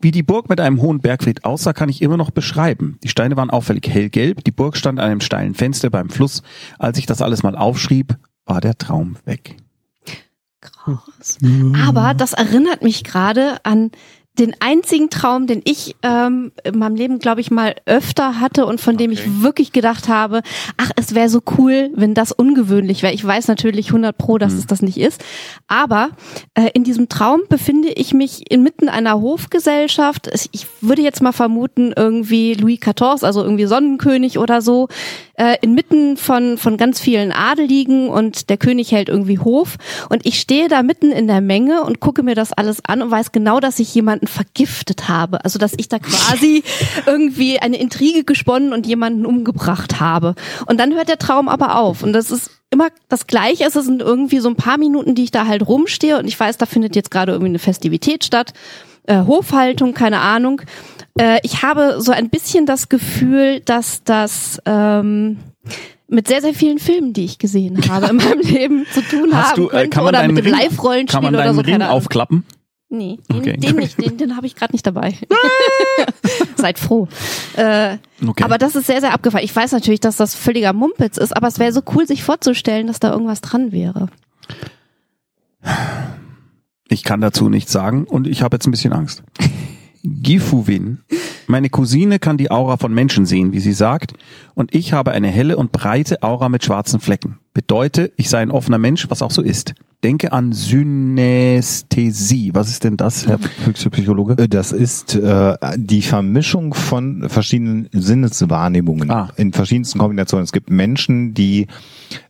Wie 0.00 0.12
die 0.12 0.22
Burg 0.22 0.48
mit 0.48 0.60
einem 0.60 0.80
hohen 0.80 1.00
Bergfried 1.00 1.44
aussah, 1.44 1.72
kann 1.72 1.88
ich 1.88 2.02
immer 2.02 2.16
noch 2.16 2.30
beschreiben. 2.30 2.98
Die 3.02 3.08
Steine 3.08 3.36
waren 3.36 3.50
auffällig 3.50 3.88
hellgelb, 3.88 4.44
die 4.44 4.52
Burg 4.52 4.76
stand 4.76 5.00
an 5.00 5.10
einem 5.10 5.20
steilen 5.20 5.54
Fenster 5.54 5.90
beim 5.90 6.08
Fluss. 6.08 6.42
Als 6.78 6.98
ich 6.98 7.06
das 7.06 7.20
alles 7.20 7.42
mal 7.42 7.56
aufschrieb, 7.56 8.16
war 8.46 8.60
der 8.60 8.78
Traum 8.78 9.16
weg. 9.24 9.56
Krass. 10.60 11.38
Aber 11.86 12.14
das 12.14 12.32
erinnert 12.32 12.82
mich 12.82 13.04
gerade 13.04 13.64
an 13.64 13.90
den 14.38 14.54
einzigen 14.60 15.10
Traum, 15.10 15.46
den 15.46 15.62
ich 15.64 15.96
ähm, 16.02 16.52
in 16.64 16.78
meinem 16.78 16.94
Leben, 16.96 17.18
glaube 17.18 17.40
ich, 17.40 17.50
mal 17.50 17.74
öfter 17.86 18.40
hatte 18.40 18.66
und 18.66 18.80
von 18.80 18.96
dem 18.96 19.10
ich 19.10 19.42
wirklich 19.42 19.72
gedacht 19.72 20.08
habe, 20.08 20.42
ach, 20.76 20.90
es 20.96 21.14
wäre 21.14 21.28
so 21.28 21.40
cool, 21.58 21.90
wenn 21.94 22.14
das 22.14 22.32
ungewöhnlich 22.32 23.02
wäre. 23.02 23.12
Ich 23.14 23.24
weiß 23.24 23.48
natürlich 23.48 23.88
100 23.88 24.16
pro, 24.16 24.38
dass 24.38 24.52
Mhm. 24.52 24.58
es 24.60 24.66
das 24.66 24.82
nicht 24.82 24.98
ist, 24.98 25.22
aber 25.66 26.10
äh, 26.54 26.70
in 26.74 26.84
diesem 26.84 27.08
Traum 27.08 27.40
befinde 27.48 27.88
ich 27.88 28.14
mich 28.14 28.50
inmitten 28.50 28.88
einer 28.88 29.20
Hofgesellschaft. 29.20 30.26
Es- 30.28 30.48
Ich 30.52 30.66
würde 30.80 31.02
jetzt 31.02 31.20
mal 31.22 31.32
vermuten, 31.32 31.92
irgendwie 31.96 32.54
Louis 32.54 32.80
XIV, 32.80 33.22
also 33.24 33.42
irgendwie 33.42 33.66
Sonnenkönig 33.66 34.38
oder 34.38 34.62
so, 34.62 34.88
äh, 35.38 35.56
inmitten 35.60 36.16
von, 36.16 36.58
von 36.58 36.76
ganz 36.76 37.00
vielen 37.00 37.32
Adeligen 37.32 38.08
und 38.08 38.50
der 38.50 38.56
König 38.56 38.92
hält 38.92 39.08
irgendwie 39.08 39.38
Hof 39.38 39.76
und 40.08 40.26
ich 40.26 40.40
stehe 40.40 40.68
da 40.68 40.82
mitten 40.82 41.12
in 41.12 41.26
der 41.26 41.40
Menge 41.40 41.82
und 41.84 42.00
gucke 42.00 42.22
mir 42.22 42.34
das 42.34 42.52
alles 42.52 42.84
an 42.84 43.02
und 43.02 43.10
weiß 43.10 43.32
genau, 43.32 43.60
dass 43.60 43.78
ich 43.78 43.94
jemanden 43.94 44.26
vergiftet 44.26 45.08
habe. 45.08 45.44
Also, 45.44 45.58
dass 45.58 45.74
ich 45.76 45.88
da 45.88 45.98
quasi 45.98 46.64
irgendwie 47.06 47.60
eine 47.60 47.78
Intrige 47.78 48.24
gesponnen 48.24 48.72
und 48.72 48.86
jemanden 48.86 49.24
umgebracht 49.24 50.00
habe. 50.00 50.34
Und 50.66 50.78
dann 50.78 50.94
hört 50.94 51.08
der 51.08 51.18
Traum 51.18 51.48
aber 51.48 51.76
auf 51.76 52.02
und 52.02 52.12
das 52.12 52.30
ist 52.30 52.50
immer 52.70 52.88
das 53.08 53.26
Gleiche. 53.26 53.64
Es 53.64 53.72
sind 53.74 54.02
irgendwie 54.02 54.40
so 54.40 54.48
ein 54.48 54.56
paar 54.56 54.76
Minuten, 54.76 55.14
die 55.14 55.24
ich 55.24 55.30
da 55.30 55.46
halt 55.46 55.66
rumstehe 55.66 56.18
und 56.18 56.26
ich 56.26 56.38
weiß, 56.38 56.58
da 56.58 56.66
findet 56.66 56.96
jetzt 56.96 57.10
gerade 57.10 57.32
irgendwie 57.32 57.50
eine 57.50 57.58
Festivität 57.58 58.24
statt. 58.24 58.52
Äh, 59.08 59.24
Hofhaltung, 59.26 59.94
keine 59.94 60.20
Ahnung. 60.20 60.60
Äh, 61.18 61.40
ich 61.42 61.62
habe 61.62 61.96
so 62.00 62.12
ein 62.12 62.28
bisschen 62.28 62.66
das 62.66 62.90
Gefühl, 62.90 63.60
dass 63.60 64.04
das 64.04 64.60
ähm, 64.66 65.38
mit 66.08 66.28
sehr, 66.28 66.42
sehr 66.42 66.52
vielen 66.52 66.78
Filmen, 66.78 67.14
die 67.14 67.24
ich 67.24 67.38
gesehen 67.38 67.80
habe 67.88 68.08
in 68.08 68.16
meinem 68.16 68.40
Leben 68.42 68.86
zu 68.92 69.00
tun 69.00 69.30
Hast 69.32 69.52
haben 69.52 69.56
du, 69.56 69.68
äh, 69.68 69.70
könnte 69.70 69.88
kann 69.90 70.04
man 70.04 70.14
oder 70.14 70.28
mit 70.28 70.44
dem 70.44 70.52
Live-Rollenspiel 70.52 71.28
oder 71.28 71.54
so. 71.54 71.60
Ring 71.62 71.80
aufklappen? 71.80 72.44
Nee, 72.90 73.18
den, 73.30 73.36
Okay. 73.38 73.56
den 73.56 73.76
nicht, 73.76 73.98
den, 74.02 74.18
den 74.18 74.36
habe 74.36 74.46
ich 74.46 74.54
gerade 74.54 74.72
nicht 74.72 74.86
dabei. 74.86 75.14
Seid 76.56 76.78
froh. 76.78 77.08
Äh, 77.56 77.96
Okay. 78.26 78.42
Aber 78.42 78.58
das 78.58 78.74
ist 78.74 78.88
sehr, 78.88 79.00
sehr 79.00 79.14
abgefallen. 79.14 79.44
Ich 79.44 79.54
weiß 79.54 79.70
natürlich, 79.72 80.00
dass 80.00 80.16
das 80.16 80.34
völliger 80.34 80.72
Mumpitz 80.72 81.16
ist, 81.18 81.36
aber 81.36 81.46
es 81.46 81.58
wäre 81.58 81.72
so 81.72 81.82
cool, 81.94 82.04
sich 82.06 82.24
vorzustellen, 82.24 82.88
dass 82.88 82.98
da 83.00 83.12
irgendwas 83.12 83.40
dran 83.40 83.70
wäre. 83.70 84.08
Ich 86.88 87.04
kann 87.04 87.20
dazu 87.20 87.48
nichts 87.48 87.72
sagen 87.72 88.04
und 88.04 88.26
ich 88.26 88.42
habe 88.42 88.56
jetzt 88.56 88.66
ein 88.66 88.70
bisschen 88.70 88.92
Angst. 88.92 89.22
Gifuvin. 90.04 90.98
Meine 91.48 91.70
Cousine 91.70 92.18
kann 92.18 92.36
die 92.36 92.50
Aura 92.50 92.76
von 92.76 92.92
Menschen 92.94 93.26
sehen, 93.26 93.52
wie 93.52 93.60
sie 93.60 93.72
sagt, 93.72 94.12
und 94.54 94.74
ich 94.74 94.92
habe 94.92 95.10
eine 95.12 95.28
helle 95.28 95.56
und 95.56 95.72
breite 95.72 96.22
Aura 96.22 96.48
mit 96.48 96.64
schwarzen 96.64 97.00
Flecken. 97.00 97.38
Bedeute, 97.52 98.12
ich 98.16 98.28
sei 98.30 98.38
ein 98.40 98.50
offener 98.50 98.78
Mensch, 98.78 99.10
was 99.10 99.22
auch 99.22 99.30
so 99.32 99.42
ist. 99.42 99.74
Denke 100.04 100.32
an 100.32 100.52
Synästhesie. 100.52 102.50
Was 102.54 102.68
ist 102.70 102.84
denn 102.84 102.96
das, 102.96 103.26
Herr 103.26 103.38
Psychologe? 103.72 104.34
Äh, 104.42 104.48
Das 104.48 104.70
ist 104.72 105.14
äh, 105.16 105.56
die 105.76 106.02
Vermischung 106.02 106.72
von 106.74 107.28
verschiedenen 107.28 107.88
Sinneswahrnehmungen 107.92 109.10
Ah. 109.10 109.30
in 109.36 109.52
verschiedensten 109.52 109.98
Kombinationen. 109.98 110.44
Es 110.44 110.52
gibt 110.52 110.70
Menschen, 110.70 111.34
die 111.34 111.66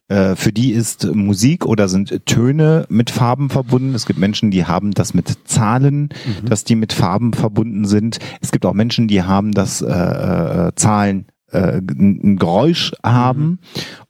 für 0.08 0.52
die 0.52 0.72
ist 0.72 1.14
Musik 1.14 1.66
oder 1.66 1.88
sind 1.88 2.24
Töne 2.24 2.86
mit 2.88 3.10
Farben 3.10 3.50
verbunden. 3.50 3.94
Es 3.94 4.06
gibt 4.06 4.18
Menschen, 4.18 4.50
die 4.50 4.64
haben 4.64 4.92
das 4.92 5.12
mit 5.12 5.46
Zahlen, 5.46 6.08
dass 6.44 6.64
die 6.64 6.76
mit 6.76 6.94
Farben 6.94 7.34
verbunden 7.34 7.84
sind. 7.84 8.18
Es 8.40 8.50
gibt 8.50 8.64
auch 8.64 8.72
Menschen, 8.72 9.06
die 9.06 9.22
haben 9.22 9.52
das 9.52 9.82
äh, 9.82 9.88
äh, 9.88 10.72
Zahlen 10.76 11.26
äh, 11.52 11.78
ein 11.78 12.20
ein 12.24 12.36
Geräusch 12.36 12.92
haben 13.04 13.58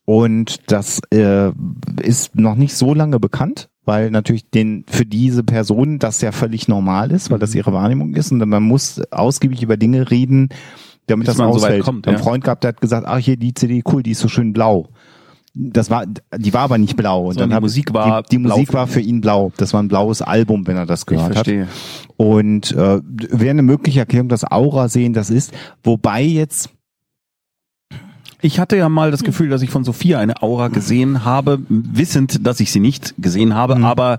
und 0.05 0.71
das 0.71 1.01
äh, 1.13 1.51
ist 2.01 2.37
noch 2.37 2.55
nicht 2.55 2.75
so 2.75 2.95
lange 2.95 3.19
bekannt, 3.21 3.69
weil 3.85 4.11
natürlich 4.11 4.49
den 4.51 4.85
für 4.89 5.05
diese 5.05 5.43
Person 5.45 5.99
das 5.99 6.21
ja 6.21 6.33
völlig 6.33 6.69
normal 6.69 7.11
ist, 7.11 7.31
weil 7.31 7.39
das 7.39 7.55
ihre 7.55 7.73
Wahrnehmung 7.73 8.15
ist 8.15 8.33
und 8.33 8.39
man 8.39 8.63
muss 8.63 9.01
ausgiebig 9.11 9.63
über 9.63 9.77
Dinge 9.77 10.11
reden, 10.11 10.49
damit 11.07 11.27
Bis 11.27 11.35
das 11.35 11.39
man 11.39 11.53
so 11.53 11.57
ausfällt. 11.57 11.85
kommt, 11.85 12.07
Ich 12.07 12.11
hab 12.11 12.13
ja. 12.13 12.19
einen 12.19 12.25
Freund 12.25 12.45
gehabt, 12.45 12.65
der 12.65 12.69
hat 12.69 12.81
gesagt, 12.81 13.07
ach 13.07 13.19
hier 13.19 13.37
die 13.37 13.55
CD 13.55 13.83
cool, 13.93 14.03
die 14.03 14.13
ist 14.13 14.21
so 14.21 14.29
schön 14.29 14.53
blau. 14.53 14.89
Das 15.61 15.91
war, 15.91 16.05
die 16.37 16.53
war 16.55 16.61
aber 16.63 16.79
nicht 16.79 16.97
blau. 16.97 17.27
Und 17.27 17.33
Sondern 17.35 17.51
die 17.51 17.55
hab- 17.57 17.63
Musik 17.63 17.93
war 17.93 18.23
die, 18.23 18.29
die 18.31 18.39
Musik 18.39 18.69
für 18.69 18.75
war 18.75 18.87
ihn. 18.87 18.89
für 18.93 19.01
ihn 19.01 19.21
blau. 19.21 19.51
Das 19.57 19.73
war 19.73 19.83
ein 19.83 19.89
blaues 19.89 20.23
Album, 20.23 20.65
wenn 20.69 20.77
er 20.77 20.87
das 20.87 21.01
Ich 21.01 21.07
gehört 21.07 21.27
hat. 21.31 21.35
verstehe. 21.35 21.67
Und 22.17 22.71
äh, 22.73 23.01
wäre 23.03 23.51
eine 23.51 23.63
mögliche 23.63 23.99
Erklärung, 24.01 24.29
dass 24.29 24.45
Aura 24.49 24.89
sehen 24.89 25.15
das 25.15 25.31
ist. 25.31 25.53
Wobei 25.83 26.23
jetzt 26.23 26.71
Ich 28.41 28.61
hatte 28.61 28.77
ja 28.77 28.89
mal 28.89 29.11
das 29.11 29.25
Gefühl, 29.25 29.49
dass 29.49 29.63
ich 29.63 29.71
von 29.71 29.83
Sophia 29.83 30.21
eine 30.21 30.43
Aura 30.43 30.69
gesehen 30.69 31.25
habe, 31.25 31.59
wissend, 31.69 32.47
dass 32.47 32.61
ich 32.61 32.71
sie 32.71 32.79
nicht 32.81 33.15
gesehen 33.19 33.55
habe, 33.55 33.75
Mhm. 33.77 33.85
aber 33.85 34.19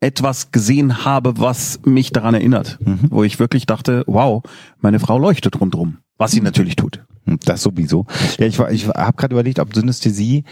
etwas 0.00 0.52
gesehen 0.52 1.04
habe, 1.04 1.40
was 1.40 1.80
mich 1.84 2.12
daran 2.12 2.34
erinnert, 2.34 2.78
Mhm. 2.80 2.98
wo 3.10 3.24
ich 3.24 3.40
wirklich 3.40 3.66
dachte, 3.66 4.04
wow, 4.06 4.44
meine 4.80 5.00
Frau 5.00 5.18
leuchtet 5.18 5.60
rundrum, 5.60 5.96
was 6.18 6.30
sie 6.30 6.40
natürlich 6.40 6.76
tut. 6.76 7.04
Das 7.44 7.62
sowieso. 7.62 8.06
Ja, 8.38 8.46
ich, 8.46 8.58
war- 8.60 8.70
ich 8.70 8.86
habe 8.86 9.16
gerade 9.16 9.34
überlegt, 9.34 9.58
ob 9.58 9.74
Synästhesie 9.74 10.44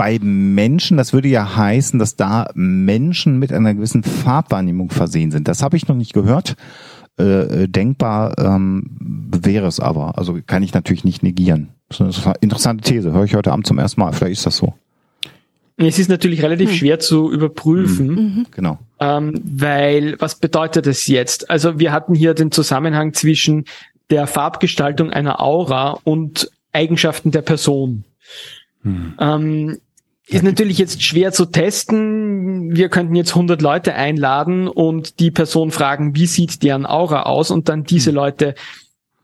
bei 0.00 0.18
Menschen, 0.18 0.96
das 0.96 1.12
würde 1.12 1.28
ja 1.28 1.56
heißen, 1.56 1.98
dass 1.98 2.16
da 2.16 2.48
Menschen 2.54 3.38
mit 3.38 3.52
einer 3.52 3.74
gewissen 3.74 4.02
Farbwahrnehmung 4.02 4.88
versehen 4.88 5.30
sind. 5.30 5.46
Das 5.46 5.62
habe 5.62 5.76
ich 5.76 5.88
noch 5.88 5.94
nicht 5.94 6.14
gehört. 6.14 6.56
Äh, 7.18 7.24
äh, 7.64 7.68
denkbar 7.68 8.38
ähm, 8.38 8.84
wäre 8.98 9.66
es 9.66 9.78
aber. 9.78 10.16
Also 10.16 10.38
kann 10.46 10.62
ich 10.62 10.72
natürlich 10.72 11.04
nicht 11.04 11.22
negieren. 11.22 11.68
Das 11.90 12.00
ist 12.00 12.24
eine 12.24 12.36
interessante 12.40 12.82
These. 12.82 13.12
Höre 13.12 13.24
ich 13.24 13.34
heute 13.34 13.52
Abend 13.52 13.66
zum 13.66 13.78
ersten 13.78 14.00
Mal. 14.00 14.14
Vielleicht 14.14 14.38
ist 14.38 14.46
das 14.46 14.56
so. 14.56 14.72
Es 15.76 15.98
ist 15.98 16.08
natürlich 16.08 16.42
relativ 16.42 16.70
Hm. 16.70 16.76
schwer 16.76 16.98
zu 16.98 17.30
überprüfen. 17.30 18.06
Mhm. 18.08 18.46
Genau. 18.52 18.78
Ähm, 19.00 19.38
weil, 19.44 20.18
was 20.18 20.36
bedeutet 20.36 20.86
es 20.86 21.08
jetzt? 21.08 21.50
Also 21.50 21.78
wir 21.78 21.92
hatten 21.92 22.14
hier 22.14 22.32
den 22.32 22.50
Zusammenhang 22.52 23.12
zwischen 23.12 23.66
der 24.08 24.26
Farbgestaltung 24.26 25.10
einer 25.10 25.42
Aura 25.42 25.98
und 26.04 26.50
Eigenschaften 26.72 27.32
der 27.32 27.42
Person. 27.42 28.04
Hm. 28.82 29.12
Ähm, 29.20 29.78
ist 30.30 30.42
natürlich 30.44 30.78
jetzt 30.78 31.02
schwer 31.02 31.32
zu 31.32 31.46
testen. 31.46 32.74
Wir 32.74 32.88
könnten 32.88 33.14
jetzt 33.14 33.30
100 33.30 33.60
Leute 33.62 33.94
einladen 33.94 34.68
und 34.68 35.18
die 35.20 35.30
Person 35.30 35.70
fragen, 35.70 36.14
wie 36.14 36.26
sieht 36.26 36.62
deren 36.62 36.86
Aura 36.86 37.24
aus 37.24 37.50
und 37.50 37.68
dann 37.68 37.84
diese 37.84 38.10
Leute 38.10 38.54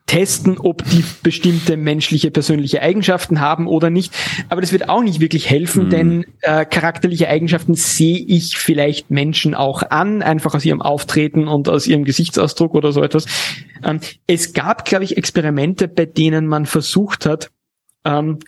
testen, 0.06 0.58
ob 0.58 0.84
die 0.84 1.04
bestimmte 1.24 1.76
menschliche 1.76 2.30
persönliche 2.30 2.80
Eigenschaften 2.80 3.40
haben 3.40 3.66
oder 3.66 3.90
nicht. 3.90 4.12
Aber 4.48 4.60
das 4.60 4.70
wird 4.72 4.88
auch 4.88 5.02
nicht 5.02 5.18
wirklich 5.20 5.50
helfen, 5.50 5.86
Mhm. 5.86 5.90
denn 5.90 6.24
äh, 6.42 6.64
charakterliche 6.64 7.28
Eigenschaften 7.28 7.74
sehe 7.74 8.18
ich 8.18 8.56
vielleicht 8.56 9.10
Menschen 9.10 9.54
auch 9.56 9.82
an, 9.90 10.22
einfach 10.22 10.54
aus 10.54 10.64
ihrem 10.64 10.80
Auftreten 10.80 11.48
und 11.48 11.68
aus 11.68 11.88
ihrem 11.88 12.04
Gesichtsausdruck 12.04 12.74
oder 12.74 12.92
so 12.92 13.02
etwas. 13.02 13.26
Ähm, 13.84 13.98
es 14.28 14.52
gab, 14.52 14.84
glaube 14.84 15.02
ich, 15.04 15.16
Experimente, 15.16 15.88
bei 15.88 16.06
denen 16.06 16.46
man 16.46 16.66
versucht 16.66 17.26
hat, 17.26 17.50
ähm, 18.04 18.38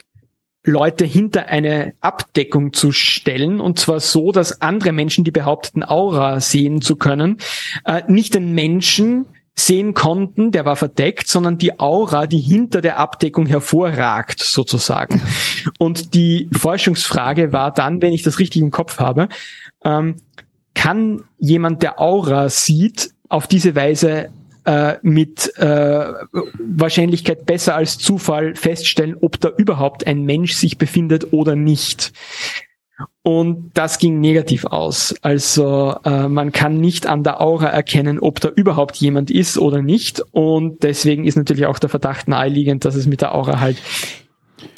Leute 0.68 1.04
hinter 1.04 1.46
eine 1.46 1.94
Abdeckung 2.00 2.72
zu 2.72 2.92
stellen 2.92 3.60
und 3.60 3.78
zwar 3.78 4.00
so, 4.00 4.32
dass 4.32 4.60
andere 4.60 4.92
Menschen, 4.92 5.24
die 5.24 5.30
behaupteten, 5.30 5.82
Aura 5.82 6.40
sehen 6.40 6.82
zu 6.82 6.96
können, 6.96 7.38
äh, 7.84 8.02
nicht 8.06 8.34
den 8.34 8.54
Menschen 8.54 9.26
sehen 9.56 9.92
konnten, 9.92 10.52
der 10.52 10.64
war 10.64 10.76
verdeckt, 10.76 11.26
sondern 11.26 11.58
die 11.58 11.80
Aura, 11.80 12.26
die 12.26 12.38
hinter 12.38 12.80
der 12.80 12.98
Abdeckung 12.98 13.46
hervorragt, 13.46 14.40
sozusagen. 14.40 15.20
Und 15.78 16.14
die 16.14 16.48
Forschungsfrage 16.52 17.52
war 17.52 17.72
dann, 17.72 18.00
wenn 18.00 18.12
ich 18.12 18.22
das 18.22 18.38
richtig 18.38 18.62
im 18.62 18.70
Kopf 18.70 19.00
habe, 19.00 19.28
ähm, 19.84 20.16
kann 20.74 21.24
jemand, 21.38 21.82
der 21.82 22.00
Aura 22.00 22.48
sieht, 22.48 23.10
auf 23.28 23.48
diese 23.48 23.74
Weise 23.74 24.30
äh, 24.68 24.98
mit 25.02 25.56
äh, 25.56 26.12
Wahrscheinlichkeit 26.58 27.46
besser 27.46 27.74
als 27.74 27.96
Zufall 27.96 28.54
feststellen, 28.54 29.16
ob 29.20 29.40
da 29.40 29.48
überhaupt 29.56 30.06
ein 30.06 30.24
Mensch 30.24 30.52
sich 30.52 30.76
befindet 30.76 31.32
oder 31.32 31.56
nicht. 31.56 32.12
Und 33.22 33.70
das 33.74 33.98
ging 33.98 34.20
negativ 34.20 34.64
aus. 34.64 35.14
Also 35.22 35.96
äh, 36.04 36.28
man 36.28 36.50
kann 36.52 36.78
nicht 36.78 37.06
an 37.06 37.22
der 37.22 37.40
Aura 37.40 37.66
erkennen, 37.68 38.18
ob 38.18 38.40
da 38.40 38.48
überhaupt 38.48 38.96
jemand 38.96 39.30
ist 39.30 39.56
oder 39.58 39.82
nicht. 39.82 40.20
Und 40.32 40.82
deswegen 40.82 41.24
ist 41.24 41.36
natürlich 41.36 41.66
auch 41.66 41.78
der 41.78 41.88
Verdacht 41.90 42.28
naheliegend, 42.28 42.84
dass 42.84 42.94
es 42.94 43.06
mit 43.06 43.20
der 43.20 43.34
Aura 43.34 43.60
halt 43.60 43.76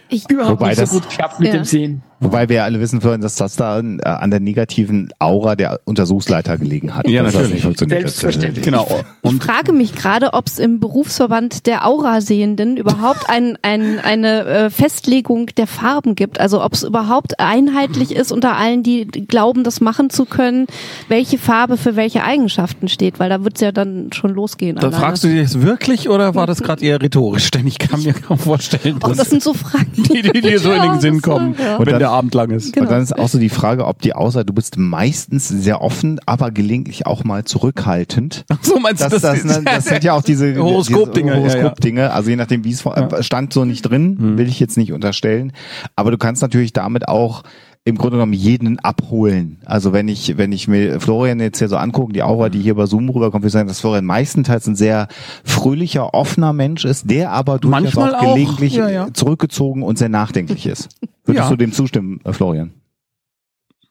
Ich, 0.09 0.28
überhaupt 0.28 0.61
nicht 0.62 0.78
das- 0.78 0.91
so 0.91 1.01
gut 1.01 1.09
klappt 1.09 1.41
mit 1.41 1.49
Ja. 1.49 1.55
dem 1.55 1.64
Sehen. 1.64 2.03
Wobei 2.20 2.48
wir 2.48 2.56
ja 2.56 2.64
alle 2.64 2.80
wissen 2.80 3.02
wollen, 3.02 3.20
dass 3.22 3.36
das 3.36 3.56
da 3.56 3.80
äh, 3.80 3.98
an 4.04 4.30
der 4.30 4.40
negativen 4.40 5.08
Aura 5.18 5.56
der 5.56 5.80
Untersuchsleiter 5.84 6.58
gelegen 6.58 6.94
hat. 6.94 7.08
Ja, 7.08 7.22
natürlich. 7.22 7.62
Selbstverständlich. 7.62 8.64
Genau. 8.64 8.86
ich 9.22 9.30
Und 9.30 9.42
frage 9.42 9.72
mich 9.72 9.94
gerade, 9.94 10.34
ob 10.34 10.46
es 10.46 10.58
im 10.58 10.80
Berufsverband 10.80 11.66
der 11.66 11.86
Aura-Sehenden 11.86 12.76
überhaupt 12.76 13.28
ein, 13.28 13.56
ein, 13.62 13.98
eine 13.98 14.44
äh, 14.44 14.70
Festlegung 14.70 15.46
der 15.56 15.66
Farben 15.66 16.14
gibt. 16.14 16.38
Also 16.40 16.62
ob 16.62 16.74
es 16.74 16.82
überhaupt 16.82 17.40
einheitlich 17.40 18.14
ist 18.14 18.32
unter 18.32 18.56
allen, 18.56 18.82
die 18.82 19.06
glauben, 19.06 19.64
das 19.64 19.80
machen 19.80 20.10
zu 20.10 20.24
können, 20.26 20.66
welche 21.08 21.38
Farbe 21.38 21.76
für 21.76 21.96
welche 21.96 22.22
Eigenschaften 22.22 22.88
steht, 22.88 23.18
weil 23.18 23.30
da 23.30 23.44
wird 23.44 23.54
es 23.56 23.60
ja 23.62 23.72
dann 23.72 24.12
schon 24.12 24.34
losgehen. 24.34 24.76
da 24.76 24.88
alleine. 24.88 24.96
fragst 25.02 25.24
du 25.24 25.28
dich 25.28 25.42
das 25.42 25.62
wirklich 25.62 26.08
oder 26.08 26.34
war 26.34 26.46
das 26.46 26.62
gerade 26.62 26.84
eher 26.84 27.00
rhetorisch? 27.00 27.50
Denn 27.50 27.66
ich 27.66 27.78
kann 27.78 28.02
mir 28.02 28.12
kaum 28.12 28.38
vorstellen, 28.38 28.96
Oh, 29.02 29.08
dass 29.08 29.16
das 29.18 29.30
sind 29.30 29.42
so 29.42 29.54
Fragen. 29.54 29.90
die, 29.96 30.22
die 30.22 30.40
dir 30.40 30.58
so 30.58 30.70
in 30.72 30.82
den 30.82 31.00
Sinn 31.00 31.22
kommen, 31.22 31.54
ja. 31.58 31.78
Wenn 31.78 31.98
der 31.98 32.09
Abend 32.11 32.34
lang 32.34 32.50
ist. 32.50 32.72
Genau. 32.72 32.86
Und 32.86 32.92
dann 32.92 33.02
ist 33.02 33.16
auch 33.16 33.28
so 33.28 33.38
die 33.38 33.48
Frage, 33.48 33.86
ob 33.86 34.02
die 34.02 34.14
außer 34.14 34.44
du 34.44 34.52
bist 34.52 34.76
meistens 34.76 35.48
sehr 35.48 35.80
offen, 35.80 36.20
aber 36.26 36.50
gelegentlich 36.50 37.06
auch 37.06 37.24
mal 37.24 37.44
zurückhaltend. 37.44 38.44
So 38.62 38.78
meinst 38.78 39.00
Das, 39.02 39.11
du 39.12 39.18
das, 39.20 39.42
das, 39.42 39.64
das 39.64 39.84
sind 39.86 40.04
ja 40.04 40.12
auch 40.12 40.22
diese 40.22 40.54
Horoskopdinge, 40.62 41.32
diese 41.32 41.46
ja, 41.46 41.48
ja. 41.48 41.62
Horoskopdinge. 41.62 42.12
Also 42.12 42.30
je 42.30 42.36
nachdem, 42.36 42.64
wie 42.64 42.72
es 42.72 42.84
stand 43.26 43.52
so 43.52 43.64
nicht 43.64 43.82
drin, 43.82 44.16
Hm. 44.18 44.38
will 44.38 44.48
ich 44.48 44.61
jetzt 44.61 44.76
nicht 44.76 44.92
unterstellen. 44.92 45.52
Aber 45.96 46.11
du 46.11 46.18
kannst 46.18 46.42
natürlich 46.42 46.72
damit 46.72 47.08
auch 47.08 47.42
im 47.84 47.96
Grunde 47.96 48.16
genommen 48.16 48.34
jeden 48.34 48.78
abholen. 48.78 49.58
Also 49.64 49.92
wenn 49.92 50.06
ich, 50.08 50.36
wenn 50.36 50.52
ich 50.52 50.68
mir 50.68 51.00
Florian 51.00 51.40
jetzt 51.40 51.58
hier 51.58 51.68
so 51.68 51.76
angucke, 51.76 52.12
die 52.12 52.22
Aura, 52.22 52.50
die 52.50 52.60
hier 52.60 52.74
bei 52.74 52.84
Zoom 52.86 53.08
rüberkommt, 53.08 53.42
wir 53.42 53.50
sagen, 53.50 53.68
dass 53.68 53.80
Florian 53.80 54.04
meistenteils 54.04 54.66
ein 54.66 54.76
sehr 54.76 55.08
fröhlicher, 55.44 56.12
offener 56.12 56.52
Mensch 56.52 56.84
ist, 56.84 57.10
der 57.10 57.30
aber 57.30 57.58
durchaus 57.58 57.82
Manchmal 57.82 58.14
auch 58.14 58.22
auch, 58.22 58.34
gelegentlich 58.34 58.74
ja, 58.74 58.90
ja. 58.90 59.08
zurückgezogen 59.14 59.82
und 59.82 59.98
sehr 59.98 60.10
nachdenklich 60.10 60.66
ist. 60.66 60.88
Würdest 61.24 61.44
Ja. 61.44 61.50
du 61.50 61.56
dem 61.56 61.72
zustimmen, 61.72 62.20
äh, 62.24 62.32
Florian? 62.32 62.72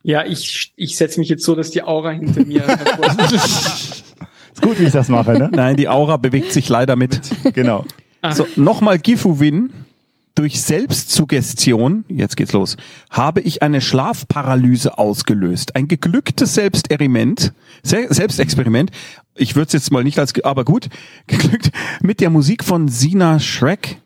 Ja, 0.04 0.24
ich, 0.26 0.72
ich 0.76 0.96
setze 0.96 1.20
mich 1.20 1.28
jetzt 1.28 1.44
so, 1.44 1.56
dass 1.56 1.72
die 1.72 1.84
Aura 1.84 2.12
hinter 2.12 2.46
mir. 2.46 2.64
Ist 4.54 4.62
gut, 4.62 4.80
wie 4.80 4.86
ich 4.86 4.92
das 4.92 5.10
mache, 5.10 5.34
ne? 5.34 5.50
Nein, 5.54 5.76
die 5.76 5.90
Aura 5.90 6.18
bewegt 6.18 6.52
sich 6.52 6.70
leider 6.70 6.96
mit. 6.96 7.20
genau. 7.54 7.86
So, 8.32 8.46
nochmal 8.56 9.00
Gifu-Win. 9.00 9.72
Durch 10.40 10.62
Selbstsuggestion, 10.62 12.06
jetzt 12.08 12.38
geht's 12.38 12.54
los, 12.54 12.78
habe 13.10 13.42
ich 13.42 13.62
eine 13.62 13.82
Schlafparalyse 13.82 14.98
ausgelöst. 14.98 15.76
Ein 15.76 15.90
geglücktes 15.90 16.54
Selbsteriment, 16.54 17.52
Se 17.84 18.08
Selbstexperiment. 18.10 18.90
Ich 19.36 19.58
würde 19.58 19.68
es 19.68 19.74
jetzt 19.74 19.92
mal 19.92 20.06
nicht 20.06 20.18
als, 20.18 20.34
aber 20.46 20.64
gut, 20.64 20.88
geglückt, 21.28 21.72
mit 22.02 22.22
der 22.22 22.30
Musik 22.30 22.64
von 22.64 22.88
Sina 22.88 23.38
Shrek. 23.42 24.02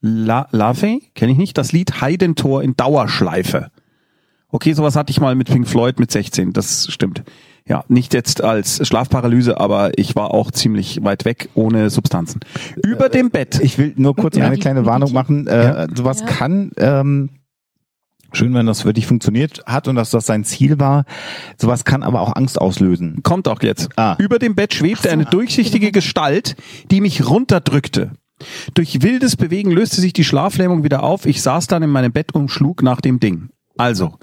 La 0.00 0.46
Lave, 0.52 1.00
kenne 1.16 1.32
ich 1.32 1.38
nicht, 1.38 1.58
das 1.58 1.72
Lied 1.72 2.00
Heidentor 2.00 2.62
in 2.62 2.76
Dauerschleife. 2.76 3.72
Okay, 4.50 4.72
sowas 4.72 4.94
hatte 4.94 5.10
ich 5.10 5.20
mal 5.20 5.34
mit 5.34 5.48
Pink 5.48 5.66
Floyd 5.66 5.98
mit 5.98 6.12
16, 6.12 6.52
das 6.52 6.86
stimmt. 6.92 7.24
Ja, 7.70 7.84
nicht 7.86 8.14
jetzt 8.14 8.42
als 8.42 8.84
Schlafparalyse, 8.84 9.60
aber 9.60 9.96
ich 9.96 10.16
war 10.16 10.34
auch 10.34 10.50
ziemlich 10.50 11.04
weit 11.04 11.24
weg, 11.24 11.48
ohne 11.54 11.88
Substanzen. 11.88 12.40
Über 12.84 13.08
dem 13.08 13.30
Bett. 13.30 13.60
Ich 13.62 13.78
will 13.78 13.92
nur 13.96 14.16
kurz 14.16 14.36
Ja. 14.36 14.44
eine 14.46 14.58
kleine 14.58 14.86
Warnung 14.86 15.12
machen. 15.12 15.46
Äh. 15.46 15.86
Sowas 15.94 16.18
Ja. 16.18 16.26
kann, 16.26 16.72
ähm, 16.78 17.30
schön, 18.32 18.52
wenn 18.54 18.66
das 18.66 18.84
wirklich 18.84 19.06
funktioniert 19.06 19.62
hat 19.66 19.86
und 19.86 19.94
dass 19.94 20.10
das 20.10 20.26
sein 20.26 20.42
Ziel 20.42 20.80
war, 20.80 21.04
sowas 21.58 21.84
kann 21.84 22.02
aber 22.02 22.22
auch 22.22 22.34
Angst 22.34 22.60
auslösen. 22.60 23.20
Kommt 23.22 23.46
auch 23.46 23.62
jetzt. 23.62 23.88
Ah. 23.94 24.16
Über 24.18 24.40
dem 24.40 24.56
Bett 24.56 24.74
schwebte 24.74 25.04
so. 25.04 25.08
eine 25.10 25.26
durchsichtige 25.26 25.92
Gestalt, 25.92 26.56
die 26.90 27.00
mich 27.00 27.24
runterdrückte. 27.28 28.10
Durch 28.74 29.00
wildes 29.02 29.36
Bewegen 29.36 29.70
löste 29.70 30.00
sich 30.00 30.12
die 30.12 30.24
Schlaflähmung 30.24 30.82
wieder 30.82 31.04
auf. 31.04 31.24
Ich 31.24 31.40
saß 31.40 31.68
dann 31.68 31.84
in 31.84 31.90
meinem 31.90 32.10
Bett 32.10 32.34
und 32.34 32.48
schlug 32.50 32.82
nach 32.82 33.00
dem 33.00 33.20
Ding. 33.20 33.50
Also, 33.78 34.14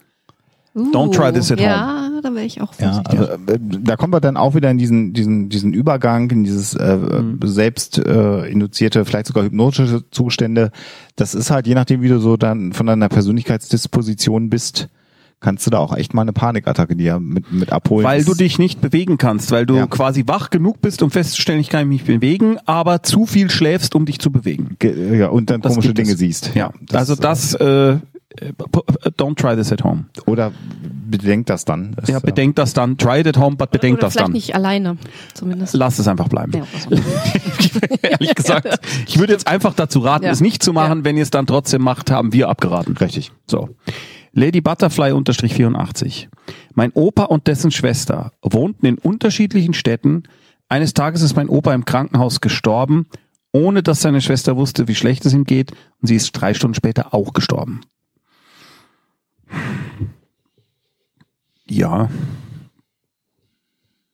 Don't 0.76 1.12
try 1.16 1.32
this 1.34 1.52
at 1.52 1.60
Ja, 1.60 1.97
da 2.22 2.34
wäre 2.34 2.46
ich 2.46 2.62
auch 2.62 2.74
Ja, 2.80 2.94
vorsichtig. 2.94 3.20
also, 3.20 3.32
äh, 3.34 3.60
da 3.60 3.96
kommen 3.96 4.14
wir 4.14 4.20
dann 4.22 4.38
auch 4.38 4.56
wieder 4.56 4.70
in 4.72 4.78
diesen, 4.78 5.14
diesen, 5.14 5.50
diesen 5.50 5.74
Übergang, 5.74 6.30
in 6.32 6.44
dieses 6.44 6.74
äh, 6.76 6.96
Mhm. 6.98 7.40
selbst 7.44 7.98
äh, 8.00 8.46
induzierte, 8.48 9.06
vielleicht 9.06 9.28
sogar 9.28 9.44
hypnotische 9.44 10.04
Zustände. 10.12 10.72
Das 11.16 11.34
ist 11.36 11.52
halt, 11.52 11.68
je 11.68 11.76
nachdem, 11.76 12.02
wie 12.02 12.10
du 12.10 12.20
so 12.20 12.38
dann 12.38 12.74
von 12.74 12.86
deiner 12.86 13.10
Persönlichkeitsdisposition 13.10 14.50
bist, 14.50 14.90
kannst 15.40 15.68
du 15.68 15.70
da 15.70 15.78
auch 15.78 15.96
echt 15.96 16.16
mal 16.16 16.24
eine 16.24 16.34
Panikattacke 16.34 16.96
dir 16.96 17.20
mit, 17.20 17.52
mit 17.52 17.72
abholen. 17.72 18.04
weil 18.06 18.24
du 18.24 18.32
Das- 18.32 18.38
dich 18.40 18.58
nicht 18.58 18.82
bewegen 18.82 19.18
kannst, 19.20 19.52
weil 19.52 19.68
du 19.68 19.76
Ja. 19.76 19.86
quasi 19.86 20.24
wach 20.26 20.50
genug 20.50 20.82
bist, 20.82 21.04
um 21.04 21.12
festzustellen, 21.12 21.60
ich 21.60 21.70
kann 21.70 21.88
mich 21.88 22.02
nicht 22.02 22.08
bewegen, 22.08 22.58
aber 22.66 23.04
zu 23.04 23.28
viel 23.28 23.52
schläfst, 23.52 23.94
um 23.94 24.06
dich 24.08 24.18
zu 24.20 24.32
bewegen. 24.32 24.78
Ge- 24.80 25.16
ja, 25.20 25.28
und 25.30 25.52
dann 25.52 25.62
Das 25.62 25.74
komische 25.74 25.94
Dinge 25.94 26.14
es. 26.14 26.18
siehst. 26.20 26.56
Ja, 26.56 26.72
also 26.92 27.16
das, 27.16 27.54
äh, 27.54 27.92
äh, 27.92 27.98
don't 29.18 29.36
try 29.38 29.56
this 29.56 29.72
at 29.72 29.84
home. 29.84 30.06
Oder 30.26 30.52
bedenkt 31.10 31.50
das 31.50 31.66
dann. 31.66 31.94
Das, 31.96 32.10
Ja, 32.10 32.18
äh, 32.18 32.22
bedenkt 32.22 32.58
das 32.60 32.74
dann. 32.74 32.98
Try 32.98 33.22
it 33.22 33.28
at 33.28 33.38
home, 33.38 33.56
but 33.56 33.72
bedenkt 33.72 34.00
Oder 34.00 34.08
das 34.08 34.14
vielleicht 34.14 34.28
dann. 34.28 34.34
nicht 34.34 34.56
alleine, 34.56 34.98
zumindest. 35.34 35.74
Lass 35.74 35.98
es 36.00 36.08
einfach 36.08 36.28
bleiben. 36.28 36.52
Ja, 36.54 36.64
also. 36.74 36.90
Ehrlich 38.02 38.36
gesagt, 38.36 38.80
ich 39.08 39.18
würde 39.18 39.34
jetzt 39.34 39.48
einfach 39.48 39.74
dazu 39.74 40.00
raten, 40.00 40.26
Ja. 40.26 40.32
es 40.32 40.42
nicht 40.42 40.62
zu 40.64 40.74
machen. 40.74 41.06
Wenn 41.06 41.16
ihr 41.18 41.24
es 41.24 41.32
dann 41.32 41.48
trotzdem 41.48 41.82
macht, 41.82 42.12
haben 42.12 42.34
wir 42.34 42.50
abgeraten. 42.50 42.98
Richtig. 42.98 43.32
So. 43.50 43.70
Lady 44.34 44.62
Butterfly 44.62 45.14
unterstrich 45.14 45.54
84. 45.56 46.30
Mein 46.76 46.92
Opa 46.94 47.24
und 47.24 47.48
dessen 47.48 47.72
Schwester 47.72 48.34
wohnten 48.44 48.86
in 48.86 48.98
unterschiedlichen 49.00 49.74
Städten. 49.74 50.24
Eines 50.70 50.94
Tages 50.94 51.22
ist 51.22 51.36
mein 51.36 51.50
Opa 51.50 51.74
im 51.74 51.86
Krankenhaus 51.86 52.42
gestorben, 52.42 53.08
ohne 53.54 53.82
dass 53.82 54.02
seine 54.02 54.22
Schwester 54.22 54.58
wusste, 54.58 54.88
wie 54.88 54.96
schlecht 54.96 55.26
es 55.26 55.34
ihm 55.34 55.46
geht. 55.46 55.72
Und 56.02 56.08
sie 56.10 56.16
ist 56.16 56.34
drei 56.34 56.54
Stunden 56.54 56.76
später 56.76 57.14
auch 57.16 57.34
gestorben. 57.34 57.82
Ja. 61.70 62.10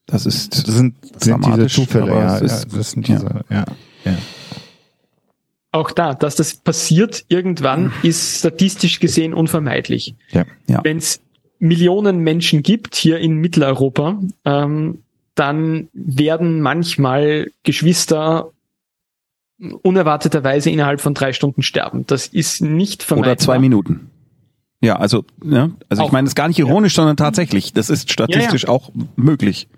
Das 0.06 0.26
ist 0.26 0.52
Das 0.68 0.74
sind, 0.74 0.96
sind 1.22 1.46
diese 1.46 1.66
Zufälle, 1.68 2.10
aber 2.12 2.20
ja, 2.20 2.34
es 2.38 2.40
ja. 2.40 2.46
ist- 2.58 2.76
Das 2.76 2.90
sind 2.90 3.08
ja. 3.08 3.14
diese, 3.16 3.44
ja. 3.50 3.64
ja. 4.04 4.18
Auch 5.72 5.90
da, 5.90 6.14
dass 6.14 6.36
das 6.36 6.54
passiert 6.56 7.24
irgendwann, 7.28 7.92
ist 8.02 8.38
statistisch 8.38 9.00
gesehen 9.00 9.34
unvermeidlich. 9.34 10.14
ja. 10.30 10.44
Ja. 10.68 10.80
Wenn 10.84 10.98
es 10.98 11.20
Millionen 11.58 12.18
Menschen 12.18 12.62
gibt 12.62 12.94
hier 12.94 13.18
in 13.18 13.36
Mitteleuropa, 13.36 14.20
ähm, 14.44 15.02
dann 15.34 15.88
werden 15.94 16.60
manchmal 16.60 17.50
Geschwister 17.62 18.50
unerwarteterweise 19.82 20.70
innerhalb 20.70 21.00
von 21.00 21.14
drei 21.14 21.32
Stunden 21.32 21.62
sterben. 21.62 22.06
Das 22.06 22.26
ist 22.26 22.60
nicht 22.60 23.02
vermeidbar. 23.02 23.32
Oder 23.32 23.38
zwei 23.38 23.58
Minuten. 23.58 24.10
Ja, 24.84 24.96
also, 24.96 25.24
ja, 25.42 25.70
also 25.88 26.02
ich 26.02 26.08
Auch. 26.08 26.12
meine 26.12 26.28
es 26.28 26.34
gar 26.34 26.48
nicht 26.48 26.58
ironisch, 26.58 26.94
sondern 26.94 27.16
tatsächlich. 27.16 27.72
Das 27.72 27.88
ist 27.88 28.12
statistisch 28.12 28.68
auch 28.68 28.90
möglich. 29.16 29.68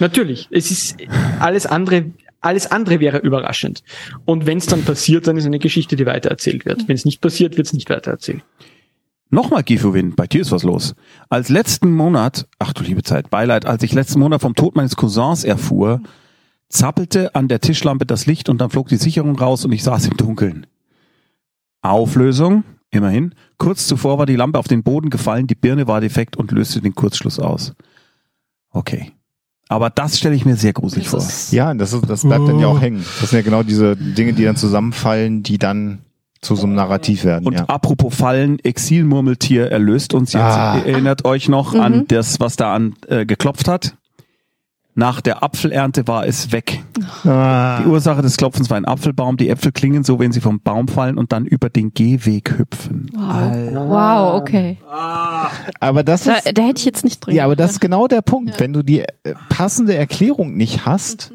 Natürlich. 0.00 0.48
Es 0.50 0.70
ist 0.70 0.98
alles 1.38 1.64
andere, 1.64 2.10
alles 2.42 2.70
andere 2.70 3.00
wäre 3.00 3.18
überraschend. 3.18 3.82
Und 4.26 4.44
wenn 4.44 4.58
es 4.58 4.66
dann 4.66 4.84
passiert, 4.84 5.26
dann 5.26 5.38
ist 5.38 5.46
eine 5.46 5.58
Geschichte, 5.58 5.96
die 5.96 6.04
weitererzählt 6.04 6.66
wird. 6.66 6.86
Wenn 6.88 6.94
es 6.94 7.06
nicht 7.06 7.22
passiert, 7.22 7.56
wird 7.56 7.68
es 7.68 7.72
nicht 7.72 7.88
weitererzählt. 7.88 8.42
Nochmal 9.30 9.62
Gifowin, 9.62 10.14
bei 10.14 10.26
dir 10.26 10.42
ist 10.42 10.52
was 10.52 10.62
los. 10.62 10.94
Als 11.30 11.48
letzten 11.48 11.92
Monat, 11.92 12.46
ach 12.58 12.74
du 12.74 12.82
liebe 12.82 13.02
Zeit, 13.02 13.30
Beileid, 13.30 13.64
als 13.64 13.82
ich 13.82 13.94
letzten 13.94 14.18
Monat 14.18 14.42
vom 14.42 14.54
Tod 14.54 14.76
meines 14.76 14.96
Cousins 14.96 15.44
erfuhr, 15.44 16.02
zappelte 16.68 17.34
an 17.34 17.48
der 17.48 17.60
Tischlampe 17.60 18.04
das 18.04 18.26
Licht 18.26 18.50
und 18.50 18.60
dann 18.60 18.70
flog 18.70 18.88
die 18.88 18.96
Sicherung 18.96 19.38
raus 19.38 19.64
und 19.64 19.72
ich 19.72 19.84
saß 19.84 20.08
im 20.08 20.16
Dunkeln. 20.16 20.66
Auflösung, 21.80 22.64
immerhin. 22.90 23.34
Kurz 23.60 23.86
zuvor 23.86 24.18
war 24.18 24.24
die 24.26 24.36
Lampe 24.36 24.58
auf 24.58 24.66
den 24.68 24.82
Boden 24.82 25.10
gefallen, 25.10 25.46
die 25.46 25.54
Birne 25.54 25.86
war 25.86 26.00
defekt 26.00 26.36
und 26.36 26.50
löste 26.50 26.80
den 26.80 26.94
Kurzschluss 26.94 27.38
aus. 27.38 27.74
Okay. 28.72 29.12
Aber 29.68 29.90
das 29.90 30.18
stelle 30.18 30.34
ich 30.34 30.44
mir 30.44 30.56
sehr 30.56 30.72
gruselig 30.72 31.04
Das 31.04 31.10
vor. 31.10 31.20
ist- 31.20 31.52
Ja, 31.52 31.72
das, 31.74 31.92
ist, 31.92 32.08
das 32.08 32.22
bleibt 32.22 32.48
dann 32.48 32.58
ja 32.58 32.66
auch 32.68 32.80
hängen. 32.80 33.04
Das 33.20 33.30
sind 33.30 33.38
ja 33.38 33.42
genau 33.44 33.62
diese 33.62 33.96
Dinge, 33.96 34.32
die 34.32 34.44
dann 34.44 34.56
zusammenfallen, 34.56 35.42
die 35.42 35.58
dann 35.58 35.98
zu 36.40 36.56
so 36.56 36.64
einem 36.66 36.74
Narrativ 36.74 37.24
werden. 37.24 37.46
Und 37.46 37.52
ja. 37.52 37.66
apropos 37.66 38.14
Fallen, 38.14 38.58
Exilmurmeltier 38.60 39.70
erlöst 39.70 40.14
uns 40.14 40.32
jetzt. 40.32 40.42
Ah. 40.42 40.78
Erinnert 40.78 41.26
euch 41.26 41.48
noch 41.50 41.74
Mhm. 41.74 41.80
an 41.80 42.04
das, 42.08 42.40
was 42.40 42.56
da 42.56 42.74
an 42.74 42.94
äh, 43.08 43.26
geklopft 43.26 43.68
hat? 43.68 43.94
Nach 45.00 45.22
der 45.22 45.42
Apfelernte 45.42 46.06
war 46.06 46.26
es 46.26 46.52
weg. 46.52 46.84
Ah. 47.24 47.80
Die 47.82 47.88
Ursache 47.88 48.20
des 48.20 48.36
Klopfens 48.36 48.68
war 48.68 48.76
ein 48.76 48.84
Apfelbaum. 48.84 49.38
Die 49.38 49.48
Äpfel 49.48 49.72
klingen 49.72 50.04
so, 50.04 50.18
wenn 50.18 50.30
sie 50.30 50.42
vom 50.42 50.60
Baum 50.60 50.88
fallen 50.88 51.16
und 51.16 51.32
dann 51.32 51.46
über 51.46 51.70
den 51.70 51.94
Gehweg 51.94 52.58
hüpfen. 52.58 53.10
Wow. 53.14 53.88
wow, 53.88 54.40
okay. 54.42 54.76
Aber 55.80 56.02
das 56.04 56.24
Da, 56.24 56.34
ist, 56.34 56.52
da 56.58 56.62
hätte 56.62 56.78
ich 56.80 56.84
jetzt 56.84 57.02
nicht 57.02 57.24
drin. 57.24 57.34
ja, 57.34 57.46
aber 57.46 57.56
das 57.56 57.70
ist 57.72 57.80
genau 57.80 58.08
der 58.08 58.20
Punkt. 58.20 58.60
Wenn 58.60 58.74
du 58.74 58.82
die 58.82 59.00
äh, 59.00 59.06
passende 59.48 59.94
Erklärung 59.94 60.54
nicht 60.58 60.84
hast, 60.84 61.32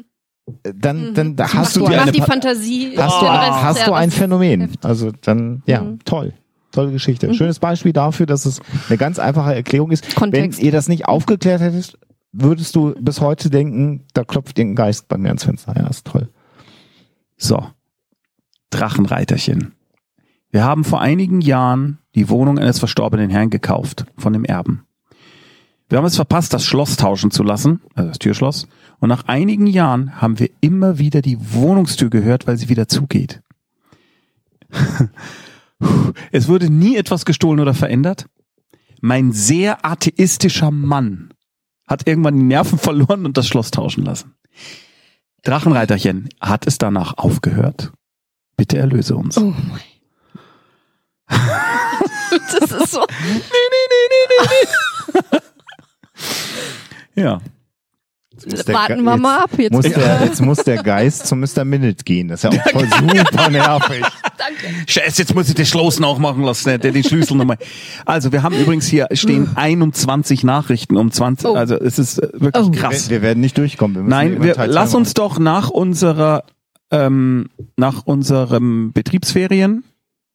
äh, 0.62 0.72
dann, 0.72 1.12
dann 1.14 1.34
da 1.34 1.52
hast 1.52 1.74
du 1.74 1.86
die 1.88 1.96
eine 1.96 2.12
die 2.12 2.22
Fantasie. 2.22 2.94
hast 2.96 3.20
du, 3.20 3.28
hast 3.28 3.80
ja, 3.80 3.86
du 3.86 3.92
ein 3.94 4.12
Phänomen. 4.12 4.60
heftig. 4.60 4.78
Also 4.84 5.10
dann, 5.22 5.64
ja, 5.66 5.80
Mhm. 5.82 5.98
toll. 6.04 6.34
Tolle 6.70 6.92
Geschichte. 6.92 7.34
Schönes 7.34 7.58
Beispiel 7.58 7.92
dafür, 7.92 8.26
dass 8.26 8.44
es 8.46 8.60
eine 8.88 8.98
ganz 8.98 9.18
einfache 9.18 9.54
Erklärung 9.54 9.90
ist. 9.90 10.14
Kontext. 10.14 10.58
Wenn 10.60 10.66
ihr 10.66 10.72
das 10.72 10.88
nicht 10.88 11.06
aufgeklärt 11.08 11.60
hättet, 11.62 11.98
würdest 12.38 12.76
du 12.76 12.94
bis 13.00 13.20
heute 13.20 13.50
denken, 13.50 14.04
da 14.12 14.24
klopft 14.24 14.58
irgendein 14.58 14.86
Geist 14.86 15.08
bei 15.08 15.16
mir 15.16 15.28
ans 15.28 15.44
Fenster. 15.44 15.74
Ja, 15.76 15.86
ist 15.86 16.06
toll. 16.06 16.28
So. 17.36 17.66
Drachenreiterchen. 18.70 19.74
Wir 20.50 20.64
haben 20.64 20.84
vor 20.84 21.00
einigen 21.00 21.40
Jahren 21.40 21.98
die 22.14 22.28
Wohnung 22.28 22.58
eines 22.58 22.78
verstorbenen 22.78 23.30
Herrn 23.30 23.50
gekauft 23.50 24.06
von 24.16 24.32
dem 24.32 24.44
Erben. 24.44 24.86
Wir 25.88 25.98
haben 25.98 26.04
es 26.04 26.16
verpasst, 26.16 26.52
das 26.52 26.64
Schloss 26.64 26.96
tauschen 26.96 27.30
zu 27.30 27.42
lassen, 27.42 27.80
also 27.94 28.08
das 28.08 28.18
Türschloss. 28.18 28.66
Und 28.98 29.08
nach 29.08 29.26
einigen 29.26 29.66
Jahren 29.66 30.20
haben 30.20 30.38
wir 30.38 30.50
immer 30.60 30.98
wieder 30.98 31.22
die 31.22 31.38
Wohnungstür 31.52 32.10
gehört, 32.10 32.46
weil 32.46 32.56
sie 32.56 32.68
wieder 32.68 32.88
zugeht. 32.88 33.42
es 36.32 36.48
wurde 36.48 36.70
nie 36.70 36.96
etwas 36.96 37.24
gestohlen 37.24 37.60
oder 37.60 37.74
verändert. 37.74 38.26
Mein 39.00 39.30
sehr 39.32 39.84
atheistischer 39.84 40.72
Mann 40.72 41.30
hat 41.86 42.06
irgendwann 42.06 42.36
die 42.36 42.42
Nerven 42.44 42.78
verloren 42.82 43.24
und 43.26 43.36
das 43.36 43.46
Schloss 43.48 43.70
tauschen 43.70 44.04
lassen. 44.04 44.34
Drachenreiterchen, 45.42 46.28
hat 46.40 46.66
es 46.66 46.78
danach 46.78 47.18
aufgehört? 47.18 47.92
Bitte 48.56 48.78
erlöse 48.78 49.14
uns. 49.16 49.36
Oh 49.38 49.52
mein. 49.52 49.80
Das 51.28 52.70
ist 52.70 52.90
so. 52.92 53.04
Ja. 57.14 57.40
Jetzt 58.44 58.68
der 58.68 58.74
Warten 58.74 58.96
Ge- 58.96 59.02
wir 59.04 59.16
mal 59.16 59.38
ab 59.40 59.50
jetzt. 59.56 59.72
Muss 59.72 59.86
Ja. 59.86 59.98
der, 59.98 60.24
jetzt 60.26 60.42
muss 60.42 60.58
der 60.58 60.82
Geist 60.82 61.26
zu 61.26 61.34
Mr. 61.36 61.64
Minute 61.64 62.04
gehen. 62.04 62.28
Das 62.28 62.44
ist 62.44 62.52
ja 62.52 62.60
auch 62.60 62.70
voll 62.70 62.86
super 62.90 63.48
nervig. 63.50 64.04
Scheiße, 64.86 65.22
jetzt 65.22 65.34
muss 65.34 65.48
ich 65.48 65.54
das 65.54 65.68
Schloss 65.68 65.98
nachmachen 66.00 66.42
lassen, 66.42 66.68
der 66.68 66.78
den 66.92 67.02
Schlüssel 67.04 67.36
nochmal. 67.36 67.58
Also 68.04 68.32
wir 68.32 68.42
haben 68.42 68.54
übrigens 68.56 68.86
hier 68.86 69.08
stehen 69.12 69.50
21 69.56 70.44
Nachrichten 70.44 70.96
um 70.96 71.10
20, 71.10 71.48
Oh. 71.48 71.54
also 71.54 71.74
es 71.76 71.98
ist 71.98 72.18
äh, 72.22 72.28
wirklich 72.34 72.66
Oh. 72.66 72.70
krass. 72.70 73.08
Wir, 73.10 73.16
wir 73.16 73.22
werden 73.22 73.40
nicht 73.40 73.56
durchkommen. 73.58 73.96
Wir 73.96 74.02
Nein, 74.02 74.42
wir, 74.42 74.54
lass 74.66 74.94
uns 74.94 75.14
doch 75.14 75.38
nach 75.38 75.70
unserer, 75.70 76.44
ähm, 76.90 77.48
nach 77.76 78.02
unserem 78.06 78.92
Betriebsferien, 78.92 79.84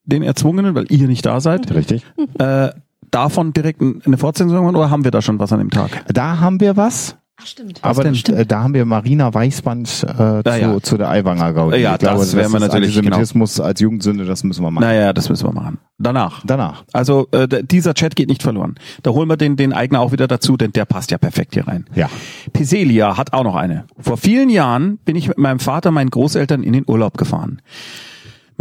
den 0.03 0.23
erzwungenen, 0.23 0.75
weil 0.75 0.85
ihr 0.89 1.07
nicht 1.07 1.25
da 1.25 1.39
seid. 1.39 1.71
Richtig. 1.73 2.03
äh, 2.39 2.69
davon 3.11 3.53
direkt 3.53 3.81
ein- 3.81 4.01
eine 4.05 4.17
Fortsetzung 4.17 4.63
machen 4.63 4.75
oder 4.75 4.89
haben 4.89 5.03
wir 5.03 5.11
da 5.11 5.21
schon 5.21 5.37
was 5.39 5.51
an 5.51 5.59
dem 5.59 5.69
Tag? 5.69 6.05
Da 6.13 6.39
haben 6.39 6.59
wir 6.59 6.77
was. 6.77 7.15
Ach, 7.41 7.45
stimmt. 7.45 7.79
Aber 7.81 8.03
denn? 8.03 8.15
äh, 8.35 8.45
da 8.45 8.63
haben 8.63 8.73
wir 8.73 8.85
Marina 8.85 9.33
Weißband 9.33 9.87
äh, 9.87 10.43
zu, 10.43 10.43
ja. 10.45 10.81
zu 10.81 10.97
der 10.97 11.09
Aiwanger 11.09 11.53
Gaudi. 11.53 11.77
Ja, 11.77 11.93
ich 11.93 11.99
glaube, 11.99 12.19
das 12.19 12.35
werden 12.35 12.51
wir 12.51 12.57
ist 12.57 12.67
natürlich, 12.67 12.95
genau. 12.95 13.15
Antisemitismus 13.15 13.59
als 13.59 13.79
Jugendsünde, 13.79 14.25
das 14.25 14.43
müssen 14.43 14.63
wir 14.63 14.71
machen. 14.71 14.83
Naja, 14.83 15.13
das 15.13 15.29
müssen 15.29 15.47
wir 15.47 15.53
machen. 15.53 15.79
Danach. 15.97 16.41
Danach. 16.45 16.83
Also 16.93 17.27
äh, 17.31 17.47
dieser 17.63 17.93
Chat 17.93 18.15
geht 18.15 18.29
nicht 18.29 18.43
verloren. 18.43 18.75
Da 19.03 19.11
holen 19.11 19.29
wir 19.29 19.37
den, 19.37 19.55
den 19.55 19.73
Eigner 19.73 19.99
auch 20.01 20.11
wieder 20.11 20.27
dazu, 20.27 20.57
denn 20.57 20.71
der 20.71 20.85
passt 20.85 21.11
ja 21.11 21.17
perfekt 21.17 21.53
hier 21.53 21.67
rein. 21.67 21.85
Ja. 21.95 22.09
Peselia 22.53 23.17
hat 23.17 23.33
auch 23.33 23.43
noch 23.43 23.55
eine. 23.55 23.85
Vor 23.99 24.17
vielen 24.17 24.49
Jahren 24.49 24.97
bin 24.97 25.15
ich 25.15 25.27
mit 25.27 25.37
meinem 25.37 25.59
Vater, 25.59 25.91
meinen 25.91 26.09
Großeltern 26.09 26.63
in 26.63 26.73
den 26.73 26.83
Urlaub 26.87 27.17
gefahren. 27.17 27.61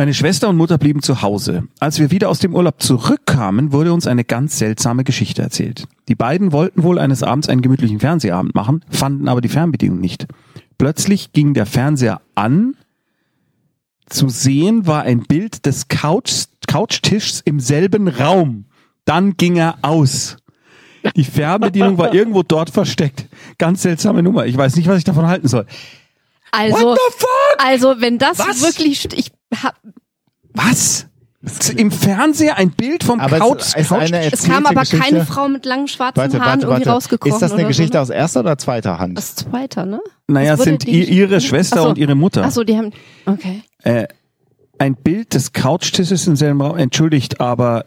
Meine 0.01 0.15
Schwester 0.15 0.49
und 0.49 0.57
Mutter 0.57 0.79
blieben 0.79 1.03
zu 1.03 1.21
Hause. 1.21 1.65
Als 1.79 1.99
wir 1.99 2.11
wieder 2.11 2.31
aus 2.31 2.39
dem 2.39 2.55
Urlaub 2.55 2.81
zurückkamen, 2.81 3.71
wurde 3.71 3.93
uns 3.93 4.07
eine 4.07 4.25
ganz 4.25 4.57
seltsame 4.57 5.05
Geschichte 5.05 5.43
erzählt. 5.43 5.87
Die 6.09 6.15
beiden 6.15 6.53
wollten 6.53 6.85
wohl 6.85 6.99
eines 6.99 7.23
Abends 7.23 7.51
einen 7.51 7.61
gemütlichen 7.61 8.01
Fernsehabend 8.01 8.55
machen, 8.55 8.83
fanden 8.89 9.29
aber 9.29 9.43
die 9.43 9.51
Fernbedienung 9.51 10.01
nicht. 10.01 10.27
Plötzlich 10.79 11.33
ging 11.33 11.53
der 11.53 11.67
Fernseher 11.67 12.23
an. 12.35 12.77
Zu 14.07 14.31
sehen 14.31 14.87
war 14.87 15.03
ein 15.03 15.21
Bild 15.21 15.67
des 15.67 15.89
Couch, 15.89 16.47
Couchtischs 16.67 17.43
im 17.45 17.61
selben 17.61 18.09
Raum. 18.09 18.65
Dann 19.05 19.37
ging 19.37 19.57
er 19.57 19.77
aus. 19.83 20.39
Die 21.15 21.25
Fernbedienung 21.25 21.99
war 21.99 22.15
irgendwo 22.15 22.43
dort 22.43 22.71
versteckt. 22.71 23.27
Ganz 23.59 23.83
seltsame 23.83 24.23
Nummer. 24.23 24.47
Ich 24.47 24.57
weiß 24.57 24.77
nicht, 24.77 24.89
was 24.89 24.97
ich 24.97 25.05
davon 25.05 25.27
halten 25.27 25.47
soll. 25.47 25.67
Also, 26.53 26.87
What 26.87 26.99
the 26.99 27.15
fuck? 27.19 27.29
also 27.59 28.01
wenn 28.01 28.17
das 28.17 28.39
Was? 28.39 28.63
wirklich, 28.63 29.07
ich 29.13 29.31
hab, 29.55 29.75
Was? 30.55 31.07
Im 31.75 31.91
Fernseher 31.91 32.59
ein 32.59 32.71
Bild 32.71 33.03
vom 33.03 33.19
Aber 33.19 33.39
Couch. 33.39 33.63
es 33.63 33.75
ist 33.75 33.93
eine 33.93 34.31
es 34.31 34.43
kam 34.45 34.67
aber 34.67 34.83
Geschichte. 34.83 35.03
keine 35.07 35.25
Frau 35.25 35.49
mit 35.49 35.65
langen 35.65 35.89
schwarzen 35.89 36.19
Warte, 36.19 36.39
Haaren 36.39 36.47
warte, 36.49 36.61
irgendwie 36.67 36.81
warte. 36.81 36.91
rausgekrochen. 36.91 37.33
Ist 37.33 37.41
das 37.41 37.53
eine 37.53 37.67
Geschichte 37.67 37.95
so, 37.97 38.03
aus 38.03 38.11
erster 38.11 38.41
oder 38.41 38.59
zweiter 38.59 38.99
Hand? 38.99 39.17
Das 39.17 39.37
zweiter, 39.37 39.87
ne? 39.87 40.01
naja, 40.29 40.59
wurde 40.59 40.65
sind 40.65 40.85
ihre? 40.87 41.41
Schwester 41.41 41.77
Ach 41.79 41.83
so. 41.85 41.89
und 41.91 41.99
ihre 41.99 42.15
Mutter. 42.15 42.45
Achso, 42.45 42.63
die 42.63 42.77
haben, 42.77 42.91
okay. 43.25 43.63
Äh, 43.85 44.07
ein 44.79 44.97
Bild 44.97 45.33
des 45.33 45.55
Couchtisches 45.55 46.27
im 46.27 46.37
selben 46.37 46.61
Raum. 46.61 46.77
Entschuldigt, 46.77 47.41
aber 47.41 47.87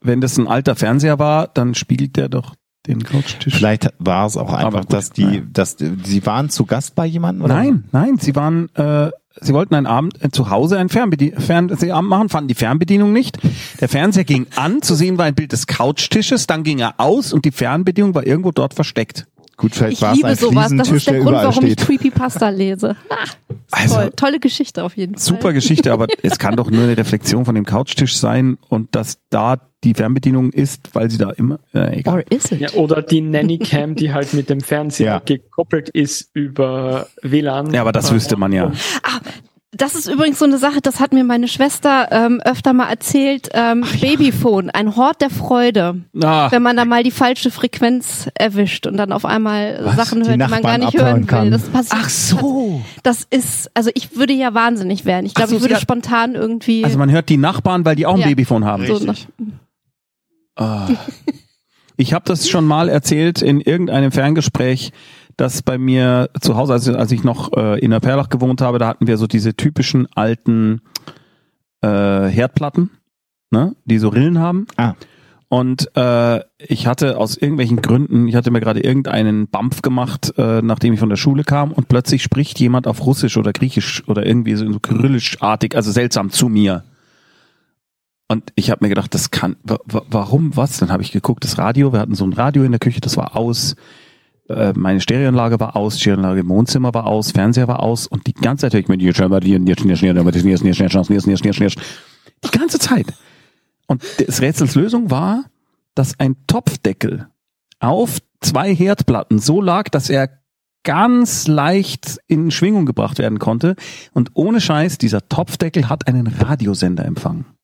wenn 0.00 0.22
das 0.22 0.38
ein 0.38 0.48
alter 0.48 0.76
Fernseher 0.76 1.18
war, 1.18 1.48
dann 1.48 1.74
spiegelt 1.74 2.16
der 2.16 2.30
doch 2.30 2.54
den 2.86 3.02
Couchtisch. 3.04 3.54
Vielleicht 3.54 3.92
war 3.98 4.24
es 4.26 4.38
auch 4.38 4.52
einfach, 4.52 4.80
gut, 4.82 4.92
dass 4.94 5.10
die, 5.10 5.24
naja. 5.24 5.42
dass 5.52 5.76
die- 5.76 5.92
sie 6.04 6.24
waren 6.24 6.48
zu 6.48 6.64
Gast 6.64 6.94
bei 6.94 7.04
jemandem 7.04 7.44
oder? 7.44 7.54
Nein, 7.54 7.84
nein, 7.92 8.16
sie 8.18 8.34
waren, 8.34 8.74
äh, 8.76 9.10
sie 9.40 9.52
wollten 9.54 9.74
einen 9.74 9.86
Abend 9.86 10.22
äh, 10.22 10.30
zu 10.30 10.50
Hause 10.50 10.78
einen 10.78 10.88
Fernbedien 10.88 11.38
Fernsehabend 11.40 12.08
machen, 12.10 12.28
fanden 12.28 12.48
die 12.48 12.54
Fernbedienung 12.54 13.12
nicht. 13.12 13.38
Der 13.80 13.88
Fernseher 13.88 14.24
ging 14.24 14.46
an, 14.56 14.82
zu 14.82 14.94
sehen 14.94 15.18
war 15.18 15.24
ein 15.26 15.34
Bild 15.34 15.52
des 15.52 15.66
Couchtisches, 15.66 16.46
dann 16.46 16.62
ging 16.62 16.78
er 16.78 16.94
aus 16.98 17.32
und 17.32 17.44
die 17.44 17.50
Fernbedienung 17.52 18.14
war 18.14 18.26
irgendwo 18.26 18.50
dort 18.52 18.74
versteckt. 18.74 19.26
Gut, 19.56 19.74
vielleicht 19.74 19.94
Ich 19.94 20.02
war 20.02 20.10
es 20.10 20.16
liebe 20.16 20.28
ein 20.28 20.36
sowas. 20.36 20.72
Das 20.76 20.90
ist 20.90 21.06
der 21.06 21.14
der 21.14 21.22
Grund, 21.22 21.36
warum 21.36 21.64
ich 21.64 21.72
steht. 21.72 21.86
Creepypasta 21.86 22.48
lese. 22.50 22.96
Ah, 23.72 23.78
Also- 23.82 23.94
toll. 23.96 24.12
Tolle 24.14 24.38
Geschichte 24.40 24.84
auf 24.84 24.96
jeden 24.96 25.14
Fall. 25.14 25.22
Super 25.22 25.52
Geschichte, 25.52 25.92
aber 25.92 26.06
es 26.22 26.38
kann 26.38 26.54
doch 26.56 26.70
nur 26.70 26.84
eine 26.84 26.96
Reflexion 26.96 27.44
von 27.44 27.54
dem 27.56 27.64
Couchtisch 27.64 28.16
sein 28.16 28.58
und 28.68 28.94
dass 28.94 29.18
da 29.30 29.56
die 29.86 29.94
Fernbedienung 29.94 30.50
ist, 30.50 30.90
weil 30.94 31.10
sie 31.10 31.18
da 31.18 31.30
immer, 31.30 31.58
äh, 31.74 31.98
egal. 32.00 32.14
Or 32.18 32.24
is 32.30 32.50
it? 32.52 32.60
Ja, 32.60 32.70
oder 32.74 33.02
die 33.02 33.20
Nannycam, 33.20 33.94
die 33.94 34.12
halt 34.12 34.34
mit 34.34 34.50
dem 34.50 34.60
Fernseher 34.60 35.06
Ja. 35.06 35.18
gekoppelt 35.24 35.88
ist 35.88 36.30
über 36.34 37.06
WLAN. 37.22 37.72
Ja, 37.72 37.80
aber 37.82 37.92
das 37.92 38.12
wüsste 38.12 38.36
man 38.36 38.52
ja. 38.52 38.72
Ah, 39.02 39.20
das 39.72 39.94
ist 39.94 40.06
übrigens 40.08 40.38
so 40.38 40.46
eine 40.46 40.56
Sache, 40.56 40.80
das 40.80 41.00
hat 41.00 41.12
mir 41.12 41.22
meine 41.22 41.48
Schwester 41.48 42.08
ähm, 42.10 42.40
öfter 42.42 42.72
mal 42.72 42.88
erzählt. 42.88 43.50
Ähm, 43.52 43.84
Babyphone, 44.00 44.70
ein 44.70 44.96
Hort 44.96 45.20
der 45.20 45.28
Freude. 45.28 46.02
Ah, 46.22 46.50
Wenn 46.50 46.62
man 46.62 46.76
da 46.78 46.86
mal 46.86 47.02
die 47.02 47.10
falsche 47.10 47.50
Frequenz 47.50 48.30
erwischt 48.34 48.86
und 48.86 48.96
dann 48.96 49.12
auf 49.12 49.26
einmal 49.26 49.80
Was? 49.82 49.96
Sachen 49.96 50.22
Die 50.22 50.30
hört, 50.30 50.36
die 50.40 50.50
man 50.50 50.62
gar 50.62 50.78
Nachbarn 50.78 50.80
nicht 50.80 50.98
hören 50.98 51.26
kann. 51.26 51.44
will. 51.44 51.50
Das 51.50 51.68
passiert. 51.68 52.00
ach 52.02 52.08
so. 52.08 52.80
Das 53.02 53.26
ist, 53.28 53.70
also 53.74 53.90
ich 53.92 54.16
würde 54.16 54.32
ja 54.32 54.54
wahnsinnig 54.54 55.04
werden. 55.04 55.26
Ich 55.26 55.32
Ach 55.32 55.40
glaube, 55.40 55.50
so, 55.50 55.56
ich 55.56 55.62
würde 55.62 55.76
spontan 55.78 56.34
irgendwie 56.36 56.82
Also 56.82 56.96
man 56.98 57.10
hört 57.10 57.28
die 57.28 57.36
Nachbarn, 57.36 57.84
weil 57.84 57.96
die 57.96 58.06
auch 58.06 58.14
ein 58.14 58.20
Ja. 58.20 58.28
Babyphone 58.28 58.64
haben. 58.64 58.86
so 58.86 58.98
nach, 59.04 59.14
Ah. 59.18 59.42
Ich 61.98 62.12
habe 62.12 62.24
das 62.26 62.48
schon 62.48 62.66
mal 62.66 62.88
erzählt 62.88 63.40
in 63.40 63.60
irgendeinem 63.60 64.12
Ferngespräch, 64.12 64.92
dass 65.36 65.62
bei 65.62 65.78
mir 65.78 66.30
zu 66.40 66.56
Hause, 66.56 66.74
also 66.74 66.94
als 66.94 67.12
ich 67.12 67.24
noch 67.24 67.52
äh, 67.56 67.78
in 67.80 67.90
der 67.90 68.00
Perlach 68.00 68.28
gewohnt 68.28 68.60
habe, 68.60 68.78
da 68.78 68.86
hatten 68.86 69.06
wir 69.06 69.16
so 69.16 69.26
diese 69.26 69.54
typischen 69.54 70.06
alten 70.14 70.82
äh, 71.82 71.88
Herdplatten, 71.88 72.90
ne, 73.50 73.74
die 73.84 73.98
so 73.98 74.08
Rillen 74.08 74.38
haben. 74.38 74.66
Ah. 74.76 74.94
Und 75.48 75.94
äh, 75.96 76.40
ich 76.58 76.86
hatte 76.86 77.18
aus 77.18 77.36
irgendwelchen 77.36 77.80
Gründen, 77.80 78.26
ich 78.28 78.34
hatte 78.34 78.50
mir 78.50 78.60
gerade 78.60 78.80
irgendeinen 78.80 79.48
Bampf 79.48 79.80
gemacht, 79.80 80.34
äh, 80.36 80.60
nachdem 80.60 80.92
ich 80.92 81.00
von 81.00 81.08
der 81.08 81.16
Schule 81.16 81.44
kam 81.44 81.72
und 81.72 81.88
plötzlich 81.88 82.22
spricht 82.22 82.58
jemand 82.58 82.86
auf 82.86 83.06
Russisch 83.06 83.36
oder 83.36 83.52
Griechisch 83.52 84.02
oder 84.08 84.26
irgendwie 84.26 84.56
so, 84.56 84.70
so 84.70 84.80
kyrillischartig, 84.80 85.76
also 85.76 85.92
seltsam 85.92 86.30
zu 86.30 86.48
mir. 86.48 86.82
Und 88.28 88.52
ich 88.56 88.70
habe 88.70 88.84
mir 88.84 88.88
gedacht, 88.88 89.14
das 89.14 89.30
kann, 89.30 89.56
wa 89.62 89.78
wa 89.84 90.02
warum, 90.10 90.56
was? 90.56 90.78
Dann 90.78 90.90
habe 90.90 91.02
ich 91.02 91.12
geguckt, 91.12 91.44
das 91.44 91.58
Radio, 91.58 91.92
wir 91.92 92.00
hatten 92.00 92.14
so 92.14 92.26
ein 92.26 92.32
Radio 92.32 92.64
in 92.64 92.72
der 92.72 92.80
Küche, 92.80 93.00
das 93.00 93.16
war 93.16 93.36
aus, 93.36 93.76
äh, 94.48 94.72
meine 94.74 95.00
Stereoanlage 95.00 95.60
war 95.60 95.76
aus, 95.76 96.00
Stereoanlage 96.00 96.40
im 96.40 96.48
Wohnzimmer 96.48 96.92
war 96.92 97.06
aus, 97.06 97.30
Fernseher 97.30 97.68
war 97.68 97.80
aus 97.80 98.06
und 98.08 98.26
die 98.26 98.34
ganze 98.34 98.62
Zeit 98.62 98.74
höre 98.74 98.80
ich 98.80 98.88
mir 98.88 98.96
die 102.44 102.50
ganze 102.50 102.78
Zeit. 102.78 103.06
Und 103.86 104.02
des 104.18 104.40
Rätsels 104.40 104.74
Lösung 104.74 105.10
war, 105.10 105.44
dass 105.94 106.18
ein 106.18 106.36
Topfdeckel 106.48 107.28
auf 107.78 108.18
zwei 108.40 108.74
Herdplatten 108.74 109.38
so 109.38 109.60
lag, 109.60 109.88
dass 109.90 110.10
er 110.10 110.30
ganz 110.82 111.48
leicht 111.48 112.18
in 112.28 112.50
Schwingung 112.50 112.86
gebracht 112.86 113.18
werden 113.18 113.38
konnte. 113.38 113.76
Und 114.12 114.30
ohne 114.34 114.60
Scheiß, 114.60 114.98
dieser 114.98 115.28
Topfdeckel 115.28 115.88
hat 115.88 116.06
einen 116.06 116.26
Radiosender 116.28 117.04
empfangen. 117.04 117.55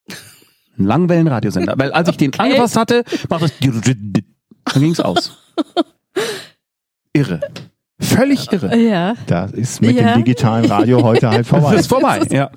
Einen 0.79 0.87
Langwellenradiosender. 0.87 1.75
Weil 1.77 1.93
als 1.93 2.09
ich 2.09 2.17
den 2.17 2.31
Okay. 2.35 2.43
angefasst 2.43 2.77
hatte, 2.77 3.05
macht 3.29 3.43
es 3.45 3.53
dann 3.59 4.83
ging's 4.83 5.01
aus. 5.01 5.33
Irre. 7.13 7.41
Völlig 8.01 8.51
irre. 8.53 8.77
ja. 8.77 9.15
Da 9.27 9.45
ist 9.47 9.81
mit 9.81 9.97
Ja. 9.97 10.15
dem 10.15 10.25
digitalen 10.25 10.65
Radio 10.65 11.03
heute 11.03 11.29
halt 11.31 11.41
Das 11.41 11.49
vorbei. 11.49 11.75
ist 11.77 11.87
vorbei. 11.87 12.21
Ja. 12.31 12.51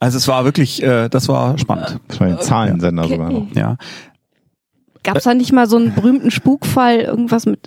Also 0.00 0.18
es 0.18 0.26
war 0.28 0.44
wirklich, 0.44 0.82
äh, 0.82 1.08
das 1.08 1.28
war 1.28 1.56
spannend. 1.58 2.00
Das 2.08 2.18
war 2.20 2.26
ein 2.26 2.40
Zahlensender 2.40 3.04
Okay. 3.04 3.12
sogar 3.12 3.30
noch. 3.30 3.46
Ja. 3.54 3.76
Gab 5.04 5.16
es 5.16 5.24
da 5.24 5.34
nicht 5.34 5.52
mal 5.52 5.68
so 5.68 5.76
einen 5.76 5.94
berühmten 5.94 6.30
Spukfall, 6.30 7.00
irgendwas 7.00 7.44
mit 7.46 7.66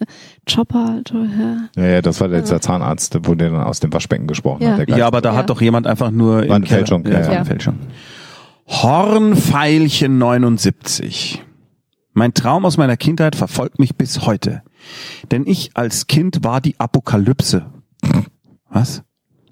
Chopper? 0.49 1.01
Ja. 1.11 1.69
Ja, 1.83 1.89
ja, 1.89 2.01
das 2.01 2.21
war 2.21 2.29
jetzt 2.31 2.51
der 2.51 2.61
Zahnarzt, 2.61 3.17
wo 3.23 3.35
der 3.35 3.49
dann 3.49 3.61
aus 3.63 3.79
dem 3.81 3.91
Waschbecken 3.91 4.25
gesprochen 4.27 4.63
Ja. 4.63 4.77
hat. 4.77 4.89
Ja, 4.89 5.05
aber 5.07 5.21
da 5.21 5.31
Ja. 5.31 5.35
hat 5.37 5.49
doch 5.49 5.59
jemand 5.61 5.85
einfach 5.87 6.11
nur 6.11 6.47
War 6.47 6.55
eine 6.55 6.65
Fälschung, 6.65 7.05
Ja, 7.05 7.19
ja. 7.21 7.29
eine 7.29 7.45
Fälschung. 7.45 7.75
Hornfeilchen 8.67 10.17
79. 10.17 11.43
Mein 12.13 12.33
Traum 12.33 12.65
aus 12.65 12.77
meiner 12.77 12.95
Kindheit 12.97 13.35
verfolgt 13.35 13.79
mich 13.79 13.95
bis 13.95 14.25
heute. 14.25 14.61
Denn 15.31 15.45
ich 15.45 15.71
als 15.75 16.07
Kind 16.07 16.43
war 16.43 16.61
die 16.61 16.79
Apokalypse. 16.79 17.65
Was? 18.69 19.03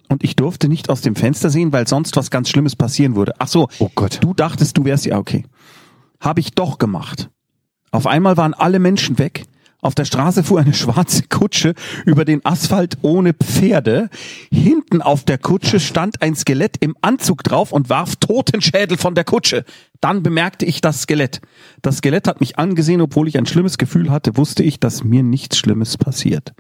Und 0.09 0.23
ich 0.23 0.35
durfte 0.35 0.69
nicht 0.69 0.89
aus 0.89 1.01
dem 1.01 1.15
Fenster 1.15 1.49
sehen, 1.49 1.73
weil 1.73 1.87
sonst 1.87 2.15
was 2.15 2.29
ganz 2.31 2.49
Schlimmes 2.49 2.75
passieren 2.75 3.15
würde. 3.15 3.33
Ach 3.39 3.47
so, 3.47 3.67
Oh 3.79 3.89
Gott. 3.95 4.19
Du 4.21 4.33
dachtest, 4.33 4.77
du 4.77 4.85
wärst 4.85 5.05
ja 5.05 5.17
okay. 5.17 5.45
Habe 6.19 6.39
ich 6.39 6.53
doch 6.53 6.77
gemacht. 6.77 7.29
Auf 7.93 8.07
einmal 8.07 8.37
waren 8.37 8.55
alle 8.55 8.79
Menschen 8.79 9.19
weg. 9.19 9.45
Auf 9.79 9.93
der 9.93 10.05
Straße 10.05 10.43
fuhr 10.43 10.59
eine 10.59 10.73
schwarze 10.73 11.23
Kutsche 11.29 11.75
über 12.05 12.25
den 12.25 12.43
Asphalt 12.43 12.97
ohne 13.03 13.33
Pferde. 13.33 14.09
Hinten 14.51 15.03
auf 15.03 15.25
der 15.25 15.37
Kutsche 15.37 15.79
stand 15.79 16.19
ein 16.23 16.35
Skelett 16.35 16.77
im 16.79 16.97
Anzug 17.01 17.43
drauf 17.43 17.71
und 17.71 17.91
warf 17.91 18.15
Totenschädel 18.15 18.97
von 18.97 19.13
der 19.13 19.25
Kutsche. 19.25 19.63
Dann 20.01 20.23
bemerkte 20.23 20.65
ich 20.65 20.81
das 20.81 21.03
Skelett. 21.03 21.41
Das 21.83 21.97
Skelett 21.97 22.27
hat 22.27 22.39
mich 22.39 22.57
angesehen, 22.57 22.99
obwohl 22.99 23.27
ich 23.27 23.37
ein 23.37 23.45
schlimmes 23.45 23.77
Gefühl 23.77 24.09
hatte, 24.09 24.37
wusste 24.37 24.63
ich, 24.63 24.79
dass 24.79 25.03
mir 25.03 25.21
nichts 25.21 25.59
Schlimmes 25.59 25.95
passiert. 25.99 26.53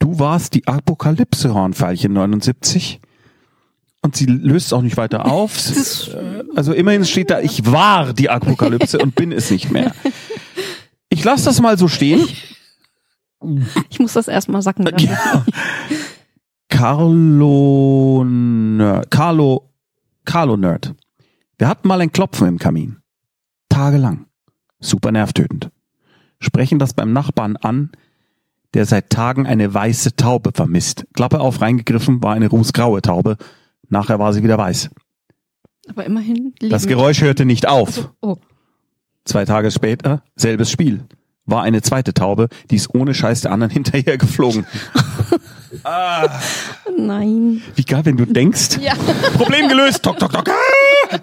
Du 0.00 0.18
warst 0.18 0.54
die 0.54 0.66
Apokalypse, 0.66 1.54
Hornfeilchen 1.54 2.12
79. 2.12 3.00
Und 4.04 4.16
sie 4.16 4.26
löst 4.26 4.66
es 4.66 4.72
auch 4.72 4.82
nicht 4.82 4.96
weiter 4.96 5.26
auf. 5.26 5.56
Äh, 6.12 6.44
Also 6.56 6.72
immerhin 6.72 7.04
steht 7.04 7.30
da, 7.30 7.40
ich 7.40 7.70
war 7.70 8.12
die 8.12 8.28
Apokalypse 8.28 8.98
und 8.98 9.14
bin 9.14 9.32
es 9.32 9.50
nicht 9.50 9.70
mehr. 9.70 9.94
Ich 11.08 11.22
lasse 11.24 11.44
das 11.46 11.60
mal 11.60 11.78
so 11.78 11.88
stehen. 11.88 12.26
Ich 13.90 13.98
muss 14.00 14.12
das 14.12 14.28
erstmal 14.28 14.62
sacken 14.62 14.84
lassen. 14.84 15.06
Ja. 15.08 15.44
Carlo 16.68 18.24
Nerd. 18.24 19.10
Carlo, 19.10 19.70
Carlo 20.24 20.56
Nerd. 20.56 20.94
Wir 21.58 21.68
hatten 21.68 21.86
mal 21.88 22.00
ein 22.00 22.12
Klopfen 22.12 22.48
im 22.48 22.58
Kamin. 22.58 22.96
Tagelang. 23.68 24.26
Super 24.80 25.12
nervtötend. 25.12 25.70
Sprechen 26.40 26.78
das 26.78 26.92
beim 26.94 27.12
Nachbarn 27.12 27.56
an, 27.56 27.90
der 28.74 28.84
seit 28.86 29.10
Tagen 29.10 29.46
eine 29.46 29.72
weiße 29.72 30.16
Taube 30.16 30.50
vermisst. 30.52 31.06
Klappe 31.14 31.40
auf 31.40 31.60
reingegriffen, 31.60 32.22
war 32.22 32.34
eine 32.34 32.48
rußgraue 32.48 33.00
Taube. 33.02 33.36
Nachher 33.92 34.18
war 34.18 34.32
sie 34.32 34.42
wieder 34.42 34.56
weiß. 34.56 34.88
Aber 35.86 36.06
immerhin. 36.06 36.54
Das 36.70 36.86
Geräusch 36.86 37.20
hörte 37.20 37.44
nicht 37.44 37.68
auf. 37.68 38.08
Oh. 38.22 38.38
Zwei 39.26 39.44
Tage 39.44 39.70
später, 39.70 40.22
selbes 40.34 40.70
Spiel. 40.70 41.04
War 41.44 41.62
eine 41.62 41.82
zweite 41.82 42.14
Taube, 42.14 42.48
die 42.70 42.76
ist 42.76 42.94
ohne 42.94 43.12
Scheiß 43.12 43.42
der 43.42 43.52
anderen 43.52 43.70
hinterher 43.74 44.16
geflogen. 44.16 44.64
ah, 45.84 46.26
Nein. 46.96 47.60
wie 47.74 47.84
geil, 47.84 48.00
wenn 48.06 48.16
du 48.16 48.24
denkst. 48.24 48.78
Ja, 48.80 48.94
Problem 49.34 49.68
gelöst. 49.68 50.02
Tok, 50.02 50.18
tok, 50.18 50.32
tok. 50.32 50.48
Ah! 50.48 51.18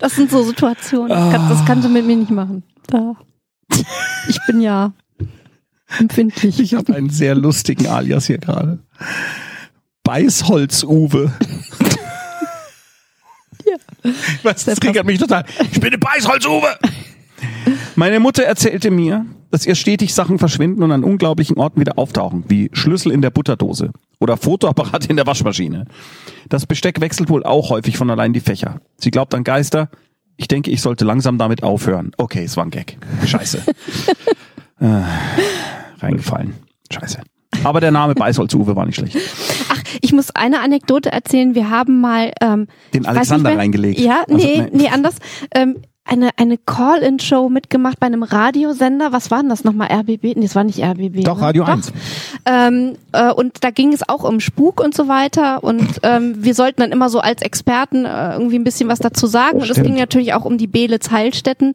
das 0.00 0.16
sind 0.16 0.32
so 0.32 0.42
Situationen. 0.42 1.10
Das, 1.10 1.32
kann, 1.32 1.48
das 1.48 1.64
kannst 1.64 1.84
du 1.84 1.88
mit 1.88 2.04
mir 2.04 2.16
nicht 2.16 2.32
machen. 2.32 2.64
Da. 2.88 3.14
Ich 4.28 4.40
bin 4.48 4.60
ja 4.60 4.94
empfindlich. 5.96 6.58
Ich 6.58 6.74
habe 6.74 6.92
einen 6.92 7.10
sehr 7.10 7.36
lustigen 7.36 7.86
Alias 7.86 8.26
hier 8.26 8.38
gerade. 8.38 8.80
Beißholz-Uwe. 10.10 11.32
Ja. 13.64 13.76
Was, 14.42 14.64
das 14.64 14.80
triggert 14.80 15.06
mich 15.06 15.20
total. 15.20 15.44
Ich 15.70 15.78
bin 15.78 15.90
eine 15.90 15.98
Beißholz-Uwe. 15.98 16.76
Meine 17.94 18.18
Mutter 18.18 18.42
erzählte 18.42 18.90
mir, 18.90 19.24
dass 19.52 19.66
ihr 19.66 19.76
stetig 19.76 20.12
Sachen 20.12 20.40
verschwinden 20.40 20.82
und 20.82 20.90
an 20.90 21.04
unglaublichen 21.04 21.58
Orten 21.58 21.78
wieder 21.78 21.96
auftauchen, 21.96 22.42
wie 22.48 22.70
Schlüssel 22.72 23.12
in 23.12 23.22
der 23.22 23.30
Butterdose 23.30 23.92
oder 24.18 24.36
Fotoapparat 24.36 25.06
in 25.06 25.14
der 25.14 25.28
Waschmaschine. 25.28 25.84
Das 26.48 26.66
Besteck 26.66 27.00
wechselt 27.00 27.28
wohl 27.28 27.44
auch 27.44 27.70
häufig 27.70 27.96
von 27.96 28.10
allein 28.10 28.32
die 28.32 28.40
Fächer. 28.40 28.80
Sie 28.96 29.12
glaubt 29.12 29.32
an 29.32 29.44
Geister. 29.44 29.90
Ich 30.36 30.48
denke, 30.48 30.72
ich 30.72 30.82
sollte 30.82 31.04
langsam 31.04 31.38
damit 31.38 31.62
aufhören. 31.62 32.10
Okay, 32.16 32.42
es 32.42 32.56
war 32.56 32.64
ein 32.64 32.70
Gag. 32.70 32.98
Scheiße. 33.26 33.62
äh, 34.80 35.02
reingefallen. 36.00 36.54
Scheiße. 36.90 37.20
Aber 37.64 37.80
der 37.80 37.90
Name 37.90 38.14
Beißholz-Uwe 38.14 38.76
war 38.76 38.86
nicht 38.86 38.96
schlecht. 38.96 39.16
Ach, 39.70 39.82
ich 40.00 40.12
muss 40.12 40.30
eine 40.34 40.60
Anekdote 40.60 41.10
erzählen. 41.12 41.54
Wir 41.54 41.68
haben 41.70 42.00
mal 42.00 42.32
ähm, 42.40 42.66
Den 42.94 43.06
Alexander 43.06 43.50
mehr- 43.50 43.58
reingelegt. 43.58 44.00
Ja, 44.00 44.22
Also, 44.28 44.36
nee, 44.36 44.62
nee. 44.62 44.68
nee, 44.72 44.88
anders. 44.88 45.16
Ähm, 45.54 45.76
eine, 46.04 46.30
eine 46.38 46.58
Call-In-Show 46.58 47.48
mitgemacht 47.50 48.00
bei 48.00 48.06
einem 48.06 48.22
Radiosender. 48.24 49.12
Was 49.12 49.30
war 49.30 49.40
denn 49.40 49.48
das 49.50 49.62
nochmal? 49.64 49.88
RBB? 49.92 50.22
Nee, 50.36 50.42
das 50.42 50.54
war 50.56 50.64
nicht 50.64 50.80
RBB. 50.82 51.22
Doch, 51.24 51.36
ne? 51.36 51.42
Radio 51.42 51.64
1. 51.64 51.92
Ähm, 52.46 52.94
äh, 53.12 53.30
und 53.32 53.62
da 53.62 53.70
ging 53.70 53.92
es 53.92 54.08
auch 54.08 54.24
um 54.24 54.40
Spuk 54.40 54.80
und 54.82 54.94
so 54.94 55.06
weiter. 55.08 55.62
Und 55.62 55.86
ähm, 56.02 56.34
wir 56.42 56.54
sollten 56.54 56.80
dann 56.80 56.90
immer 56.90 57.10
so 57.10 57.20
als 57.20 57.42
Experten 57.42 58.06
äh, 58.06 58.32
irgendwie 58.32 58.58
ein 58.58 58.64
bisschen 58.64 58.88
was 58.88 58.98
dazu 58.98 59.26
sagen. 59.26 59.56
und 59.58 59.64
es 59.64 59.70
Stimmt. 59.70 59.86
ging 59.88 59.96
natürlich 59.98 60.34
auch 60.34 60.44
um 60.44 60.56
die 60.58 60.66
Beelitz 60.66 61.10
Heilstätten. 61.12 61.74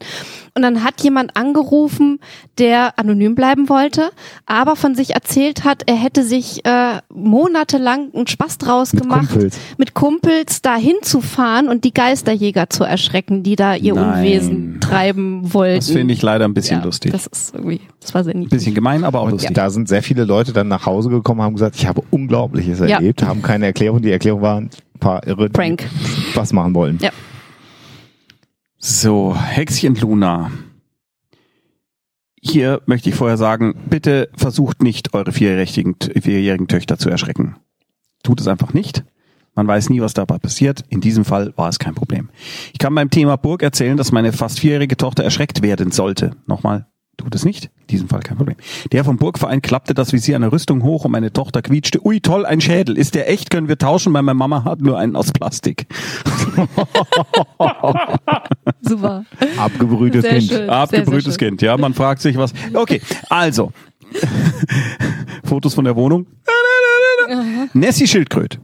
Und 0.58 0.62
dann 0.62 0.86
hat 0.86 1.02
jemand 1.02 1.36
angerufen, 1.36 2.20
der 2.60 2.98
anonym 2.98 3.36
bleiben 3.36 3.68
wollte, 3.68 4.12
aber 4.46 4.78
von 4.78 4.96
sich 4.96 5.14
erzählt 5.14 5.66
hat, 5.66 5.84
er 5.86 5.96
hätte 5.96 6.24
sich 6.24 6.66
äh, 6.66 7.00
monatelang 7.14 8.10
einen 8.14 8.26
Spaß 8.28 8.58
draus 8.60 8.94
Mit 8.94 9.04
gemacht, 9.04 9.30
Kumpels. 9.32 9.58
mit 9.78 9.94
Kumpels 9.94 10.62
da 10.62 10.78
hinzufahren 10.78 11.68
und 11.68 11.84
die 11.84 11.94
Geisterjäger 11.94 12.70
zu 12.70 12.86
erschrecken, 12.86 13.44
die 13.44 13.58
da 13.58 13.76
ihr 13.76 13.96
Nein. 13.96 14.20
Unwesen 14.20 14.80
treiben 14.80 15.54
wollten. 15.54 15.80
Das 15.80 15.90
finde 15.92 16.14
ich 16.14 16.22
leider 16.22 16.46
ein 16.46 16.54
bisschen 16.54 16.80
ja, 16.80 16.86
lustig. 16.86 17.12
Das 17.12 17.28
ist 17.28 17.54
irgendwie, 17.54 17.82
das 18.00 18.14
war 18.14 18.24
sehr 18.24 18.34
niedlich. 18.34 18.52
bisschen 18.52 18.74
gemein, 18.74 19.04
aber 19.04 19.20
auch 19.20 19.30
lustig. 19.30 19.54
Da 19.54 19.70
sind 19.70 19.90
sehr 19.90 20.04
viele 20.04 20.24
Leute 20.24 20.54
dann 20.54 20.70
nach 20.70 20.86
Hause 20.86 21.10
gekommen, 21.10 21.42
haben 21.42 21.56
gesagt, 21.56 21.76
ich 21.76 21.86
habe 21.86 22.02
Unglaubliches 22.12 22.80
Ja. 22.80 22.86
erlebt, 22.96 23.24
haben 23.24 23.42
keine 23.42 23.66
Erklärung. 23.66 24.02
Die 24.02 24.12
Erklärung 24.12 24.42
war 24.42 24.62
ein 24.62 24.70
paar 25.02 25.28
Irre, 25.28 25.48
die 25.50 25.54
Prank. 25.54 25.86
was 26.34 26.54
machen 26.54 26.74
wollen. 26.74 26.98
Ja. 27.02 27.10
So, 28.88 29.36
Hexchen 29.36 29.96
Luna. 29.96 30.52
Hier 32.40 32.84
möchte 32.86 33.10
ich 33.10 33.16
vorher 33.16 33.36
sagen, 33.36 33.74
bitte 33.90 34.30
versucht 34.38 34.84
nicht, 34.84 35.16
eure 35.16 35.32
vierjährigen, 35.32 35.96
vierjährigen 36.00 36.68
Töchter 36.68 37.00
zu 37.00 37.10
erschrecken. 37.10 37.56
Tut 38.22 38.42
es 38.42 38.48
einfach 38.48 38.76
nicht. 38.76 39.04
Man 39.56 39.68
weiß 39.68 39.90
nie, 39.90 40.02
was 40.02 40.14
dabei 40.14 40.38
passiert. 40.38 40.84
In 40.88 41.02
diesem 41.02 41.26
Fall 41.26 41.52
war 41.56 41.68
es 41.68 41.80
kein 41.80 41.96
Problem. 41.96 42.30
Ich 42.74 42.78
kann 42.78 42.94
beim 42.94 43.10
Thema 43.10 43.38
Burg 43.38 43.64
erzählen, 43.64 43.98
dass 43.98 44.12
meine 44.12 44.32
fast 44.32 44.60
vierjährige 44.60 44.98
Tochter 44.98 45.24
erschreckt 45.24 45.64
werden 45.64 45.90
sollte. 45.90 46.36
Nochmal, 46.46 46.86
tut 47.18 47.34
es 47.36 47.46
nicht. 47.46 47.66
In 47.82 47.88
diesem 47.88 48.08
Fall 48.10 48.22
kein 48.22 48.38
Problem. 48.38 48.56
Der 48.92 49.04
vom 49.04 49.18
Burgverein 49.18 49.62
klappte 49.62 49.94
das 49.94 50.14
Visier 50.14 50.36
einer 50.36 50.52
Rüstung 50.52 50.84
hoch 50.84 51.06
und 51.06 51.12
meine 51.12 51.32
Tochter 51.32 51.62
quietschte. 51.62 52.06
Ui, 52.06 52.20
toll, 52.22 52.46
ein 52.46 52.62
Schädel. 52.62 52.98
Ist 52.98 53.16
der 53.16 53.30
echt? 53.30 53.50
Können 53.50 53.68
wir 53.68 53.78
tauschen? 53.78 54.14
Weil 54.14 54.24
meine 54.24 54.36
Mama 54.38 54.64
hat 54.64 54.82
nur 54.82 54.98
einen 54.98 55.16
aus 55.16 55.32
Plastik. 55.32 55.88
Super. 58.82 59.26
Abgebrühtes 59.58 60.24
Sehr 60.24 60.32
Kind. 60.32 60.44
schön. 60.44 60.58
Sehr, 60.58 60.72
Abgebrühtes 60.72 61.24
sehr 61.26 61.34
schön. 61.34 61.50
Kind, 61.50 61.62
ja. 61.62 61.78
Man 61.78 61.94
fragt 61.94 62.22
sich 62.22 62.38
was. 62.38 62.54
Okay, 62.74 63.02
also. 63.30 63.72
Fotos 65.44 65.74
von 65.74 65.86
der 65.86 65.96
Wohnung. 65.96 66.28
Nessie 67.74 68.08
Schildkröt. 68.08 68.60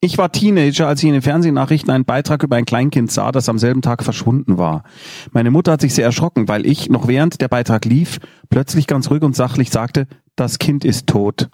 Ich 0.00 0.18
war 0.18 0.30
Teenager, 0.30 0.86
als 0.86 1.02
ich 1.02 1.06
in 1.06 1.14
den 1.14 1.22
Fernsehnachrichten 1.22 1.90
einen 1.90 2.04
Beitrag 2.04 2.42
über 2.42 2.56
ein 2.56 2.66
Kleinkind 2.66 3.10
sah, 3.10 3.32
das 3.32 3.48
am 3.48 3.58
selben 3.58 3.82
Tag 3.82 4.04
verschwunden 4.04 4.58
war. 4.58 4.84
Meine 5.32 5.50
Mutter 5.50 5.72
hat 5.72 5.80
sich 5.80 5.94
sehr 5.94 6.04
erschrocken, 6.04 6.48
weil 6.48 6.66
ich, 6.66 6.90
noch 6.90 7.08
während 7.08 7.40
der 7.40 7.48
Beitrag 7.48 7.84
lief, 7.86 8.18
plötzlich 8.50 8.86
ganz 8.86 9.10
ruhig 9.10 9.22
und 9.22 9.34
sachlich 9.34 9.70
sagte, 9.70 10.06
das 10.36 10.58
Kind 10.58 10.84
ist 10.84 11.06
tot. 11.06 11.48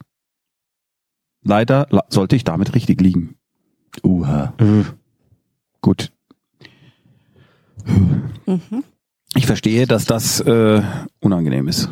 Leider 1.45 1.87
sollte 2.09 2.37
ich 2.37 2.45
damit 2.45 2.75
richtig 2.75 3.01
liegen. 3.01 3.37
Uha. 4.05 4.55
Gut, 5.81 6.13
Mhm. 7.85 8.85
Ich 9.35 9.47
verstehe, 9.47 9.87
dass 9.87 10.05
das 10.05 10.41
äh, 10.41 10.83
unangenehm 11.21 11.69
ist. 11.69 11.89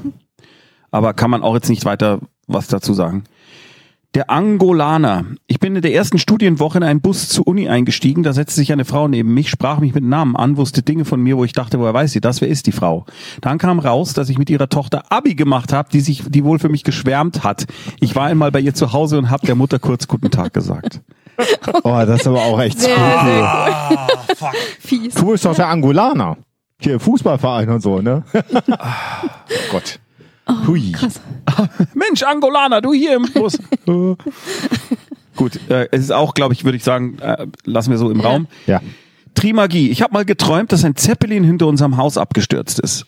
Aber 0.91 1.15
kann 1.15 1.31
man 1.31 1.43
auch 1.43 1.55
jetzt 1.55 1.69
nicht 1.71 1.85
weiter 1.85 2.21
was 2.47 2.67
dazu 2.67 2.93
sagen. 2.95 3.25
Der 4.15 4.29
Angolaner. 4.29 5.25
Ich 5.47 5.61
bin 5.61 5.77
in 5.77 5.83
der 5.83 5.95
ersten 5.95 6.19
Studienwoche 6.19 6.79
in 6.79 6.85
einen 6.85 7.01
Bus 7.01 7.29
zur 7.29 7.47
Uni 7.47 7.69
eingestiegen. 7.69 8.25
Da 8.25 8.33
setzte 8.33 8.57
sich 8.57 8.73
eine 8.73 8.85
Frau 8.85 9.07
neben 9.07 9.33
mich, 9.33 9.49
sprach 9.51 9.79
mich 9.79 9.95
mit 9.95 10.03
Namen 10.03 10.35
an, 10.35 10.57
wusste 10.57 10.83
Dinge 10.83 11.05
von 11.05 11.21
mir, 11.21 11.37
wo 11.37 11.45
ich 11.45 11.53
dachte, 11.53 11.79
woher 11.79 11.95
weiß 11.95 12.11
sie 12.11 12.21
das? 12.21 12.41
Wer 12.41 12.49
ist 12.49 12.67
die 12.67 12.73
Frau? 12.73 13.07
Dann 13.41 13.59
kam 13.59 13.79
raus, 13.79 14.13
dass 14.13 14.29
ich 14.29 14.37
mit 14.37 14.51
ihrer 14.51 14.69
Tochter 14.69 15.05
Abi 15.13 15.37
gemacht 15.37 15.73
habe, 15.73 15.91
die 15.93 16.01
sich, 16.01 16.25
die 16.29 16.43
wohl 16.43 16.59
für 16.59 16.69
mich 16.69 16.83
geschwärmt 16.83 17.45
hat. 17.45 17.67
Ich 18.01 18.17
war 18.17 18.27
einmal 18.27 18.51
bei 18.51 18.59
ihr 18.59 18.75
zu 18.75 18.93
Hause 18.93 19.17
und 19.17 19.31
habe 19.31 19.47
der 19.47 19.55
Mutter 19.55 19.79
kurz 19.79 20.09
Guten 20.09 20.31
Tag 20.31 20.53
gesagt. 20.55 21.01
Oh, 21.85 22.03
das 22.07 22.21
ist 22.21 22.27
aber 22.27 22.43
auch 22.43 22.61
echt 22.61 22.79
Sehr, 22.79 22.95
skurril. 22.95 23.49
sehr 24.37 24.51
Fies. 24.79 25.15
Du 25.15 25.31
bist 25.31 25.47
doch 25.47 25.55
der 25.55 25.69
Angolaner. 25.69 26.37
Hier, 26.79 27.01
Fußballverein 27.01 27.71
und 27.71 27.81
so, 27.81 28.03
ne? 28.03 28.25
Gott. 29.71 30.01
Hui. 30.67 30.93
Krass. 30.93 31.21
Mensch, 31.95 32.23
Angolaner, 32.23 32.81
du 32.81 32.93
hier 32.93 33.17
im 33.17 33.27
Bus. 33.33 33.59
Gut, 35.37 35.61
äh, 35.71 35.89
es 35.91 36.01
ist 36.03 36.13
auch, 36.13 36.35
glaube 36.35 36.55
ich, 36.55 36.65
würde 36.65 36.77
ich 36.77 36.85
sagen, 36.85 37.19
äh, 37.21 37.47
lassen 37.65 37.91
wir 37.91 37.99
so 37.99 38.11
im 38.11 38.21
Ja. 38.21 38.29
Raum. 38.29 38.47
Ja. 38.67 38.81
Trimagie. 39.35 39.91
Ich 39.91 40.03
habe 40.03 40.13
mal 40.13 40.25
geträumt, 40.25 40.73
dass 40.73 40.85
ein 40.85 40.97
Zeppelin 40.97 41.45
hinter 41.45 41.67
unserem 41.67 41.97
Haus 41.97 42.19
abgestürzt 42.19 42.79
ist. 42.81 43.07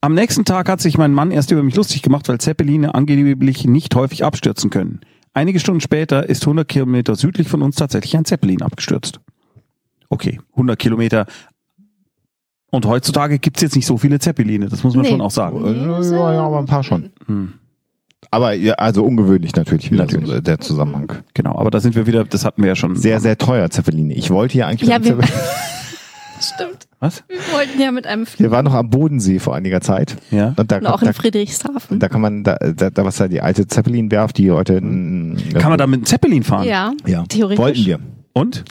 Am 0.00 0.14
nächsten 0.14 0.44
Tag 0.44 0.68
hat 0.68 0.80
sich 0.80 0.96
mein 0.96 1.12
Mann 1.12 1.30
erst 1.30 1.50
über 1.50 1.62
mich 1.62 1.74
lustig 1.74 2.02
gemacht, 2.02 2.28
weil 2.28 2.38
Zeppeline 2.38 2.94
angeblich 2.94 3.64
nicht 3.64 3.94
häufig 3.94 4.24
abstürzen 4.24 4.70
können. 4.70 5.00
Einige 5.34 5.60
Stunden 5.60 5.80
später 5.80 6.28
ist 6.28 6.42
100 6.44 6.66
Kilometer 6.68 7.14
südlich 7.16 7.48
von 7.48 7.62
uns 7.62 7.76
tatsächlich 7.76 8.16
ein 8.16 8.24
Zeppelin 8.24 8.62
abgestürzt. 8.62 9.20
Okay, 10.08 10.40
100 10.52 10.78
Kilometer. 10.78 11.26
Und 12.70 12.84
heutzutage 12.86 13.38
gibt's 13.38 13.62
jetzt 13.62 13.76
nicht 13.76 13.86
so 13.86 13.96
viele 13.96 14.18
Zeppeline, 14.18 14.68
das 14.68 14.84
muss 14.84 14.94
man 14.94 15.04
Nee. 15.04 15.10
schon 15.10 15.20
auch 15.22 15.30
sagen. 15.30 15.64
Äh, 15.64 16.10
Ja, 16.14 16.32
ja, 16.34 16.40
aber 16.42 16.58
ein 16.58 16.66
paar 16.66 16.84
schon. 16.84 17.10
Hm. 17.26 17.54
Aber 18.30 18.52
ja, 18.52 18.74
also 18.74 19.04
ungewöhnlich 19.04 19.54
natürlich 19.56 19.90
Natürlich. 19.90 20.28
so, 20.28 20.40
der 20.40 20.58
Zusammenhang. 20.58 21.12
Genau, 21.32 21.56
aber 21.56 21.70
da 21.70 21.80
sind 21.80 21.94
wir 21.94 22.06
wieder, 22.06 22.24
das 22.24 22.44
hatten 22.44 22.62
wir 22.62 22.68
ja 22.68 22.76
schon. 22.76 22.94
Sehr, 22.96 23.20
sehr 23.20 23.38
teuer, 23.38 23.70
Zeppeline. 23.70 24.12
Ich 24.12 24.28
wollte 24.30 24.52
hier 24.54 24.66
eigentlich 24.66 24.90
Ja, 24.90 24.98
mit 24.98 25.06
wir, 25.06 25.18
Zeppelin- 25.18 25.40
stimmt. 26.40 26.88
Was? 27.00 27.22
Wir 27.28 27.36
wollten 27.54 27.80
ja 27.80 27.92
mit 27.92 28.06
einem 28.06 28.22
Wir 28.22 28.26
Flieger. 28.26 28.50
waren 28.50 28.64
noch 28.64 28.74
am 28.74 28.90
Bodensee 28.90 29.38
vor 29.38 29.54
einiger 29.54 29.80
Zeit. 29.80 30.16
Ja. 30.32 30.52
Und 30.56 30.70
da, 30.70 30.78
Und 30.78 30.86
auch 30.88 31.00
da, 31.00 31.06
in 31.06 31.12
Friedrichshafen. 31.14 32.00
da 32.00 32.08
kann 32.08 32.20
man, 32.20 32.42
da, 32.42 32.56
da, 32.56 32.90
da 32.90 33.04
was 33.04 33.16
da 33.16 33.28
die 33.28 33.40
alte 33.40 33.66
Zeppelin-Werft, 33.68 34.36
die 34.36 34.50
heute... 34.50 34.80
Kann 34.80 35.36
man 35.70 35.78
da 35.78 35.86
mit 35.86 35.98
einem 35.98 36.04
Zeppelin 36.04 36.42
fahren? 36.42 36.66
Ja, 36.66 36.92
Ja, 37.06 37.24
theoretisch. 37.28 37.58
wollten 37.58 37.86
wir. 37.86 37.98
Und? 38.34 38.64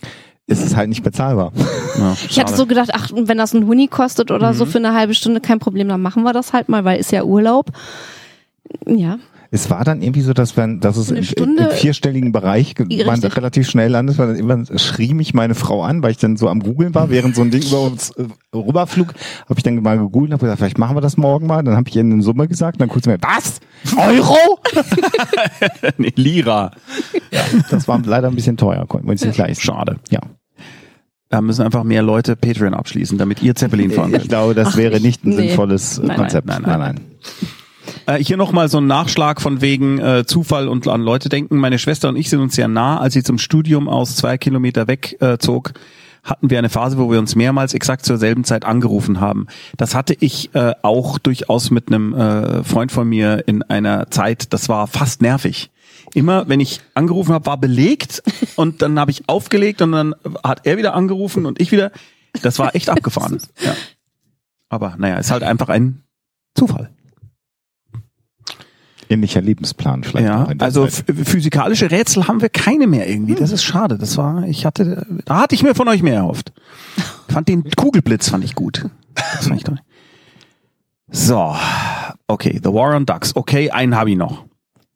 Es 0.50 0.62
ist 0.64 0.76
halt 0.76 0.90
nicht 0.90 1.04
bezahlbar. 1.04 1.52
Ja, 1.98 2.16
Ich 2.30 2.40
hatte 2.40 2.56
so 2.56 2.68
gedacht, 2.68 2.92
ach, 2.94 3.10
wenn 3.12 3.40
das 3.40 3.56
ein 3.56 3.66
Huni 3.66 3.88
kostet 3.88 4.30
oder 4.30 4.52
Mhm. 4.54 4.58
so 4.58 4.66
für 4.68 4.78
eine 4.78 4.94
halbe 4.94 5.16
Stunde, 5.16 5.42
kein 5.42 5.58
Problem, 5.58 5.88
dann 5.90 6.00
machen 6.00 6.22
wir 6.22 6.32
das 6.32 6.54
halt 6.54 6.70
mal, 6.70 6.86
weil 6.86 7.00
ist 7.00 7.12
ja 7.12 7.24
Urlaub. 7.24 7.72
Ja. 8.86 9.18
Es 9.50 9.70
war 9.70 9.84
dann 9.84 10.02
irgendwie 10.02 10.22
so, 10.22 10.34
dass, 10.34 10.58
wenn, 10.58 10.80
dass 10.80 10.98
es 10.98 11.10
im, 11.10 11.24
vierstelligen 11.72 12.32
Bereich 12.34 12.76
man 12.78 13.20
relativ 13.24 13.68
schnell 13.68 13.90
landet, 13.92 14.18
weil 14.20 14.28
dann 14.28 14.36
immer 14.36 14.78
schrie 14.78 15.14
mich 15.14 15.34
meine 15.34 15.56
Frau 15.56 15.82
an, 15.84 16.04
weil 16.04 16.12
ich 16.12 16.18
dann 16.18 16.36
so 16.38 16.50
am 16.50 16.60
Googeln 16.60 16.94
war, 16.94 17.10
während 17.10 17.36
so 17.36 17.42
ein 17.42 17.50
Ding 17.50 17.64
über 17.64 17.82
uns 17.82 18.12
äh, 18.12 18.26
rüberflug, 18.54 19.14
habe 19.50 19.58
ich 19.58 19.64
dann 19.64 19.82
mal 19.82 19.98
gegoogelt 19.98 20.30
und 20.30 20.34
habe 20.34 20.42
gesagt, 20.46 20.60
vielleicht 20.60 20.78
machen 20.78 20.98
wir 20.98 21.02
das 21.02 21.18
morgen 21.18 21.48
mal. 21.48 21.64
Dann 21.64 21.76
habe 21.78 21.88
ich 21.90 21.96
ihr 21.96 22.02
eine 22.02 22.22
Summe 22.22 22.48
gesagt, 22.48 22.82
dann 22.82 22.90
guckt 22.90 23.06
sie 23.06 23.10
mir, 23.10 23.18
was? 23.22 23.60
Euro? 23.98 24.38
nee, 25.98 26.12
Lira. 26.16 26.72
Das 27.72 27.88
war 27.88 28.00
leider 28.06 28.28
ein 28.28 28.36
bisschen 28.36 28.58
teuer, 28.58 28.86
konnten 28.86 29.08
wir 29.08 29.14
uns 29.14 29.24
nicht 29.26 29.38
leisten. 29.38 29.64
Schade. 29.64 29.96
Ja. 30.12 30.20
Da 31.30 31.42
müssen 31.42 31.64
einfach 31.64 31.84
mehr 31.84 32.02
Leute 32.04 32.36
Patreon 32.38 32.74
abschließen, 32.74 33.18
damit 33.18 33.42
ihr 33.44 33.54
Zeppelin 33.56 33.92
fahren 33.92 34.12
Ich 34.12 34.18
könnt. 34.20 34.30
glaube, 34.30 34.54
das 34.54 34.70
Ach, 34.70 34.78
wäre 34.78 34.98
ich- 34.98 35.04
nicht 35.04 35.26
ein 35.26 35.30
nee. 35.32 35.48
sinnvolles 35.48 36.00
Nein, 36.02 36.16
Konzept. 36.18 36.48
nein, 36.48 36.62
nein, 36.66 37.00
Äh, 38.06 38.24
hier 38.24 38.38
nochmal 38.38 38.70
so 38.70 38.78
ein 38.80 38.88
Nachschlag 38.88 39.42
von 39.42 39.60
wegen 39.62 40.00
äh, 40.00 40.26
Zufall 40.26 40.68
und 40.70 40.88
an 40.88 41.02
Leute 41.02 41.28
denken. 41.30 41.58
Meine 41.58 41.80
Schwester 41.80 42.10
und 42.10 42.16
ich 42.16 42.30
sind 42.30 42.40
uns 42.40 42.56
sehr 42.56 42.68
nah. 42.70 43.00
Als 43.00 43.14
sie 43.14 43.24
zum 43.24 43.38
Studium 43.38 43.90
aus 43.90 44.16
zwei 44.16 44.38
Kilometer 44.38 44.88
weg 44.88 45.18
äh, 45.22 45.38
zog, 45.38 45.74
hatten 46.24 46.50
wir 46.50 46.58
eine 46.60 46.70
Phase, 46.70 46.98
wo 46.98 47.10
wir 47.12 47.20
uns 47.20 47.36
mehrmals 47.36 47.74
exakt 47.74 48.06
zur 48.06 48.18
selben 48.18 48.44
Zeit 48.44 48.66
angerufen 48.66 49.20
haben. 49.22 49.48
Das 49.78 49.96
hatte 49.96 50.16
ich 50.20 50.54
äh, 50.56 50.74
auch 50.82 51.18
durchaus 51.20 51.72
mit 51.72 51.88
einem 51.88 52.14
äh, 52.14 52.64
Freund 52.64 52.92
von 52.92 53.08
mir 53.08 53.44
in 53.48 53.64
einer 53.64 54.10
Zeit, 54.12 54.54
das 54.54 54.68
war 54.70 54.88
fast 54.88 55.22
nervig. 55.22 55.70
Immer, 56.14 56.48
wenn 56.48 56.60
ich 56.60 56.82
angerufen 56.94 57.34
habe, 57.34 57.46
war 57.46 57.58
belegt 57.58 58.24
und 58.56 58.82
dann 58.82 59.00
habe 59.00 59.12
ich 59.12 59.28
aufgelegt 59.28 59.82
und 59.82 59.92
dann 59.92 60.16
hat 60.44 60.66
er 60.66 60.78
wieder 60.78 60.94
angerufen 60.94 61.46
und 61.46 61.62
ich 61.62 61.72
wieder. 61.72 61.92
Das 62.42 62.60
war 62.60 62.76
echt 62.76 62.90
abgefahren. 62.90 63.42
Ja. 63.62 63.76
Aber 64.70 64.96
naja, 64.98 65.18
ist 65.18 65.32
halt 65.32 65.44
einfach 65.44 65.70
ein 65.70 66.04
Zufall. 66.56 66.90
Ähnlicher 69.10 69.42
Lebensplan 69.42 70.04
vielleicht. 70.04 70.28
Ja, 70.28 70.50
also 70.60 70.86
physikalische 70.88 71.90
Rätsel 71.90 72.28
haben 72.28 72.42
wir 72.42 72.50
keine 72.50 72.88
mehr 72.88 73.10
irgendwie. 73.10 73.36
Das 73.36 73.52
ist 73.52 73.64
schade. 73.64 73.98
Das 73.98 74.18
war, 74.18 74.44
ich 74.44 74.66
hatte, 74.66 75.08
da 75.24 75.40
hatte 75.42 75.56
ich 75.56 75.64
mir 75.64 75.76
von 75.76 75.88
euch 75.88 76.04
mehr 76.04 76.16
erhofft. 76.16 76.52
Fand 77.30 77.48
den 77.48 77.70
Kugelblitz 77.72 78.30
fand 78.30 78.44
ich 78.44 78.54
gut. 78.54 78.90
Das 79.14 79.48
fand 79.48 79.58
ich 79.58 79.64
toll. 79.64 79.80
So, 81.10 81.56
okay, 82.28 82.60
The 82.62 82.74
War 82.74 82.96
on 82.96 83.06
Ducks. 83.06 83.34
Okay, 83.36 83.72
einen 83.72 83.96
habe 83.96 84.12
ich 84.12 84.18
noch. 84.18 84.46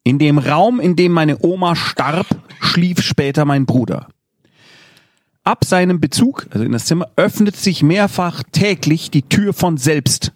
In 0.04 0.18
dem 0.18 0.38
Raum, 0.38 0.80
in 0.80 0.96
dem 0.96 1.12
meine 1.12 1.38
Oma 1.44 1.76
starb, 1.76 2.26
schlief 2.60 3.02
später 3.02 3.44
mein 3.44 3.66
Bruder. 3.66 4.08
Ab 5.44 5.64
seinem 5.64 6.00
Bezug, 6.00 6.46
also 6.50 6.64
in 6.64 6.72
das 6.72 6.86
Zimmer, 6.86 7.08
öffnet 7.16 7.56
sich 7.56 7.82
mehrfach 7.82 8.42
täglich 8.52 9.10
die 9.10 9.22
Tür 9.22 9.52
von 9.52 9.76
selbst. 9.76 10.32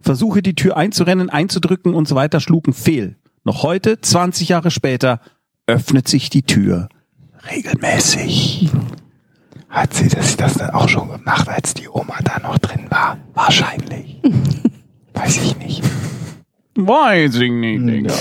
Versuche 0.00 0.42
die 0.42 0.54
Tür 0.54 0.76
einzurennen, 0.76 1.30
einzudrücken 1.30 1.94
und 1.94 2.06
so 2.06 2.14
weiter 2.14 2.40
schlugen 2.40 2.72
fehl. 2.72 3.16
Noch 3.44 3.62
heute, 3.62 4.00
20 4.00 4.48
Jahre 4.48 4.70
später, 4.70 5.20
öffnet 5.66 6.08
sich 6.08 6.30
die 6.30 6.42
Tür 6.42 6.88
regelmäßig. 7.50 8.70
Hat 9.68 9.92
sie 9.94 10.08
das, 10.08 10.36
das 10.36 10.54
dann 10.54 10.70
auch 10.70 10.88
schon 10.88 11.10
gemacht, 11.10 11.48
als 11.48 11.74
die 11.74 11.88
Oma 11.88 12.16
da 12.22 12.38
noch 12.38 12.58
drin 12.58 12.86
war? 12.90 13.18
Wahrscheinlich. 13.34 14.20
Weiß 15.14 15.36
ich 15.38 15.56
nicht. 15.58 15.82
Weiß 16.76 17.36
ich 17.36 17.50
nicht. 17.50 17.86
Digga. 17.86 18.14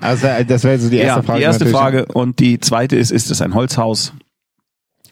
Also 0.00 0.26
äh, 0.26 0.44
das 0.44 0.64
wäre 0.64 0.78
so 0.78 0.90
die 0.90 0.96
erste 0.96 1.20
ja, 1.20 1.22
Frage. 1.22 1.38
die 1.38 1.44
erste 1.44 1.64
natürlich. 1.64 1.80
Frage. 1.80 2.06
Und 2.06 2.38
die 2.40 2.58
zweite 2.58 2.96
ist, 2.96 3.10
ist 3.10 3.30
es 3.30 3.40
ein 3.40 3.54
Holzhaus? 3.54 4.12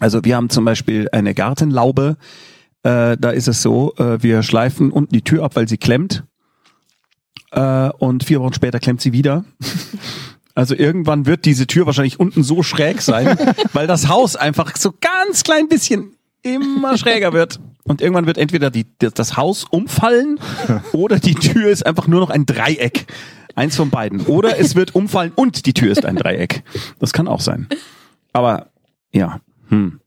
Also 0.01 0.25
wir 0.25 0.37
haben 0.37 0.51
zum 0.51 0.65
Beispiel 0.65 1.09
eine 1.12 1.35
Gartenlaube. 1.35 2.17
Äh, 2.83 3.17
da 3.19 3.31
ist 3.31 3.49
es 3.49 3.62
so, 3.62 3.95
äh, 3.99 4.23
wir 4.23 4.43
schleifen 4.43 4.91
unten 4.91 5.15
die 5.15 5.23
Tür 5.23 5.45
ab, 5.45 5.57
weil 5.57 5.69
sie 5.69 5.79
klemmt. 5.79 6.25
Äh, 7.53 7.91
und 7.99 8.25
vier 8.25 8.41
Wochen 8.41 8.55
später 8.55 8.81
klemmt 8.81 9.01
sie 9.01 9.12
wieder. 9.12 9.45
Also 10.57 10.75
irgendwann 10.75 11.27
wird 11.27 11.45
diese 11.45 11.69
Tür 11.69 11.87
wahrscheinlich 11.87 12.19
unten 12.19 12.43
so 12.43 12.62
schräg 12.62 13.01
sein, 13.01 13.39
weil 13.73 13.87
das 13.87 14.09
Haus 14.09 14.35
einfach 14.37 14.77
so 14.77 14.93
ganz 15.01 15.45
klein 15.45 15.69
bisschen 15.69 16.17
immer 16.43 16.97
schräger 16.99 17.33
wird. 17.33 17.61
Und 17.85 18.01
irgendwann 18.01 18.27
wird 18.27 18.39
entweder 18.39 18.71
die, 18.71 18.87
das 18.99 19.37
Haus 19.37 19.65
umfallen 19.65 20.39
oder 20.93 21.19
die 21.19 21.35
Tür 21.35 21.71
ist 21.71 21.85
einfach 21.85 22.07
nur 22.07 22.21
noch 22.21 22.31
ein 22.31 22.47
Dreieck. 22.47 23.07
Eins 23.57 23.77
von 23.77 23.91
beiden. 23.91 24.21
Oder 24.27 24.59
es 24.59 24.77
wird 24.77 24.95
umfallen 24.95 25.33
und 25.35 25.67
die 25.67 25.75
Tür 25.75 25.91
ist 25.91 26.05
ein 26.05 26.17
Dreieck. 26.17 26.62
Das 26.99 27.12
kann 27.12 27.27
auch 27.27 27.41
sein. 27.41 27.67
Aber 28.33 28.69
ja, 29.12 29.41
hm. 29.69 30.01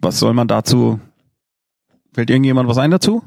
was 0.00 0.18
soll 0.18 0.34
man 0.34 0.48
dazu? 0.48 1.00
Fällt 2.12 2.30
irgendjemand 2.30 2.68
was 2.68 2.78
ein 2.78 2.90
dazu? 2.90 3.22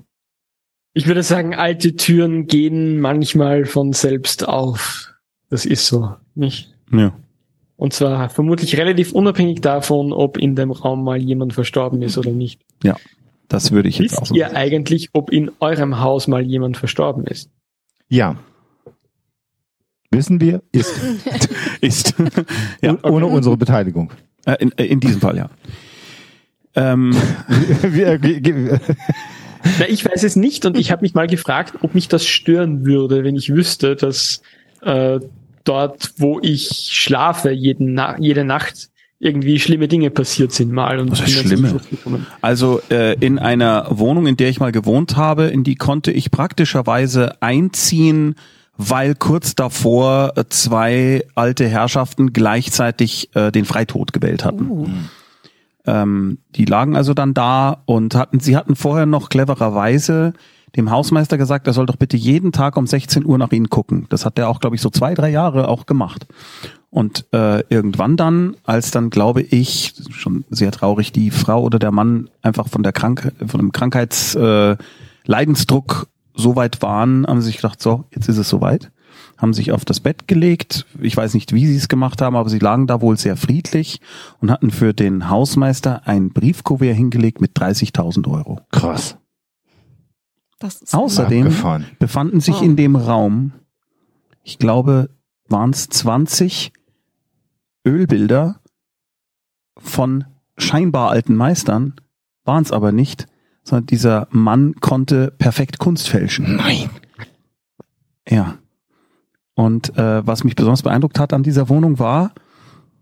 Ich 0.94 1.08
würde 1.08 1.24
sagen, 1.24 1.56
alte 1.56 1.96
Türen 1.96 2.48
gehen 2.48 3.00
manchmal 3.00 3.66
von 3.66 3.94
selbst 3.94 4.46
auf. 4.46 5.14
Das 5.50 5.66
ist 5.66 5.88
so, 5.88 6.16
nicht? 6.36 6.76
Ja. 6.92 7.14
Und 7.82 7.94
zwar 7.94 8.30
vermutlich 8.30 8.78
relativ 8.78 9.12
unabhängig 9.12 9.62
davon, 9.62 10.14
ob 10.14 10.38
in 10.38 10.56
dem 10.56 10.70
Raum 10.70 11.04
mal 11.04 11.18
jemand 11.18 11.54
verstorben 11.54 12.04
ist 12.04 12.16
oder 12.16 12.30
nicht. 12.30 12.62
Das 13.48 13.72
würde 13.72 13.90
ich 13.90 13.98
jetzt 13.98 14.16
auch 14.18 14.22
Wisst 14.22 14.30
so. 14.30 14.36
ihr 14.36 14.56
eigentlich, 14.56 15.10
ob 15.14 15.32
in 15.32 15.50
eurem 15.60 16.00
Haus 16.00 16.28
mal 16.28 16.44
jemand 16.44 16.78
verstorben 16.78 17.26
ist? 17.26 17.50
Ja. 18.08 18.36
Wissen 20.12 20.40
wir, 20.40 20.62
ist 20.72 20.94
Ist. 21.82 22.14
ja. 22.84 22.96
ohne 23.02 23.26
unsere 23.26 23.58
Beteiligung. 23.58 24.14
Äh, 24.46 24.58
in, 24.60 24.72
äh, 24.78 24.86
in 24.86 25.00
diesem 25.00 25.20
Fall, 25.20 25.38
ja. 25.38 25.50
Ähm, 26.76 27.14
wir- 27.82 28.80
Na, 29.80 29.88
ich 29.90 30.06
weiß 30.06 30.22
es 30.22 30.36
nicht 30.36 30.68
und 30.68 30.78
ich 30.78 30.92
habe 30.92 31.02
mich 31.02 31.16
mal 31.16 31.26
gefragt, 31.26 31.74
ob 31.82 31.96
mich 31.96 32.08
das 32.08 32.28
stören 32.28 32.86
würde, 32.86 33.24
wenn 33.24 33.36
ich 33.36 33.50
wüsste, 33.52 33.96
dass 33.96 34.44
äh, 34.84 35.20
dort, 35.64 36.14
wo 36.18 36.40
ich 36.42 36.90
schlafe, 36.92 37.52
jeden 37.52 37.94
Na 37.94 38.20
jede 38.20 38.44
Nacht 38.44 38.90
irgendwie 39.22 39.60
schlimme 39.60 39.88
Dinge 39.88 40.10
passiert 40.10 40.52
sind 40.52 40.72
mal. 40.72 41.00
Und 41.00 41.12
Was 41.12 41.20
zum 41.20 41.28
schlimme? 41.28 41.80
Also 42.42 42.82
äh, 42.90 43.14
in 43.20 43.38
einer 43.38 43.86
Wohnung, 43.92 44.26
in 44.26 44.36
der 44.36 44.50
ich 44.50 44.60
mal 44.60 44.72
gewohnt 44.72 45.16
habe, 45.16 45.46
in 45.46 45.64
die 45.64 45.76
konnte 45.76 46.12
ich 46.12 46.32
praktischerweise 46.32 47.40
einziehen, 47.42 48.36
weil 48.78 49.14
kurz 49.14 49.54
davor 49.54 50.34
äh, 50.38 50.46
zwei 50.50 51.24
alte 51.36 51.68
Herrschaften 51.68 52.34
gleichzeitig 52.34 53.30
äh, 53.36 53.52
den 53.52 53.66
Freitod 53.66 54.12
gewählt 54.12 54.44
hatten. 54.44 55.10
Ähm, 55.86 56.40
die 56.56 56.66
lagen 56.66 56.96
also 56.96 57.14
dann 57.14 57.36
da 57.36 57.84
und 57.86 58.16
hatten, 58.16 58.40
sie 58.40 58.58
hatten 58.58 58.76
vorher 58.76 59.06
noch 59.06 59.30
clevererweise 59.30 60.34
dem 60.76 60.90
Hausmeister 60.90 61.38
gesagt, 61.38 61.68
er 61.68 61.74
soll 61.74 61.86
doch 61.86 61.98
bitte 61.98 62.18
jeden 62.18 62.52
Tag 62.52 62.76
um 62.78 62.88
16 62.88 63.24
Uhr 63.26 63.38
nach 63.38 63.52
ihnen 63.52 63.70
gucken. 63.70 64.08
Das 64.10 64.26
hat 64.26 64.40
er 64.40 64.50
auch, 64.50 64.60
glaube 64.60 64.76
ich, 64.76 64.82
so 64.82 64.90
zwei, 64.90 65.14
drei 65.14 65.30
Jahre 65.30 65.68
auch 65.68 65.86
gemacht. 65.86 66.26
Und 66.90 67.28
äh, 67.34 67.60
irgendwann 67.70 68.18
dann, 68.18 68.56
als 68.66 68.90
dann, 68.92 69.10
glaube 69.10 69.42
ich, 69.42 69.94
schon 70.12 70.44
sehr 70.50 70.72
traurig, 70.72 71.14
die 71.14 71.32
Frau 71.32 71.64
oder 71.64 71.80
der 71.80 71.92
Mann 71.92 72.30
einfach 72.42 72.68
von 72.68 72.84
der 72.84 72.92
Krank 72.92 73.32
von 73.46 73.60
dem 73.60 73.72
Krankheitsleidensdruck 73.72 76.04
äh, 76.04 76.08
so 76.36 76.58
weit 76.58 76.82
waren, 76.82 77.26
haben 77.28 77.40
sie 77.42 77.48
sich 77.48 77.58
gedacht, 77.58 77.82
so, 77.82 78.06
jetzt 78.14 78.28
ist 78.28 78.38
es 78.38 78.50
soweit. 78.50 78.92
Haben 79.38 79.54
sich 79.54 79.72
auf 79.72 79.86
das 79.86 80.02
Bett 80.02 80.28
gelegt. 80.28 80.86
Ich 81.02 81.18
weiß 81.18 81.34
nicht, 81.34 81.54
wie 81.54 81.66
sie 81.66 81.78
es 81.78 81.88
gemacht 81.88 82.22
haben, 82.22 82.36
aber 82.36 82.50
sie 82.50 82.60
lagen 82.60 82.86
da 82.88 83.00
wohl 83.02 83.18
sehr 83.18 83.38
friedlich 83.38 84.02
und 84.40 84.52
hatten 84.52 84.70
für 84.70 84.94
den 84.94 85.30
Hausmeister 85.30 86.02
ein 86.06 86.32
Briefkuvert 86.32 86.96
hingelegt 86.96 87.42
mit 87.42 87.58
30.000 87.58 88.30
Euro. 88.30 88.60
Krass. 88.72 89.18
Das 90.62 90.82
ist 90.82 90.94
Außerdem 90.96 91.48
Abgefahren. 91.48 91.86
befanden 92.00 92.40
sich 92.40 92.62
Oh. 92.62 92.64
in 92.64 92.76
dem 92.78 92.96
Raum, 92.96 93.52
ich 94.44 94.58
glaube, 94.60 95.10
waren 95.50 95.72
es 95.72 95.90
20 95.90 96.72
Ölbilder 97.86 98.60
von 99.78 100.26
scheinbar 100.58 101.10
alten 101.10 101.36
Meistern, 101.36 101.96
waren 102.46 102.64
es 102.64 102.72
aber 102.72 102.92
nicht, 102.92 103.26
sondern 103.64 103.88
dieser 103.88 104.28
Mann 104.32 104.76
konnte 104.76 105.32
perfekt 105.38 105.80
Kunst 105.80 106.10
fälschen. 106.10 106.58
Nein. 106.58 106.90
Ja. 108.28 108.58
Und 109.56 109.98
äh, 109.98 110.26
was 110.26 110.44
mich 110.44 110.56
besonders 110.56 110.84
beeindruckt 110.84 111.20
hat 111.20 111.34
an 111.34 111.44
dieser 111.44 111.70
Wohnung 111.70 112.00
war, 112.00 112.34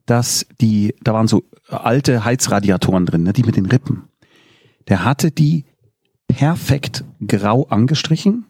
dass 0.06 0.46
die, 0.60 0.96
da 1.04 1.14
waren 1.14 1.28
so 1.28 1.44
alte 1.68 2.24
Heizradiatoren 2.26 3.06
drin, 3.06 3.24
ne, 3.24 3.34
die 3.34 3.44
mit 3.44 3.56
den 3.56 3.66
Rippen. 3.68 4.04
Der 4.88 5.04
hatte 5.06 5.30
die 5.32 5.66
perfekt 6.30 7.04
grau 7.28 7.66
angestrichen. 7.66 8.46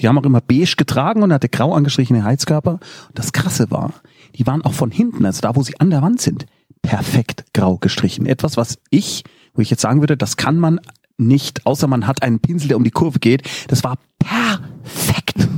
Die 0.00 0.08
haben 0.08 0.18
auch 0.18 0.24
immer 0.24 0.40
beige 0.40 0.76
getragen 0.76 1.22
und 1.22 1.32
hatte 1.32 1.48
grau 1.48 1.72
angestrichene 1.74 2.22
Heizkörper. 2.22 2.78
Das 3.14 3.32
Krasse 3.32 3.70
war, 3.70 3.92
die 4.36 4.46
waren 4.46 4.62
auch 4.62 4.72
von 4.72 4.92
hinten, 4.92 5.24
also 5.24 5.40
da, 5.40 5.56
wo 5.56 5.62
sie 5.62 5.78
an 5.80 5.90
der 5.90 6.02
Wand 6.02 6.20
sind, 6.20 6.46
perfekt 6.82 7.44
grau 7.52 7.78
gestrichen. 7.78 8.26
Etwas, 8.26 8.56
was 8.56 8.78
ich, 8.90 9.24
wo 9.54 9.62
ich 9.62 9.70
jetzt 9.70 9.82
sagen 9.82 10.00
würde, 10.00 10.16
das 10.16 10.36
kann 10.36 10.58
man 10.58 10.80
nicht, 11.16 11.64
außer 11.66 11.86
man 11.86 12.06
hat 12.06 12.22
einen 12.22 12.40
Pinsel, 12.40 12.68
der 12.68 12.76
um 12.76 12.84
die 12.84 12.90
Kurve 12.90 13.18
geht. 13.18 13.48
Das 13.68 13.84
war 13.84 13.98
perfekt. 14.18 15.48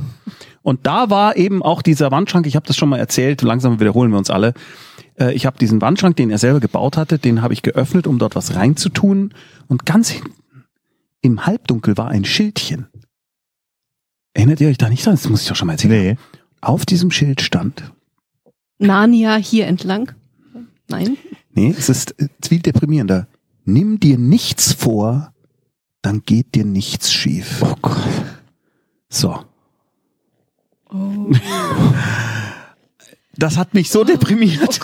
Und 0.63 0.87
da 0.87 1.11
war 1.11 1.37
eben 1.37 1.63
auch 1.63 1.81
dieser 1.81 2.11
Wandschrank, 2.11 2.47
ich 2.47 2.57
habe 2.57 2.67
das 2.67 2.77
schon 2.77 2.89
mal 2.89 2.99
erzählt, 2.99 3.43
langsam 3.43 3.81
wiederholen 3.81 4.11
wir 4.11 4.19
uns 4.19 4.31
alle. 4.31 4.53
Äh, 5.19 5.33
Ich 5.33 5.47
habe 5.47 5.59
diesen 5.59 5.81
Wandschrank, 5.81 6.17
den 6.17 6.29
er 6.29 6.39
selber 6.39 6.61
gebaut 6.61 6.97
hatte, 6.97 7.19
den 7.19 7.41
habe 7.41 7.55
ich 7.55 7.63
geöffnet, 7.63 8.07
um 8.07 8.19
dort 8.19 8.35
was 8.35 8.55
reinzutun. 8.55 9.33
Und 9.69 9.87
ganz 9.87 10.11
hinten 10.11 10.33
im 11.27 11.45
Halbdunkel 11.47 11.97
war 11.97 12.09
ein 12.09 12.25
Schildchen. 12.25 12.87
Erinnert 14.35 14.61
ihr 14.61 14.69
euch 14.69 14.79
da 14.79 14.89
nicht 14.89 15.05
dran? 15.05 15.15
Das 15.15 15.29
muss 15.29 15.43
ich 15.43 15.49
doch 15.49 15.57
schon 15.57 15.67
mal 15.67 15.73
erzählen. 15.75 16.17
Nee. 16.17 16.19
Auf 16.61 16.85
diesem 16.87 17.11
Schild 17.11 17.41
stand 17.41 17.93
Narnia 18.79 19.37
hier 19.37 19.67
entlang. 19.67 20.13
Nein. 20.89 21.17
Nee, 21.53 21.75
es 21.77 21.89
ist 21.89 22.19
äh, 22.21 22.29
viel 22.45 22.61
deprimierender. 22.61 23.29
Nimm 23.65 23.99
dir 23.99 24.19
nichts 24.19 24.73
vor, 24.73 25.33
dann 26.03 26.23
geht 26.23 26.55
dir 26.55 26.65
nichts 26.65 27.13
schief. 27.13 27.63
Oh 27.63 27.75
Gott. 27.81 27.97
So. 29.09 29.45
Oh. 30.91 31.33
Das 33.39 33.57
hat 33.57 33.75
mich 33.75 33.91
so 33.91 34.05
deprimiert. 34.05 34.81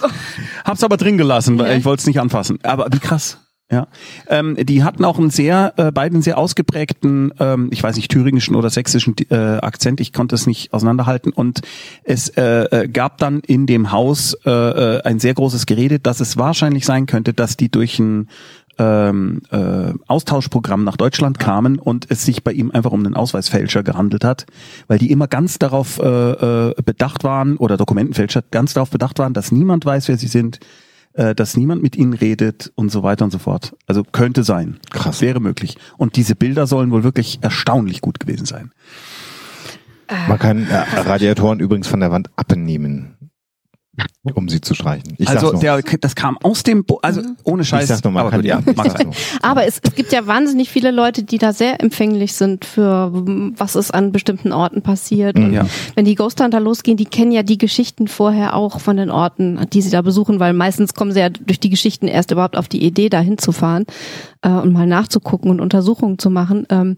Hab's 0.64 0.82
aber 0.84 0.96
drin 0.96 1.16
gelassen, 1.18 1.58
weil 1.58 1.72
Ja. 1.72 1.76
ich 1.78 1.84
wollte 1.84 2.00
es 2.00 2.06
nicht 2.06 2.20
anfassen. 2.20 2.58
Aber 2.64 2.88
wie 2.92 2.98
krass. 2.98 3.38
Ja, 3.72 3.88
ähm, 4.28 4.54
die 4.60 4.84
hatten 4.84 5.02
auch 5.02 5.18
einen 5.18 5.30
sehr, 5.30 5.72
äh, 5.78 5.90
beiden 5.90 6.20
sehr 6.20 6.36
ausgeprägten, 6.36 7.32
ähm, 7.40 7.68
ich 7.72 7.82
weiß 7.82 7.96
nicht, 7.96 8.10
thüringischen 8.10 8.54
oder 8.54 8.68
sächsischen 8.68 9.16
äh, 9.30 9.34
Akzent. 9.34 9.98
Ich 10.00 10.12
konnte 10.12 10.34
es 10.34 10.46
nicht 10.46 10.74
auseinanderhalten. 10.74 11.32
Und 11.32 11.62
es 12.04 12.28
äh, 12.28 12.64
äh, 12.64 12.88
gab 12.88 13.16
dann 13.16 13.40
in 13.40 13.64
dem 13.64 13.90
Haus 13.90 14.36
äh, 14.44 14.50
äh, 14.50 15.02
ein 15.04 15.20
sehr 15.20 15.32
großes 15.32 15.64
Gerede, 15.64 16.00
dass 16.00 16.20
es 16.20 16.36
wahrscheinlich 16.36 16.84
sein 16.84 17.06
könnte, 17.06 17.32
dass 17.32 17.56
die 17.56 17.70
durch 17.70 17.98
ein 17.98 18.28
ähm, 18.78 19.40
äh, 19.50 19.94
Austauschprogramm 20.06 20.84
nach 20.84 20.98
Deutschland 20.98 21.38
kamen 21.38 21.78
und 21.78 22.10
es 22.10 22.26
sich 22.26 22.44
bei 22.44 22.52
ihm 22.52 22.72
einfach 22.72 22.92
um 22.92 23.00
einen 23.00 23.16
Ausweisfälscher 23.16 23.82
gehandelt 23.82 24.22
hat, 24.22 24.44
weil 24.86 24.98
die 24.98 25.10
immer 25.10 25.28
ganz 25.28 25.58
darauf 25.58 25.98
äh, 25.98 26.02
äh, 26.02 26.74
bedacht 26.84 27.24
waren 27.24 27.56
oder 27.56 27.78
Dokumentenfälscher 27.78 28.42
ganz 28.50 28.74
darauf 28.74 28.90
bedacht 28.90 29.18
waren, 29.18 29.32
dass 29.32 29.50
niemand 29.50 29.86
weiß, 29.86 30.08
wer 30.08 30.18
sie 30.18 30.28
sind, 30.28 30.60
äh, 31.14 31.34
dass 31.34 31.56
niemand 31.56 31.82
mit 31.82 31.96
ihnen 31.96 32.12
redet 32.12 32.72
und 32.74 32.90
so 32.90 33.02
weiter 33.02 33.24
und 33.24 33.30
so 33.30 33.38
fort. 33.38 33.74
Also 33.86 34.02
könnte 34.04 34.44
sein. 34.44 34.78
Krass. 34.90 35.20
Wäre 35.20 35.40
möglich. 35.40 35.76
Und 35.96 36.16
diese 36.16 36.34
Bilder 36.34 36.66
sollen 36.66 36.90
wohl 36.90 37.04
wirklich 37.04 37.38
erstaunlich 37.42 38.00
gut 38.00 38.20
gewesen 38.20 38.46
sein. 38.46 38.72
Man 40.28 40.38
kann 40.38 40.66
äh, 40.68 40.76
Radiatoren 40.76 41.60
übrigens 41.60 41.88
von 41.88 42.00
der 42.00 42.10
Wand 42.10 42.30
abnehmen, 42.36 43.14
um 44.34 44.48
sie 44.48 44.60
zu 44.60 44.74
streichen. 44.74 45.14
Ich 45.18 45.28
also 45.28 45.52
der, 45.52 45.82
das 45.82 46.14
kam 46.14 46.38
aus 46.38 46.62
dem, 46.62 46.84
Bo 46.84 46.98
also 47.02 47.20
ohne. 47.44 47.64
Scheiß. 47.64 47.90
ich 47.90 47.96
sag 47.96 48.04
man 48.10 48.26
aber 48.26 48.42
ja. 48.44 48.62
Aber 49.42 49.66
es, 49.66 49.80
es 49.82 49.94
gibt 49.94 50.12
ja 50.12 50.26
wahnsinnig 50.26 50.70
viele 50.70 50.90
Leute, 50.90 51.22
die 51.22 51.38
da 51.38 51.52
sehr 51.52 51.80
empfänglich 51.82 52.32
sind 52.32 52.64
für 52.64 53.10
was 53.12 53.76
ist 53.76 53.92
an 53.92 54.10
bestimmten 54.12 54.52
Orten 54.52 54.82
passiert. 54.82 55.36
Und 55.36 55.52
Ja. 55.52 55.66
wenn 55.94 56.04
die 56.04 56.14
Ghost 56.14 56.40
Hunter 56.40 56.60
losgehen, 56.60 56.96
die 56.96 57.04
kennen 57.04 57.32
ja 57.32 57.42
die 57.42 57.58
Geschichten 57.58 58.08
vorher 58.08 58.56
auch 58.56 58.80
von 58.80 58.96
den 58.96 59.10
Orten, 59.10 59.60
die 59.72 59.82
sie 59.82 59.90
da 59.90 60.00
besuchen, 60.02 60.40
weil 60.40 60.54
meistens 60.54 60.94
kommen 60.94 61.12
sie 61.12 61.20
ja 61.20 61.28
durch 61.28 61.60
die 61.60 61.70
Geschichten 61.70 62.08
erst 62.08 62.30
überhaupt 62.30 62.56
auf 62.56 62.68
die 62.68 62.82
Idee, 62.84 63.10
da 63.10 63.20
hinzufahren 63.20 63.84
äh, 64.40 64.48
und 64.48 64.72
mal 64.72 64.86
nachzugucken 64.86 65.50
und 65.50 65.60
Untersuchungen 65.60 66.18
zu 66.18 66.30
machen. 66.30 66.66
Ähm, 66.70 66.96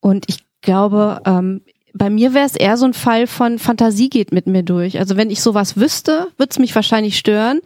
und 0.00 0.24
ich 0.28 0.44
glaube, 0.62 1.20
ähm, 1.24 1.62
bei 1.98 2.08
mir 2.10 2.32
wäre 2.32 2.46
es 2.46 2.54
eher 2.54 2.76
so 2.76 2.86
ein 2.86 2.94
Fall 2.94 3.26
von 3.26 3.58
Fantasie 3.58 4.08
geht 4.08 4.32
mit 4.32 4.46
mir 4.46 4.62
durch. 4.62 4.98
Also 4.98 5.16
wenn 5.16 5.30
ich 5.30 5.42
sowas 5.42 5.76
wüsste, 5.76 6.28
würde 6.38 6.50
es 6.50 6.58
mich 6.58 6.74
wahrscheinlich 6.74 7.18
stören. 7.18 7.60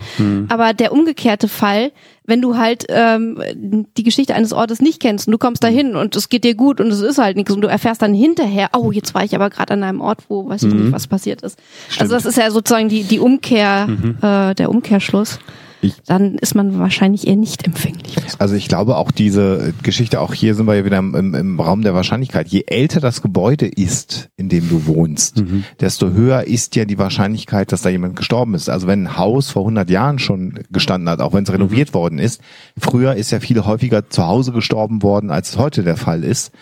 Aber 0.49 0.73
der 0.75 0.93
umgekehrte 0.93 1.47
Fall, 1.49 1.93
wenn 2.25 2.41
du 2.41 2.57
halt 2.57 2.87
ähm, 2.89 3.43
die 3.55 4.03
Geschichte 4.03 4.35
eines 4.35 4.53
Ortes 4.53 4.81
nicht 4.81 5.01
kennst 5.01 5.27
und 5.27 5.33
du 5.33 5.39
kommst 5.39 5.63
dahin 5.63 5.97
und 5.97 6.17
es 6.17 6.29
geht 6.29 6.45
dir 6.45 6.55
gut 6.55 6.81
und 6.81 6.89
es 6.89 7.01
ist 7.01 7.19
halt 7.19 7.37
nichts 7.37 7.53
und 7.53 7.61
du 7.61 7.69
erfährst 7.69 8.01
dann 8.01 8.15
hinterher, 8.15 8.71
oh, 8.75 8.91
jetzt 8.93 9.15
war 9.15 9.25
ich 9.25 9.35
aber 9.35 9.51
gerade 9.51 9.75
an 9.75 9.83
einem 9.83 10.01
Ort, 10.01 10.21
wo 10.29 10.49
weiß 10.49 10.63
ich 10.63 10.75
nicht, 10.75 10.93
was 10.93 11.07
passiert 11.07 11.43
ist. 11.43 11.59
Also 11.99 12.15
das 12.15 12.25
ist 12.25 12.39
ja 12.39 12.51
sozusagen 12.51 12.89
die, 12.89 13.03
die 13.05 13.19
Umkehr, 13.19 13.89
äh, 14.23 14.55
der 14.55 14.71
Umkehrschluss. 14.71 15.39
Ich- 15.83 16.01
dann 16.07 16.37
ist 16.37 16.55
man 16.55 16.79
wahrscheinlich 16.79 17.27
eher 17.27 17.37
nicht 17.37 17.67
empfänglich. 17.67 18.17
Also 18.39 18.55
ich 18.55 18.69
glaube 18.69 18.97
auch 18.97 19.11
diese 19.11 19.75
Geschichte, 19.83 20.21
auch 20.21 20.33
hier 20.33 20.55
sind 20.55 20.67
wir 20.67 20.75
ja 20.77 20.85
wieder 20.85 20.99
im, 20.99 21.15
im, 21.15 21.35
im 21.35 21.61
Raum 21.61 21.83
der 21.83 21.93
Wahrscheinlichkeit. 21.93 22.49
Je 22.49 22.63
älter 22.67 23.01
das 23.01 23.21
Gebäude 23.21 23.67
ist, 23.67 24.29
in 24.37 24.49
dem 24.49 24.69
du 24.69 24.87
wohnst, 24.87 25.43
desto 25.81 26.11
höher 26.11 26.45
ist 26.45 26.77
ja 26.77 26.85
die 26.85 26.99
Wahrscheinlichkeit, 26.99 27.73
dass 27.73 27.83
da 27.83 27.89
jemand 27.91 28.17
gestorben 28.17 28.55
ist. 28.55 28.69
Also 28.71 28.87
wenn 28.87 29.03
ein 29.05 29.17
Haus 29.19 29.51
vor 29.51 29.63
100 29.63 29.91
Jahren 29.91 30.19
schon 30.19 30.61
gestanden 30.71 31.09
hat, 31.11 31.21
auch 31.21 31.33
wenn 31.35 31.45
es 31.45 31.53
renoviert 31.53 31.93
worden 31.95 32.19
ist, 32.19 32.41
früher 32.79 33.15
ist 33.17 33.31
ja 33.33 33.41
viel 33.41 33.63
häufiger 33.65 34.09
zu 34.09 34.27
Hause 34.27 34.53
gestorben 34.53 35.03
worden, 35.03 35.31
als 35.31 35.51
es 35.51 35.59
heute 35.59 35.83
der 35.83 35.97
Fall 35.97 36.23
ist. 36.25 36.53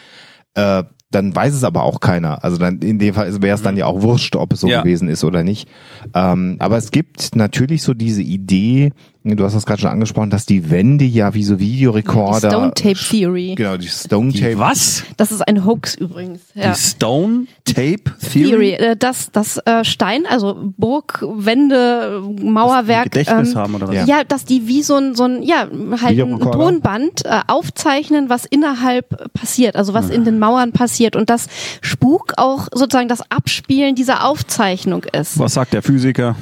Äh, 0.55 0.85
dann 1.11 1.35
weiß 1.35 1.55
es 1.55 1.65
aber 1.65 1.83
auch 1.83 2.01
keiner. 2.01 2.45
Also 2.45 2.57
dann 2.57 2.79
in 2.79 2.99
dem 2.99 3.15
Fall 3.15 3.43
wäre 3.43 3.55
es 3.57 3.63
dann 3.63 3.77
ja 3.77 3.87
auch 3.87 4.03
wurscht, 4.03 4.37
ob 4.37 4.53
es 4.53 4.61
so 4.61 4.69
Ja. 4.69 4.83
gewesen 4.83 5.09
ist 5.09 5.25
oder 5.25 5.43
nicht. 5.43 5.69
Ähm, 6.15 6.57
aber 6.61 6.77
es 6.77 6.91
gibt 6.93 7.35
natürlich 7.35 7.83
so 7.83 7.95
diese 7.95 8.23
Idee, 8.23 8.93
du 9.25 9.45
hast 9.45 9.55
das 9.55 9.67
gerade 9.67 9.81
schon 9.81 9.91
angesprochen, 9.91 10.31
dass 10.31 10.47
die 10.47 10.71
Wände 10.71 11.05
ja 11.05 11.35
wie 11.35 11.45
so 11.45 11.57
Die 11.57 11.67
Videorekorder. 11.73 12.51
Stone 12.51 12.73
Tape 12.75 12.95
Theory. 12.95 13.55
Genau, 13.57 13.77
die 13.77 13.89
Stone 13.89 14.33
Die 14.33 14.41
Tape. 14.41 14.59
was? 14.59 15.05
Das 15.17 15.31
ist 15.31 15.47
ein 15.47 15.65
Hoax 15.67 15.95
übrigens. 15.95 16.41
Ja. 16.55 16.73
Die 16.73 16.79
Stone 16.79 17.47
Tape 17.65 18.05
Theory, 18.33 18.51
Theory? 18.51 18.71
äh, 18.73 18.97
das, 18.97 19.31
das 19.33 19.59
äh, 19.67 19.85
Stein, 19.85 20.25
also 20.29 20.73
Burgwände, 20.77 22.23
Mauerwerk, 22.43 23.05
Gedächtnis 23.05 23.51
ähm, 23.53 23.57
haben 23.57 23.75
oder 23.75 23.89
was? 23.89 23.95
ja. 23.95 24.05
Ja. 24.07 24.25
dass 24.25 24.45
die 24.45 24.67
wie 24.67 24.83
so 24.83 24.97
ein, 24.97 25.15
so 25.15 25.25
ein 25.25 25.43
ja, 25.43 25.69
halt 26.01 26.19
ein. 26.19 26.41
Tonband 26.41 27.25
äh, 27.25 27.41
aufzeichnen, 27.47 28.29
was 28.29 28.45
innerhalb 28.47 29.33
passiert, 29.35 29.77
also 29.77 29.95
was 29.95 30.11
in 30.11 30.25
den 30.25 30.39
Mauern 30.39 30.73
passiert 30.73 31.17
und 31.17 31.31
das 31.31 31.47
Spuk 31.81 32.35
auch 32.37 32.69
sozusagen 32.75 33.09
das 33.09 33.23
Abspielen 33.31 33.95
dieser 33.95 34.25
Aufzeichnung 34.25 35.05
ist. 35.13 35.39
Was 35.39 35.55
sagt 35.55 35.73
der 35.75 35.83
Physiker? 35.83 36.37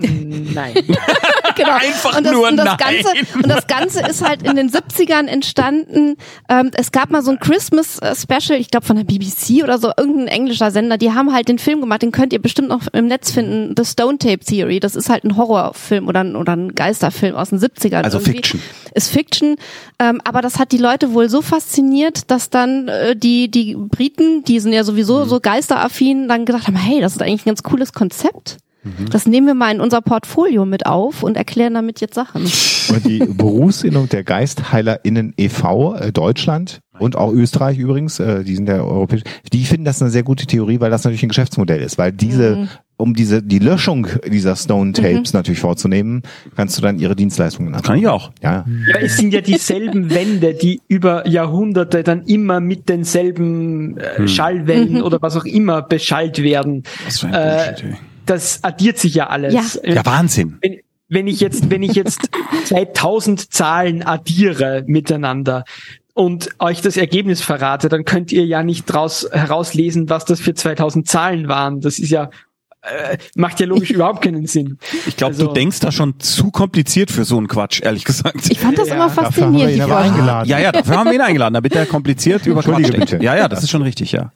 Nein. 0.00 0.74
genau. 1.56 1.72
Einfach 1.72 2.16
und 2.16 2.24
das, 2.24 2.32
nur 2.32 2.48
und 2.48 2.56
das 2.56 2.66
nein. 2.66 2.76
Ganze, 2.78 3.34
und 3.34 3.48
das 3.48 3.66
Ganze 3.66 4.00
ist 4.08 4.26
halt 4.26 4.42
in 4.44 4.54
den 4.54 4.70
70ern 4.70 5.26
entstanden. 5.26 6.16
Ähm, 6.48 6.70
es 6.74 6.92
gab 6.92 7.10
mal 7.10 7.22
so 7.22 7.32
ein 7.32 7.40
Christmas-Special, 7.40 8.60
ich 8.60 8.70
glaube 8.70 8.86
von 8.86 8.96
der 8.96 9.02
BBC 9.04 9.64
oder 9.64 9.78
so, 9.78 9.90
irgendein 9.96 10.28
englischer 10.28 10.70
Sender, 10.70 10.98
die 10.98 11.12
haben 11.12 11.32
halt 11.34 11.48
den 11.48 11.58
Film 11.58 11.80
gemacht, 11.80 12.02
den 12.02 12.12
könnt 12.12 12.32
ihr 12.32 12.40
bestimmt 12.40 12.68
noch 12.68 12.86
im 12.92 13.06
Netz 13.08 13.32
finden, 13.32 13.74
The 13.76 13.84
Stone 13.84 14.18
Tape 14.18 14.38
Theory. 14.38 14.78
Das 14.78 14.94
ist 14.94 15.08
halt 15.10 15.24
ein 15.24 15.36
Horrorfilm 15.36 16.06
oder 16.06 16.20
ein, 16.20 16.36
oder 16.36 16.52
ein 16.54 16.74
Geisterfilm 16.76 17.34
aus 17.34 17.50
den 17.50 17.58
70ern. 17.58 18.02
Also 18.04 18.18
irgendwie. 18.18 18.36
Fiction. 18.36 18.62
Ist 18.94 19.10
Fiction, 19.10 19.56
ähm, 19.98 20.20
aber 20.24 20.42
das 20.42 20.58
hat 20.60 20.70
die 20.70 20.78
Leute 20.78 21.12
wohl 21.12 21.28
so 21.28 21.42
fasziniert, 21.42 22.30
dass 22.30 22.50
dann 22.50 22.86
äh, 22.88 23.16
die, 23.16 23.50
die 23.50 23.74
Briten, 23.76 24.44
die 24.44 24.60
sind 24.60 24.72
ja 24.72 24.84
sowieso 24.84 25.24
Mhm. 25.24 25.28
so 25.28 25.40
geisteraffin, 25.40 26.28
dann 26.28 26.44
gedacht 26.44 26.68
haben, 26.68 26.76
hey, 26.76 27.00
das 27.00 27.12
ist 27.12 27.22
eigentlich 27.22 27.42
ein 27.42 27.50
ganz 27.50 27.62
cooles 27.64 27.92
Konzept. 27.92 28.58
Mhm. 28.98 29.10
Das 29.10 29.26
nehmen 29.26 29.46
wir 29.46 29.54
mal 29.54 29.74
in 29.74 29.80
unser 29.80 30.00
Portfolio 30.00 30.64
mit 30.64 30.86
auf 30.86 31.22
und 31.22 31.36
erklären 31.36 31.74
damit 31.74 32.00
jetzt 32.00 32.14
Sachen. 32.14 32.42
Und 32.88 33.04
die 33.04 33.18
Berufsinnung 33.18 34.08
der 34.08 34.24
GeistheilerInnen 34.24 35.34
e.V. 35.36 35.94
Äh, 35.96 36.10
Deutschland 36.10 36.80
und 36.98 37.16
auch 37.16 37.30
Österreich 37.32 37.76
übrigens, 37.78 38.18
äh, 38.18 38.42
die 38.44 38.56
sind 38.56 38.66
ja 38.66 38.82
europäisch, 38.82 39.22
die 39.52 39.64
finden 39.66 39.84
das 39.84 40.00
eine 40.00 40.10
sehr 40.10 40.22
gute 40.22 40.46
Theorie, 40.46 40.80
weil 40.80 40.90
das 40.90 41.04
natürlich 41.04 41.22
ein 41.22 41.28
Geschäftsmodell 41.28 41.80
ist, 41.82 41.98
weil 41.98 42.12
diese, 42.12 42.56
Mhm. 42.56 42.68
um 42.96 43.14
diese, 43.14 43.42
die 43.42 43.58
Löschung 43.58 44.06
dieser 44.26 44.56
Stone 44.56 44.94
Tapes 44.94 45.34
natürlich 45.34 45.60
vorzunehmen, 45.60 46.22
kannst 46.56 46.78
du 46.78 46.82
dann 46.82 46.98
ihre 46.98 47.14
Dienstleistungen 47.14 47.72
Kann 47.82 47.98
ich 47.98 48.08
auch. 48.08 48.32
Ja. 48.42 48.64
Ja, 48.90 48.98
es 49.00 49.18
sind 49.18 49.34
ja 49.34 49.42
dieselben 49.42 50.08
Wände, 50.12 50.54
die 50.54 50.80
über 50.88 51.28
Jahrhunderte 51.28 52.02
dann 52.02 52.22
immer 52.24 52.58
mit 52.60 52.88
denselben 52.88 53.98
äh, 53.98 54.26
Schallwellen 54.26 55.02
oder 55.02 55.20
was 55.20 55.36
auch 55.36 55.44
immer 55.44 55.82
beschallt 55.82 56.42
werden. 56.42 56.84
Was 57.04 57.20
für 57.20 57.26
ein 57.28 57.34
Äh, 57.34 57.74
Bullshit. 57.80 57.98
Das 58.28 58.62
addiert 58.62 58.98
sich 58.98 59.14
ja 59.14 59.28
alles. 59.28 59.80
Ja. 59.82 59.94
Ja, 59.94 60.06
Wahnsinn. 60.06 60.58
wenn, 60.60 60.80
wenn 61.08 61.26
ich 61.26 61.40
jetzt, 61.40 61.70
wenn 61.70 61.82
ich 61.82 61.94
jetzt 61.94 62.28
2000 62.66 63.52
Zahlen 63.52 64.02
addiere 64.02 64.84
miteinander 64.86 65.64
und 66.14 66.50
euch 66.58 66.80
das 66.80 66.96
Ergebnis 66.96 67.42
verrate, 67.42 67.88
dann 67.88 68.04
könnt 68.04 68.32
ihr 68.32 68.44
ja 68.44 68.62
nicht 68.62 68.86
draus 68.86 69.28
herauslesen, 69.30 70.10
was 70.10 70.24
das 70.24 70.40
für 70.40 70.54
2000 70.54 71.08
Zahlen 71.08 71.48
waren. 71.48 71.80
Das 71.80 71.98
ist 71.98 72.10
ja, 72.10 72.30
äh, 72.82 73.18
macht 73.34 73.60
ja 73.60 73.66
logisch 73.66 73.90
überhaupt 73.92 74.22
keinen 74.22 74.46
Sinn. 74.46 74.78
Ich 75.06 75.16
glaube, 75.16 75.32
Also- 75.34 75.46
du 75.48 75.52
denkst 75.52 75.80
da 75.80 75.90
schon 75.92 76.18
zu 76.20 76.50
kompliziert 76.50 77.10
für 77.10 77.24
so 77.24 77.36
einen 77.36 77.48
Quatsch, 77.48 77.80
ehrlich 77.82 78.04
gesagt. 78.04 78.48
Ich 78.50 78.58
fand 78.60 78.78
das 78.78 78.88
Ja, 78.88 78.94
immer 78.94 79.04
Dafür 79.06 79.24
haben 79.24 79.32
faszinierend. 79.34 79.58
wir 79.60 79.68
ihn 79.70 79.74
die 79.76 79.82
aber 79.82 79.98
eingeladen. 79.98 80.48
Ja, 80.48 80.58
ja, 80.58 80.72
dafür 80.72 80.96
haben 80.98 81.06
wir 81.06 81.14
ihn 81.14 81.20
eingeladen, 81.20 81.54
damit 81.54 81.74
er 81.74 81.86
kompliziert 81.86 82.46
über 82.46 82.62
Quatsch 82.62 82.84
denkt. 82.90 83.10
bitte. 83.10 83.24
Ja, 83.24 83.36
ja, 83.36 83.48
das 83.48 83.62
ist 83.62 83.70
schon 83.70 83.82
richtig, 83.82 84.12
ja. 84.12 84.32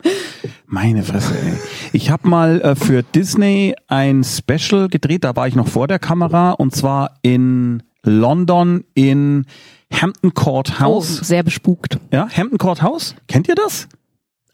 Meine 0.67 1.03
Fresse, 1.03 1.35
ey. 1.35 1.53
Ich 1.93 2.11
habe 2.11 2.29
mal 2.29 2.61
äh, 2.63 2.75
für 2.75 3.03
Disney 3.03 3.75
ein 3.89 4.25
Special 4.25 4.89
gedreht, 4.89 5.25
da 5.25 5.37
war 5.37 5.47
ich 5.47 5.55
noch 5.55 5.69
vor 5.69 5.87
der 5.87 5.99
Kamera, 5.99 6.53
und 6.53 6.75
zwar 6.75 7.17
in 7.23 7.83
London 8.03 8.85
in 8.95 9.45
Hampton 9.93 10.33
Court 10.35 10.73
Oh, 10.77 10.81
House. 10.81 11.19
sehr 11.19 11.43
bespukt. 11.43 11.99
Ja, 12.13 12.27
Hampton 12.35 12.59
Court 12.59 12.81
House. 12.83 13.15
Kennt 13.29 13.47
ihr 13.49 13.55
das? 13.55 13.87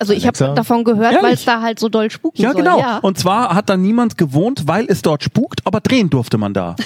Also 0.00 0.12
ich 0.12 0.26
habe 0.28 0.38
davon 0.54 0.84
gehört, 0.84 1.20
weil 1.22 1.34
es 1.34 1.44
da 1.44 1.60
halt 1.60 1.80
so 1.80 1.88
doll 1.88 2.08
spuken 2.10 2.40
Ja, 2.40 2.52
soll. 2.52 2.62
genau. 2.62 2.78
Ja. 2.78 2.98
Und 2.98 3.18
zwar 3.18 3.54
hat 3.54 3.68
da 3.68 3.76
niemand 3.76 4.16
gewohnt, 4.16 4.62
weil 4.68 4.86
es 4.88 5.02
dort 5.02 5.24
spukt, 5.24 5.60
aber 5.64 5.80
drehen 5.80 6.08
durfte 6.08 6.38
man 6.38 6.54
da. 6.54 6.76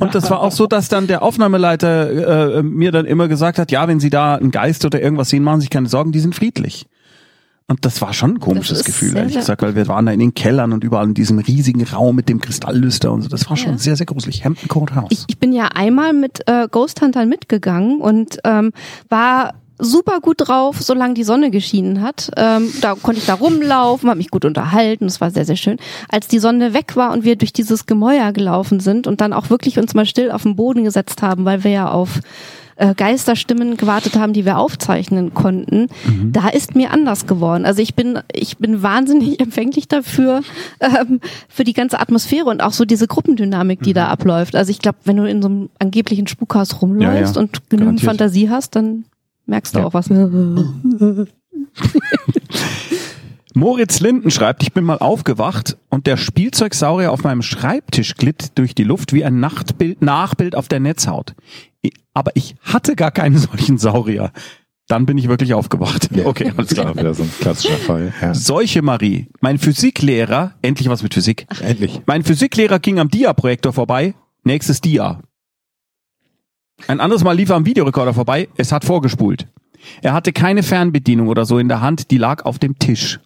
Und 0.00 0.14
das 0.16 0.28
war 0.28 0.40
auch 0.40 0.50
so, 0.50 0.66
dass 0.66 0.88
dann 0.88 1.06
der 1.06 1.22
Aufnahmeleiter 1.22 2.56
äh, 2.58 2.62
mir 2.64 2.90
dann 2.90 3.06
immer 3.06 3.28
gesagt 3.28 3.58
hat, 3.58 3.70
ja, 3.70 3.86
wenn 3.86 4.00
Sie 4.00 4.10
da 4.10 4.34
einen 4.34 4.50
Geist 4.50 4.84
oder 4.84 5.00
irgendwas 5.00 5.28
sehen, 5.28 5.44
machen 5.44 5.60
Sie 5.60 5.64
sich 5.64 5.70
keine 5.70 5.88
Sorgen, 5.88 6.10
die 6.10 6.18
sind 6.20 6.34
friedlich. 6.34 6.86
Und 7.70 7.84
das 7.84 8.00
war 8.00 8.12
schon 8.14 8.32
ein 8.36 8.40
komisches 8.40 8.82
Gefühl, 8.84 9.14
ehrlich 9.16 9.36
gesagt, 9.36 9.60
weil 9.62 9.76
wir 9.76 9.86
waren 9.88 10.06
da 10.06 10.12
in 10.12 10.18
den 10.20 10.32
Kellern 10.34 10.72
und 10.72 10.84
überall 10.84 11.04
in 11.04 11.12
diesem 11.14 11.38
riesigen 11.38 11.84
Raum 11.84 12.16
mit 12.16 12.28
dem 12.30 12.40
Kristalllüster 12.40 13.12
und 13.12 13.22
so. 13.22 13.28
Das 13.28 13.48
war 13.50 13.56
schon 13.58 13.72
Ja. 13.72 13.78
sehr, 13.78 13.94
sehr 13.96 14.06
gruselig. 14.06 14.42
Hampton 14.44 14.68
Court 14.68 14.94
House. 14.94 15.08
Ich, 15.10 15.24
ich 15.28 15.38
bin 15.38 15.52
ja 15.52 15.66
einmal 15.74 16.12
mit 16.14 16.40
äh, 16.46 16.66
Ghost 16.70 17.02
Huntern 17.02 17.28
mitgegangen 17.28 18.00
und 18.00 18.38
ähm, 18.44 18.72
war 19.10 19.52
super 19.78 20.20
gut 20.20 20.48
drauf, 20.48 20.80
solange 20.80 21.14
die 21.14 21.24
Sonne 21.24 21.50
geschienen 21.50 22.02
hat. 22.02 22.30
Ähm, 22.36 22.72
da 22.80 22.94
konnte 22.94 23.20
ich 23.20 23.26
da 23.26 23.34
rumlaufen, 23.34 24.08
habe 24.08 24.18
mich 24.18 24.30
gut 24.30 24.44
unterhalten, 24.44 25.06
das 25.06 25.20
war 25.20 25.30
sehr, 25.30 25.44
sehr 25.44 25.56
schön. 25.56 25.78
Als 26.08 26.28
die 26.28 26.38
Sonne 26.38 26.74
weg 26.74 26.96
war 26.96 27.12
und 27.12 27.24
wir 27.24 27.36
durch 27.36 27.52
dieses 27.52 27.86
Gemäuer 27.86 28.32
gelaufen 28.32 28.80
sind 28.80 29.06
und 29.06 29.20
dann 29.20 29.32
auch 29.32 29.50
wirklich 29.50 29.78
uns 29.78 29.94
mal 29.94 30.06
still 30.06 30.30
auf 30.30 30.42
den 30.42 30.56
Boden 30.56 30.84
gesetzt 30.84 31.22
haben, 31.22 31.44
weil 31.44 31.64
wir 31.64 31.70
ja 31.70 31.90
auf 31.90 32.20
äh, 32.78 32.94
Geisterstimmen 32.94 33.76
gewartet 33.76 34.16
haben, 34.16 34.32
die 34.32 34.44
wir 34.44 34.58
aufzeichnen 34.58 35.34
konnten, 35.34 35.88
mhm. 36.06 36.32
da 36.32 36.48
ist 36.48 36.74
mir 36.74 36.92
anders 36.92 37.26
geworden. 37.26 37.66
Also 37.66 37.82
ich 37.82 37.94
bin, 37.94 38.20
ich 38.32 38.58
bin 38.58 38.82
wahnsinnig 38.82 39.40
empfänglich 39.40 39.88
dafür, 39.88 40.42
ähm, 40.80 41.20
für 41.48 41.64
die 41.64 41.72
ganze 41.72 42.00
Atmosphäre 42.00 42.46
und 42.46 42.62
auch 42.62 42.72
so 42.72 42.84
diese 42.84 43.06
Gruppendynamik, 43.06 43.82
die 43.82 43.90
mhm. 43.90 43.94
da 43.94 44.08
abläuft. 44.08 44.54
Also 44.54 44.70
ich 44.70 44.78
glaube, 44.78 44.98
wenn 45.04 45.16
du 45.16 45.28
in 45.28 45.42
so 45.42 45.48
einem 45.48 45.70
angeblichen 45.78 46.26
Spukhaus 46.26 46.80
rumläufst 46.80 47.34
ja, 47.34 47.40
ja. 47.40 47.46
und 47.46 47.68
genügend 47.68 48.00
Garantiert. 48.00 48.10
Fantasie 48.10 48.48
hast, 48.48 48.76
dann 48.76 49.04
merkst 49.48 49.74
du 49.74 49.80
ja. 49.80 49.86
auch 49.86 49.94
was. 49.94 50.08
Moritz 53.54 53.98
Linden 54.00 54.30
schreibt, 54.30 54.62
ich 54.62 54.72
bin 54.72 54.84
mal 54.84 54.98
aufgewacht 54.98 55.76
und 55.88 56.06
der 56.06 56.16
Spielzeugsaurier 56.16 57.10
auf 57.10 57.24
meinem 57.24 57.42
Schreibtisch 57.42 58.14
glitt 58.14 58.56
durch 58.56 58.76
die 58.76 58.84
Luft 58.84 59.12
wie 59.12 59.24
ein 59.24 59.40
Nachtbild, 59.40 60.00
Nachbild 60.00 60.54
auf 60.54 60.68
der 60.68 60.78
Netzhaut. 60.78 61.34
Aber 62.14 62.30
ich 62.34 62.54
hatte 62.62 62.94
gar 62.94 63.10
keinen 63.10 63.36
solchen 63.38 63.78
Saurier. 63.78 64.30
Dann 64.86 65.06
bin 65.06 65.18
ich 65.18 65.28
wirklich 65.28 65.52
aufgewacht. 65.54 66.08
Ja. 66.14 66.26
Okay, 66.26 66.52
alles 66.56 66.70
klar. 66.70 66.96
Wieder 66.96 67.12
so 67.14 67.22
ein 67.22 67.30
klassischer 67.40 67.76
Fall. 67.76 68.14
Ja. 68.22 68.32
Solche 68.32 68.80
Marie. 68.80 69.28
Mein 69.40 69.58
Physiklehrer, 69.58 70.54
endlich 70.62 70.88
was 70.88 71.02
mit 71.02 71.12
Physik. 71.12 71.46
Endlich. 71.60 72.00
Mein 72.06 72.22
Physiklehrer 72.22 72.78
ging 72.78 72.98
am 72.98 73.10
Dia-Projektor 73.10 73.72
vorbei. 73.72 74.14
Nächstes 74.44 74.80
Dia. 74.80 75.20
Ein 76.86 77.00
anderes 77.00 77.24
Mal 77.24 77.32
lief 77.32 77.50
er 77.50 77.56
am 77.56 77.66
Videorekorder 77.66 78.14
vorbei. 78.14 78.48
Es 78.56 78.72
hat 78.72 78.84
vorgespult. 78.84 79.46
Er 80.02 80.12
hatte 80.12 80.32
keine 80.32 80.62
Fernbedienung 80.62 81.28
oder 81.28 81.44
so 81.44 81.58
in 81.58 81.68
der 81.68 81.80
Hand. 81.80 82.10
Die 82.10 82.18
lag 82.18 82.44
auf 82.44 82.58
dem 82.58 82.78
Tisch. 82.78 83.20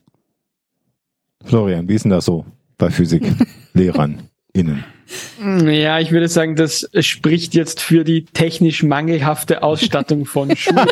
Florian, 1.45 1.89
wie 1.89 1.95
ist 1.95 2.05
denn 2.05 2.11
das 2.11 2.25
so 2.25 2.47
bei 2.79 2.91
Physiklehrern 2.91 4.23
innen? 4.53 4.85
Ja, 5.41 5.99
ich 5.99 6.13
würde 6.13 6.29
sagen, 6.29 6.57
das 6.57 6.89
spricht 7.01 7.55
jetzt 7.55 7.81
für 7.81 8.05
die 8.05 8.25
technisch 8.25 8.83
mangelhafte 8.83 9.63
Ausstattung 9.63 10.25
von 10.25 10.55
Schulen. 10.57 10.89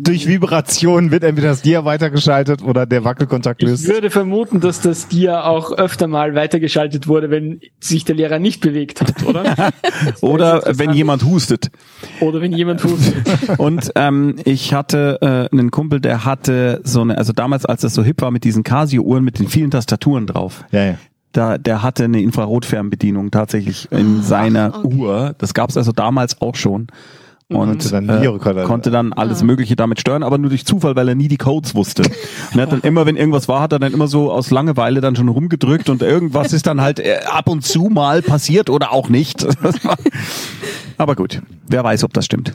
Durch 0.00 0.26
Vibration 0.26 1.10
wird 1.10 1.24
entweder 1.24 1.48
das 1.48 1.62
Dia 1.62 1.84
weitergeschaltet 1.84 2.62
oder 2.62 2.86
der 2.86 3.04
Wackelkontakt 3.04 3.62
löst. 3.62 3.84
Ich 3.84 3.90
würde 3.90 4.10
vermuten, 4.10 4.60
dass 4.60 4.80
das 4.80 5.08
Dia 5.08 5.44
auch 5.44 5.72
öfter 5.72 6.06
mal 6.06 6.34
weitergeschaltet 6.34 7.08
wurde, 7.08 7.30
wenn 7.30 7.60
sich 7.80 8.04
der 8.04 8.14
Lehrer 8.14 8.38
nicht 8.38 8.60
bewegt 8.60 9.00
hat, 9.00 9.24
oder? 9.24 9.72
oder 10.20 10.62
wenn 10.74 10.92
jemand 10.92 11.24
hustet. 11.24 11.70
Oder 12.20 12.40
wenn 12.40 12.52
jemand 12.52 12.84
hustet. 12.84 13.14
Und 13.58 13.92
ähm, 13.94 14.36
ich 14.44 14.74
hatte 14.74 15.18
äh, 15.20 15.56
einen 15.56 15.70
Kumpel, 15.70 16.00
der 16.00 16.24
hatte 16.24 16.80
so 16.84 17.00
eine, 17.00 17.18
also 17.18 17.32
damals, 17.32 17.64
als 17.64 17.82
das 17.82 17.94
so 17.94 18.04
hip 18.04 18.20
war 18.22 18.30
mit 18.30 18.44
diesen 18.44 18.62
Casio-Uhren 18.62 19.24
mit 19.24 19.38
den 19.38 19.48
vielen 19.48 19.70
Tastaturen 19.70 20.26
drauf. 20.26 20.64
Ja, 20.72 20.84
ja 20.84 20.98
da, 21.32 21.58
der 21.58 21.82
hatte 21.82 22.04
eine 22.04 22.20
Infrarotfernbedienung 22.20 23.30
tatsächlich 23.30 23.90
in 23.90 24.20
ah, 24.20 24.22
seiner 24.22 24.74
okay. 24.74 24.94
Uhr. 24.96 25.34
Das 25.38 25.54
gab 25.54 25.70
es 25.70 25.76
also 25.76 25.92
damals 25.92 26.40
auch 26.40 26.54
schon. 26.54 26.88
Und 27.48 27.92
dann 27.92 28.08
äh, 28.08 28.38
konnte 28.64 28.90
dann 28.90 29.12
alles 29.12 29.42
ah. 29.42 29.44
Mögliche 29.44 29.76
damit 29.76 30.00
steuern, 30.00 30.22
aber 30.22 30.38
nur 30.38 30.48
durch 30.48 30.64
Zufall, 30.64 30.96
weil 30.96 31.08
er 31.08 31.14
nie 31.14 31.28
die 31.28 31.36
Codes 31.36 31.74
wusste. 31.74 32.02
Und 32.02 32.58
er 32.58 32.62
hat 32.62 32.72
dann 32.72 32.80
immer, 32.80 33.04
wenn 33.04 33.16
irgendwas 33.16 33.48
war, 33.48 33.60
hat 33.60 33.72
er 33.72 33.78
dann 33.78 33.92
immer 33.92 34.08
so 34.08 34.32
aus 34.32 34.50
Langeweile 34.50 35.00
dann 35.00 35.16
schon 35.16 35.28
rumgedrückt 35.28 35.90
und 35.90 36.02
irgendwas 36.02 36.52
ist 36.52 36.66
dann 36.66 36.80
halt 36.80 36.98
äh, 36.98 37.20
ab 37.26 37.48
und 37.48 37.62
zu 37.62 37.84
mal 37.84 38.22
passiert 38.22 38.70
oder 38.70 38.92
auch 38.92 39.08
nicht. 39.08 39.46
aber 40.98 41.14
gut, 41.14 41.42
wer 41.68 41.84
weiß, 41.84 42.04
ob 42.04 42.12
das 42.14 42.24
stimmt. 42.24 42.54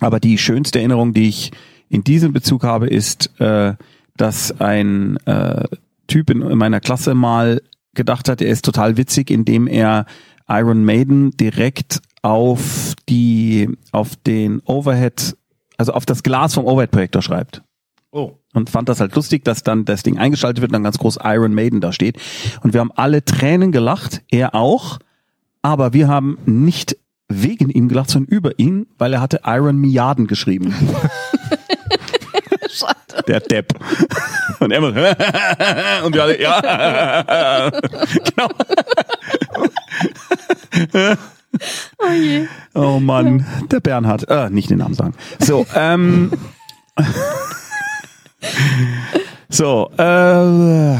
Aber 0.00 0.20
die 0.20 0.38
schönste 0.38 0.78
Erinnerung, 0.78 1.12
die 1.12 1.28
ich 1.28 1.50
in 1.88 2.04
diesem 2.04 2.32
Bezug 2.32 2.62
habe, 2.62 2.86
ist, 2.86 3.30
äh, 3.40 3.74
dass 4.16 4.60
ein 4.60 5.16
äh, 5.26 5.64
Typ 6.06 6.30
in 6.30 6.38
meiner 6.56 6.80
Klasse 6.80 7.14
mal 7.14 7.60
gedacht 7.94 8.28
hat, 8.28 8.40
er 8.40 8.48
ist 8.48 8.64
total 8.64 8.96
witzig, 8.96 9.30
indem 9.30 9.66
er 9.66 10.06
Iron 10.48 10.84
Maiden 10.84 11.30
direkt 11.32 12.00
auf 12.22 12.94
die, 13.08 13.68
auf 13.92 14.16
den 14.16 14.60
Overhead, 14.64 15.36
also 15.76 15.92
auf 15.92 16.06
das 16.06 16.22
Glas 16.22 16.54
vom 16.54 16.66
Overhead-Projektor 16.66 17.22
schreibt. 17.22 17.62
Oh. 18.10 18.38
Und 18.52 18.70
fand 18.70 18.88
das 18.88 19.00
halt 19.00 19.14
lustig, 19.16 19.44
dass 19.44 19.64
dann 19.64 19.84
das 19.84 20.04
Ding 20.04 20.18
eingeschaltet 20.18 20.60
wird 20.60 20.70
und 20.70 20.74
dann 20.74 20.84
ganz 20.84 20.98
groß 20.98 21.18
Iron 21.24 21.52
Maiden 21.52 21.80
da 21.80 21.92
steht. 21.92 22.16
Und 22.62 22.72
wir 22.72 22.80
haben 22.80 22.92
alle 22.94 23.24
Tränen 23.24 23.72
gelacht, 23.72 24.22
er 24.30 24.54
auch, 24.54 25.00
aber 25.62 25.92
wir 25.92 26.08
haben 26.08 26.38
nicht 26.46 26.96
wegen 27.28 27.70
ihm 27.70 27.88
gelacht, 27.88 28.10
sondern 28.10 28.32
über 28.32 28.58
ihn, 28.58 28.86
weil 28.98 29.12
er 29.14 29.20
hatte 29.20 29.40
Iron 29.44 29.78
Milliarden 29.78 30.26
geschrieben. 30.26 30.74
Schade. 32.74 33.22
Der 33.28 33.40
Depp. 33.40 33.72
Und 34.58 34.72
er 34.72 34.80
muss, 34.80 34.90
und 36.04 36.14
wir 36.14 36.22
alle, 36.22 36.40
ja. 36.40 37.70
genau. 37.70 38.48
Oh 41.98 42.10
je. 42.10 42.48
Oh 42.74 42.98
Mann, 42.98 43.46
der 43.70 43.80
Bernhard. 43.80 44.28
Äh, 44.28 44.50
nicht 44.50 44.70
den 44.70 44.78
Namen 44.78 44.94
sagen. 44.94 45.14
So, 45.38 45.66
ähm. 45.74 46.32
so, 49.48 49.90
äh. 49.96 50.98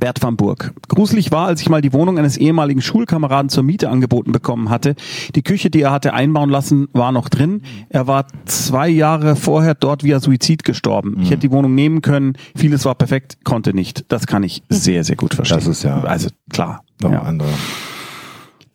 Bert 0.00 0.22
van 0.22 0.36
Burg. 0.36 0.72
Gruselig 0.88 1.30
war, 1.30 1.46
als 1.46 1.60
ich 1.60 1.68
mal 1.68 1.80
die 1.80 1.92
Wohnung 1.92 2.18
eines 2.18 2.36
ehemaligen 2.36 2.82
Schulkameraden 2.82 3.50
zur 3.50 3.62
Miete 3.62 3.88
angeboten 3.88 4.32
bekommen 4.32 4.70
hatte. 4.70 4.96
Die 5.34 5.42
Küche, 5.42 5.70
die 5.70 5.82
er 5.82 5.92
hatte 5.92 6.12
einbauen 6.14 6.50
lassen, 6.50 6.88
war 6.92 7.12
noch 7.12 7.28
drin. 7.28 7.62
Er 7.88 8.06
war 8.06 8.26
zwei 8.46 8.88
Jahre 8.88 9.36
vorher 9.36 9.74
dort 9.74 10.02
via 10.02 10.18
Suizid 10.18 10.64
gestorben. 10.64 11.12
Mhm. 11.16 11.22
Ich 11.22 11.30
hätte 11.30 11.40
die 11.40 11.52
Wohnung 11.52 11.74
nehmen 11.74 12.02
können. 12.02 12.32
Vieles 12.56 12.84
war 12.84 12.96
perfekt, 12.96 13.38
konnte 13.44 13.74
nicht. 13.74 14.06
Das 14.08 14.26
kann 14.26 14.42
ich 14.42 14.62
sehr, 14.68 15.04
sehr 15.04 15.16
gut 15.16 15.34
verstehen. 15.34 15.58
Das 15.58 15.66
ist 15.68 15.84
ja. 15.84 16.00
Also 16.00 16.30
klar. 16.50 16.82
Noch 17.00 17.12
ja. 17.12 17.22
andere. 17.22 17.48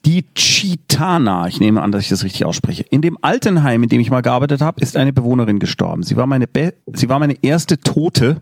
Die 0.06 0.23
Chitana, 0.35 1.47
ich 1.47 1.60
nehme 1.60 1.81
an, 1.81 1.91
dass 1.91 2.03
ich 2.03 2.10
das 2.10 2.23
richtig 2.23 2.45
ausspreche. 2.45 2.84
In 2.84 3.02
dem 3.02 3.18
Altenheim, 3.22 3.81
in 3.81 3.89
dem 3.89 3.99
ich 3.99 4.11
mal 4.11 4.22
gearbeitet 4.22 4.61
habe, 4.61 4.80
ist 4.80 4.97
eine 4.97 5.11
Bewohnerin 5.11 5.57
gestorben. 5.57 6.03
Sie 6.03 6.15
war 6.15 6.27
meine, 6.27 6.45
Be 6.45 6.76
sie 6.93 7.10
war 7.10 7.18
meine 7.18 7.43
erste 7.43 7.80
Tote, 7.80 8.41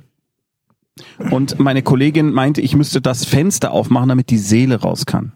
und 1.32 1.60
meine 1.60 1.82
Kollegin 1.82 2.32
meinte, 2.32 2.62
ich 2.62 2.76
müsste 2.76 3.02
das 3.02 3.26
Fenster 3.26 3.72
aufmachen, 3.72 4.10
damit 4.10 4.30
die 4.30 4.38
Seele 4.38 4.82
raus 4.82 5.06
kann. 5.06 5.34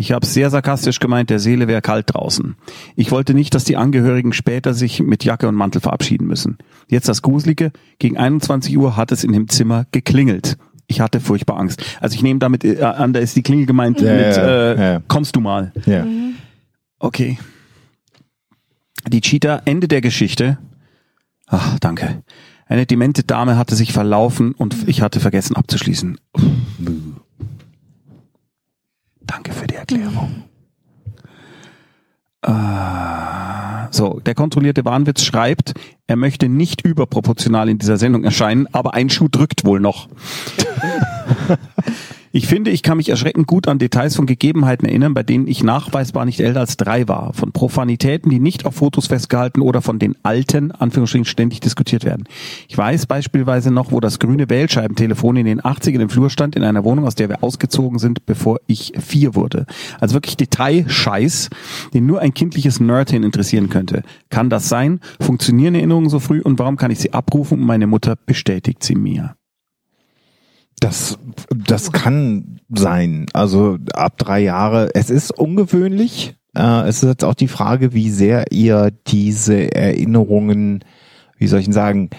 Ich 0.00 0.12
habe 0.12 0.24
sehr 0.24 0.48
sarkastisch 0.48 0.98
gemeint, 0.98 1.28
der 1.28 1.38
Seele 1.38 1.68
wäre 1.68 1.82
kalt 1.82 2.14
draußen. 2.14 2.56
Ich 2.96 3.10
wollte 3.10 3.34
nicht, 3.34 3.54
dass 3.54 3.64
die 3.64 3.76
Angehörigen 3.76 4.32
später 4.32 4.72
sich 4.72 5.00
mit 5.02 5.24
Jacke 5.24 5.46
und 5.46 5.54
Mantel 5.54 5.82
verabschieden 5.82 6.26
müssen. 6.26 6.56
Jetzt 6.88 7.08
das 7.08 7.20
Gruselige, 7.20 7.70
gegen 7.98 8.16
21 8.16 8.78
Uhr 8.78 8.96
hat 8.96 9.12
es 9.12 9.24
in 9.24 9.32
dem 9.32 9.48
Zimmer 9.48 9.84
geklingelt. 9.92 10.56
Ich 10.86 11.02
hatte 11.02 11.20
furchtbar 11.20 11.58
Angst. 11.58 11.84
Also 12.00 12.14
ich 12.14 12.22
nehme 12.22 12.40
damit 12.40 12.64
äh, 12.64 12.82
an, 12.82 13.12
da 13.12 13.20
ist 13.20 13.36
die 13.36 13.42
Klingel 13.42 13.66
gemeint 13.66 14.00
ja, 14.00 14.14
mit, 14.14 14.36
ja, 14.36 14.72
äh, 14.72 14.92
ja. 14.94 15.02
kommst 15.06 15.36
du 15.36 15.40
mal. 15.40 15.72
Okay. 16.98 17.38
Die 19.06 19.20
Cheetah, 19.20 19.62
Ende 19.66 19.86
der 19.86 20.00
Geschichte. 20.00 20.58
Ach, 21.46 21.78
danke. 21.78 22.22
Eine 22.70 22.86
demente 22.86 23.24
Dame 23.24 23.56
hatte 23.56 23.74
sich 23.74 23.92
verlaufen 23.92 24.52
und 24.52 24.86
ich 24.86 25.02
hatte 25.02 25.18
vergessen 25.18 25.56
abzuschließen. 25.56 26.20
Danke 29.22 29.52
für 29.52 29.66
die 29.66 29.74
Erklärung. 29.74 30.44
Äh, 32.42 32.52
so, 33.90 34.20
der 34.20 34.36
kontrollierte 34.36 34.84
Wahnwitz 34.84 35.24
schreibt, 35.24 35.74
er 36.10 36.16
möchte 36.16 36.48
nicht 36.48 36.84
überproportional 36.84 37.68
in 37.68 37.78
dieser 37.78 37.96
Sendung 37.96 38.24
erscheinen, 38.24 38.66
aber 38.72 38.94
ein 38.94 39.10
Schuh 39.10 39.28
drückt 39.28 39.64
wohl 39.64 39.78
noch. 39.78 40.08
Ich 42.32 42.46
finde, 42.46 42.70
ich 42.70 42.84
kann 42.84 42.98
mich 42.98 43.08
erschreckend 43.08 43.48
gut 43.48 43.66
an 43.66 43.80
Details 43.80 44.14
von 44.14 44.24
Gegebenheiten 44.24 44.86
erinnern, 44.86 45.14
bei 45.14 45.24
denen 45.24 45.48
ich 45.48 45.64
nachweisbar 45.64 46.24
nicht 46.24 46.38
älter 46.38 46.60
als 46.60 46.76
drei 46.76 47.08
war. 47.08 47.32
Von 47.32 47.50
Profanitäten, 47.50 48.30
die 48.30 48.38
nicht 48.38 48.66
auf 48.66 48.76
Fotos 48.76 49.08
festgehalten 49.08 49.60
oder 49.60 49.82
von 49.82 49.98
den 49.98 50.14
alten, 50.22 50.70
Anführungsstrichen, 50.70 51.24
ständig 51.24 51.58
diskutiert 51.58 52.04
werden. 52.04 52.28
Ich 52.68 52.78
weiß 52.78 53.06
beispielsweise 53.06 53.72
noch, 53.72 53.90
wo 53.90 53.98
das 53.98 54.20
grüne 54.20 54.48
Wählscheibentelefon 54.48 55.38
in 55.38 55.46
den 55.46 55.60
80ern 55.60 56.02
im 56.02 56.08
Flur 56.08 56.30
stand, 56.30 56.54
in 56.54 56.62
einer 56.62 56.84
Wohnung, 56.84 57.04
aus 57.04 57.16
der 57.16 57.28
wir 57.28 57.42
ausgezogen 57.42 57.98
sind, 57.98 58.24
bevor 58.26 58.60
ich 58.68 58.92
vier 59.00 59.34
wurde. 59.34 59.66
Also 59.98 60.14
wirklich 60.14 60.36
Detailscheiß, 60.36 61.50
den 61.94 62.06
nur 62.06 62.20
ein 62.20 62.32
kindliches 62.32 62.78
Nerdhin 62.78 63.24
interessieren 63.24 63.70
könnte. 63.70 64.04
Kann 64.28 64.50
das 64.50 64.68
sein? 64.68 65.00
Funktionieren 65.20 65.74
Erinnerungen 65.74 65.99
so 66.08 66.20
früh 66.20 66.40
und 66.40 66.58
warum 66.58 66.76
kann 66.76 66.90
ich 66.90 66.98
sie 66.98 67.12
abrufen 67.12 67.60
und 67.60 67.66
meine 67.66 67.86
Mutter 67.86 68.16
bestätigt 68.16 68.82
sie 68.82 68.94
mir? 68.94 69.36
Das, 70.80 71.18
das 71.50 71.92
kann 71.92 72.60
sein. 72.70 73.26
Also 73.34 73.78
ab 73.92 74.16
drei 74.16 74.40
Jahre. 74.40 74.90
Es 74.94 75.10
ist 75.10 75.30
ungewöhnlich. 75.38 76.36
Äh, 76.56 76.88
es 76.88 77.02
ist 77.02 77.08
jetzt 77.08 77.24
auch 77.24 77.34
die 77.34 77.48
Frage, 77.48 77.92
wie 77.92 78.10
sehr 78.10 78.50
ihr 78.50 78.90
diese 79.06 79.74
Erinnerungen, 79.74 80.82
wie 81.36 81.46
soll 81.46 81.60
ich 81.60 81.66
denn 81.66 81.74
sagen, 81.74 82.10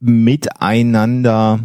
miteinander 0.00 1.60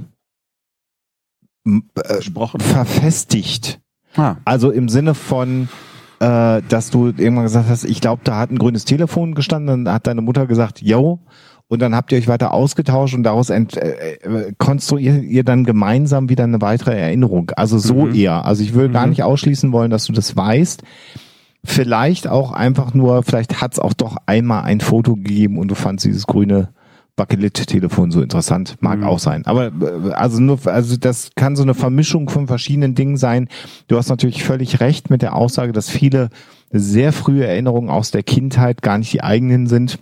äh, 1.66 2.22
verfestigt. 2.60 3.82
Ah. 4.16 4.38
Also 4.45 4.72
im 4.72 4.88
Sinne 4.90 5.14
von, 5.14 5.68
äh, 6.19 6.61
dass 6.68 6.89
du 6.89 7.07
irgendwann 7.07 7.44
gesagt 7.44 7.69
hast, 7.69 7.84
ich 7.84 8.02
glaube, 8.02 8.22
da 8.23 8.38
hat 8.39 8.52
ein 8.52 8.57
grünes 8.57 8.85
Telefon 8.85 9.35
gestanden, 9.35 9.85
dann 9.85 9.94
hat 9.94 10.07
deine 10.07 10.22
Mutter 10.22 10.48
gesagt, 10.48 10.81
yo, 10.81 11.19
und 11.69 11.81
dann 11.81 11.94
habt 11.95 12.11
ihr 12.11 12.18
euch 12.18 12.27
weiter 12.30 12.53
ausgetauscht 12.53 13.14
und 13.14 13.23
daraus 13.23 13.49
ent, 13.49 13.76
äh, 13.76 14.14
äh, 14.22 14.53
konstruiert 14.57 15.23
ihr 15.23 15.44
dann 15.44 15.65
gemeinsam 15.65 16.30
wieder 16.30 16.45
eine 16.45 16.61
weitere 16.61 16.98
Erinnerung. 16.98 17.52
Also 17.57 17.77
so 17.77 18.06
Mhm. 18.06 18.15
eher. 18.15 18.45
Also 18.45 18.64
ich 18.64 18.73
würde 18.73 18.94
gar 18.94 19.03
Mhm. 19.03 19.10
nicht 19.10 19.23
ausschließen 19.23 19.73
wollen, 19.73 19.91
dass 19.91 20.06
du 20.06 20.14
das 20.14 20.35
weißt. 20.35 20.84
Vielleicht 21.65 22.27
auch 22.27 22.53
einfach 22.53 22.94
nur, 22.94 23.23
vielleicht 23.23 23.60
hat 23.61 23.73
es 23.73 23.80
auch 23.80 23.94
doch 23.94 24.15
einmal 24.26 24.64
ein 24.64 24.80
Foto 24.80 25.15
gegeben 25.15 25.57
und 25.57 25.68
du 25.68 25.76
fandst 25.76 26.06
dieses 26.06 26.26
grüne 26.26 26.69
Bakelit-Telefon 27.18 28.11
so 28.11 28.22
interessant. 28.22 28.77
Mag 28.80 28.99
Mhm. 28.99 29.03
auch 29.03 29.19
sein. 29.19 29.45
Aber 29.45 29.65
äh, 29.68 30.14
also 30.14 30.39
nur, 30.39 30.60
also 30.65 30.95
das 30.95 31.31
kann 31.35 31.57
so 31.57 31.64
eine 31.64 31.73
Vermischung 31.73 32.30
von 32.30 32.48
verschiedenen 32.48 32.95
Dingen 32.95 33.18
sein. 33.18 33.49
Du 33.88 33.98
hast 33.98 34.07
natürlich 34.07 34.44
völlig 34.44 34.80
recht 34.80 35.10
mit 35.10 35.22
der 35.22 35.35
Aussage, 35.35 35.73
dass 35.73 35.89
viele 35.89 36.30
sehr 36.72 37.11
frühe 37.11 37.45
Erinnerungen 37.45 37.89
aus 37.89 38.11
der 38.11 38.23
Kindheit 38.23 38.81
gar 38.81 38.98
nicht 38.98 39.11
die 39.11 39.23
eigenen 39.23 39.68
sind. 39.68 39.99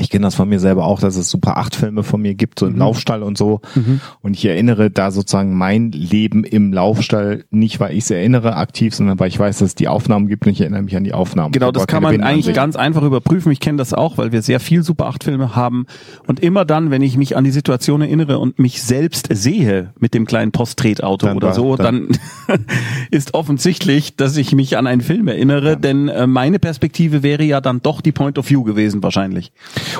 Ich 0.00 0.10
kenne 0.10 0.24
das 0.24 0.34
von 0.34 0.48
mir 0.48 0.58
selber 0.60 0.84
auch, 0.86 0.98
dass 1.00 1.16
es 1.16 1.30
Super 1.30 1.56
8 1.56 1.76
Filme 1.76 2.02
von 2.02 2.20
mir 2.20 2.34
gibt, 2.34 2.58
so 2.58 2.66
im 2.66 2.72
Mhm. 2.74 2.78
Laufstall 2.80 3.22
und 3.22 3.38
so. 3.38 3.60
Mhm. 3.76 4.00
Und 4.22 4.34
ich 4.34 4.44
erinnere 4.44 4.90
da 4.90 5.10
sozusagen 5.10 5.56
mein 5.56 5.92
Leben 5.92 6.42
im 6.44 6.72
Laufstall 6.72 7.44
nicht, 7.50 7.78
weil 7.80 7.92
ich 7.92 8.04
es 8.04 8.10
erinnere 8.10 8.56
aktiv, 8.56 8.94
sondern 8.94 9.18
weil 9.20 9.28
ich 9.28 9.38
weiß, 9.38 9.58
dass 9.58 9.68
es 9.68 9.74
die 9.76 9.86
Aufnahmen 9.88 10.26
gibt 10.28 10.46
und 10.46 10.52
ich 10.52 10.60
erinnere 10.60 10.82
mich 10.82 10.96
an 10.96 11.04
die 11.04 11.12
Aufnahmen. 11.12 11.52
Genau, 11.52 11.70
das 11.70 11.86
kann 11.86 12.02
man 12.02 12.20
eigentlich 12.22 12.54
ganz 12.54 12.76
einfach 12.76 13.02
überprüfen. 13.02 13.52
Ich 13.52 13.60
kenne 13.60 13.78
das 13.78 13.94
auch, 13.94 14.18
weil 14.18 14.32
wir 14.32 14.42
sehr 14.42 14.58
viel 14.60 14.82
Super 14.82 15.06
8 15.06 15.22
Filme 15.24 15.54
haben. 15.54 15.86
Und 16.26 16.40
immer 16.40 16.64
dann, 16.64 16.90
wenn 16.90 17.02
ich 17.02 17.16
mich 17.16 17.36
an 17.36 17.44
die 17.44 17.50
Situation 17.52 18.00
erinnere 18.02 18.38
und 18.38 18.58
mich 18.58 18.82
selbst 18.82 19.28
sehe 19.30 19.92
mit 20.00 20.12
dem 20.14 20.26
kleinen 20.26 20.50
Posttretauto 20.52 21.26
Dann 21.26 21.36
oder 21.36 21.48
war- 21.48 21.54
so, 21.54 21.76
dann, 21.76 22.08
ist 23.10 23.34
offensichtlich, 23.34 24.16
dass 24.16 24.36
ich 24.36 24.52
mich 24.54 24.76
an 24.76 24.86
einen 24.86 25.00
Film 25.02 25.28
erinnere, 25.28 25.76
denn 25.76 26.08
äh, 26.08 26.26
meine 26.26 26.58
Perspektive 26.58 27.22
wäre 27.22 27.44
ja 27.44 27.60
dann 27.60 27.80
doch 27.82 28.00
die 28.00 28.12
Point 28.12 28.38
of 28.38 28.50
View 28.50 28.62
gewesen 28.64 29.02
wahrscheinlich. 29.02 29.52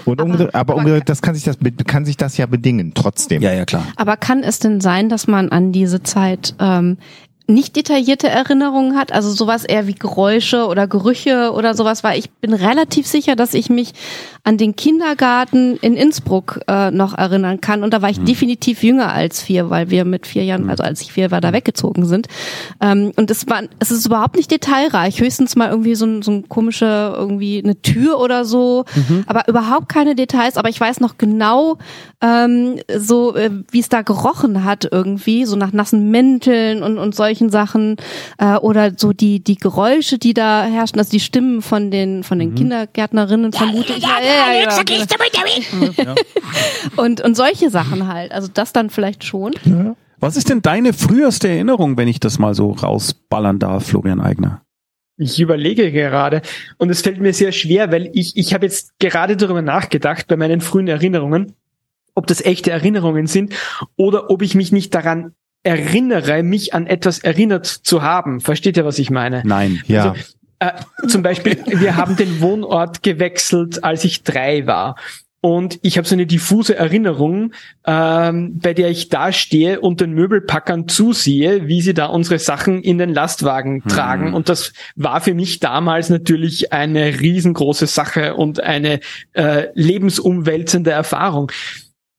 Und 0.05 0.21
umgedreht, 0.21 0.55
aber, 0.55 0.75
aber- 0.75 0.81
umgedreht, 0.81 1.09
das 1.09 1.23
kann 1.23 1.35
sich 1.35 1.45
das 1.45 1.57
kann 1.87 2.05
sich 2.05 2.17
das 2.17 2.37
ja 2.37 2.47
bedingen 2.47 2.93
trotzdem. 2.95 3.43
ja, 3.53 3.65
klar. 3.65 3.85
Aber 3.97 4.17
kann 4.17 4.43
es 4.43 4.59
denn 4.59 4.81
sein, 4.81 5.09
dass 5.09 5.27
man 5.27 5.51
an 5.51 5.73
diese 5.73 6.03
Zeit 6.03 6.55
ähm, 6.59 6.99
nicht 7.47 7.77
detaillierte 7.77 8.29
Erinnerungen 8.29 8.97
hat, 8.97 9.13
also 9.13 9.31
sowas 9.31 9.65
eher 9.65 9.87
wie 9.87 9.95
Geräusche 9.95 10.67
oder 10.67 10.87
Gerüche 10.87 11.53
oder 11.53 11.75
sowas, 11.75 12.03
weil 12.03 12.19
ich 12.19 12.31
bin 12.31 12.55
relativ 12.55 13.07
sicher, 13.07 13.37
dass 13.37 13.53
ich 13.53 13.69
mich 13.69 13.93
an 14.45 14.57
den 14.57 14.77
Kindergarten 14.77 15.77
in 15.79 15.95
Innsbruck 15.95 16.61
äh, 16.69 16.91
noch 16.91 17.17
erinnern 17.17 17.61
kann. 17.61 17.83
Und 17.83 17.93
da 17.93 18.03
war 18.03 18.11
ich 18.11 18.21
definitiv 18.21 18.83
jünger 18.83 19.13
als 19.13 19.43
vier, 19.43 19.71
weil 19.71 19.91
wir 19.91 20.05
mit 20.05 20.27
vier 20.27 20.45
Jahren, 20.45 20.69
also 20.71 20.83
als 20.83 21.01
ich 21.01 21.13
vier 21.13 21.31
war, 21.31 21.41
da 21.41 21.53
weggezogen 21.53 22.07
sind. 22.07 22.29
Ähm, 22.81 23.13
und 23.17 23.31
es 23.31 23.47
war, 23.49 23.63
es 23.79 23.91
ist 23.91 24.07
überhaupt 24.07 24.37
nicht 24.37 24.51
detailreich, 24.51 25.21
höchstens 25.21 25.57
mal 25.57 25.71
irgendwie 25.71 25.95
so 25.95 26.07
ein, 26.07 26.23
so 26.23 26.31
ein 26.31 26.49
komische 26.49 27.15
irgendwie 27.17 27.63
eine 27.63 27.81
Tür 27.81 28.21
oder 28.21 28.45
so, 28.45 28.85
aber 29.27 29.49
überhaupt 29.49 29.89
keine 29.89 30.15
Details, 30.15 30.57
aber 30.57 30.69
ich 30.69 30.81
weiß 30.81 31.01
noch 31.01 31.19
genau 31.19 31.79
ähm, 32.21 32.79
so, 32.97 33.35
äh, 33.35 33.51
wie 33.71 33.81
es 33.81 33.89
da 33.89 34.03
gerochen 34.03 34.65
hat 34.65 34.89
irgendwie, 34.91 35.45
so 35.45 35.57
nach 35.57 35.73
nassen 35.73 36.11
Mänteln 36.11 36.83
und, 36.83 36.99
und 36.99 37.15
solchen 37.35 37.51
Sachen 37.51 37.97
äh, 38.39 38.55
oder 38.57 38.93
so 38.97 39.13
die 39.13 39.43
die 39.43 39.57
Geräusche, 39.57 40.19
die 40.19 40.35
da 40.35 40.65
herrschen, 40.65 40.99
also 40.99 41.11
die 41.11 41.21
Stimmen 41.21 41.63
von 41.63 41.91
den 41.91 42.23
von 42.23 42.39
den 42.39 42.55
Kindergärtnerinnen 42.55 43.53
vermute 43.53 43.95
ich. 43.95 44.03
Ja, 44.05 44.19
ja, 44.21 44.53
ja. 44.63 46.15
Und 46.97 47.21
und 47.21 47.37
solche 47.37 47.71
Sachen 47.71 48.07
halt, 48.07 48.33
also 48.33 48.49
das 48.53 48.73
dann 48.73 48.91
vielleicht 48.91 49.25
schon. 49.25 49.53
Was 50.19 50.37
ist 50.37 50.49
denn 50.49 50.63
deine 50.63 50.93
früheste 50.93 51.49
Erinnerung, 51.49 51.97
wenn 51.97 52.09
ich 52.09 52.21
das 52.21 52.39
mal 52.39 52.55
so 52.55 52.71
rausballern 52.71 53.59
darf, 53.59 53.87
Florian 53.87 54.21
Eigner? 54.21 54.63
Ich 55.17 55.41
überlege 55.41 55.93
gerade 55.93 56.43
und 56.79 56.91
es 56.91 57.03
fällt 57.03 57.21
mir 57.21 57.33
sehr 57.33 57.53
schwer, 57.53 57.93
weil 57.93 58.11
ich, 58.15 58.37
ich 58.37 58.55
habe 58.55 58.67
jetzt 58.67 58.99
gerade 58.99 59.37
darüber 59.37 59.63
nachgedacht 59.63 60.27
bei 60.29 60.37
meinen 60.37 60.61
frühen 60.61 60.89
Erinnerungen, 60.89 61.55
ob 62.15 62.27
das 62.27 62.45
echte 62.45 62.71
Erinnerungen 62.71 63.27
sind 63.27 63.55
oder 63.97 64.31
ob 64.31 64.43
ich 64.43 64.55
mich 64.55 64.73
nicht 64.73 64.95
daran 64.95 65.35
erinnere, 65.65 66.43
mich 66.43 66.75
an 66.75 66.87
etwas 66.87 67.19
erinnert 67.19 67.67
zu 67.67 68.03
haben. 68.03 68.41
Versteht 68.41 68.77
ihr, 68.77 68.85
was 68.85 68.99
ich 68.99 69.11
meine? 69.11 69.43
Nein. 69.45 69.83
Ja. 69.87 70.11
Also, 70.11 70.25
äh, 70.61 71.09
zum 71.09 71.23
Beispiel, 71.23 71.59
wir 71.67 71.97
haben 71.97 72.17
den 72.17 72.41
Wohnort 72.41 73.03
gewechselt, 73.03 73.83
als 73.83 74.05
ich 74.05 74.23
drei 74.23 74.67
war. 74.67 74.97
Und 75.41 75.79
ich 75.83 75.99
habe 75.99 76.09
so 76.09 76.15
eine 76.15 76.25
diffuse 76.25 76.75
Erinnerung, 76.75 77.53
ähm, 77.87 78.59
bei 78.61 78.73
der 78.73 78.89
ich 78.89 79.11
da 79.11 79.31
stehe 79.31 79.79
und 79.81 80.01
den 80.01 80.13
Möbelpackern 80.13 80.89
zusehe, 80.89 81.69
wie 81.69 81.83
sie 81.83 81.93
da 81.93 82.07
unsere 82.07 82.39
Sachen 82.39 82.83
in 82.83 82.97
den 82.97 83.13
Lastwagen 83.13 83.83
tragen. 83.83 84.33
Und 84.33 84.49
das 84.49 84.73
war 84.97 85.21
für 85.21 85.35
mich 85.35 85.61
damals 85.61 86.09
natürlich 86.09 86.73
eine 86.73 87.21
riesengroße 87.21 87.87
Sache 87.87 88.37
und 88.37 88.61
eine 88.63 89.01
äh, 89.35 89.67
lebensumwälzende 89.75 90.93
Erfahrung. 90.93 91.53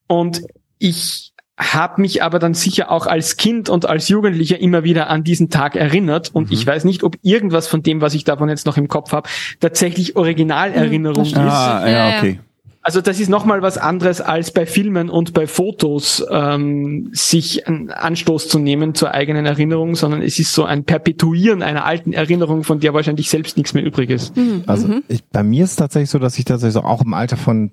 Und 0.08 0.44
ich 0.78 1.34
habe 1.58 2.02
mich 2.02 2.22
aber 2.22 2.40
dann 2.40 2.54
sicher 2.54 2.92
auch 2.92 3.08
als 3.08 3.38
Kind 3.38 3.70
und 3.70 3.86
als 3.86 4.10
Jugendlicher 4.10 4.60
immer 4.60 4.84
wieder 4.84 5.10
an 5.10 5.24
diesen 5.24 5.50
Tag 5.50 5.76
erinnert. 5.76 6.32
Und 6.34 6.52
ich 6.52 6.66
weiß 6.68 6.84
nicht, 6.84 7.04
ob 7.04 7.18
irgendwas 7.22 7.68
von 7.68 7.82
dem, 7.82 8.02
was 8.02 8.14
ich 8.14 8.26
davon 8.26 8.50
jetzt 8.50 8.66
noch 8.66 8.78
im 8.78 8.88
Kopf 8.90 9.14
habe, 9.14 9.30
tatsächlich 9.62 10.16
Originalerinnerung 10.18 11.24
das 11.24 11.32
ist. 11.32 11.38
Ah, 11.38 11.82
Ja, 11.86 11.90
ja, 11.90 12.10
ja. 12.10 12.18
okay. 12.18 12.40
Also 12.82 13.02
das 13.02 13.20
ist 13.20 13.30
nochmal 13.30 13.64
was 13.64 13.80
anderes 13.80 14.22
als 14.22 14.52
bei 14.52 14.68
Filmen 14.68 15.10
und 15.10 15.34
bei 15.34 15.48
Fotos 15.48 16.24
ähm, 16.30 17.10
sich 17.14 17.68
einen 17.68 17.90
Anstoß 17.90 18.48
zu 18.48 18.60
nehmen 18.60 18.94
zur 18.94 19.12
eigenen 19.12 19.48
Erinnerung, 19.48 19.96
sondern 19.96 20.22
es 20.22 20.38
ist 20.38 20.54
so 20.54 20.66
ein 20.66 20.84
Perpetuieren 20.84 21.64
einer 21.64 21.84
alten 21.84 22.14
Erinnerung, 22.14 22.64
von 22.64 22.80
der 22.80 22.94
wahrscheinlich 22.94 23.28
selbst 23.28 23.58
nichts 23.58 23.74
mehr 23.74 23.84
übrig 23.84 24.12
ist. 24.12 24.38
Mhm. 24.38 24.66
Also 24.68 24.88
mhm. 24.88 25.04
ich, 25.08 25.24
bei 25.24 25.42
mir 25.42 25.64
ist 25.64 25.72
es 25.72 25.76
tatsächlich 25.78 26.12
so, 26.12 26.20
dass 26.20 26.38
ich 26.38 26.46
tatsächlich 26.46 26.76
so 26.76 26.82
auch 26.82 27.04
im 27.04 27.16
Alter 27.16 27.38
von 27.38 27.72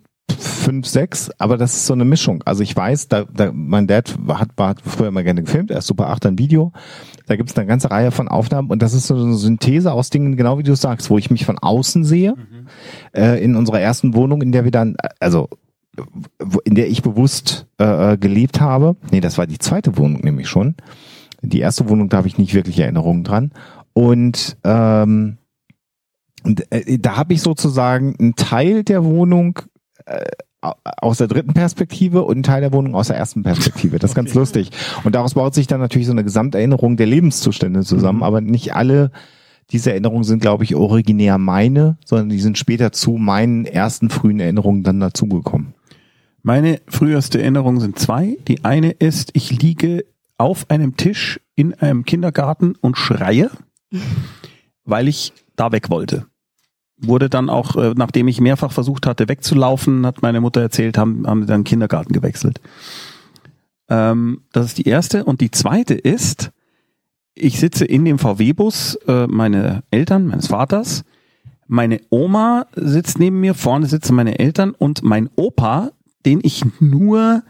fünf, 0.62 0.86
sechs, 0.86 1.31
aber 1.39 1.57
das 1.57 1.74
ist 1.74 1.86
so 1.86 1.93
eine 1.93 2.05
Mischung. 2.05 2.43
Also 2.44 2.62
ich 2.62 2.74
weiß, 2.74 3.09
da, 3.09 3.24
da 3.24 3.51
mein 3.53 3.86
Dad 3.86 4.16
hat, 4.28 4.51
hat 4.59 4.81
früher 4.81 5.09
immer 5.09 5.23
gerne 5.23 5.43
gefilmt, 5.43 5.70
er 5.70 5.78
ist 5.78 5.86
Super 5.86 6.09
8 6.09 6.27
ein 6.27 6.39
Video. 6.39 6.73
Da 7.27 7.36
gibt 7.36 7.51
es 7.51 7.57
eine 7.57 7.66
ganze 7.66 7.90
Reihe 7.90 8.11
von 8.11 8.28
Aufnahmen 8.28 8.70
und 8.70 8.82
das 8.82 8.94
ist 8.94 9.07
so 9.07 9.15
eine 9.15 9.35
Synthese 9.35 9.93
aus 9.93 10.11
Dingen, 10.11 10.36
genau 10.36 10.59
wie 10.59 10.62
du 10.62 10.74
sagst, 10.74 11.11
wo 11.11 11.19
ich 11.19 11.31
mich 11.31 11.44
von 11.44 11.59
außen 11.59 12.05
sehe. 12.05 12.35
Äh, 13.15 13.43
in 13.43 13.57
unserer 13.57 13.81
ersten 13.81 14.15
Wohnung, 14.15 14.43
in 14.43 14.53
der 14.53 14.65
wir 14.65 14.70
dann, 14.70 14.97
also 15.20 15.49
in 16.65 16.74
der 16.74 16.89
ich 16.89 17.03
bewusst 17.03 17.66
äh, 17.78 18.12
äh, 18.12 18.16
gelebt 18.16 18.61
habe. 18.61 18.97
Nee, 19.11 19.20
das 19.20 19.39
war 19.39 19.47
die 19.47 19.59
zweite 19.59 19.99
Wohnung 19.99 20.20
nämlich 20.23 20.49
schon. 20.49 20.74
Die 21.43 21.61
erste 21.61 21.89
Wohnung, 21.89 22.09
da 22.09 22.19
habe 22.19 22.28
ich 22.28 22.39
nicht 22.39 22.55
wirklich 22.55 22.78
Erinnerungen 22.78 23.24
dran. 23.24 23.53
Und 23.93 24.57
ähm, 24.65 25.39
und, 26.44 26.73
äh, 26.73 26.99
da 26.99 27.16
habe 27.16 27.35
ich 27.35 27.43
sozusagen 27.43 28.16
einen 28.19 28.35
Teil 28.35 28.82
der 28.85 29.05
Wohnung 29.05 29.61
äh, 30.07 30.24
au- 30.61 30.74
aus 30.85 31.19
der 31.19 31.29
dritten 31.29 31.53
Perspektive 31.55 32.23
und 32.23 32.35
einen 32.35 32.43
Teil 32.43 32.61
der 32.61 32.73
Wohnung 32.73 32.95
aus 32.95 33.09
der 33.09 33.16
ersten 33.16 33.43
Perspektive. 33.43 33.99
Das 33.99 34.12
ist 34.12 34.15
ganz 34.15 34.35
lustig. 34.35 34.70
Und 35.05 35.15
daraus 35.15 35.35
baut 35.35 35.55
sich 35.55 35.66
dann 35.66 35.81
natürlich 35.81 36.07
so 36.07 36.12
eine 36.12 36.24
Gesamterinnerung 36.24 36.97
der 36.97 37.07
Lebenszustände 37.07 37.83
zusammen, 37.83 38.19
Mhm. 38.19 38.24
aber 38.24 38.41
nicht 38.41 38.74
alle 38.74 39.11
diese 39.70 39.91
Erinnerungen 39.93 40.24
sind, 40.24 40.41
glaube 40.41 40.65
ich, 40.65 40.74
originär 40.74 41.39
meine, 41.39 41.97
sondern 42.05 42.29
die 42.29 42.41
sind 42.41 42.59
später 42.59 42.93
zu 42.93 43.12
meinen 43.12 43.65
ersten 43.65 44.11
frühen 44.11 44.39
Erinnerungen 44.41 44.83
dann 44.83 45.01
dazugekommen. 45.01 45.74
Meine 46.43 46.81
früheste 46.89 47.41
Erinnerung 47.41 47.79
sind 47.81 47.99
zwei. 47.99 48.37
Die 48.49 48.65
eine 48.65 48.91
ist, 48.91 49.31
ich 49.35 49.62
liege 49.62 50.05
auf 50.37 50.69
einem 50.70 50.97
Tisch 50.97 51.41
in 51.55 51.73
einem 51.74 52.05
Kindergarten 52.05 52.74
und 52.81 52.97
schreie, 52.99 53.51
weil 54.85 55.09
ich 55.09 55.33
da 55.57 55.70
weg 55.73 55.89
wollte. 55.91 56.27
Wurde 57.05 57.29
dann 57.29 57.51
auch, 57.51 57.77
äh, 57.77 57.95
nachdem 57.97 58.29
ich 58.29 58.41
mehrfach 58.41 58.73
versucht 58.73 59.07
hatte 59.07 59.29
wegzulaufen, 59.29 60.07
hat 60.07 60.23
meine 60.23 60.41
Mutter 60.41 60.61
erzählt, 60.61 60.97
haben, 60.97 61.27
haben 61.27 61.47
dann 61.47 61.65
Kindergarten 61.65 62.12
gewechselt. 62.12 62.61
Ähm, 63.89 64.43
das 64.53 64.66
ist 64.66 64.79
die 64.79 64.89
erste. 64.89 65.24
Und 65.24 65.41
die 65.41 65.51
zweite 65.51 65.95
ist, 65.95 66.53
ich 67.35 67.59
sitze 67.59 67.85
in 67.85 68.05
dem 68.05 68.19
VW-Bus, 68.19 68.97
äh, 69.09 69.27
meine 69.27 69.83
Eltern, 69.91 70.27
meines 70.27 70.49
Vaters, 70.49 71.05
meine 71.66 72.01
Oma 72.11 72.66
sitzt 72.74 73.19
neben 73.19 73.41
mir, 73.41 73.55
vorne 73.55 73.87
sitzen 73.87 74.15
meine 74.15 74.39
Eltern 74.39 74.73
und 74.73 75.03
mein 75.03 75.31
Opa, 75.37 75.91
den 76.27 76.41
ich 76.43 76.65
nur, 76.81 77.43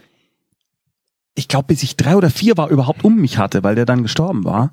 ich 1.35 1.49
glaube, 1.49 1.66
bis 1.69 1.83
ich 1.83 1.97
drei 1.97 2.16
oder 2.16 2.31
vier 2.31 2.57
war, 2.57 2.70
überhaupt 2.70 3.05
um 3.05 3.20
mich 3.20 3.39
hatte, 3.39 3.65
weil 3.65 3.74
der 3.74 3.87
dann 3.87 4.03
gestorben 4.03 4.45
war, 4.45 4.73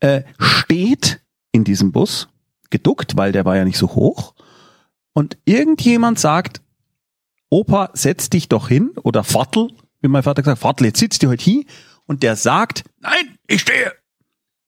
äh, 0.00 0.22
steht 0.38 1.22
in 1.50 1.64
diesem 1.64 1.92
Bus, 1.92 2.28
geduckt, 2.70 3.16
weil 3.16 3.32
der 3.32 3.44
war 3.44 3.56
ja 3.56 3.64
nicht 3.64 3.78
so 3.78 3.94
hoch. 3.94 4.34
Und 5.12 5.38
irgendjemand 5.44 6.18
sagt, 6.18 6.60
Opa, 7.50 7.90
setz 7.92 8.30
dich 8.30 8.48
doch 8.48 8.68
hin, 8.68 8.92
oder 9.02 9.22
Vater, 9.22 9.68
wie 10.00 10.08
mein 10.08 10.22
Vater 10.22 10.42
gesagt, 10.42 10.60
Vater, 10.60 10.84
jetzt 10.84 10.98
sitzt 10.98 11.22
du 11.22 11.28
heute 11.28 11.44
hier. 11.44 11.64
Und 12.06 12.22
der 12.22 12.36
sagt, 12.36 12.84
nein, 13.00 13.38
ich 13.46 13.62
stehe. 13.62 13.92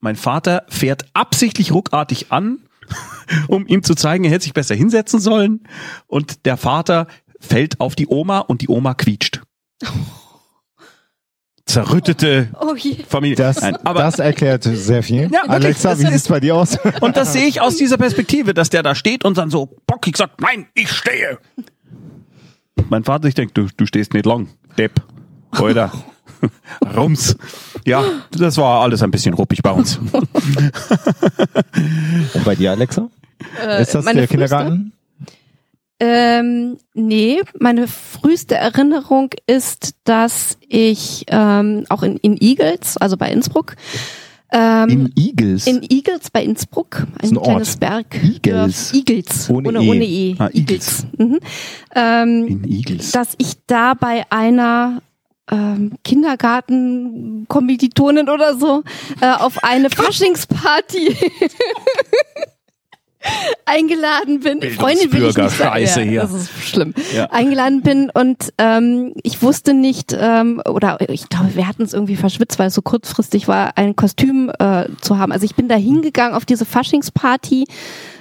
Mein 0.00 0.16
Vater 0.16 0.64
fährt 0.68 1.06
absichtlich 1.12 1.72
ruckartig 1.72 2.30
an, 2.30 2.60
um 3.48 3.66
ihm 3.66 3.82
zu 3.82 3.94
zeigen, 3.94 4.24
er 4.24 4.30
hätte 4.30 4.44
sich 4.44 4.54
besser 4.54 4.74
hinsetzen 4.74 5.20
sollen. 5.20 5.66
Und 6.06 6.46
der 6.46 6.56
Vater 6.56 7.08
fällt 7.40 7.80
auf 7.80 7.96
die 7.96 8.06
Oma 8.06 8.38
und 8.38 8.62
die 8.62 8.68
Oma 8.68 8.94
quietscht. 8.94 9.42
zerrüttete 11.66 12.48
Oh 12.60 12.74
je. 12.76 12.96
Familie. 13.08 13.36
Das, 13.36 13.60
Nein, 13.60 13.76
aber 13.84 14.00
das 14.00 14.18
erklärt 14.18 14.62
sehr 14.64 15.02
viel. 15.02 15.28
Ja, 15.32 15.42
Alexa, 15.42 15.98
wie 15.98 16.04
ist- 16.04 16.10
sieht's 16.12 16.28
bei 16.28 16.40
dir 16.40 16.54
aus? 16.54 16.78
Und 17.00 17.16
das 17.16 17.32
sehe 17.32 17.46
ich 17.46 17.60
aus 17.60 17.76
dieser 17.76 17.98
Perspektive, 17.98 18.54
dass 18.54 18.70
der 18.70 18.82
da 18.82 18.94
steht 18.94 19.24
und 19.24 19.36
dann 19.36 19.50
so 19.50 19.68
bockig 19.86 20.16
sagt, 20.16 20.40
nein, 20.40 20.66
ich 20.74 20.90
stehe. 20.90 21.38
Mein 22.88 23.02
Vater 23.04 23.24
sich 23.24 23.34
denkt, 23.34 23.56
du, 23.58 23.66
du 23.76 23.84
stehst 23.86 24.14
nicht 24.14 24.26
lang, 24.26 24.48
Depp. 24.78 25.00
Oder 25.60 25.90
Rums. 26.96 27.36
Ja, 27.84 28.04
das 28.30 28.56
war 28.58 28.82
alles 28.82 29.02
ein 29.02 29.10
bisschen 29.10 29.34
ruppig 29.34 29.62
bei 29.62 29.70
uns. 29.72 29.98
Und 32.34 32.44
bei 32.44 32.54
dir, 32.54 32.70
Alexa? 32.72 33.08
Äh, 33.66 33.82
Ist 33.82 33.94
das 33.94 34.04
der 34.04 34.26
Kindergarten? 34.26 34.92
Ähm, 35.98 36.76
nee, 36.94 37.40
meine 37.58 37.88
früheste 37.88 38.54
Erinnerung 38.56 39.30
ist, 39.46 39.94
dass 40.04 40.58
ich 40.68 41.24
ähm, 41.28 41.86
auch 41.88 42.02
in, 42.02 42.18
in 42.18 42.36
Eagles, 42.40 42.96
also 42.98 43.16
bei 43.16 43.30
Innsbruck, 43.30 43.76
ähm, 44.52 44.88
In 44.90 45.10
Eagles. 45.16 45.66
in 45.66 45.82
Eagles 45.82 46.30
bei 46.30 46.44
Innsbruck, 46.44 47.06
ein, 47.22 47.30
ein 47.30 47.36
Ort. 47.38 47.46
kleines 47.46 47.76
Berg. 47.78 48.14
Eagles. 48.22 48.92
Ja, 48.92 48.98
Eagles. 48.98 49.48
Ohne 49.50 49.68
Ohne, 49.70 49.82
E. 49.82 49.88
ohne 49.90 50.04
E. 50.04 50.36
Ah, 50.38 50.50
Eagles. 50.52 51.04
Mhm. 51.18 51.40
Ähm, 51.94 52.46
In 52.46 52.64
Eagles. 52.70 53.10
dass 53.12 53.34
ich 53.38 53.54
da 53.66 53.94
bei 53.94 54.24
einer 54.30 55.00
ähm, 55.50 55.92
Kindergarten-Kommilitonin 56.04 58.28
oder 58.28 58.54
so 58.56 58.84
äh, 59.20 59.30
auf 59.32 59.64
eine 59.64 59.88
Faschingsparty 59.90 61.16
eingeladen 63.64 64.40
bin. 64.40 64.60
Freundin 64.62 65.12
will 65.12 65.24
ich 65.24 65.36
nicht. 65.36 65.36
Bildungsbürger-Scheiße 65.36 66.00
Ja, 66.00 66.06
hier. 66.06 66.20
Das 66.22 66.32
ist 66.32 66.50
schlimm. 66.62 66.94
Ja. 67.14 67.26
Eingeladen 67.30 67.82
bin 67.82 68.10
und 68.10 68.52
ähm, 68.58 69.12
ich 69.22 69.42
wusste 69.42 69.74
nicht, 69.74 70.16
ähm, 70.18 70.62
oder 70.68 70.98
ich 71.08 71.28
glaube, 71.28 71.54
wir 71.54 71.68
hatten 71.68 71.82
es 71.82 71.92
irgendwie 71.92 72.16
verschwitzt, 72.16 72.58
weil 72.58 72.68
es 72.68 72.74
so 72.74 72.82
kurzfristig 72.82 73.48
war, 73.48 73.76
ein 73.76 73.96
Kostüm 73.96 74.50
äh, 74.58 74.86
zu 75.00 75.18
haben. 75.18 75.32
Also 75.32 75.44
ich 75.44 75.54
bin 75.54 75.68
da 75.68 75.76
hingegangen 75.76 76.34
auf 76.34 76.44
diese 76.44 76.64
Faschingsparty 76.64 77.66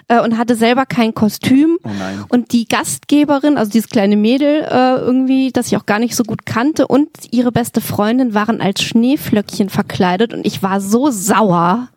äh, 0.07 0.19
und 0.19 0.37
hatte 0.37 0.55
selber 0.55 0.85
kein 0.85 1.13
Kostüm. 1.13 1.77
Oh 1.83 1.89
nein. 1.97 2.23
Und 2.29 2.51
die 2.51 2.67
Gastgeberin, 2.67 3.57
also 3.57 3.71
dieses 3.71 3.89
kleine 3.89 4.17
Mädel 4.17 4.63
äh, 4.63 4.95
irgendwie, 4.97 5.51
das 5.51 5.67
ich 5.67 5.77
auch 5.77 5.85
gar 5.85 5.99
nicht 5.99 6.15
so 6.15 6.23
gut 6.23 6.45
kannte, 6.45 6.87
und 6.87 7.09
ihre 7.31 7.51
beste 7.51 7.81
Freundin 7.81 8.33
waren 8.33 8.61
als 8.61 8.81
Schneeflöckchen 8.81 9.69
verkleidet 9.69 10.33
und 10.33 10.45
ich 10.45 10.61
war 10.63 10.81
so 10.81 11.09
sauer, 11.11 11.89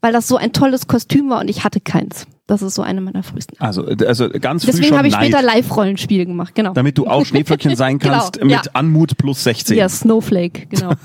weil 0.00 0.12
das 0.12 0.28
so 0.28 0.36
ein 0.36 0.52
tolles 0.52 0.86
Kostüm 0.86 1.30
war 1.30 1.40
und 1.40 1.48
ich 1.48 1.64
hatte 1.64 1.80
keins. 1.80 2.26
Das 2.46 2.62
ist 2.62 2.74
so 2.74 2.82
eine 2.82 3.02
meiner 3.02 3.22
frühesten. 3.22 3.56
Also, 3.58 3.84
also 3.84 4.30
ganz 4.30 4.64
früh 4.64 4.72
Deswegen 4.72 4.96
habe 4.96 5.06
ich 5.06 5.14
später 5.14 5.42
Live-Rollenspiel 5.42 6.24
gemacht, 6.24 6.54
genau. 6.54 6.72
damit 6.72 6.96
du 6.96 7.06
auch 7.06 7.26
Schneeflöckchen 7.26 7.76
sein 7.76 7.98
Genau, 7.98 8.14
kannst 8.14 8.42
mit 8.42 8.50
ja. 8.50 8.62
Anmut 8.72 9.18
plus 9.18 9.44
16. 9.44 9.76
Ja, 9.76 9.88
Snowflake, 9.88 10.66
genau. 10.66 10.92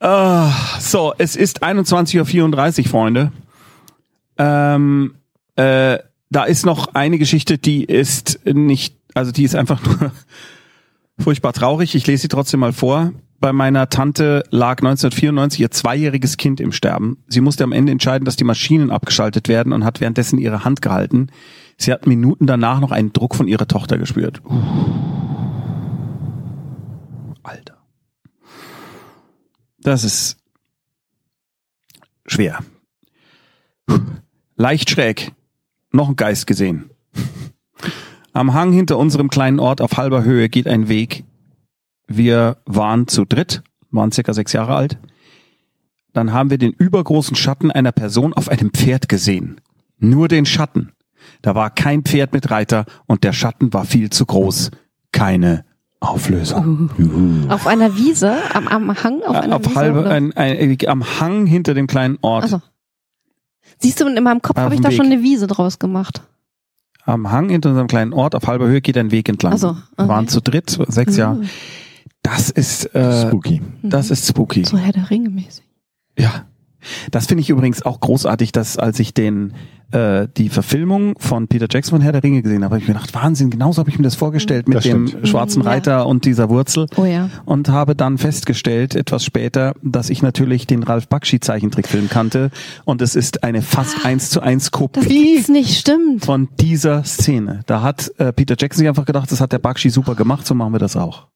Ah, 0.00 0.52
so, 0.78 1.12
es 1.18 1.34
ist 1.34 1.64
21.34 1.64 2.78
Uhr, 2.78 2.88
Freunde. 2.88 3.32
Ähm, 4.36 5.14
äh, 5.56 5.98
da 6.30 6.44
ist 6.44 6.64
noch 6.64 6.94
eine 6.94 7.18
Geschichte, 7.18 7.58
die 7.58 7.82
ist 7.84 8.44
nicht, 8.44 8.96
also 9.14 9.32
die 9.32 9.42
ist 9.42 9.56
einfach 9.56 9.82
nur 9.84 10.12
furchtbar 11.18 11.52
traurig. 11.52 11.96
Ich 11.96 12.06
lese 12.06 12.22
sie 12.22 12.28
trotzdem 12.28 12.60
mal 12.60 12.72
vor. 12.72 13.12
Bei 13.40 13.52
meiner 13.52 13.88
Tante 13.88 14.42
lag 14.50 14.78
1994 14.78 15.60
ihr 15.60 15.70
zweijähriges 15.70 16.36
Kind 16.38 16.60
im 16.60 16.72
Sterben. 16.72 17.22
Sie 17.28 17.40
musste 17.40 17.62
am 17.62 17.70
Ende 17.70 17.92
entscheiden, 17.92 18.24
dass 18.24 18.34
die 18.34 18.44
Maschinen 18.44 18.90
abgeschaltet 18.90 19.46
werden 19.46 19.72
und 19.72 19.84
hat 19.84 20.00
währenddessen 20.00 20.38
ihre 20.38 20.64
Hand 20.64 20.82
gehalten. 20.82 21.28
Sie 21.76 21.92
hat 21.92 22.06
Minuten 22.06 22.48
danach 22.48 22.80
noch 22.80 22.90
einen 22.90 23.12
Druck 23.12 23.36
von 23.36 23.46
ihrer 23.46 23.68
Tochter 23.68 23.96
gespürt. 23.96 24.42
Alter. 27.44 27.78
Das 29.80 30.02
ist 30.02 30.36
schwer. 32.26 32.58
Leicht 34.56 34.90
schräg. 34.90 35.32
Noch 35.92 36.08
ein 36.08 36.16
Geist 36.16 36.48
gesehen. 36.48 36.90
Am 38.32 38.52
Hang 38.52 38.72
hinter 38.72 38.98
unserem 38.98 39.30
kleinen 39.30 39.60
Ort 39.60 39.80
auf 39.80 39.96
halber 39.96 40.24
Höhe 40.24 40.48
geht 40.48 40.66
ein 40.66 40.88
Weg. 40.88 41.24
Wir 42.08 42.56
waren 42.64 43.06
zu 43.06 43.24
dritt, 43.24 43.62
waren 43.90 44.10
circa 44.10 44.32
sechs 44.32 44.52
Jahre 44.52 44.74
alt. 44.74 44.98
Dann 46.14 46.32
haben 46.32 46.50
wir 46.50 46.58
den 46.58 46.72
übergroßen 46.72 47.36
Schatten 47.36 47.70
einer 47.70 47.92
Person 47.92 48.32
auf 48.32 48.48
einem 48.48 48.70
Pferd 48.72 49.08
gesehen. 49.08 49.60
Nur 49.98 50.26
den 50.28 50.46
Schatten. 50.46 50.92
Da 51.42 51.54
war 51.54 51.70
kein 51.70 52.02
Pferd 52.02 52.32
mit 52.32 52.50
Reiter 52.50 52.86
und 53.06 53.24
der 53.24 53.32
Schatten 53.32 53.72
war 53.72 53.84
viel 53.84 54.10
zu 54.10 54.24
groß. 54.24 54.70
Keine 55.12 55.64
Auflösung. 56.00 56.90
auf 57.48 57.66
einer 57.66 57.96
Wiese, 57.96 58.36
am, 58.54 58.68
am 58.68 59.02
Hang, 59.02 59.22
auf 59.22 59.36
einer 59.36 59.56
auf 59.56 59.64
Wiese. 59.66 59.74
halbe, 59.74 60.08
ein, 60.08 60.32
ein, 60.36 60.78
am 60.86 61.20
Hang 61.20 61.46
hinter 61.46 61.74
dem 61.74 61.86
kleinen 61.86 62.18
Ort. 62.22 62.44
Also. 62.44 62.62
Siehst 63.78 64.00
du, 64.00 64.06
in 64.06 64.22
meinem 64.22 64.40
Kopf 64.40 64.56
habe 64.58 64.74
ich 64.74 64.80
da 64.80 64.88
Weg. 64.88 64.96
schon 64.96 65.06
eine 65.06 65.22
Wiese 65.22 65.46
draus 65.46 65.78
gemacht. 65.78 66.22
Am 67.04 67.30
Hang 67.30 67.48
hinter 67.48 67.70
unserem 67.70 67.88
kleinen 67.88 68.12
Ort 68.12 68.34
auf 68.34 68.46
halber 68.46 68.66
Höhe 68.66 68.80
geht 68.80 68.96
ein 68.96 69.10
Weg 69.10 69.28
entlang. 69.28 69.54
Ach 69.54 69.58
so, 69.58 69.68
Wir 69.74 69.82
okay. 69.96 70.08
waren 70.08 70.28
zu 70.28 70.40
dritt, 70.40 70.78
sechs 70.88 71.16
Jahre. 71.16 71.42
Das 72.22 72.50
ist, 72.50 72.94
äh, 72.94 73.26
Spooky. 73.28 73.62
das 73.82 74.10
ist 74.10 74.26
spooky. 74.26 74.64
So 74.64 74.76
Herr 74.76 74.92
der 74.92 75.10
Ringe 75.10 75.30
mäßig. 75.30 75.64
Ja. 76.18 76.44
Das 77.10 77.26
finde 77.26 77.40
ich 77.42 77.50
übrigens 77.50 77.82
auch 77.82 77.98
großartig, 78.00 78.52
dass 78.52 78.76
als 78.76 78.98
ich 79.00 79.12
den 79.12 79.52
äh, 79.90 80.28
die 80.36 80.48
Verfilmung 80.48 81.14
von 81.18 81.48
Peter 81.48 81.66
Jackson 81.70 81.96
von 81.98 82.02
Herr 82.02 82.12
der 82.12 82.22
Ringe 82.22 82.42
gesehen 82.42 82.62
habe, 82.62 82.74
habe 82.74 82.82
ich 82.82 82.88
mir 82.88 82.94
gedacht, 82.94 83.14
Wahnsinn, 83.14 83.50
genauso 83.50 83.80
habe 83.80 83.88
ich 83.90 83.98
mir 83.98 84.04
das 84.04 84.14
vorgestellt 84.14 84.68
mit 84.68 84.76
Das 84.76 84.84
dem 84.84 85.08
stimmt. 85.08 85.26
schwarzen 85.28 85.60
Mhm, 85.60 85.64
ja. 85.64 85.70
Reiter 85.72 86.06
und 86.06 86.24
dieser 86.24 86.50
Wurzel 86.50 86.86
Oh 86.96 87.04
ja. 87.04 87.30
und 87.46 87.68
habe 87.70 87.96
dann 87.96 88.18
festgestellt, 88.18 88.94
etwas 88.94 89.24
später, 89.24 89.74
dass 89.82 90.10
ich 90.10 90.22
natürlich 90.22 90.66
den 90.66 90.82
Ralf 90.82 91.08
Bakshi 91.08 91.40
Zeichentrickfilm 91.40 92.08
kannte 92.10 92.50
und 92.84 93.00
es 93.02 93.16
ist 93.16 93.42
eine 93.42 93.62
fast 93.62 94.04
eins 94.04 94.28
zu 94.30 94.40
eins 94.40 94.64
Das 94.64 94.70
Kopie 94.72 95.34
gibt's 95.34 95.48
nicht, 95.48 95.78
stimmt. 95.78 96.24
von 96.26 96.48
dieser 96.60 97.02
Szene. 97.04 97.62
Da 97.66 97.80
hat 97.82 98.12
äh, 98.18 98.32
Peter 98.32 98.56
Jackson 98.58 98.80
sich 98.80 98.88
einfach 98.88 99.06
gedacht, 99.06 99.32
das 99.32 99.40
hat 99.40 99.52
der 99.52 99.58
Bakshi 99.58 99.88
super 99.90 100.14
gemacht, 100.14 100.46
so 100.46 100.54
machen 100.54 100.72
wir 100.74 100.78
das 100.80 100.96
auch. 100.96 101.26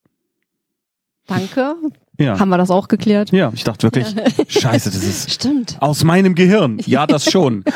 Danke. 1.27 1.75
Ja. 2.19 2.39
Haben 2.39 2.51
wir 2.51 2.59
das 2.59 2.71
auch 2.71 2.89
geklärt? 2.89 3.33
Ja, 3.33 3.51
ich 3.55 3.65
dachte 3.65 3.85
wirklich, 3.85 4.07
scheiße, 4.49 4.91
das 4.91 5.03
ist 5.03 5.31
Stimmt. 5.33 5.77
aus 5.81 6.05
meinem 6.05 6.35
Gehirn. 6.35 6.79
Ja, 6.87 7.07
das 7.07 7.31
schon. 7.31 7.65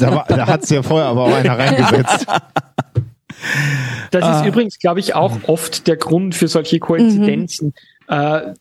Da, 0.00 0.10
war- 0.14 0.24
da 0.26 0.46
hat's 0.46 0.70
ja 0.70 0.82
vorher 0.82 1.08
aber 1.08 1.24
auch 1.24 1.34
einer 1.34 1.58
reingesetzt. 1.58 2.26
Das 4.10 4.22
Ah. 4.24 4.40
ist 4.40 4.46
übrigens, 4.46 4.78
glaube 4.78 5.00
ich, 5.00 5.14
auch 5.14 5.36
oft 5.46 5.86
der 5.86 5.96
Grund 5.96 6.34
für 6.34 6.48
solche 6.48 6.78
Koinzidenzen. 6.78 7.74
Äh, 8.08 8.54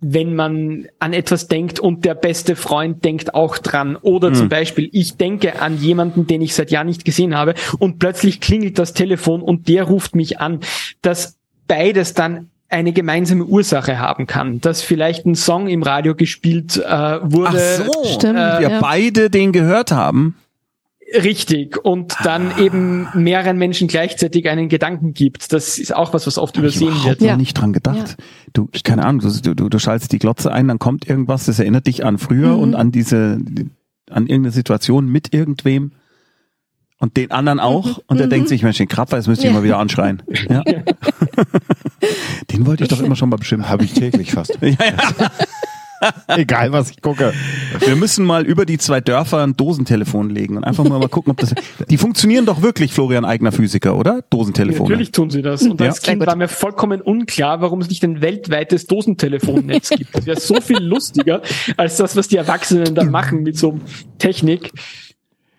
wenn 0.00 0.34
man 0.34 0.86
an 1.00 1.12
etwas 1.12 1.48
denkt 1.48 1.78
und 1.80 2.04
der 2.04 2.14
beste 2.14 2.54
Freund 2.56 3.04
denkt 3.04 3.34
auch 3.34 3.58
dran. 3.58 3.96
Oder 3.96 4.32
zum 4.32 4.48
Beispiel, 4.48 4.88
ich 4.92 5.16
denke 5.16 5.60
an 5.60 5.76
jemanden, 5.78 6.26
den 6.26 6.40
ich 6.40 6.54
seit 6.54 6.70
Jahren 6.70 6.86
nicht 6.86 7.04
gesehen 7.04 7.36
habe 7.36 7.54
und 7.80 7.98
plötzlich 7.98 8.40
klingelt 8.40 8.78
das 8.78 8.92
Telefon 8.94 9.42
und 9.42 9.66
der 9.68 9.84
ruft 9.84 10.14
mich 10.14 10.40
an, 10.40 10.60
dass 11.02 11.36
beides 11.66 12.14
dann 12.14 12.50
eine 12.70 12.92
gemeinsame 12.92 13.44
Ursache 13.44 13.98
haben 13.98 14.26
kann, 14.26 14.60
dass 14.60 14.82
vielleicht 14.82 15.24
ein 15.26 15.34
Song 15.34 15.68
im 15.68 15.82
Radio 15.82 16.14
gespielt 16.14 16.76
äh, 16.76 16.88
wurde. 17.22 17.60
Stimmt, 18.04 18.34
wir 18.36 18.60
ja. 18.70 18.80
beide 18.80 19.30
den 19.30 19.52
gehört 19.52 19.90
haben. 19.92 20.36
Richtig. 21.14 21.82
Und 21.82 22.14
dann 22.22 22.52
eben 22.58 23.08
mehreren 23.14 23.56
Menschen 23.56 23.88
gleichzeitig 23.88 24.46
einen 24.50 24.68
Gedanken 24.68 25.14
gibt. 25.14 25.54
Das 25.54 25.78
ist 25.78 25.94
auch 25.96 26.12
was, 26.12 26.26
was 26.26 26.36
oft 26.36 26.58
Hab 26.58 26.64
ich 26.64 26.76
übersehen 26.76 26.88
überhaupt 26.88 27.06
wird. 27.06 27.20
noch 27.22 27.26
Ja. 27.28 27.36
nicht 27.38 27.54
dran 27.54 27.72
gedacht. 27.72 28.16
Du, 28.52 28.68
keine 28.84 29.06
Ahnung, 29.06 29.22
du, 29.42 29.54
du, 29.54 29.68
du 29.70 29.78
schaltest 29.78 30.12
die 30.12 30.18
Glotze 30.18 30.52
ein, 30.52 30.68
dann 30.68 30.78
kommt 30.78 31.08
irgendwas, 31.08 31.46
das 31.46 31.58
erinnert 31.58 31.86
dich 31.86 32.04
an 32.04 32.18
früher 32.18 32.56
Mhm. 32.56 32.62
und 32.62 32.74
an 32.74 32.92
diese, 32.92 33.38
an 34.10 34.26
irgendeine 34.26 34.50
Situation 34.50 35.08
mit 35.08 35.32
irgendwem 35.32 35.92
und 36.98 37.16
den 37.16 37.30
anderen 37.30 37.60
auch. 37.60 38.00
Und 38.06 38.18
der 38.18 38.26
Mhm. 38.26 38.30
denkt 38.30 38.48
sich, 38.48 38.62
Mensch, 38.62 38.78
den 38.78 38.88
Krabber, 38.88 39.16
jetzt 39.16 39.26
müsste 39.28 39.46
ich 39.46 39.52
Ja. 39.52 39.58
mal 39.58 39.64
wieder 39.64 39.78
anschreien. 39.78 40.22
Ja. 40.48 40.62
den 42.52 42.66
wollte 42.66 42.84
ich 42.84 42.88
doch 42.88 43.00
immer 43.00 43.16
schon 43.16 43.28
mal 43.28 43.36
bestimmen. 43.36 43.68
Habe 43.68 43.84
ich 43.84 43.92
täglich 43.92 44.32
fast. 44.32 44.58
Ja, 44.62 44.70
ja. 44.70 45.30
Egal, 46.28 46.70
was 46.70 46.90
ich 46.90 47.02
gucke. 47.02 47.32
Wir 47.84 47.96
müssen 47.96 48.24
mal 48.24 48.46
über 48.46 48.64
die 48.64 48.78
zwei 48.78 49.00
Dörfer 49.00 49.42
ein 49.42 49.56
Dosentelefon 49.56 50.30
legen 50.30 50.56
und 50.56 50.62
einfach 50.62 50.84
mal, 50.84 50.96
mal 51.00 51.08
gucken, 51.08 51.32
ob 51.32 51.38
das. 51.38 51.56
Die 51.90 51.98
funktionieren 51.98 52.46
doch 52.46 52.62
wirklich, 52.62 52.92
Florian 52.92 53.24
eigener 53.24 53.50
Physiker, 53.50 53.96
oder? 53.96 54.22
Dosentelefone. 54.30 54.90
Natürlich 54.90 55.10
tun 55.10 55.28
sie 55.30 55.42
das. 55.42 55.62
Und 55.62 55.82
als 55.82 56.00
Kind 56.00 56.24
war 56.24 56.36
mir 56.36 56.46
vollkommen 56.46 57.00
unklar, 57.00 57.60
warum 57.62 57.80
es 57.80 57.88
nicht 57.88 58.04
ein 58.04 58.20
weltweites 58.20 58.86
Dosentelefonnetz 58.86 59.88
gibt. 59.90 60.14
Das 60.14 60.26
wäre 60.26 60.38
so 60.38 60.60
viel 60.60 60.78
lustiger 60.78 61.42
als 61.76 61.96
das, 61.96 62.14
was 62.14 62.28
die 62.28 62.36
Erwachsenen 62.36 62.94
da 62.94 63.02
machen 63.02 63.42
mit 63.42 63.58
so 63.58 63.80
Technik. 64.18 64.70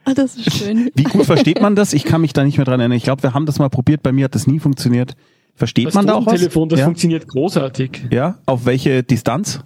Ah, 0.06 0.14
das 0.14 0.36
ist 0.36 0.56
schön. 0.58 0.90
Wie 0.96 1.04
gut 1.04 1.26
versteht 1.26 1.62
man 1.62 1.76
das? 1.76 1.94
Ich 1.94 2.04
kann 2.04 2.22
mich 2.22 2.34
da 2.34 2.44
nicht 2.44 2.58
mehr 2.58 2.66
dran 2.66 2.80
erinnern. 2.80 2.98
Ich 2.98 3.04
glaube, 3.04 3.24
wir 3.24 3.34
haben 3.34 3.46
das 3.46 3.60
mal 3.60 3.70
probiert. 3.70 4.02
Bei 4.04 4.12
mir 4.12 4.26
hat 4.26 4.36
das 4.36 4.48
nie 4.48 4.60
funktioniert. 4.60 5.14
Versteht 5.56 5.88
Das 5.88 5.94
man 5.94 6.08
da 6.08 6.14
auch 6.14 6.26
was? 6.26 6.34
Dosentelefon, 6.34 6.70
das 6.70 6.80
ja? 6.80 6.86
funktioniert 6.86 7.28
großartig. 7.28 8.08
ja? 8.12 8.40
Auf 8.46 8.66
welche 8.66 9.04
Distanz? 9.04 9.60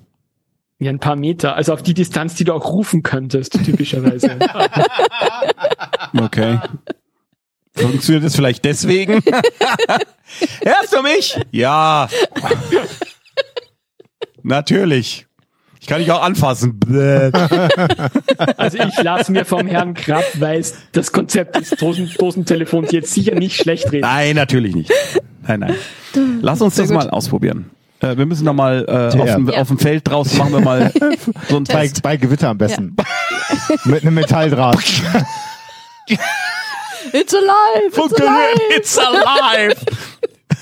Ja, 0.79 0.89
ein 0.89 0.99
paar 0.99 1.15
Meter. 1.15 1.55
Also 1.55 1.71
auf 1.71 1.83
die 1.83 1.93
Distanz, 1.93 2.33
die 2.35 2.43
du 2.43 2.53
auch 2.53 2.71
rufen 2.73 3.03
könntest, 3.03 3.63
typischerweise. 3.63 4.37
Okay. 6.15 6.59
Funktioniert 7.75 8.23
es 8.23 8.35
vielleicht 8.35 8.63
deswegen? 8.65 9.13
Hörst 10.63 10.93
du 10.93 11.01
mich? 11.01 11.39
Ja. 11.51 12.07
Natürlich. 14.43 15.25
Ich 15.83 15.87
kann 15.87 15.99
dich 15.99 16.09
auch 16.11 16.23
anfassen. 16.23 16.79
Also 18.57 18.77
ich 18.77 19.03
lasse 19.03 19.31
mir 19.33 19.43
vom 19.43 19.67
Herrn 19.67 19.93
Krabweis 19.93 20.75
das 20.93 21.11
Konzept 21.11 21.57
des 21.57 21.71
Dosen 21.71 22.09
Dosentelefons 22.17 22.91
jetzt 22.93 23.13
sicher 23.13 23.35
nicht 23.35 23.57
schlecht 23.57 23.91
reden. 23.91 24.01
Nein, 24.01 24.35
natürlich 24.37 24.75
nicht. 24.75 24.91
Nein, 25.45 25.59
nein. 25.59 25.75
Lass 26.41 26.61
uns 26.61 26.75
das 26.75 26.89
mal 26.89 27.09
ausprobieren. 27.09 27.69
Äh, 27.99 28.15
wir 28.17 28.25
müssen 28.25 28.45
noch 28.45 28.53
mal 28.53 28.85
äh, 28.87 29.17
auf, 29.17 29.35
dem, 29.35 29.49
Ja. 29.49 29.61
auf 29.61 29.67
dem 29.67 29.77
Feld 29.77 30.07
draußen 30.07 30.37
machen 30.37 30.53
wir 30.53 30.61
mal 30.61 30.91
so 31.49 31.57
ein 31.57 31.65
Bei, 31.65 31.91
bei 32.01 32.15
Gewitter 32.17 32.49
am 32.49 32.57
besten. 32.57 32.95
Mit 33.83 34.03
einem 34.03 34.13
Metalldraht. 34.15 34.77
It's 37.11 37.33
alive! 37.33 37.91
It's 37.91 38.21
alive! 38.21 38.61
It's 38.77 38.97
alive. 38.97 39.75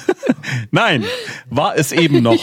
Nein, 0.72 1.04
war 1.50 1.76
es 1.76 1.92
eben 1.92 2.22
noch. 2.22 2.38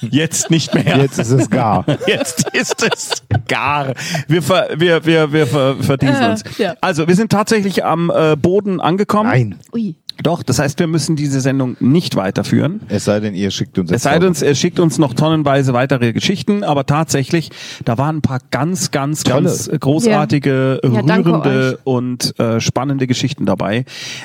Jetzt 0.00 0.50
nicht 0.50 0.74
mehr. 0.74 0.98
Jetzt 0.98 1.18
ist 1.18 1.30
es 1.30 1.50
gar. 1.50 1.84
Jetzt 2.06 2.48
ist 2.54 2.82
es 2.82 3.22
gar. 3.48 3.94
Wir, 4.28 4.42
ver, 4.42 4.68
wir, 4.76 5.04
wir, 5.04 5.32
wir 5.32 5.46
ver, 5.46 5.76
verdienen 5.82 6.22
Äh, 6.22 6.30
uns. 6.30 6.44
ja. 6.58 6.74
Also, 6.80 7.06
wir 7.08 7.14
sind 7.14 7.30
tatsächlich 7.32 7.84
am 7.84 8.10
äh, 8.14 8.36
Boden 8.36 8.80
angekommen. 8.80 9.30
Nein. 9.30 9.58
Ui. 9.72 9.94
Doch, 10.22 10.42
das 10.42 10.58
heißt, 10.58 10.78
wir 10.78 10.86
müssen 10.86 11.16
diese 11.16 11.40
Sendung 11.40 11.76
nicht 11.80 12.16
weiterführen. 12.16 12.80
Es 12.88 13.04
sei 13.04 13.20
denn, 13.20 13.34
ihr 13.34 13.50
schickt 13.50 13.78
uns 13.78 13.90
Es 13.90 14.02
sei 14.02 14.18
denn, 14.18 14.34
er 14.40 14.54
schickt 14.54 14.78
uns 14.80 14.98
noch 14.98 15.14
tonnenweise 15.14 15.72
weitere 15.72 16.12
Geschichten, 16.12 16.62
aber 16.64 16.86
tatsächlich, 16.86 17.50
da 17.84 17.98
waren 17.98 18.16
ein 18.18 18.22
paar 18.22 18.40
ganz, 18.50 18.90
ganz, 18.90 19.22
Tolle. 19.22 19.44
ganz 19.44 19.70
großartige, 19.78 20.80
Ja, 20.82 21.02
danke 21.02 21.28
rührende 21.30 21.78
und 21.84 22.38
äh, 22.38 22.60
spannende 22.60 23.06
Geschichten 23.06 23.46
dabei. 23.46 23.84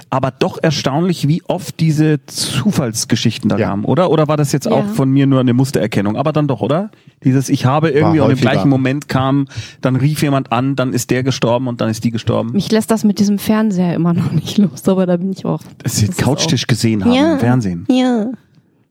Aber 0.09 0.31
doch 0.31 0.57
erstaunlich, 0.61 1.27
wie 1.27 1.41
oft 1.47 1.79
diese 1.79 2.19
Zufallsgeschichten 2.25 3.49
da 3.49 3.57
Ja. 3.57 3.69
kamen, 3.69 3.85
oder? 3.85 4.09
Oder 4.11 4.27
war 4.27 4.37
das 4.37 4.51
jetzt 4.51 4.65
Ja. 4.65 4.71
auch 4.73 4.85
von 4.87 5.09
mir 5.09 5.27
nur 5.27 5.39
eine 5.39 5.53
Mustererkennung? 5.53 6.15
Aber 6.15 6.31
dann 6.33 6.47
doch, 6.47 6.61
oder? 6.61 6.89
Dieses 7.23 7.49
Ich 7.49 7.65
habe 7.65 7.89
irgendwie 7.89 8.19
und 8.19 8.31
im 8.31 8.37
gleichen 8.37 8.69
Moment 8.69 9.07
kam, 9.07 9.47
dann 9.81 9.95
rief 9.95 10.21
jemand 10.21 10.51
an, 10.51 10.75
dann 10.75 10.93
ist 10.93 11.09
der 11.11 11.23
gestorben 11.23 11.67
und 11.67 11.81
dann 11.81 11.89
ist 11.89 12.03
die 12.03 12.11
gestorben. 12.11 12.51
Mich 12.51 12.71
lässt 12.71 12.91
das 12.91 13.03
mit 13.03 13.19
diesem 13.19 13.39
Fernseher 13.39 13.93
immer 13.95 14.13
noch 14.13 14.31
nicht 14.31 14.57
los, 14.57 14.87
aber 14.87 15.05
da 15.05 15.17
bin 15.17 15.31
ich 15.31 15.45
auch. 15.45 15.61
Dass 15.85 15.97
sie 15.97 16.05
den 16.05 16.09
Das 16.11 16.17
ist 16.17 16.23
Couchtisch 16.25 16.67
gesehen 16.67 17.05
haben 17.05 17.13
Ja. 17.13 17.33
im 17.33 17.39
Fernsehen. 17.39 17.85
Ja. 17.89 18.31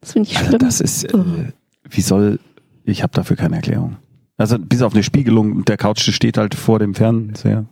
Das 0.00 0.12
finde 0.12 0.28
ich 0.30 0.36
Also 0.36 0.48
schlimm. 0.50 0.58
das 0.60 0.80
ist, 0.80 1.12
äh, 1.12 1.18
wie 1.90 2.00
soll, 2.00 2.38
ich 2.84 3.02
habe 3.02 3.12
dafür 3.12 3.36
keine 3.36 3.56
Erklärung. 3.56 3.96
Also 4.36 4.58
bis 4.60 4.80
auf 4.80 4.94
eine 4.94 5.02
Spiegelung, 5.02 5.64
der 5.64 5.76
Couchtisch 5.76 6.14
steht 6.14 6.38
halt 6.38 6.54
vor 6.54 6.78
dem 6.78 6.94
Fernseher. 6.94 7.66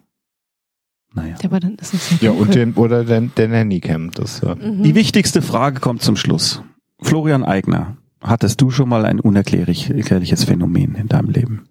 Naja. 1.14 1.36
ja, 1.40 1.44
aber 1.48 1.60
dann 1.60 1.74
ist 1.76 1.94
es 1.94 2.20
Ja, 2.20 2.30
und 2.32 2.54
den, 2.54 2.72
oder 2.74 3.04
der, 3.04 3.20
der 3.20 3.48
Nannycam. 3.48 4.10
Das, 4.12 4.42
äh, 4.42 4.54
Mhm. 4.54 4.82
Die 4.82 4.94
wichtigste 4.94 5.40
Frage 5.42 5.78
kommt 5.78 6.02
zum 6.02 6.16
Schluss. 6.16 6.62
Florian 7.00 7.44
Eigner, 7.44 7.96
hattest 8.20 8.60
du 8.60 8.70
schon 8.70 8.88
mal 8.88 9.04
ein 9.04 9.20
unerklärlich, 9.20 9.90
erklärliches 9.90 10.44
Phänomen 10.44 10.94
in 10.94 11.08
deinem 11.08 11.30
Leben? 11.30 11.64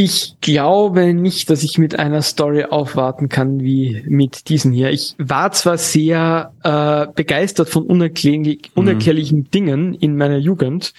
Ich 0.00 0.36
glaube 0.40 1.12
nicht, 1.12 1.50
dass 1.50 1.64
ich 1.64 1.76
mit 1.76 1.98
einer 1.98 2.22
Story 2.22 2.62
aufwarten 2.62 3.28
kann 3.28 3.58
wie 3.58 4.04
mit 4.06 4.48
diesen 4.48 4.70
hier. 4.70 4.90
Ich 4.92 5.16
war 5.18 5.50
zwar 5.50 5.76
sehr 5.76 6.52
äh, 6.62 7.12
begeistert 7.12 7.68
von 7.68 7.82
unerklärlich, 7.82 8.70
unerklärlichen 8.76 9.50
Dingen 9.50 9.94
in 9.94 10.16
meiner 10.16 10.36
Jugend 10.36 10.92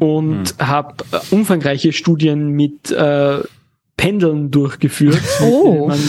und 0.00 0.56
habe 0.58 1.04
äh, 1.12 1.18
umfangreiche 1.30 1.92
Studien 1.92 2.48
mit 2.48 2.90
äh, 2.90 3.42
Pendeln 3.96 4.50
durchgeführt, 4.50 5.22
Oh. 5.40 5.44
mit 5.46 5.68
denen 5.68 5.86
man 5.86 6.00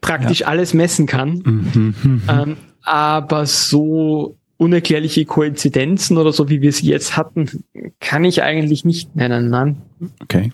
praktisch 0.00 0.44
alles 0.44 0.74
messen 0.74 1.06
kann. 1.06 1.34
Mhm. 1.44 2.22
Ähm, 2.28 2.56
aber 2.82 3.46
so 3.46 4.34
unerklärliche 4.56 5.24
Koinzidenzen 5.24 6.18
oder 6.18 6.32
so, 6.32 6.48
wie 6.48 6.62
wir 6.62 6.72
sie 6.72 6.88
jetzt 6.88 7.16
hatten, 7.16 7.62
kann 8.00 8.24
ich 8.24 8.42
eigentlich 8.42 8.84
nicht 8.84 9.14
nennen. 9.14 9.50
Nein. 9.50 9.82
Okay. 10.20 10.50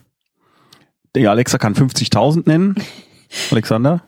Der 1.16 1.30
Alexa 1.30 1.58
kann 1.58 1.74
50.000 1.74 2.44
nennen. 2.46 2.76
Alexander? 3.50 4.02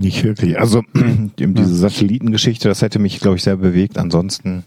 nicht 0.00 0.22
wirklich. 0.22 0.58
Also, 0.58 0.82
eben 0.94 1.54
diese 1.54 1.74
Satellitengeschichte, 1.74 2.68
das 2.68 2.82
hätte 2.82 3.00
mich, 3.00 3.18
glaube 3.20 3.36
ich, 3.36 3.42
sehr 3.42 3.56
bewegt. 3.56 3.98
Ansonsten 3.98 4.64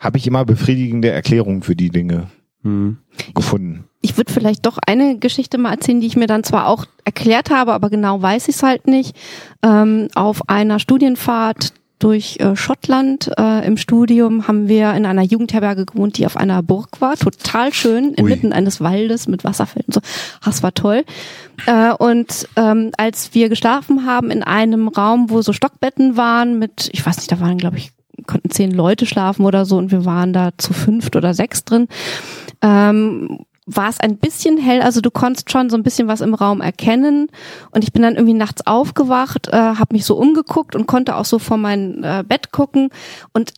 habe 0.00 0.16
ich 0.16 0.26
immer 0.26 0.44
befriedigende 0.46 1.10
Erklärungen 1.10 1.62
für 1.62 1.76
die 1.76 1.90
Dinge 1.90 2.28
Hm. 2.62 2.96
gefunden. 3.34 3.84
Ich 4.00 4.16
würde 4.16 4.32
vielleicht 4.32 4.64
doch 4.64 4.78
eine 4.86 5.18
Geschichte 5.18 5.58
mal 5.58 5.72
erzählen, 5.72 6.00
die 6.00 6.06
ich 6.06 6.16
mir 6.16 6.26
dann 6.26 6.44
zwar 6.44 6.66
auch 6.68 6.86
erklärt 7.04 7.50
habe, 7.50 7.74
aber 7.74 7.90
genau 7.90 8.22
weiß 8.22 8.48
ich 8.48 8.54
es 8.56 8.62
halt 8.62 8.86
nicht. 8.86 9.14
Ähm, 9.62 10.08
auf 10.14 10.48
einer 10.48 10.78
Studienfahrt 10.78 11.74
durch 11.98 12.38
äh, 12.40 12.56
Schottland 12.56 13.30
äh, 13.38 13.66
im 13.66 13.76
Studium 13.76 14.48
haben 14.48 14.68
wir 14.68 14.92
in 14.94 15.06
einer 15.06 15.22
Jugendherberge 15.22 15.86
gewohnt, 15.86 16.18
die 16.18 16.26
auf 16.26 16.36
einer 16.36 16.62
Burg 16.62 17.00
war. 17.00 17.16
Total 17.16 17.72
schön, 17.72 18.14
inmitten 18.14 18.52
eines 18.52 18.80
Waldes 18.80 19.28
mit 19.28 19.44
Wasserfällen. 19.44 19.86
und 19.86 19.94
So. 19.94 20.00
Das 20.44 20.62
war 20.62 20.74
toll. 20.74 21.04
Äh, 21.66 21.92
und 21.92 22.48
ähm, 22.56 22.90
als 22.96 23.34
wir 23.34 23.48
geschlafen 23.48 24.06
haben 24.06 24.30
in 24.30 24.42
einem 24.42 24.88
Raum, 24.88 25.30
wo 25.30 25.40
so 25.42 25.52
Stockbetten 25.52 26.16
waren 26.16 26.58
mit, 26.58 26.90
ich 26.92 27.04
weiß 27.04 27.16
nicht, 27.16 27.30
da 27.30 27.40
waren 27.40 27.58
glaube 27.58 27.78
ich 27.78 27.92
konnten 28.26 28.50
zehn 28.50 28.70
Leute 28.70 29.06
schlafen 29.06 29.44
oder 29.44 29.64
so 29.64 29.76
und 29.76 29.90
wir 29.90 30.04
waren 30.04 30.32
da 30.32 30.50
zu 30.56 30.72
fünft 30.72 31.16
oder 31.16 31.34
sechs 31.34 31.64
drin. 31.64 31.88
Ähm, 32.62 33.40
war 33.66 33.88
es 33.88 33.98
ein 33.98 34.18
bisschen 34.18 34.58
hell, 34.58 34.82
also 34.82 35.00
du 35.00 35.10
konntest 35.10 35.50
schon 35.50 35.70
so 35.70 35.76
ein 35.76 35.82
bisschen 35.82 36.06
was 36.06 36.20
im 36.20 36.34
Raum 36.34 36.60
erkennen 36.60 37.28
und 37.70 37.82
ich 37.82 37.92
bin 37.92 38.02
dann 38.02 38.16
irgendwie 38.16 38.34
nachts 38.34 38.66
aufgewacht, 38.66 39.48
äh, 39.48 39.56
habe 39.56 39.94
mich 39.94 40.04
so 40.04 40.16
umgeguckt 40.16 40.76
und 40.76 40.86
konnte 40.86 41.16
auch 41.16 41.24
so 41.24 41.38
vor 41.38 41.56
mein 41.56 42.04
äh, 42.04 42.24
Bett 42.26 42.52
gucken 42.52 42.90
und 43.32 43.54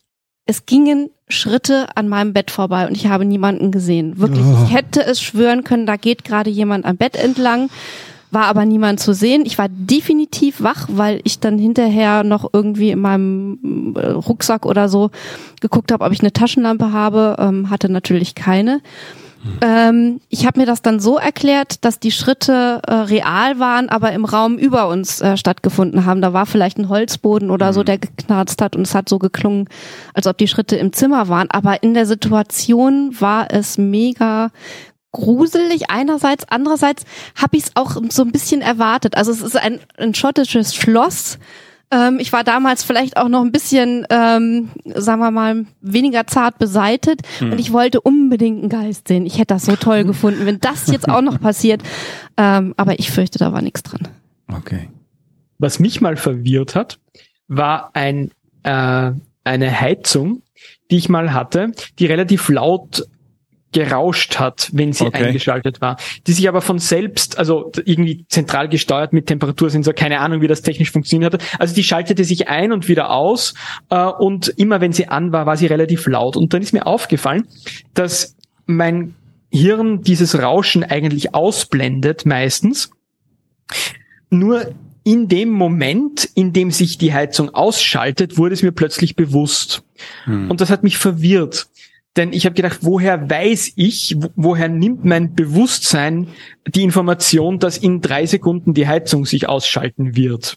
es 0.47 0.65
gingen 0.65 1.11
Schritte 1.29 1.89
an 1.97 2.09
meinem 2.09 2.33
Bett 2.33 2.53
vorbei 2.53 2.87
und 2.87 2.97
ich 2.97 3.09
habe 3.09 3.25
niemanden 3.25 3.73
gesehen. 3.73 4.19
Wirklich, 4.19 4.45
ich 4.65 4.73
hätte 4.73 5.05
es 5.05 5.21
schwören 5.21 5.65
können, 5.65 5.87
da 5.87 5.97
geht 5.97 6.25
gerade 6.25 6.51
jemand 6.51 6.85
am 6.85 6.97
Bett 6.97 7.17
entlang, 7.17 7.69
war 8.31 8.45
aber 8.45 8.65
niemand 8.65 9.01
zu 9.01 9.13
sehen. 9.13 9.45
Ich 9.45 9.59
war 9.59 9.69
definitiv 9.69 10.63
wach, 10.63 10.87
weil 10.89 11.21
ich 11.25 11.41
dann 11.41 11.59
hinterher 11.59 12.23
noch 12.23 12.51
irgendwie 12.53 12.91
in 12.91 13.01
meinem 13.01 13.95
äh, 13.97 14.07
Rucksack 14.07 14.67
oder 14.67 14.89
so 14.89 15.11
geguckt 15.61 15.91
habe, 15.91 16.05
ob 16.05 16.13
ich 16.13 16.21
eine 16.21 16.33
Taschenlampe 16.33 16.93
habe, 16.93 17.37
ähm, 17.41 17.71
hatte 17.71 17.89
natürlich 17.89 18.37
keine. 18.37 18.81
Ähm, 19.61 20.21
ich 20.29 20.47
habe 20.47 20.61
mir 20.61 20.67
das 20.67 20.83
dann 20.83 21.01
so 21.01 21.19
erklärt, 21.19 21.85
dass 21.85 21.99
die 21.99 22.11
Schritte 22.11 22.81
äh, 22.87 22.93
real 22.93 23.59
waren, 23.59 23.89
aber 23.89 24.13
im 24.13 24.25
Raum 24.25 24.59
über 24.59 24.89
uns 24.89 25.21
äh, 25.21 25.37
stattgefunden 25.37 26.05
haben. 26.05 26.21
Da 26.21 26.33
war 26.33 26.47
vielleicht 26.47 26.79
ein 26.79 26.89
Holzboden 26.89 27.51
oder 27.51 27.73
so, 27.73 27.83
der 27.83 27.99
geknarzt 27.99 28.61
hat 28.61 28.77
und 28.77 28.83
es 28.83 28.95
hat 28.95 29.09
so 29.09 29.19
geklungen, 29.19 29.69
als 30.15 30.27
ob 30.27 30.39
die 30.39 30.49
Schritte 30.49 30.77
im 30.77 30.93
Zimmer 30.93 31.29
waren. 31.29 31.51
Aber 31.51 31.83
in 31.83 31.95
der 31.95 32.07
Situation 32.07 33.15
war 33.19 33.51
es 33.51 33.79
mega 33.79 34.51
gruselig 35.13 35.91
einerseits, 35.91 36.45
andererseits 36.49 37.05
habe 37.35 37.57
ich 37.57 37.65
es 37.65 37.71
auch 37.75 37.97
so 38.11 38.23
ein 38.23 38.33
bisschen 38.33 38.61
erwartet. 38.61 39.17
Also 39.17 39.33
es 39.33 39.41
ist 39.41 39.57
ein, 39.57 39.81
ein 39.97 40.15
schottisches 40.15 40.75
Schloss. 40.75 41.39
Ähm, 41.91 42.19
ich 42.19 42.33
war 42.33 42.43
damals 42.43 42.83
vielleicht 42.83 43.17
auch 43.17 43.29
noch 43.29 43.43
ein 43.43 43.53
bisschen, 43.53 44.07
ähm, 44.11 44.71
sagen 44.95 45.21
wir 45.21 45.31
mal, 45.31 45.67
weniger 45.81 46.27
zart 46.27 46.59
beseitet 46.59 47.21
und 47.41 47.59
ich 47.59 47.73
wollte 47.73 48.01
unbedingt 48.01 48.61
einen 48.61 48.69
Geist 48.69 49.07
sehen. 49.09 49.25
Ich 49.25 49.39
hätte 49.39 49.55
das 49.55 49.67
so 49.67 49.77
toll 49.77 50.05
gefunden, 50.05 50.47
wenn 50.47 50.59
das 50.59 50.89
jetzt 50.89 51.09
auch 51.09 51.23
noch 51.23 51.41
passiert. 51.41 51.83
Ähm, 52.37 52.75
aber 52.77 52.99
ich 52.99 53.11
fürchte, 53.11 53.39
da 53.39 53.53
war 53.53 53.63
nichts 53.63 53.83
dran. 53.85 54.09
Okay. 54.53 54.89
Was 55.59 55.79
mich 55.79 56.01
mal 56.01 56.17
verwirrt 56.17 56.75
hat, 56.75 56.99
war 57.49 57.91
ein, 57.95 58.31
äh, 58.65 59.13
eine 59.45 59.81
Heizung, 59.81 60.43
die 60.91 60.97
ich 60.97 61.09
mal 61.09 61.33
hatte, 61.33 61.73
die 61.99 62.07
relativ 62.07 62.49
laut 62.49 63.07
gerauscht 63.73 64.39
hat, 64.39 64.71
wenn 64.73 64.93
sie 64.93 65.07
Okay. 65.07 65.25
eingeschaltet 65.25 65.81
war, 65.81 65.97
die 66.27 66.33
sich 66.33 66.49
aber 66.49 66.63
von 66.63 66.79
selbst, 66.79 67.39
also 67.39 67.73
irgendwie 67.85 68.25
zentral 68.29 68.69
gesteuert 68.69 69.13
mit 69.13 69.27
Temperatursensor, 69.27 69.93
keine 69.93 70.21
Ahnung, 70.21 70.41
wie 70.41 70.47
das 70.47 70.63
technisch 70.63 70.91
funktioniert 70.91 71.35
hat. 71.35 71.43
Also 71.59 71.75
die 71.75 71.85
schaltete 71.85 72.25
sich 72.25 72.49
ein 72.49 72.73
und 72.73 72.89
wieder 72.89 73.11
aus 73.11 73.55
äh, 73.91 74.05
und 74.05 74.49
immer 74.49 74.81
wenn 74.81 74.93
sie 74.93 75.09
an 75.09 75.33
war, 75.33 75.47
war 75.47 75.57
sie 75.57 75.67
relativ 75.67 76.07
laut. 76.07 76.37
Und 76.37 76.55
dann 76.55 76.63
ist 76.63 76.73
mir 76.73 76.87
aufgefallen, 76.87 77.47
dass 77.95 78.37
mein 78.67 79.15
Hirn 79.51 80.03
dieses 80.03 80.41
Rauschen 80.41 80.83
eigentlich 80.85 81.35
ausblendet 81.35 82.27
meistens. 82.27 82.91
Nur 84.31 84.75
in 85.05 85.29
dem 85.29 85.51
Moment, 85.51 86.29
in 86.35 86.53
dem 86.53 86.73
sich 86.73 86.99
die 86.99 87.13
Heizung 87.13 87.55
ausschaltet, 87.55 88.39
wurde 88.39 88.55
es 88.55 88.63
mir 88.63 88.73
plötzlich 88.73 89.15
bewusst. 89.15 89.85
Hm. 90.25 90.51
Und 90.51 90.61
das 90.61 90.69
hat 90.71 90.83
mich 90.83 90.99
verwirrt. 90.99 91.69
Denn 92.17 92.33
ich 92.33 92.47
habe 92.47 92.55
gedacht, 92.55 92.79
woher 92.83 93.29
weiß 93.29 93.73
ich, 93.77 94.17
wo- 94.19 94.31
woher 94.37 94.69
nimmt 94.69 95.05
mein 95.05 95.35
Bewusstsein 95.35 96.29
die 96.67 96.83
Information, 96.83 97.59
dass 97.59 97.77
in 97.79 98.01
drei 98.01 98.25
Sekunden 98.27 98.73
die 98.75 98.89
Heizung 98.89 99.27
sich 99.27 99.49
ausschalten 99.49 100.17
wird? 100.17 100.57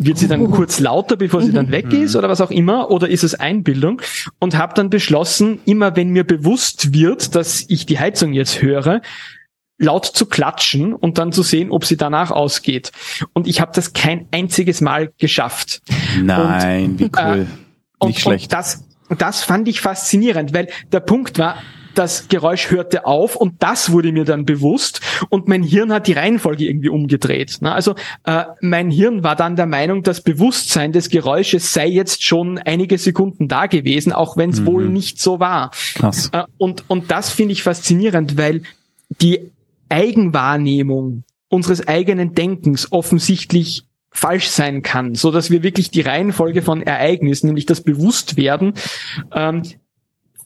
Wird 0.00 0.18
sie 0.18 0.26
dann 0.26 0.40
Oh. 0.42 0.48
kurz 0.48 0.80
lauter, 0.80 1.16
bevor 1.16 1.40
sie 1.42 1.52
dann 1.52 1.70
weg 1.70 1.92
ist 1.92 2.16
oder 2.16 2.28
was 2.28 2.40
auch 2.40 2.50
immer? 2.50 2.90
Oder 2.90 3.08
ist 3.08 3.22
es 3.22 3.34
Einbildung? 3.36 4.02
Und 4.40 4.56
habe 4.56 4.74
dann 4.74 4.90
beschlossen, 4.90 5.60
immer 5.66 5.94
wenn 5.94 6.08
mir 6.10 6.24
bewusst 6.24 6.92
wird, 6.92 7.34
dass 7.36 7.64
ich 7.68 7.86
die 7.86 7.98
Heizung 8.00 8.32
jetzt 8.32 8.60
höre, 8.60 9.02
laut 9.78 10.04
zu 10.06 10.26
klatschen 10.26 10.94
und 10.94 11.18
dann 11.18 11.30
zu 11.32 11.42
sehen, 11.42 11.70
ob 11.70 11.84
sie 11.84 11.96
danach 11.96 12.30
ausgeht. 12.32 12.90
Und 13.34 13.46
ich 13.46 13.60
habe 13.60 13.70
das 13.74 13.92
kein 13.92 14.26
einziges 14.32 14.80
Mal 14.80 15.12
geschafft. 15.18 15.80
Nein, 16.22 16.84
und, 16.92 16.98
wie 17.00 17.04
cool. 17.16 17.38
Äh, 17.40 17.46
und, 17.98 18.08
Nicht 18.08 18.20
schlecht. 18.20 18.44
Und 18.46 18.52
das, 18.52 18.84
das 19.20 19.42
fand 19.42 19.68
ich 19.68 19.80
faszinierend, 19.80 20.54
weil 20.54 20.68
der 20.92 21.00
Punkt 21.00 21.38
war, 21.38 21.56
das 21.94 22.28
Geräusch 22.28 22.70
hörte 22.70 23.06
auf 23.06 23.36
und 23.36 23.62
das 23.62 23.92
wurde 23.92 24.12
mir 24.12 24.24
dann 24.24 24.44
bewusst 24.44 25.00
und 25.28 25.48
mein 25.48 25.62
Hirn 25.62 25.92
hat 25.92 26.06
die 26.06 26.12
Reihenfolge 26.12 26.64
irgendwie 26.64 26.88
umgedreht. 26.88 27.58
Ne? 27.60 27.72
Also 27.72 27.94
äh, 28.24 28.44
mein 28.60 28.90
Hirn 28.90 29.22
war 29.22 29.36
dann 29.36 29.56
der 29.56 29.66
Meinung, 29.66 30.02
das 30.02 30.20
Bewusstsein 30.20 30.92
des 30.92 31.08
Geräusches 31.08 31.72
sei 31.72 31.88
jetzt 31.88 32.24
schon 32.24 32.58
einige 32.58 32.98
Sekunden 32.98 33.48
da 33.48 33.66
gewesen, 33.66 34.12
auch 34.12 34.36
wenn 34.36 34.50
es 34.50 34.60
mhm. 34.60 34.66
wohl 34.66 34.88
nicht 34.88 35.20
so 35.20 35.40
war. 35.40 35.70
Krass. 35.94 36.30
Äh, 36.32 36.44
und, 36.58 36.84
und 36.88 37.10
das 37.10 37.30
finde 37.30 37.52
ich 37.52 37.62
faszinierend, 37.62 38.36
weil 38.36 38.62
die 39.20 39.52
Eigenwahrnehmung 39.88 41.24
unseres 41.48 41.86
eigenen 41.86 42.34
Denkens 42.34 42.90
offensichtlich 42.90 43.84
falsch 44.14 44.48
sein 44.48 44.82
kann, 44.82 45.14
so 45.14 45.30
dass 45.30 45.50
wir 45.50 45.62
wirklich 45.62 45.90
die 45.90 46.00
Reihenfolge 46.00 46.62
von 46.62 46.80
Ereignissen, 46.80 47.48
nämlich 47.48 47.66
das 47.66 47.82
Bewusstwerden, 47.82 48.74
ähm, 49.34 49.62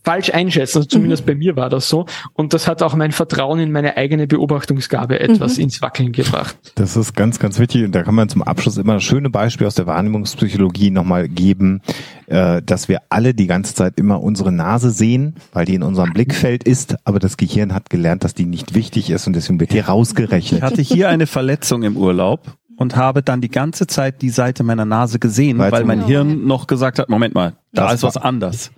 falsch 0.08 0.30
einschätzen. 0.30 0.78
Also 0.78 0.88
zumindest 0.88 1.24
mhm. 1.24 1.26
bei 1.26 1.34
mir 1.34 1.56
war 1.56 1.68
das 1.68 1.90
so. 1.90 2.06
Und 2.32 2.54
das 2.54 2.66
hat 2.66 2.82
auch 2.82 2.94
mein 2.94 3.12
Vertrauen 3.12 3.58
in 3.58 3.70
meine 3.70 3.98
eigene 3.98 4.26
Beobachtungsgabe 4.26 5.20
etwas 5.20 5.58
mhm. 5.58 5.64
ins 5.64 5.82
Wackeln 5.82 6.12
gebracht. 6.12 6.56
Das 6.76 6.96
ist 6.96 7.14
ganz, 7.14 7.38
ganz 7.38 7.58
wichtig. 7.58 7.84
Und 7.84 7.92
da 7.92 8.02
kann 8.04 8.14
man 8.14 8.30
zum 8.30 8.42
Abschluss 8.42 8.78
immer 8.78 8.94
ein 8.94 9.00
schönes 9.02 9.30
Beispiel 9.30 9.66
aus 9.66 9.74
der 9.74 9.86
Wahrnehmungspsychologie 9.86 10.90
nochmal 10.90 11.28
geben, 11.28 11.82
äh, 12.26 12.62
dass 12.62 12.88
wir 12.88 13.02
alle 13.10 13.34
die 13.34 13.46
ganze 13.46 13.74
Zeit 13.74 13.98
immer 13.98 14.22
unsere 14.22 14.50
Nase 14.50 14.90
sehen, 14.90 15.34
weil 15.52 15.66
die 15.66 15.74
in 15.74 15.82
unserem 15.82 16.14
Blickfeld 16.14 16.64
ist. 16.64 16.96
Aber 17.04 17.18
das 17.18 17.36
Gehirn 17.36 17.74
hat 17.74 17.90
gelernt, 17.90 18.24
dass 18.24 18.32
die 18.32 18.46
nicht 18.46 18.74
wichtig 18.74 19.10
ist 19.10 19.26
und 19.26 19.36
deswegen 19.36 19.60
wird 19.60 19.74
die 19.74 19.80
rausgerechnet. 19.80 20.60
Ich 20.60 20.62
hatte 20.62 20.80
hier 20.80 21.10
eine 21.10 21.26
Verletzung 21.26 21.82
im 21.82 21.98
Urlaub 21.98 22.57
und 22.78 22.94
habe 22.94 23.22
dann 23.24 23.40
die 23.40 23.50
ganze 23.50 23.88
Zeit 23.88 24.22
die 24.22 24.30
Seite 24.30 24.62
meiner 24.62 24.84
Nase 24.84 25.18
gesehen, 25.18 25.58
weil, 25.58 25.72
weil 25.72 25.84
mein 25.84 26.04
Hirn 26.04 26.46
noch 26.46 26.68
gesagt 26.68 27.00
hat, 27.00 27.08
Moment 27.08 27.34
mal, 27.34 27.54
da 27.72 27.86
das 27.86 27.94
ist 27.94 28.02
was 28.04 28.16
anders. 28.16 28.70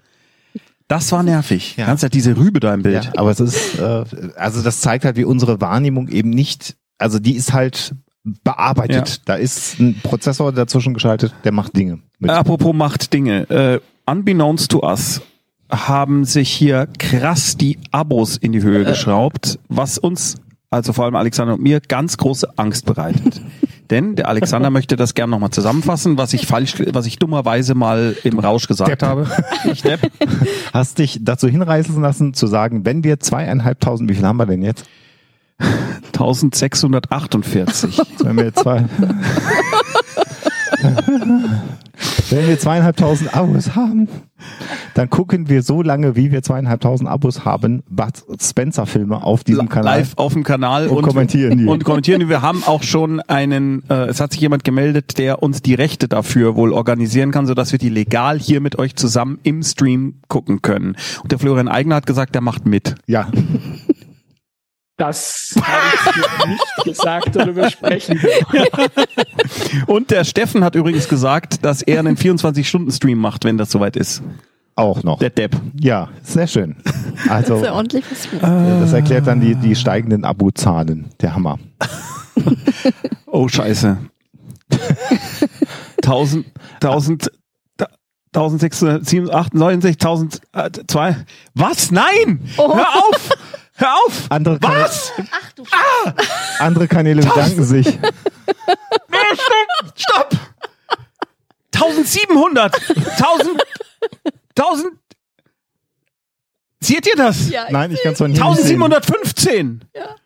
Das 0.89 1.13
war 1.13 1.23
nervig. 1.23 1.77
Ja. 1.77 1.87
Ganz 1.87 2.03
halt 2.03 2.15
diese 2.15 2.37
Rübe 2.37 2.61
da 2.61 2.73
im 2.73 2.83
Bild. 2.83 3.05
Ja, 3.05 3.13
aber 3.17 3.31
es 3.31 3.41
ist, 3.41 3.79
äh, 3.79 4.05
also 4.37 4.63
das 4.63 4.81
zeigt 4.81 5.05
halt, 5.05 5.17
wie 5.17 5.25
unsere 5.25 5.61
Wahrnehmung 5.61 6.09
eben 6.09 6.31
nicht, 6.31 6.77
also 6.97 7.19
die 7.19 7.37
ist 7.37 7.53
halt 7.53 7.95
bearbeitet. 8.25 9.09
Ja. 9.09 9.23
Da 9.27 9.35
ist 9.35 9.79
ein 9.79 10.01
Prozessor 10.03 10.51
dazwischen 10.51 10.95
geschaltet, 10.95 11.35
der 11.45 11.53
macht 11.53 11.77
Dinge. 11.77 12.01
Mit. 12.19 12.31
Apropos 12.31 12.75
macht 12.75 13.13
Dinge. 13.13 13.49
Äh, 13.51 13.81
unbeknownst 14.11 14.71
to 14.71 14.83
us 14.83 15.21
haben 15.71 16.25
sich 16.25 16.51
hier 16.51 16.89
krass 16.99 17.59
die 17.59 17.79
Abos 17.93 18.39
in 18.39 18.53
die 18.53 18.63
Höhe 18.63 18.85
geschraubt, 18.85 19.59
was 19.69 19.99
uns, 19.99 20.37
also 20.71 20.95
vor 20.95 21.05
allem 21.05 21.17
Alexander 21.17 21.55
und 21.55 21.63
mir, 21.63 21.81
ganz 21.81 22.17
große 22.17 22.59
Angst 22.59 22.87
bereitet. 22.87 23.43
Denn 23.91 24.15
der 24.15 24.29
Alexander 24.29 24.71
möchte 24.71 24.95
das 24.97 25.15
gern 25.15 25.31
nochmal 25.31 25.51
zusammenfassen, 25.51 26.17
was 26.17 26.33
ich 26.33 26.47
falsch, 26.47 26.75
was 26.93 27.07
ich 27.07 27.19
dummerweise 27.19 27.75
mal 27.75 28.17
im 28.23 28.39
Rausch 28.39 28.69
gesagt 28.69 28.91
Depp. 28.91 29.03
habe. 29.03 29.29
Ich 29.73 29.83
Depp. 29.91 30.01
Hast 30.73 30.99
dich 30.99 31.19
dazu 31.23 31.49
hinreißen 31.49 32.01
lassen, 32.01 32.33
zu 32.33 32.47
sagen, 32.47 32.85
wenn 32.85 33.03
wir 33.03 33.19
zweieinhalbtausend, 33.19 34.09
wie 34.09 34.15
viel 34.15 34.25
haben 34.25 34.37
wir 34.37 34.47
denn 34.47 34.63
jetzt? 34.63 34.85
1648. 36.13 38.01
Wenn 38.23 38.37
wir 38.37 38.55
zwei. 38.55 38.85
Wenn 42.31 42.49
wir 42.49 42.59
zweieinhalbtausend 42.59 43.35
Abos 43.35 43.75
haben, 43.75 44.09
dann 44.95 45.11
gucken 45.11 45.49
wir 45.49 45.63
so 45.63 45.83
lange, 45.83 46.17
wie 46.17 46.33
wir 46.33 46.43
zweieinhalbtausend 46.43 47.09
Abos 47.09 47.45
haben, 47.45 47.83
Bud 47.91 48.25
Spencer 48.41 48.87
Filme 48.87 49.23
auf 49.23 49.45
diesem 49.45 49.69
Kanal. 49.69 49.99
Live 49.99 50.13
auf 50.17 50.33
dem 50.33 50.45
Kanal 50.45 50.89
und, 50.89 50.99
und 50.99 51.05
kommentieren 51.05 51.59
die. 51.59 51.67
Und 51.67 51.85
kommentieren 51.85 52.21
die. 52.21 52.29
Wir 52.29 52.43
haben 52.43 52.63
auch 52.65 52.83
schon 52.83 53.21
einen, 53.21 53.83
äh, 53.91 54.07
es 54.07 54.21
hat 54.21 54.33
sich 54.33 54.41
jemand 54.41 54.65
gemeldet, 54.65 55.19
der 55.19 55.43
uns 55.43 55.61
die 55.63 55.75
Rechte 55.75 56.09
dafür 56.09 56.57
wohl 56.57 56.73
organisieren 56.73 57.33
kann, 57.33 57.47
sodass 57.47 57.73
wir 57.73 57.79
die 57.79 57.89
legal 57.89 58.39
hier 58.39 58.61
mit 58.61 58.79
euch 58.79 58.97
zusammen 58.97 59.39
im 59.43 59.63
Stream 59.63 60.15
gucken 60.29 60.63
können. 60.63 60.97
Und 61.23 61.33
der 61.33 61.39
Florian 61.39 61.69
Eigner 61.69 61.97
hat 61.97 62.07
gesagt, 62.07 62.35
der 62.35 62.43
macht 62.43 62.65
mit. 62.65 62.95
Ja. 63.07 63.29
Das 65.01 65.55
habe 65.63 66.21
ich 66.21 66.47
nicht 66.47 66.85
gesagt, 66.85 67.35
darüber 67.35 67.71
sprechen 67.71 68.21
Und 69.87 70.11
der 70.11 70.25
Steffen 70.25 70.63
hat 70.63 70.75
übrigens 70.75 71.09
gesagt, 71.09 71.65
dass 71.65 71.81
er 71.81 72.01
einen 72.01 72.19
24-Stunden-Stream 72.19 73.17
macht, 73.17 73.47
wenn 73.47 73.57
das 73.57 73.71
soweit 73.71 73.97
ist. 73.97 74.23
Auch 74.77 75.03
noch. 75.03 75.19
Der 75.19 75.31
Depp. 75.31 75.57
Ja, 75.81 76.11
sehr 76.23 76.47
schön. 76.47 76.77
Also, 77.31 77.55
das, 77.55 77.63
ist 77.63 77.67
ja 77.67 77.73
ordentlich 77.73 78.05
das 78.41 78.93
erklärt 78.93 79.27
dann 79.27 79.41
die, 79.41 79.55
die 79.55 79.75
steigenden 79.75 80.27
Abo-Zahlen. 80.27 81.07
Der 81.23 81.35
Hammer. 81.35 81.59
oh, 83.27 83.49
scheiße. 83.49 83.97
1000, 86.03 86.47
1000, 86.75 87.31
1668, 88.35 89.97
1000, 89.99 90.41
äh, 90.53 90.71
zwei. 90.87 91.17
Was? 91.55 91.91
Nein! 91.91 92.47
Oh. 92.59 92.75
Hör 92.75 92.87
auf! 92.87 93.31
Hör 93.81 93.95
auf! 94.07 94.27
Andere 94.29 94.59
Was? 94.61 95.11
Ach 95.31 95.53
du 95.53 95.65
ah! 95.73 96.13
Andere 96.59 96.87
Kanäle 96.87 97.23
bedanken 97.23 97.65
sich. 97.65 97.87
Nee, 99.13 99.19
stopp! 99.35 99.93
Stopp! 99.97 100.39
1700! 101.75 102.75
1000! 103.19 103.63
1000! 104.57 104.93
Seht 106.81 107.07
ihr 107.07 107.17
das? 107.17 107.49
Ja, 107.51 107.67
ich 107.67 107.73
Nein, 107.73 107.93
ich 107.93 108.03
kann 108.03 108.13
es 108.13 108.21
nicht 108.21 108.41
1715! 108.41 109.85
Ja. 109.95 110.17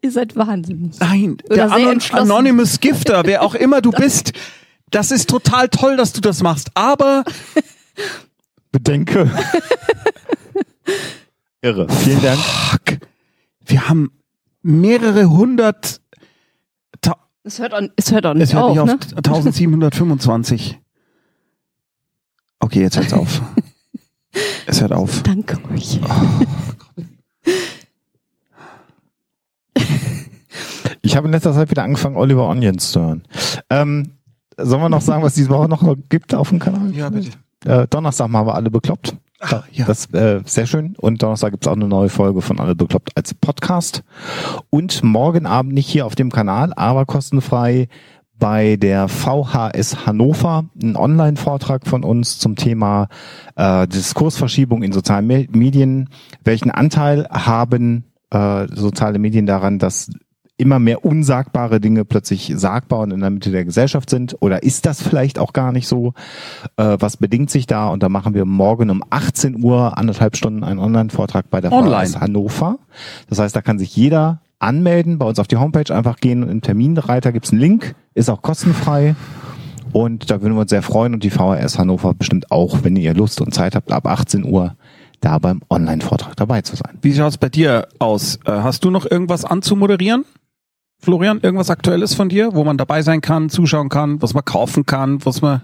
Ihr 0.00 0.12
seid 0.12 0.36
wahnsinnig. 0.36 0.98
Nein, 1.00 1.38
Oder 1.46 1.56
der 1.56 1.72
Anon 1.72 2.02
Anonymous 2.12 2.80
Gifter, 2.80 3.22
wer 3.24 3.42
auch 3.42 3.54
immer 3.54 3.80
du 3.80 3.90
bist, 3.90 4.32
das 4.90 5.10
ist 5.10 5.28
total 5.28 5.68
toll, 5.68 5.96
dass 5.96 6.12
du 6.12 6.20
das 6.20 6.42
machst, 6.42 6.70
aber 6.74 7.24
bedenke. 8.70 9.30
Irre. 11.62 11.88
Vielen 11.88 12.22
Dank. 12.22 12.38
Fuck. 12.38 12.98
Wir 13.66 13.88
haben 13.88 14.10
mehrere 14.62 15.28
hundert. 15.30 16.00
Es 17.44 17.58
hört, 17.60 17.72
an, 17.72 17.90
es 17.96 18.12
hört 18.12 18.26
auch 18.26 18.34
nicht 18.34 18.42
es 18.42 18.52
hört 18.52 18.64
auf. 18.64 18.76
Nicht 18.76 19.14
auf 19.14 19.16
1725. 19.16 20.78
Okay, 22.60 22.82
jetzt 22.82 22.98
hört's 22.98 23.14
auf. 23.14 23.40
es 24.66 24.82
hört 24.82 24.92
auf. 24.92 25.22
Danke 25.22 25.58
euch. 25.72 25.98
Oh, 26.04 26.44
ich 31.00 31.16
habe 31.16 31.26
in 31.26 31.32
letzter 31.32 31.54
Zeit 31.54 31.70
wieder 31.70 31.84
angefangen, 31.84 32.16
Oliver 32.16 32.48
Onions 32.48 32.90
zu 32.90 33.00
hören. 33.00 33.22
Ähm, 33.70 34.18
sollen 34.58 34.82
wir 34.82 34.90
noch 34.90 35.00
sagen, 35.00 35.22
was 35.22 35.34
diese 35.34 35.48
Woche 35.48 35.70
noch 35.70 35.96
gibt 36.10 36.34
auf 36.34 36.50
dem 36.50 36.58
Kanal? 36.58 36.94
Ja, 36.94 37.08
bitte. 37.08 37.30
Äh, 37.64 37.86
Donnerstag 37.88 38.28
machen 38.28 38.46
wir 38.46 38.54
alle 38.56 38.70
bekloppt. 38.70 39.16
Ach, 39.40 39.64
ja. 39.70 39.84
Das 39.86 40.12
äh, 40.12 40.40
sehr 40.44 40.66
schön. 40.66 40.94
Und 40.98 41.22
Donnerstag 41.22 41.52
gibt's 41.52 41.68
auch 41.68 41.76
eine 41.76 41.86
neue 41.86 42.08
Folge 42.08 42.42
von 42.42 42.58
Alle 42.58 42.74
Bekloppt 42.74 43.16
als 43.16 43.34
Podcast. 43.34 44.02
Und 44.70 45.02
morgen 45.04 45.46
Abend 45.46 45.74
nicht 45.74 45.88
hier 45.88 46.06
auf 46.06 46.16
dem 46.16 46.30
Kanal, 46.32 46.72
aber 46.74 47.06
kostenfrei 47.06 47.88
bei 48.38 48.76
der 48.76 49.08
VHS 49.08 50.06
Hannover 50.06 50.64
ein 50.80 50.96
Online-Vortrag 50.96 51.86
von 51.86 52.04
uns 52.04 52.38
zum 52.38 52.56
Thema 52.56 53.08
äh, 53.56 53.86
Diskursverschiebung 53.88 54.82
in 54.82 54.92
sozialen 54.92 55.26
Medien. 55.26 56.08
Welchen 56.44 56.70
Anteil 56.70 57.28
haben 57.30 58.04
äh, 58.30 58.66
soziale 58.68 59.18
Medien 59.18 59.46
daran, 59.46 59.78
dass 59.78 60.10
immer 60.58 60.78
mehr 60.78 61.04
unsagbare 61.04 61.80
Dinge 61.80 62.04
plötzlich 62.04 62.52
sagbar 62.56 63.00
und 63.00 63.12
in 63.12 63.20
der 63.20 63.30
Mitte 63.30 63.50
der 63.50 63.64
Gesellschaft 63.64 64.10
sind? 64.10 64.36
Oder 64.40 64.62
ist 64.62 64.84
das 64.84 65.00
vielleicht 65.00 65.38
auch 65.38 65.52
gar 65.52 65.72
nicht 65.72 65.88
so? 65.88 66.12
Äh, 66.76 66.96
was 67.00 67.16
bedingt 67.16 67.50
sich 67.50 67.66
da? 67.66 67.88
Und 67.88 68.02
da 68.02 68.08
machen 68.08 68.34
wir 68.34 68.44
morgen 68.44 68.90
um 68.90 69.02
18 69.08 69.64
Uhr 69.64 69.96
anderthalb 69.96 70.36
Stunden 70.36 70.64
einen 70.64 70.80
Online-Vortrag 70.80 71.48
bei 71.48 71.60
der 71.60 71.72
Online. 71.72 72.06
VHS 72.06 72.20
Hannover. 72.20 72.78
Das 73.28 73.38
heißt, 73.38 73.56
da 73.56 73.62
kann 73.62 73.78
sich 73.78 73.96
jeder 73.96 74.40
anmelden, 74.58 75.18
bei 75.18 75.26
uns 75.26 75.38
auf 75.38 75.46
die 75.46 75.56
Homepage 75.56 75.94
einfach 75.94 76.16
gehen 76.16 76.42
und 76.42 76.50
im 76.50 76.60
Terminreiter 76.60 77.32
gibt's 77.32 77.52
einen 77.52 77.60
Link, 77.60 77.94
ist 78.14 78.28
auch 78.28 78.42
kostenfrei. 78.42 79.14
Und 79.92 80.30
da 80.30 80.42
würden 80.42 80.54
wir 80.54 80.62
uns 80.62 80.70
sehr 80.70 80.82
freuen 80.82 81.14
und 81.14 81.22
die 81.22 81.30
VHS 81.30 81.78
Hannover 81.78 82.12
bestimmt 82.12 82.50
auch, 82.50 82.80
wenn 82.82 82.96
ihr 82.96 83.14
Lust 83.14 83.40
und 83.40 83.54
Zeit 83.54 83.74
habt, 83.74 83.90
ab 83.92 84.06
18 84.06 84.44
Uhr 84.44 84.74
da 85.20 85.38
beim 85.38 85.62
Online-Vortrag 85.70 86.36
dabei 86.36 86.62
zu 86.62 86.76
sein. 86.76 86.98
Wie 87.02 87.14
schaut's 87.14 87.38
bei 87.38 87.48
dir 87.48 87.88
aus? 87.98 88.38
Äh, 88.44 88.52
hast 88.52 88.84
du 88.84 88.90
noch 88.90 89.10
irgendwas 89.10 89.44
anzumoderieren? 89.44 90.24
Florian, 91.00 91.40
irgendwas 91.42 91.70
Aktuelles 91.70 92.14
von 92.14 92.28
dir, 92.28 92.50
wo 92.54 92.64
man 92.64 92.76
dabei 92.76 93.02
sein 93.02 93.20
kann, 93.20 93.50
zuschauen 93.50 93.88
kann, 93.88 94.20
was 94.20 94.34
man 94.34 94.44
kaufen 94.44 94.84
kann, 94.84 95.24
was 95.24 95.42
man 95.42 95.62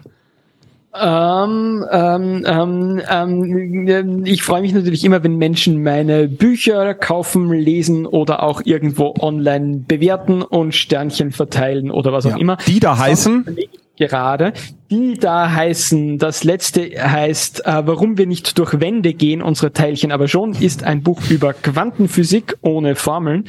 ähm, 0.97 1.85
ähm, 1.90 2.44
ähm, 2.47 3.89
ähm, 3.89 4.27
ich 4.27 4.44
freue 4.44 4.61
mich 4.61 4.73
natürlich 4.73 5.05
immer, 5.05 5.24
wenn 5.24 5.36
Menschen 5.36 5.82
meine 5.82 6.28
Bücher 6.28 6.94
kaufen, 6.94 7.52
lesen 7.52 8.06
oder 8.06 8.44
auch 8.44 8.62
irgendwo 8.65 9.12
online 9.19 9.78
bewerten 9.89 10.43
und 10.43 10.73
Sternchen 10.73 11.32
verteilen 11.32 11.90
oder 11.90 12.12
was 12.12 12.27
auch 12.27 12.31
ja, 12.31 12.36
immer. 12.36 12.59
Die 12.69 12.78
da 12.78 12.97
heißen? 12.97 13.56
Gerade 13.97 14.52
die 14.90 15.15
da 15.15 15.51
heißen, 15.51 16.19
das 16.19 16.44
letzte 16.44 16.82
heißt, 16.82 17.66
äh, 17.66 17.86
warum 17.86 18.19
wir 18.19 18.27
nicht 18.27 18.59
durch 18.59 18.81
Wände 18.81 19.15
gehen, 19.15 19.43
unsere 19.43 19.73
Teilchen, 19.73 20.12
aber 20.12 20.28
schon, 20.28 20.52
ist 20.52 20.85
ein 20.85 21.02
Buch 21.02 21.20
über 21.31 21.52
Quantenphysik 21.52 22.56
ohne 22.61 22.94
Formeln. 22.94 23.44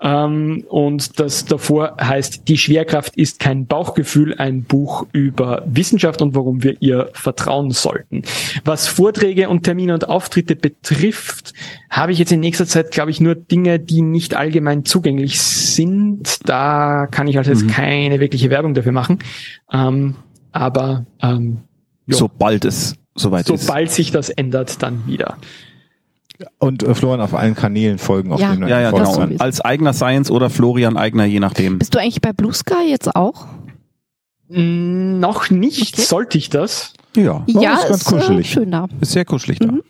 Ähm, 0.00 0.64
und 0.68 1.18
das 1.18 1.44
davor 1.44 1.96
heißt, 2.00 2.48
die 2.48 2.56
Schwerkraft 2.56 3.16
ist 3.16 3.40
kein 3.40 3.66
Bauchgefühl, 3.66 4.34
ein 4.38 4.62
Buch 4.62 5.06
über 5.12 5.62
Wissenschaft 5.66 6.22
und 6.22 6.34
warum 6.34 6.62
wir 6.62 6.76
ihr 6.80 7.10
vertrauen 7.12 7.70
sollten. 7.70 8.22
Was 8.64 8.86
Vorträge 8.86 9.48
und 9.48 9.64
Termine 9.64 9.94
und 9.94 10.08
Auftritte 10.08 10.56
betrifft, 10.56 11.52
habe 11.90 12.12
ich 12.12 12.18
jetzt 12.18 12.32
in 12.32 12.40
nächster 12.40 12.66
Zeit, 12.66 12.92
glaube 12.92 13.10
ich, 13.10 13.20
nur 13.20 13.34
Dinge, 13.34 13.80
die 13.80 14.02
nicht 14.02 14.36
allgemein 14.36 14.84
zugänglich 14.84 15.40
sind. 15.40 16.48
Da 16.48 17.08
kann 17.10 17.26
ich 17.26 17.36
also 17.36 17.50
jetzt 17.50 17.64
mhm. 17.64 17.70
keine 17.70 18.20
wirkliche 18.20 18.50
Werbung 18.50 18.74
dafür 18.74 18.92
machen. 18.92 19.18
Ähm, 19.72 20.14
aber 20.52 21.06
ähm, 21.20 21.58
jo. 22.06 22.16
sobald 22.16 22.64
es 22.64 22.96
soweit 23.14 23.46
sobald 23.46 23.60
ist. 23.60 23.66
Sobald 23.66 23.90
sich 23.90 24.10
das 24.10 24.30
ändert, 24.30 24.82
dann 24.82 25.06
wieder. 25.06 25.36
Und 26.58 26.82
äh, 26.82 26.94
Florian 26.94 27.20
auf 27.20 27.34
allen 27.34 27.54
Kanälen 27.54 27.98
folgen, 27.98 28.32
auf 28.32 28.40
ja. 28.40 28.52
denen 28.52 28.68
Ja, 28.68 28.80
ja, 28.80 28.90
genau. 28.90 29.28
Als 29.38 29.60
eigener 29.60 29.92
Science 29.92 30.30
oder 30.30 30.50
Florian 30.50 30.96
eigener, 30.96 31.24
je 31.24 31.40
nachdem. 31.40 31.78
Bist 31.78 31.94
du 31.94 31.98
eigentlich 31.98 32.20
bei 32.20 32.32
Blue 32.32 32.52
Sky 32.52 32.88
jetzt 32.88 33.14
auch? 33.14 33.46
Mm, 34.48 35.20
noch 35.20 35.50
nicht. 35.50 35.94
Okay. 35.94 36.02
Sollte 36.02 36.38
ich 36.38 36.48
das? 36.48 36.94
Ja. 37.16 37.44
Oh, 37.46 37.60
ja, 37.60 37.74
ist 37.74 37.88
ganz 37.88 38.02
ist, 38.02 38.06
äh, 38.06 38.16
kuschelig. 38.16 38.46
Äh, 38.46 38.54
schön 38.54 38.70
da. 38.70 38.86
Ist 39.00 39.12
sehr 39.12 39.24
kuschelig 39.24 39.58
da. 39.58 39.72
Mhm. 39.72 39.82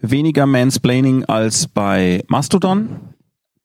Weniger 0.00 0.46
Mansplaining 0.46 1.24
als 1.24 1.66
bei 1.66 2.22
Mastodon. 2.28 3.00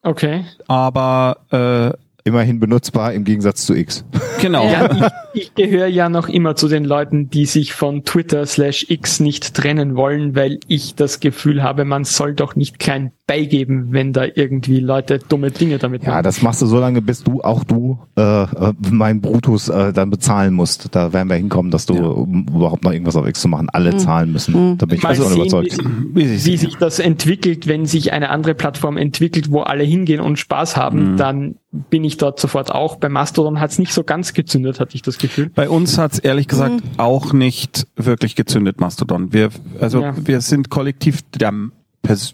Okay. 0.01 0.45
Aber 0.67 1.37
äh, 1.51 1.97
immerhin 2.23 2.59
benutzbar 2.59 3.13
im 3.13 3.23
Gegensatz 3.23 3.65
zu 3.65 3.75
X. 3.75 4.05
Genau. 4.41 4.65
Ja, 4.65 4.89
ich, 5.33 5.41
ich 5.41 5.55
gehöre 5.55 5.87
ja 5.87 6.09
noch 6.09 6.29
immer 6.29 6.55
zu 6.55 6.67
den 6.67 6.85
Leuten, 6.85 7.29
die 7.29 7.45
sich 7.45 7.73
von 7.73 8.03
Twitter 8.03 8.45
slash 8.45 8.85
X 8.89 9.19
nicht 9.19 9.53
trennen 9.53 9.95
wollen, 9.95 10.35
weil 10.35 10.59
ich 10.67 10.95
das 10.95 11.19
Gefühl 11.19 11.63
habe, 11.63 11.85
man 11.85 12.03
soll 12.03 12.33
doch 12.33 12.55
nicht 12.55 12.79
klein 12.79 13.11
beigeben, 13.25 13.87
wenn 13.91 14.11
da 14.11 14.25
irgendwie 14.25 14.79
Leute 14.79 15.19
dumme 15.19 15.51
Dinge 15.51 15.77
damit 15.77 16.03
machen. 16.03 16.13
Ja, 16.13 16.21
das 16.21 16.41
machst 16.41 16.61
du 16.61 16.65
so 16.65 16.79
lange, 16.79 17.01
bis 17.01 17.23
du 17.23 17.41
auch 17.41 17.63
du 17.63 17.99
äh, 18.17 18.21
äh, 18.43 18.73
mein 18.91 19.21
Brutus 19.21 19.69
äh, 19.69 19.93
dann 19.93 20.09
bezahlen 20.09 20.53
musst. 20.53 20.93
Da 20.93 21.13
werden 21.13 21.29
wir 21.29 21.35
hinkommen, 21.35 21.71
dass 21.71 21.85
du, 21.85 21.95
ja. 21.95 22.03
um 22.03 22.45
überhaupt 22.47 22.83
noch 22.83 22.91
irgendwas 22.91 23.15
auf 23.15 23.25
X 23.27 23.41
zu 23.41 23.47
machen, 23.47 23.69
alle 23.71 23.93
mhm. 23.93 23.99
zahlen 23.99 24.31
müssen. 24.31 24.71
Mhm. 24.71 24.77
Da 24.77 24.85
bin 24.85 24.97
ich 24.97 25.03
Mal 25.03 25.15
sehen, 25.15 25.35
überzeugt. 25.35 25.77
Wie, 26.13 26.29
wie, 26.29 26.57
sich 26.57 26.75
das 26.77 26.99
entwickelt, 26.99 27.67
wenn 27.67 27.85
sich 27.85 28.11
eine 28.11 28.29
andere 28.29 28.55
Plattform 28.55 28.97
entwickelt, 28.97 29.51
wo 29.51 29.61
alle 29.61 29.83
hingehen 29.83 30.19
und 30.19 30.37
Spaß 30.37 30.75
haben, 30.75 31.13
mhm. 31.13 31.17
dann 31.17 31.55
bin 31.73 32.03
ich 32.03 32.17
dort 32.17 32.39
sofort 32.39 32.71
auch. 32.71 32.97
Bei 32.97 33.09
Mastodon 33.09 33.59
hat 33.59 33.71
es 33.71 33.79
nicht 33.79 33.93
so 33.93 34.03
ganz 34.03 34.33
gezündet, 34.33 34.79
hatte 34.79 34.95
ich 34.95 35.01
das 35.01 35.17
Gefühl. 35.17 35.49
Bei 35.49 35.69
uns 35.69 35.97
hat 35.97 36.13
es 36.13 36.19
ehrlich 36.19 36.47
gesagt 36.47 36.75
mhm. 36.75 36.91
auch 36.97 37.33
nicht 37.33 37.87
wirklich 37.95 38.35
gezündet, 38.35 38.79
Mastodon. 38.79 39.33
Wir, 39.33 39.49
also 39.79 40.01
ja. 40.01 40.13
wir 40.15 40.41
sind 40.41 40.69
kollektiv 40.69 41.21
der, 41.31 41.51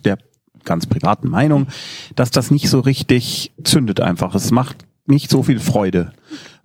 der 0.04 0.18
ganz 0.66 0.88
privaten 0.88 1.30
Meinung, 1.30 1.68
dass 2.16 2.32
das 2.32 2.52
nicht 2.52 2.70
so 2.70 2.82
richtig 2.82 3.54
zündet 3.64 4.02
einfach. 4.02 4.36
Es 4.36 4.52
macht 4.52 4.86
nicht 5.06 5.32
so 5.32 5.42
viel 5.42 5.60
Freude. 5.60 6.12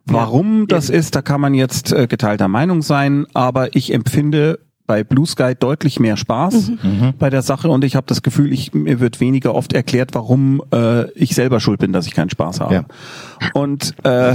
Warum 0.05 0.61
ja, 0.61 0.67
das 0.67 0.91
ist, 0.91 1.15
da 1.15 1.23
kann 1.23 1.41
man 1.41 1.55
jetzt 1.55 1.93
äh, 1.93 2.07
geteilter 2.07 2.49
Meinung 2.49 2.83
sein, 2.83 3.27
aber 3.33 3.75
ich 3.75 3.93
empfinde 3.93 4.59
bei 4.87 5.03
Blue 5.03 5.27
Sky 5.27 5.55
deutlich 5.59 5.99
mehr 5.99 6.17
Spaß 6.17 6.69
mhm. 6.69 6.79
mhm. 6.83 7.15
bei 7.19 7.31
der 7.31 7.43
Sache 7.43 7.69
und 7.69 7.85
ich 7.85 7.97
habe 7.97 8.07
das 8.07 8.23
Gefühl, 8.23 8.53
ich, 8.53 8.75
mir 8.75 9.01
wird 9.01 9.19
weniger 9.21 9.55
oft 9.55 9.73
erklärt, 9.73 10.11
warum 10.13 10.63
äh, 10.73 11.11
ich 11.13 11.35
selber 11.35 11.61
schuld 11.61 11.81
bin, 11.81 11.93
dass 11.93 12.07
ich 12.07 12.15
keinen 12.15 12.29
Spaß 12.31 12.61
habe. 12.61 12.75
Ja. 12.75 12.85
Und 13.55 13.95
äh, 14.05 14.35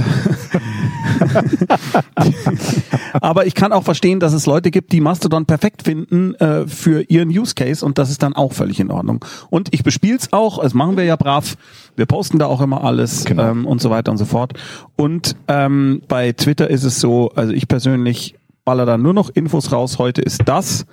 aber 3.12 3.46
ich 3.46 3.54
kann 3.54 3.72
auch 3.72 3.84
verstehen, 3.84 4.18
dass 4.18 4.32
es 4.32 4.46
Leute 4.46 4.72
gibt, 4.72 4.90
die 4.92 5.00
Mastodon 5.00 5.46
perfekt 5.46 5.82
finden 5.84 6.34
äh, 6.36 6.66
für 6.66 7.02
ihren 7.02 7.28
Use 7.28 7.54
Case 7.54 7.86
und 7.86 7.98
das 7.98 8.10
ist 8.10 8.22
dann 8.22 8.34
auch 8.34 8.52
völlig 8.52 8.80
in 8.80 8.90
Ordnung. 8.90 9.24
Und 9.50 9.68
ich 9.72 9.84
bespiel's 9.84 10.32
auch, 10.32 10.60
das 10.62 10.74
machen 10.74 10.96
wir 10.96 11.04
ja 11.04 11.16
brav. 11.16 11.56
Wir 11.96 12.06
posten 12.06 12.38
da 12.38 12.46
auch 12.46 12.60
immer 12.60 12.82
alles 12.82 13.24
genau. 13.24 13.50
ähm, 13.50 13.66
und 13.66 13.80
so 13.80 13.90
weiter 13.90 14.10
und 14.10 14.18
so 14.18 14.24
fort. 14.24 14.54
Und 14.96 15.36
ähm, 15.48 16.02
bei 16.08 16.32
Twitter 16.32 16.70
ist 16.70 16.84
es 16.84 16.98
so, 16.98 17.30
also 17.34 17.52
ich 17.52 17.68
persönlich 17.68 18.36
baller 18.64 18.86
dann 18.86 19.02
nur 19.02 19.14
noch 19.14 19.30
Infos 19.30 19.72
raus. 19.72 19.98
Heute 19.98 20.22
ist 20.22 20.42
das. 20.46 20.86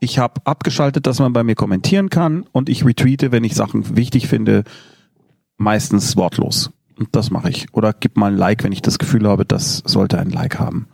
Ich 0.00 0.18
habe 0.18 0.40
abgeschaltet, 0.44 1.06
dass 1.06 1.18
man 1.18 1.32
bei 1.32 1.42
mir 1.42 1.54
kommentieren 1.54 2.10
kann 2.10 2.44
und 2.52 2.68
ich 2.68 2.84
retweete, 2.84 3.32
wenn 3.32 3.44
ich 3.44 3.54
Sachen 3.54 3.96
wichtig 3.96 4.28
finde, 4.28 4.64
meistens 5.56 6.16
wortlos. 6.16 6.70
Und 6.98 7.08
das 7.12 7.30
mache 7.30 7.50
ich. 7.50 7.72
Oder 7.72 7.92
gib 7.92 8.16
mal 8.16 8.32
ein 8.32 8.36
Like, 8.36 8.64
wenn 8.64 8.72
ich 8.72 8.82
das 8.82 8.98
Gefühl 8.98 9.28
habe, 9.28 9.44
das 9.44 9.82
sollte 9.86 10.18
ein 10.18 10.30
Like 10.30 10.58
haben. 10.58 10.86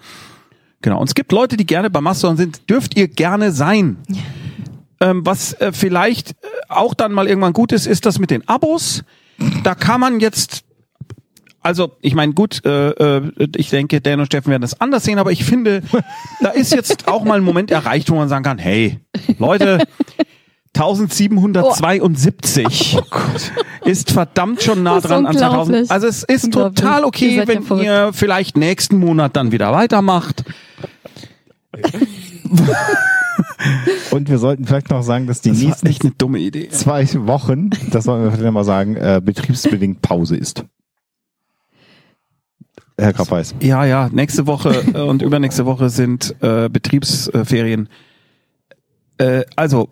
Genau. 0.82 1.00
Und 1.00 1.08
es 1.08 1.14
gibt 1.14 1.32
Leute, 1.32 1.56
die 1.56 1.66
gerne 1.66 1.90
bei 1.90 2.00
Mastodon 2.00 2.36
sind. 2.36 2.68
Dürft 2.68 2.96
ihr 2.96 3.08
gerne 3.08 3.52
sein. 3.52 3.96
Ähm, 5.00 5.24
was 5.24 5.54
äh, 5.54 5.72
vielleicht 5.72 6.30
äh, 6.30 6.34
auch 6.68 6.94
dann 6.94 7.12
mal 7.12 7.26
irgendwann 7.26 7.52
gut 7.52 7.72
ist, 7.72 7.86
ist 7.86 8.06
das 8.06 8.18
mit 8.18 8.30
den 8.30 8.46
Abos. 8.48 9.02
Da 9.62 9.74
kann 9.74 10.00
man 10.00 10.20
jetzt 10.20 10.63
also 11.64 11.96
ich 12.02 12.14
meine, 12.14 12.34
gut, 12.34 12.64
äh, 12.64 12.90
äh, 12.90 13.32
ich 13.56 13.70
denke, 13.70 14.00
Dan 14.00 14.20
und 14.20 14.26
Steffen 14.26 14.50
werden 14.50 14.62
das 14.62 14.80
anders 14.80 15.02
sehen, 15.02 15.18
aber 15.18 15.32
ich 15.32 15.44
finde, 15.44 15.82
da 16.40 16.50
ist 16.50 16.72
jetzt 16.72 17.08
auch 17.08 17.24
mal 17.24 17.38
ein 17.38 17.44
Moment 17.44 17.70
erreicht, 17.70 18.10
wo 18.10 18.16
man 18.16 18.28
sagen 18.28 18.44
kann, 18.44 18.58
hey, 18.58 19.00
Leute, 19.38 19.78
1772 20.76 22.98
oh. 22.98 23.02
ist 23.84 24.10
verdammt 24.10 24.60
schon 24.62 24.82
nah 24.82 25.00
dran 25.00 25.24
an 25.26 25.36
2000. 25.36 25.90
Also 25.90 26.06
es 26.06 26.22
ist 26.22 26.52
total 26.52 27.04
okay, 27.04 27.44
wenn 27.46 27.62
ja 27.78 28.08
ihr 28.08 28.12
vielleicht 28.12 28.58
nächsten 28.58 28.98
Monat 28.98 29.36
dann 29.36 29.52
wieder 29.52 29.72
weitermacht. 29.72 30.44
Und 34.10 34.28
wir 34.28 34.38
sollten 34.38 34.66
vielleicht 34.66 34.90
noch 34.90 35.02
sagen, 35.02 35.26
dass 35.26 35.40
die 35.40 35.48
das 35.50 35.58
nächsten 35.58 35.86
echt 35.86 36.02
eine 36.02 36.10
dumme 36.12 36.40
Idee. 36.40 36.68
zwei 36.68 37.06
Wochen, 37.26 37.70
das 37.90 38.04
sollten 38.04 38.24
wir 38.24 38.32
vielleicht 38.32 38.52
mal 38.52 38.64
sagen, 38.64 38.96
äh, 38.96 39.22
betriebsbedingt 39.24 40.02
Pause 40.02 40.36
ist. 40.36 40.66
Herr 42.96 43.12
Krabbeis. 43.12 43.54
Ja, 43.60 43.84
ja, 43.84 44.08
nächste 44.12 44.46
Woche 44.46 44.84
äh, 44.94 45.00
und 45.00 45.22
übernächste 45.22 45.66
Woche 45.66 45.90
sind 45.90 46.34
äh, 46.40 46.68
Betriebsferien. 46.68 47.88
Äh, 49.18 49.44
also, 49.56 49.88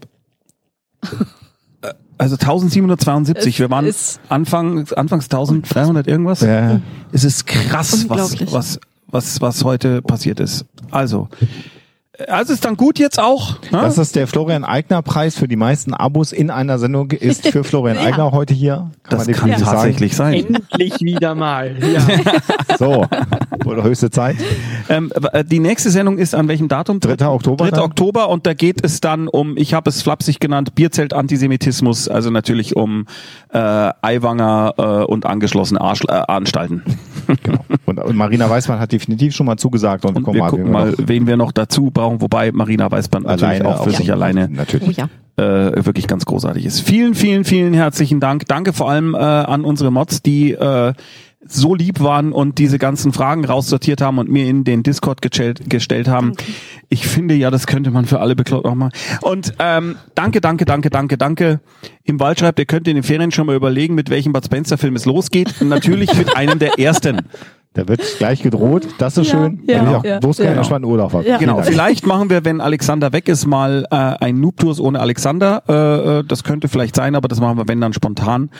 äh, 1.03 1.93
also 2.19 2.37
1772, 2.37 3.55
es 3.55 3.59
wir 3.59 3.71
waren 3.71 3.93
Anfang, 4.29 4.89
anfangs 4.95 5.25
1300 5.25 6.07
irgendwas. 6.07 6.43
Ja. 6.43 6.81
Es 7.11 7.25
ist 7.25 7.47
krass, 7.47 8.09
was, 8.09 8.53
was, 8.53 8.81
was, 9.09 9.41
was 9.41 9.65
heute 9.65 10.01
passiert 10.03 10.39
ist. 10.39 10.65
Also, 10.91 11.29
also 12.29 12.53
ist 12.53 12.65
dann 12.65 12.77
gut 12.77 12.99
jetzt 12.99 13.19
auch. 13.19 13.61
Ne? 13.71 13.81
Das 13.81 13.97
ist 13.97 14.17
der 14.17 14.27
Florian 14.27 14.65
Eigner 14.65 15.01
Preis 15.01 15.37
für 15.37 15.49
die 15.49 15.57
meisten 15.57 15.95
Abos 15.95 16.33
in 16.33 16.51
einer 16.51 16.79
Sendung 16.79 17.11
ist 17.11 17.49
für 17.49 17.65
Florian 17.65 17.97
ja. 17.97 18.03
Eigner 18.03 18.33
heute 18.33 18.53
hier. 18.53 18.91
Kann 19.03 19.19
das 19.19 19.27
kann 19.29 19.51
tatsächlich 19.53 20.15
sein. 20.15 20.35
Endlich 20.35 21.01
wieder 21.01 21.35
mal. 21.35 21.75
Ja. 21.81 22.03
so, 22.79 23.07
wurde 23.65 23.83
höchste 23.83 24.11
Zeit. 24.11 24.37
Ähm, 24.91 25.11
äh, 25.33 25.43
die 25.43 25.59
nächste 25.59 25.91
Sendung 25.91 26.19
ist 26.19 26.35
an 26.35 26.49
welchem 26.49 26.69
Datum? 26.69 27.01
3. 27.01 27.27
Oktober. 27.27 27.65
3. 27.65 27.71
Dann? 27.71 27.81
Oktober 27.81 28.29
und 28.29 28.47
da 28.47 28.53
geht 28.53 28.85
es 28.85 29.01
dann 29.01 29.27
um, 29.29 29.57
ich 29.57 29.73
habe 29.73 29.89
es 29.89 30.03
flapsig 30.03 30.39
genannt, 30.39 30.75
Bierzelt-Antisemitismus, 30.75 32.09
also 32.09 32.29
natürlich 32.29 32.77
um 32.77 33.07
äh, 33.55 33.59
Eiwanger 33.59 34.75
äh, 34.77 34.83
und 35.05 35.25
angeschlossene 35.25 35.81
Arsch, 35.81 36.03
äh, 36.07 36.13
Anstalten. 36.13 36.83
Genau. 37.43 37.65
Und 37.87 38.17
Marina 38.17 38.49
Weißmann 38.49 38.79
hat 38.79 38.93
definitiv 38.93 39.35
schon 39.35 39.47
mal 39.47 39.57
zugesagt 39.57 40.05
und, 40.05 40.17
und 40.17 40.35
wir 40.35 40.47
gucken 40.47 40.71
mal, 40.71 40.95
wen 40.99 41.27
wir 41.27 41.37
noch 41.37 41.53
dazu 41.53 41.91
brauchen, 41.91 42.21
wobei 42.21 42.53
Marina 42.53 42.91
Weißmann 42.91 43.25
natürlich 43.25 43.65
auch 43.65 43.85
für 43.85 43.91
sich 43.91 44.07
ja. 44.07 44.15
alleine 44.15 44.49
natürlich. 44.49 44.99
Oh, 44.99 45.07
ja. 45.39 45.69
äh, 45.69 45.85
wirklich 45.85 46.07
ganz 46.07 46.25
großartig 46.25 46.65
ist. 46.65 46.81
Vielen, 46.81 47.15
vielen, 47.15 47.45
vielen 47.45 47.75
herzlichen 47.75 48.21
Dank. 48.21 48.47
Danke 48.47 48.73
vor 48.73 48.91
allem 48.91 49.15
äh, 49.15 49.19
an 49.19 49.65
unsere 49.65 49.91
Mods, 49.91 50.23
die 50.23 50.53
äh, 50.53 50.93
so 51.47 51.75
lieb 51.75 52.01
waren 52.01 52.33
und 52.33 52.59
diese 52.59 52.79
ganzen 52.79 53.13
Fragen 53.13 53.45
raussortiert 53.45 54.01
haben 54.01 54.19
und 54.19 54.31
mir 54.31 54.47
in 54.47 54.65
den 54.65 54.83
Discord 54.83 55.23
gestellt, 55.23 55.69
gestellt 55.69 56.09
haben. 56.09 56.35
Danke. 56.37 56.53
Ich 56.89 57.07
finde 57.07 57.35
ja, 57.35 57.51
das 57.51 57.67
könnte 57.67 57.91
man 57.91 58.05
für 58.05 58.21
alle 58.21 58.37
beklaut 58.37 58.65
auch 58.65 58.75
mal. 58.75 58.91
Und 59.21 59.55
ähm, 59.59 59.97
danke, 60.15 60.41
danke, 60.41 60.65
danke, 60.65 60.91
danke, 60.91 61.19
danke. 61.19 61.61
Im 62.05 62.21
Wald 62.21 62.39
schreibt, 62.39 62.59
ihr 62.59 62.67
könnt 62.67 62.87
in 62.89 62.95
den 62.95 63.03
Ferien 63.03 63.31
schon 63.31 63.47
mal 63.47 63.57
überlegen, 63.57 63.95
mit 63.95 64.11
welchem 64.11 64.33
Bud 64.33 64.45
Spencer 64.45 64.79
Film 64.79 64.97
es 64.97 65.05
losgeht. 65.05 65.55
natürlich 65.61 66.15
mit 66.17 66.37
einem 66.37 66.59
der 66.59 66.79
ersten. 66.79 67.23
Da 67.75 67.89
wird 67.89 68.03
gleich 68.19 68.43
gedroht. 68.43 68.87
Das 68.99 69.17
ist 69.17 69.33
ja, 69.33 69.39
schön. 69.39 69.63
Ja, 69.67 69.83
ich 69.83 69.89
auch 69.97 70.05
ja, 70.05 70.19
bloß 70.21 70.39
keinen 70.39 70.63
ja. 70.63 70.81
Urlaub 70.81 71.15
habe. 71.15 71.27
Ja. 71.27 71.39
Genau. 71.39 71.63
Vielleicht 71.63 72.07
machen 72.07 72.29
wir, 72.29 72.45
wenn 72.45 72.61
Alexander 72.61 73.13
weg 73.15 73.29
ist, 73.29 73.47
mal 73.47 73.87
äh, 73.91 73.97
ein 73.97 74.41
Noob 74.41 74.59
Tours 74.59 74.79
ohne 74.79 75.01
Alexander. 75.01 75.63
Äh, 75.67 76.19
äh, 76.19 76.25
das 76.25 76.45
könnte 76.45 76.69
vielleicht 76.69 76.95
sein, 76.95 77.15
aber 77.15 77.29
das 77.29 77.41
machen 77.41 77.57
wir, 77.57 77.69
wenn 77.69 77.81
dann 77.81 77.95
spontan. 77.95 78.51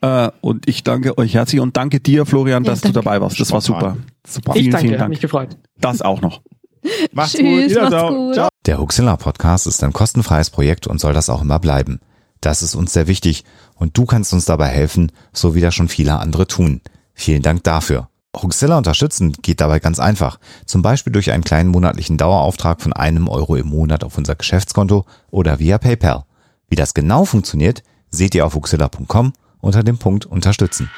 Äh, 0.00 0.30
und 0.40 0.68
ich 0.68 0.84
danke 0.84 1.16
euch 1.18 1.34
herzlich 1.34 1.60
und 1.60 1.76
danke 1.76 2.00
dir, 2.00 2.26
Florian, 2.26 2.64
dass 2.64 2.80
danke. 2.80 2.98
du 2.98 3.04
dabei 3.04 3.20
warst. 3.20 3.40
Das 3.40 3.48
spontan. 3.48 3.72
war 3.72 3.92
super. 3.92 3.96
super. 4.26 4.52
Ich 4.54 4.62
vielen, 4.62 4.72
danke, 4.72 4.86
vielen 4.88 4.98
Dank. 4.98 5.10
mich 5.10 5.20
gefreut. 5.20 5.56
Das 5.80 6.02
auch 6.02 6.20
noch. 6.20 6.42
Macht's 7.12 7.32
Tschüss, 7.32 7.74
gut. 7.74 7.82
Macht's 7.82 8.08
gut. 8.08 8.34
Ciao. 8.34 8.48
Der 8.66 8.78
Huxilla 8.78 9.16
Podcast 9.16 9.66
ist 9.66 9.82
ein 9.82 9.92
kostenfreies 9.92 10.50
Projekt 10.50 10.86
und 10.86 11.00
soll 11.00 11.14
das 11.14 11.30
auch 11.30 11.42
immer 11.42 11.58
bleiben. 11.58 12.00
Das 12.40 12.62
ist 12.62 12.74
uns 12.74 12.92
sehr 12.92 13.06
wichtig 13.06 13.44
und 13.74 13.96
du 13.96 14.04
kannst 14.04 14.32
uns 14.32 14.44
dabei 14.44 14.68
helfen, 14.68 15.12
so 15.32 15.54
wie 15.54 15.60
das 15.60 15.74
schon 15.74 15.88
viele 15.88 16.18
andere 16.18 16.46
tun. 16.46 16.80
Vielen 17.14 17.42
Dank 17.42 17.64
dafür. 17.64 18.08
Huxilla 18.42 18.76
unterstützen 18.76 19.32
geht 19.40 19.62
dabei 19.62 19.80
ganz 19.80 19.98
einfach. 19.98 20.38
Zum 20.66 20.82
Beispiel 20.82 21.12
durch 21.12 21.32
einen 21.32 21.44
kleinen 21.44 21.70
monatlichen 21.70 22.18
Dauerauftrag 22.18 22.82
von 22.82 22.92
einem 22.92 23.28
Euro 23.28 23.56
im 23.56 23.68
Monat 23.68 24.04
auf 24.04 24.18
unser 24.18 24.34
Geschäftskonto 24.34 25.06
oder 25.30 25.58
via 25.58 25.78
PayPal. 25.78 26.24
Wie 26.68 26.76
das 26.76 26.92
genau 26.92 27.24
funktioniert, 27.24 27.82
seht 28.10 28.34
ihr 28.34 28.44
auf 28.44 28.54
huxilla.com 28.54 29.32
unter 29.60 29.82
dem 29.82 29.98
Punkt 29.98 30.26
Unterstützen. 30.26 30.90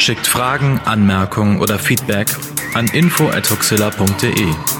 Schickt 0.00 0.26
Fragen, 0.26 0.80
Anmerkungen 0.86 1.60
oder 1.60 1.78
Feedback 1.78 2.34
an 2.74 2.86
info@huxilla.de. 2.86 4.79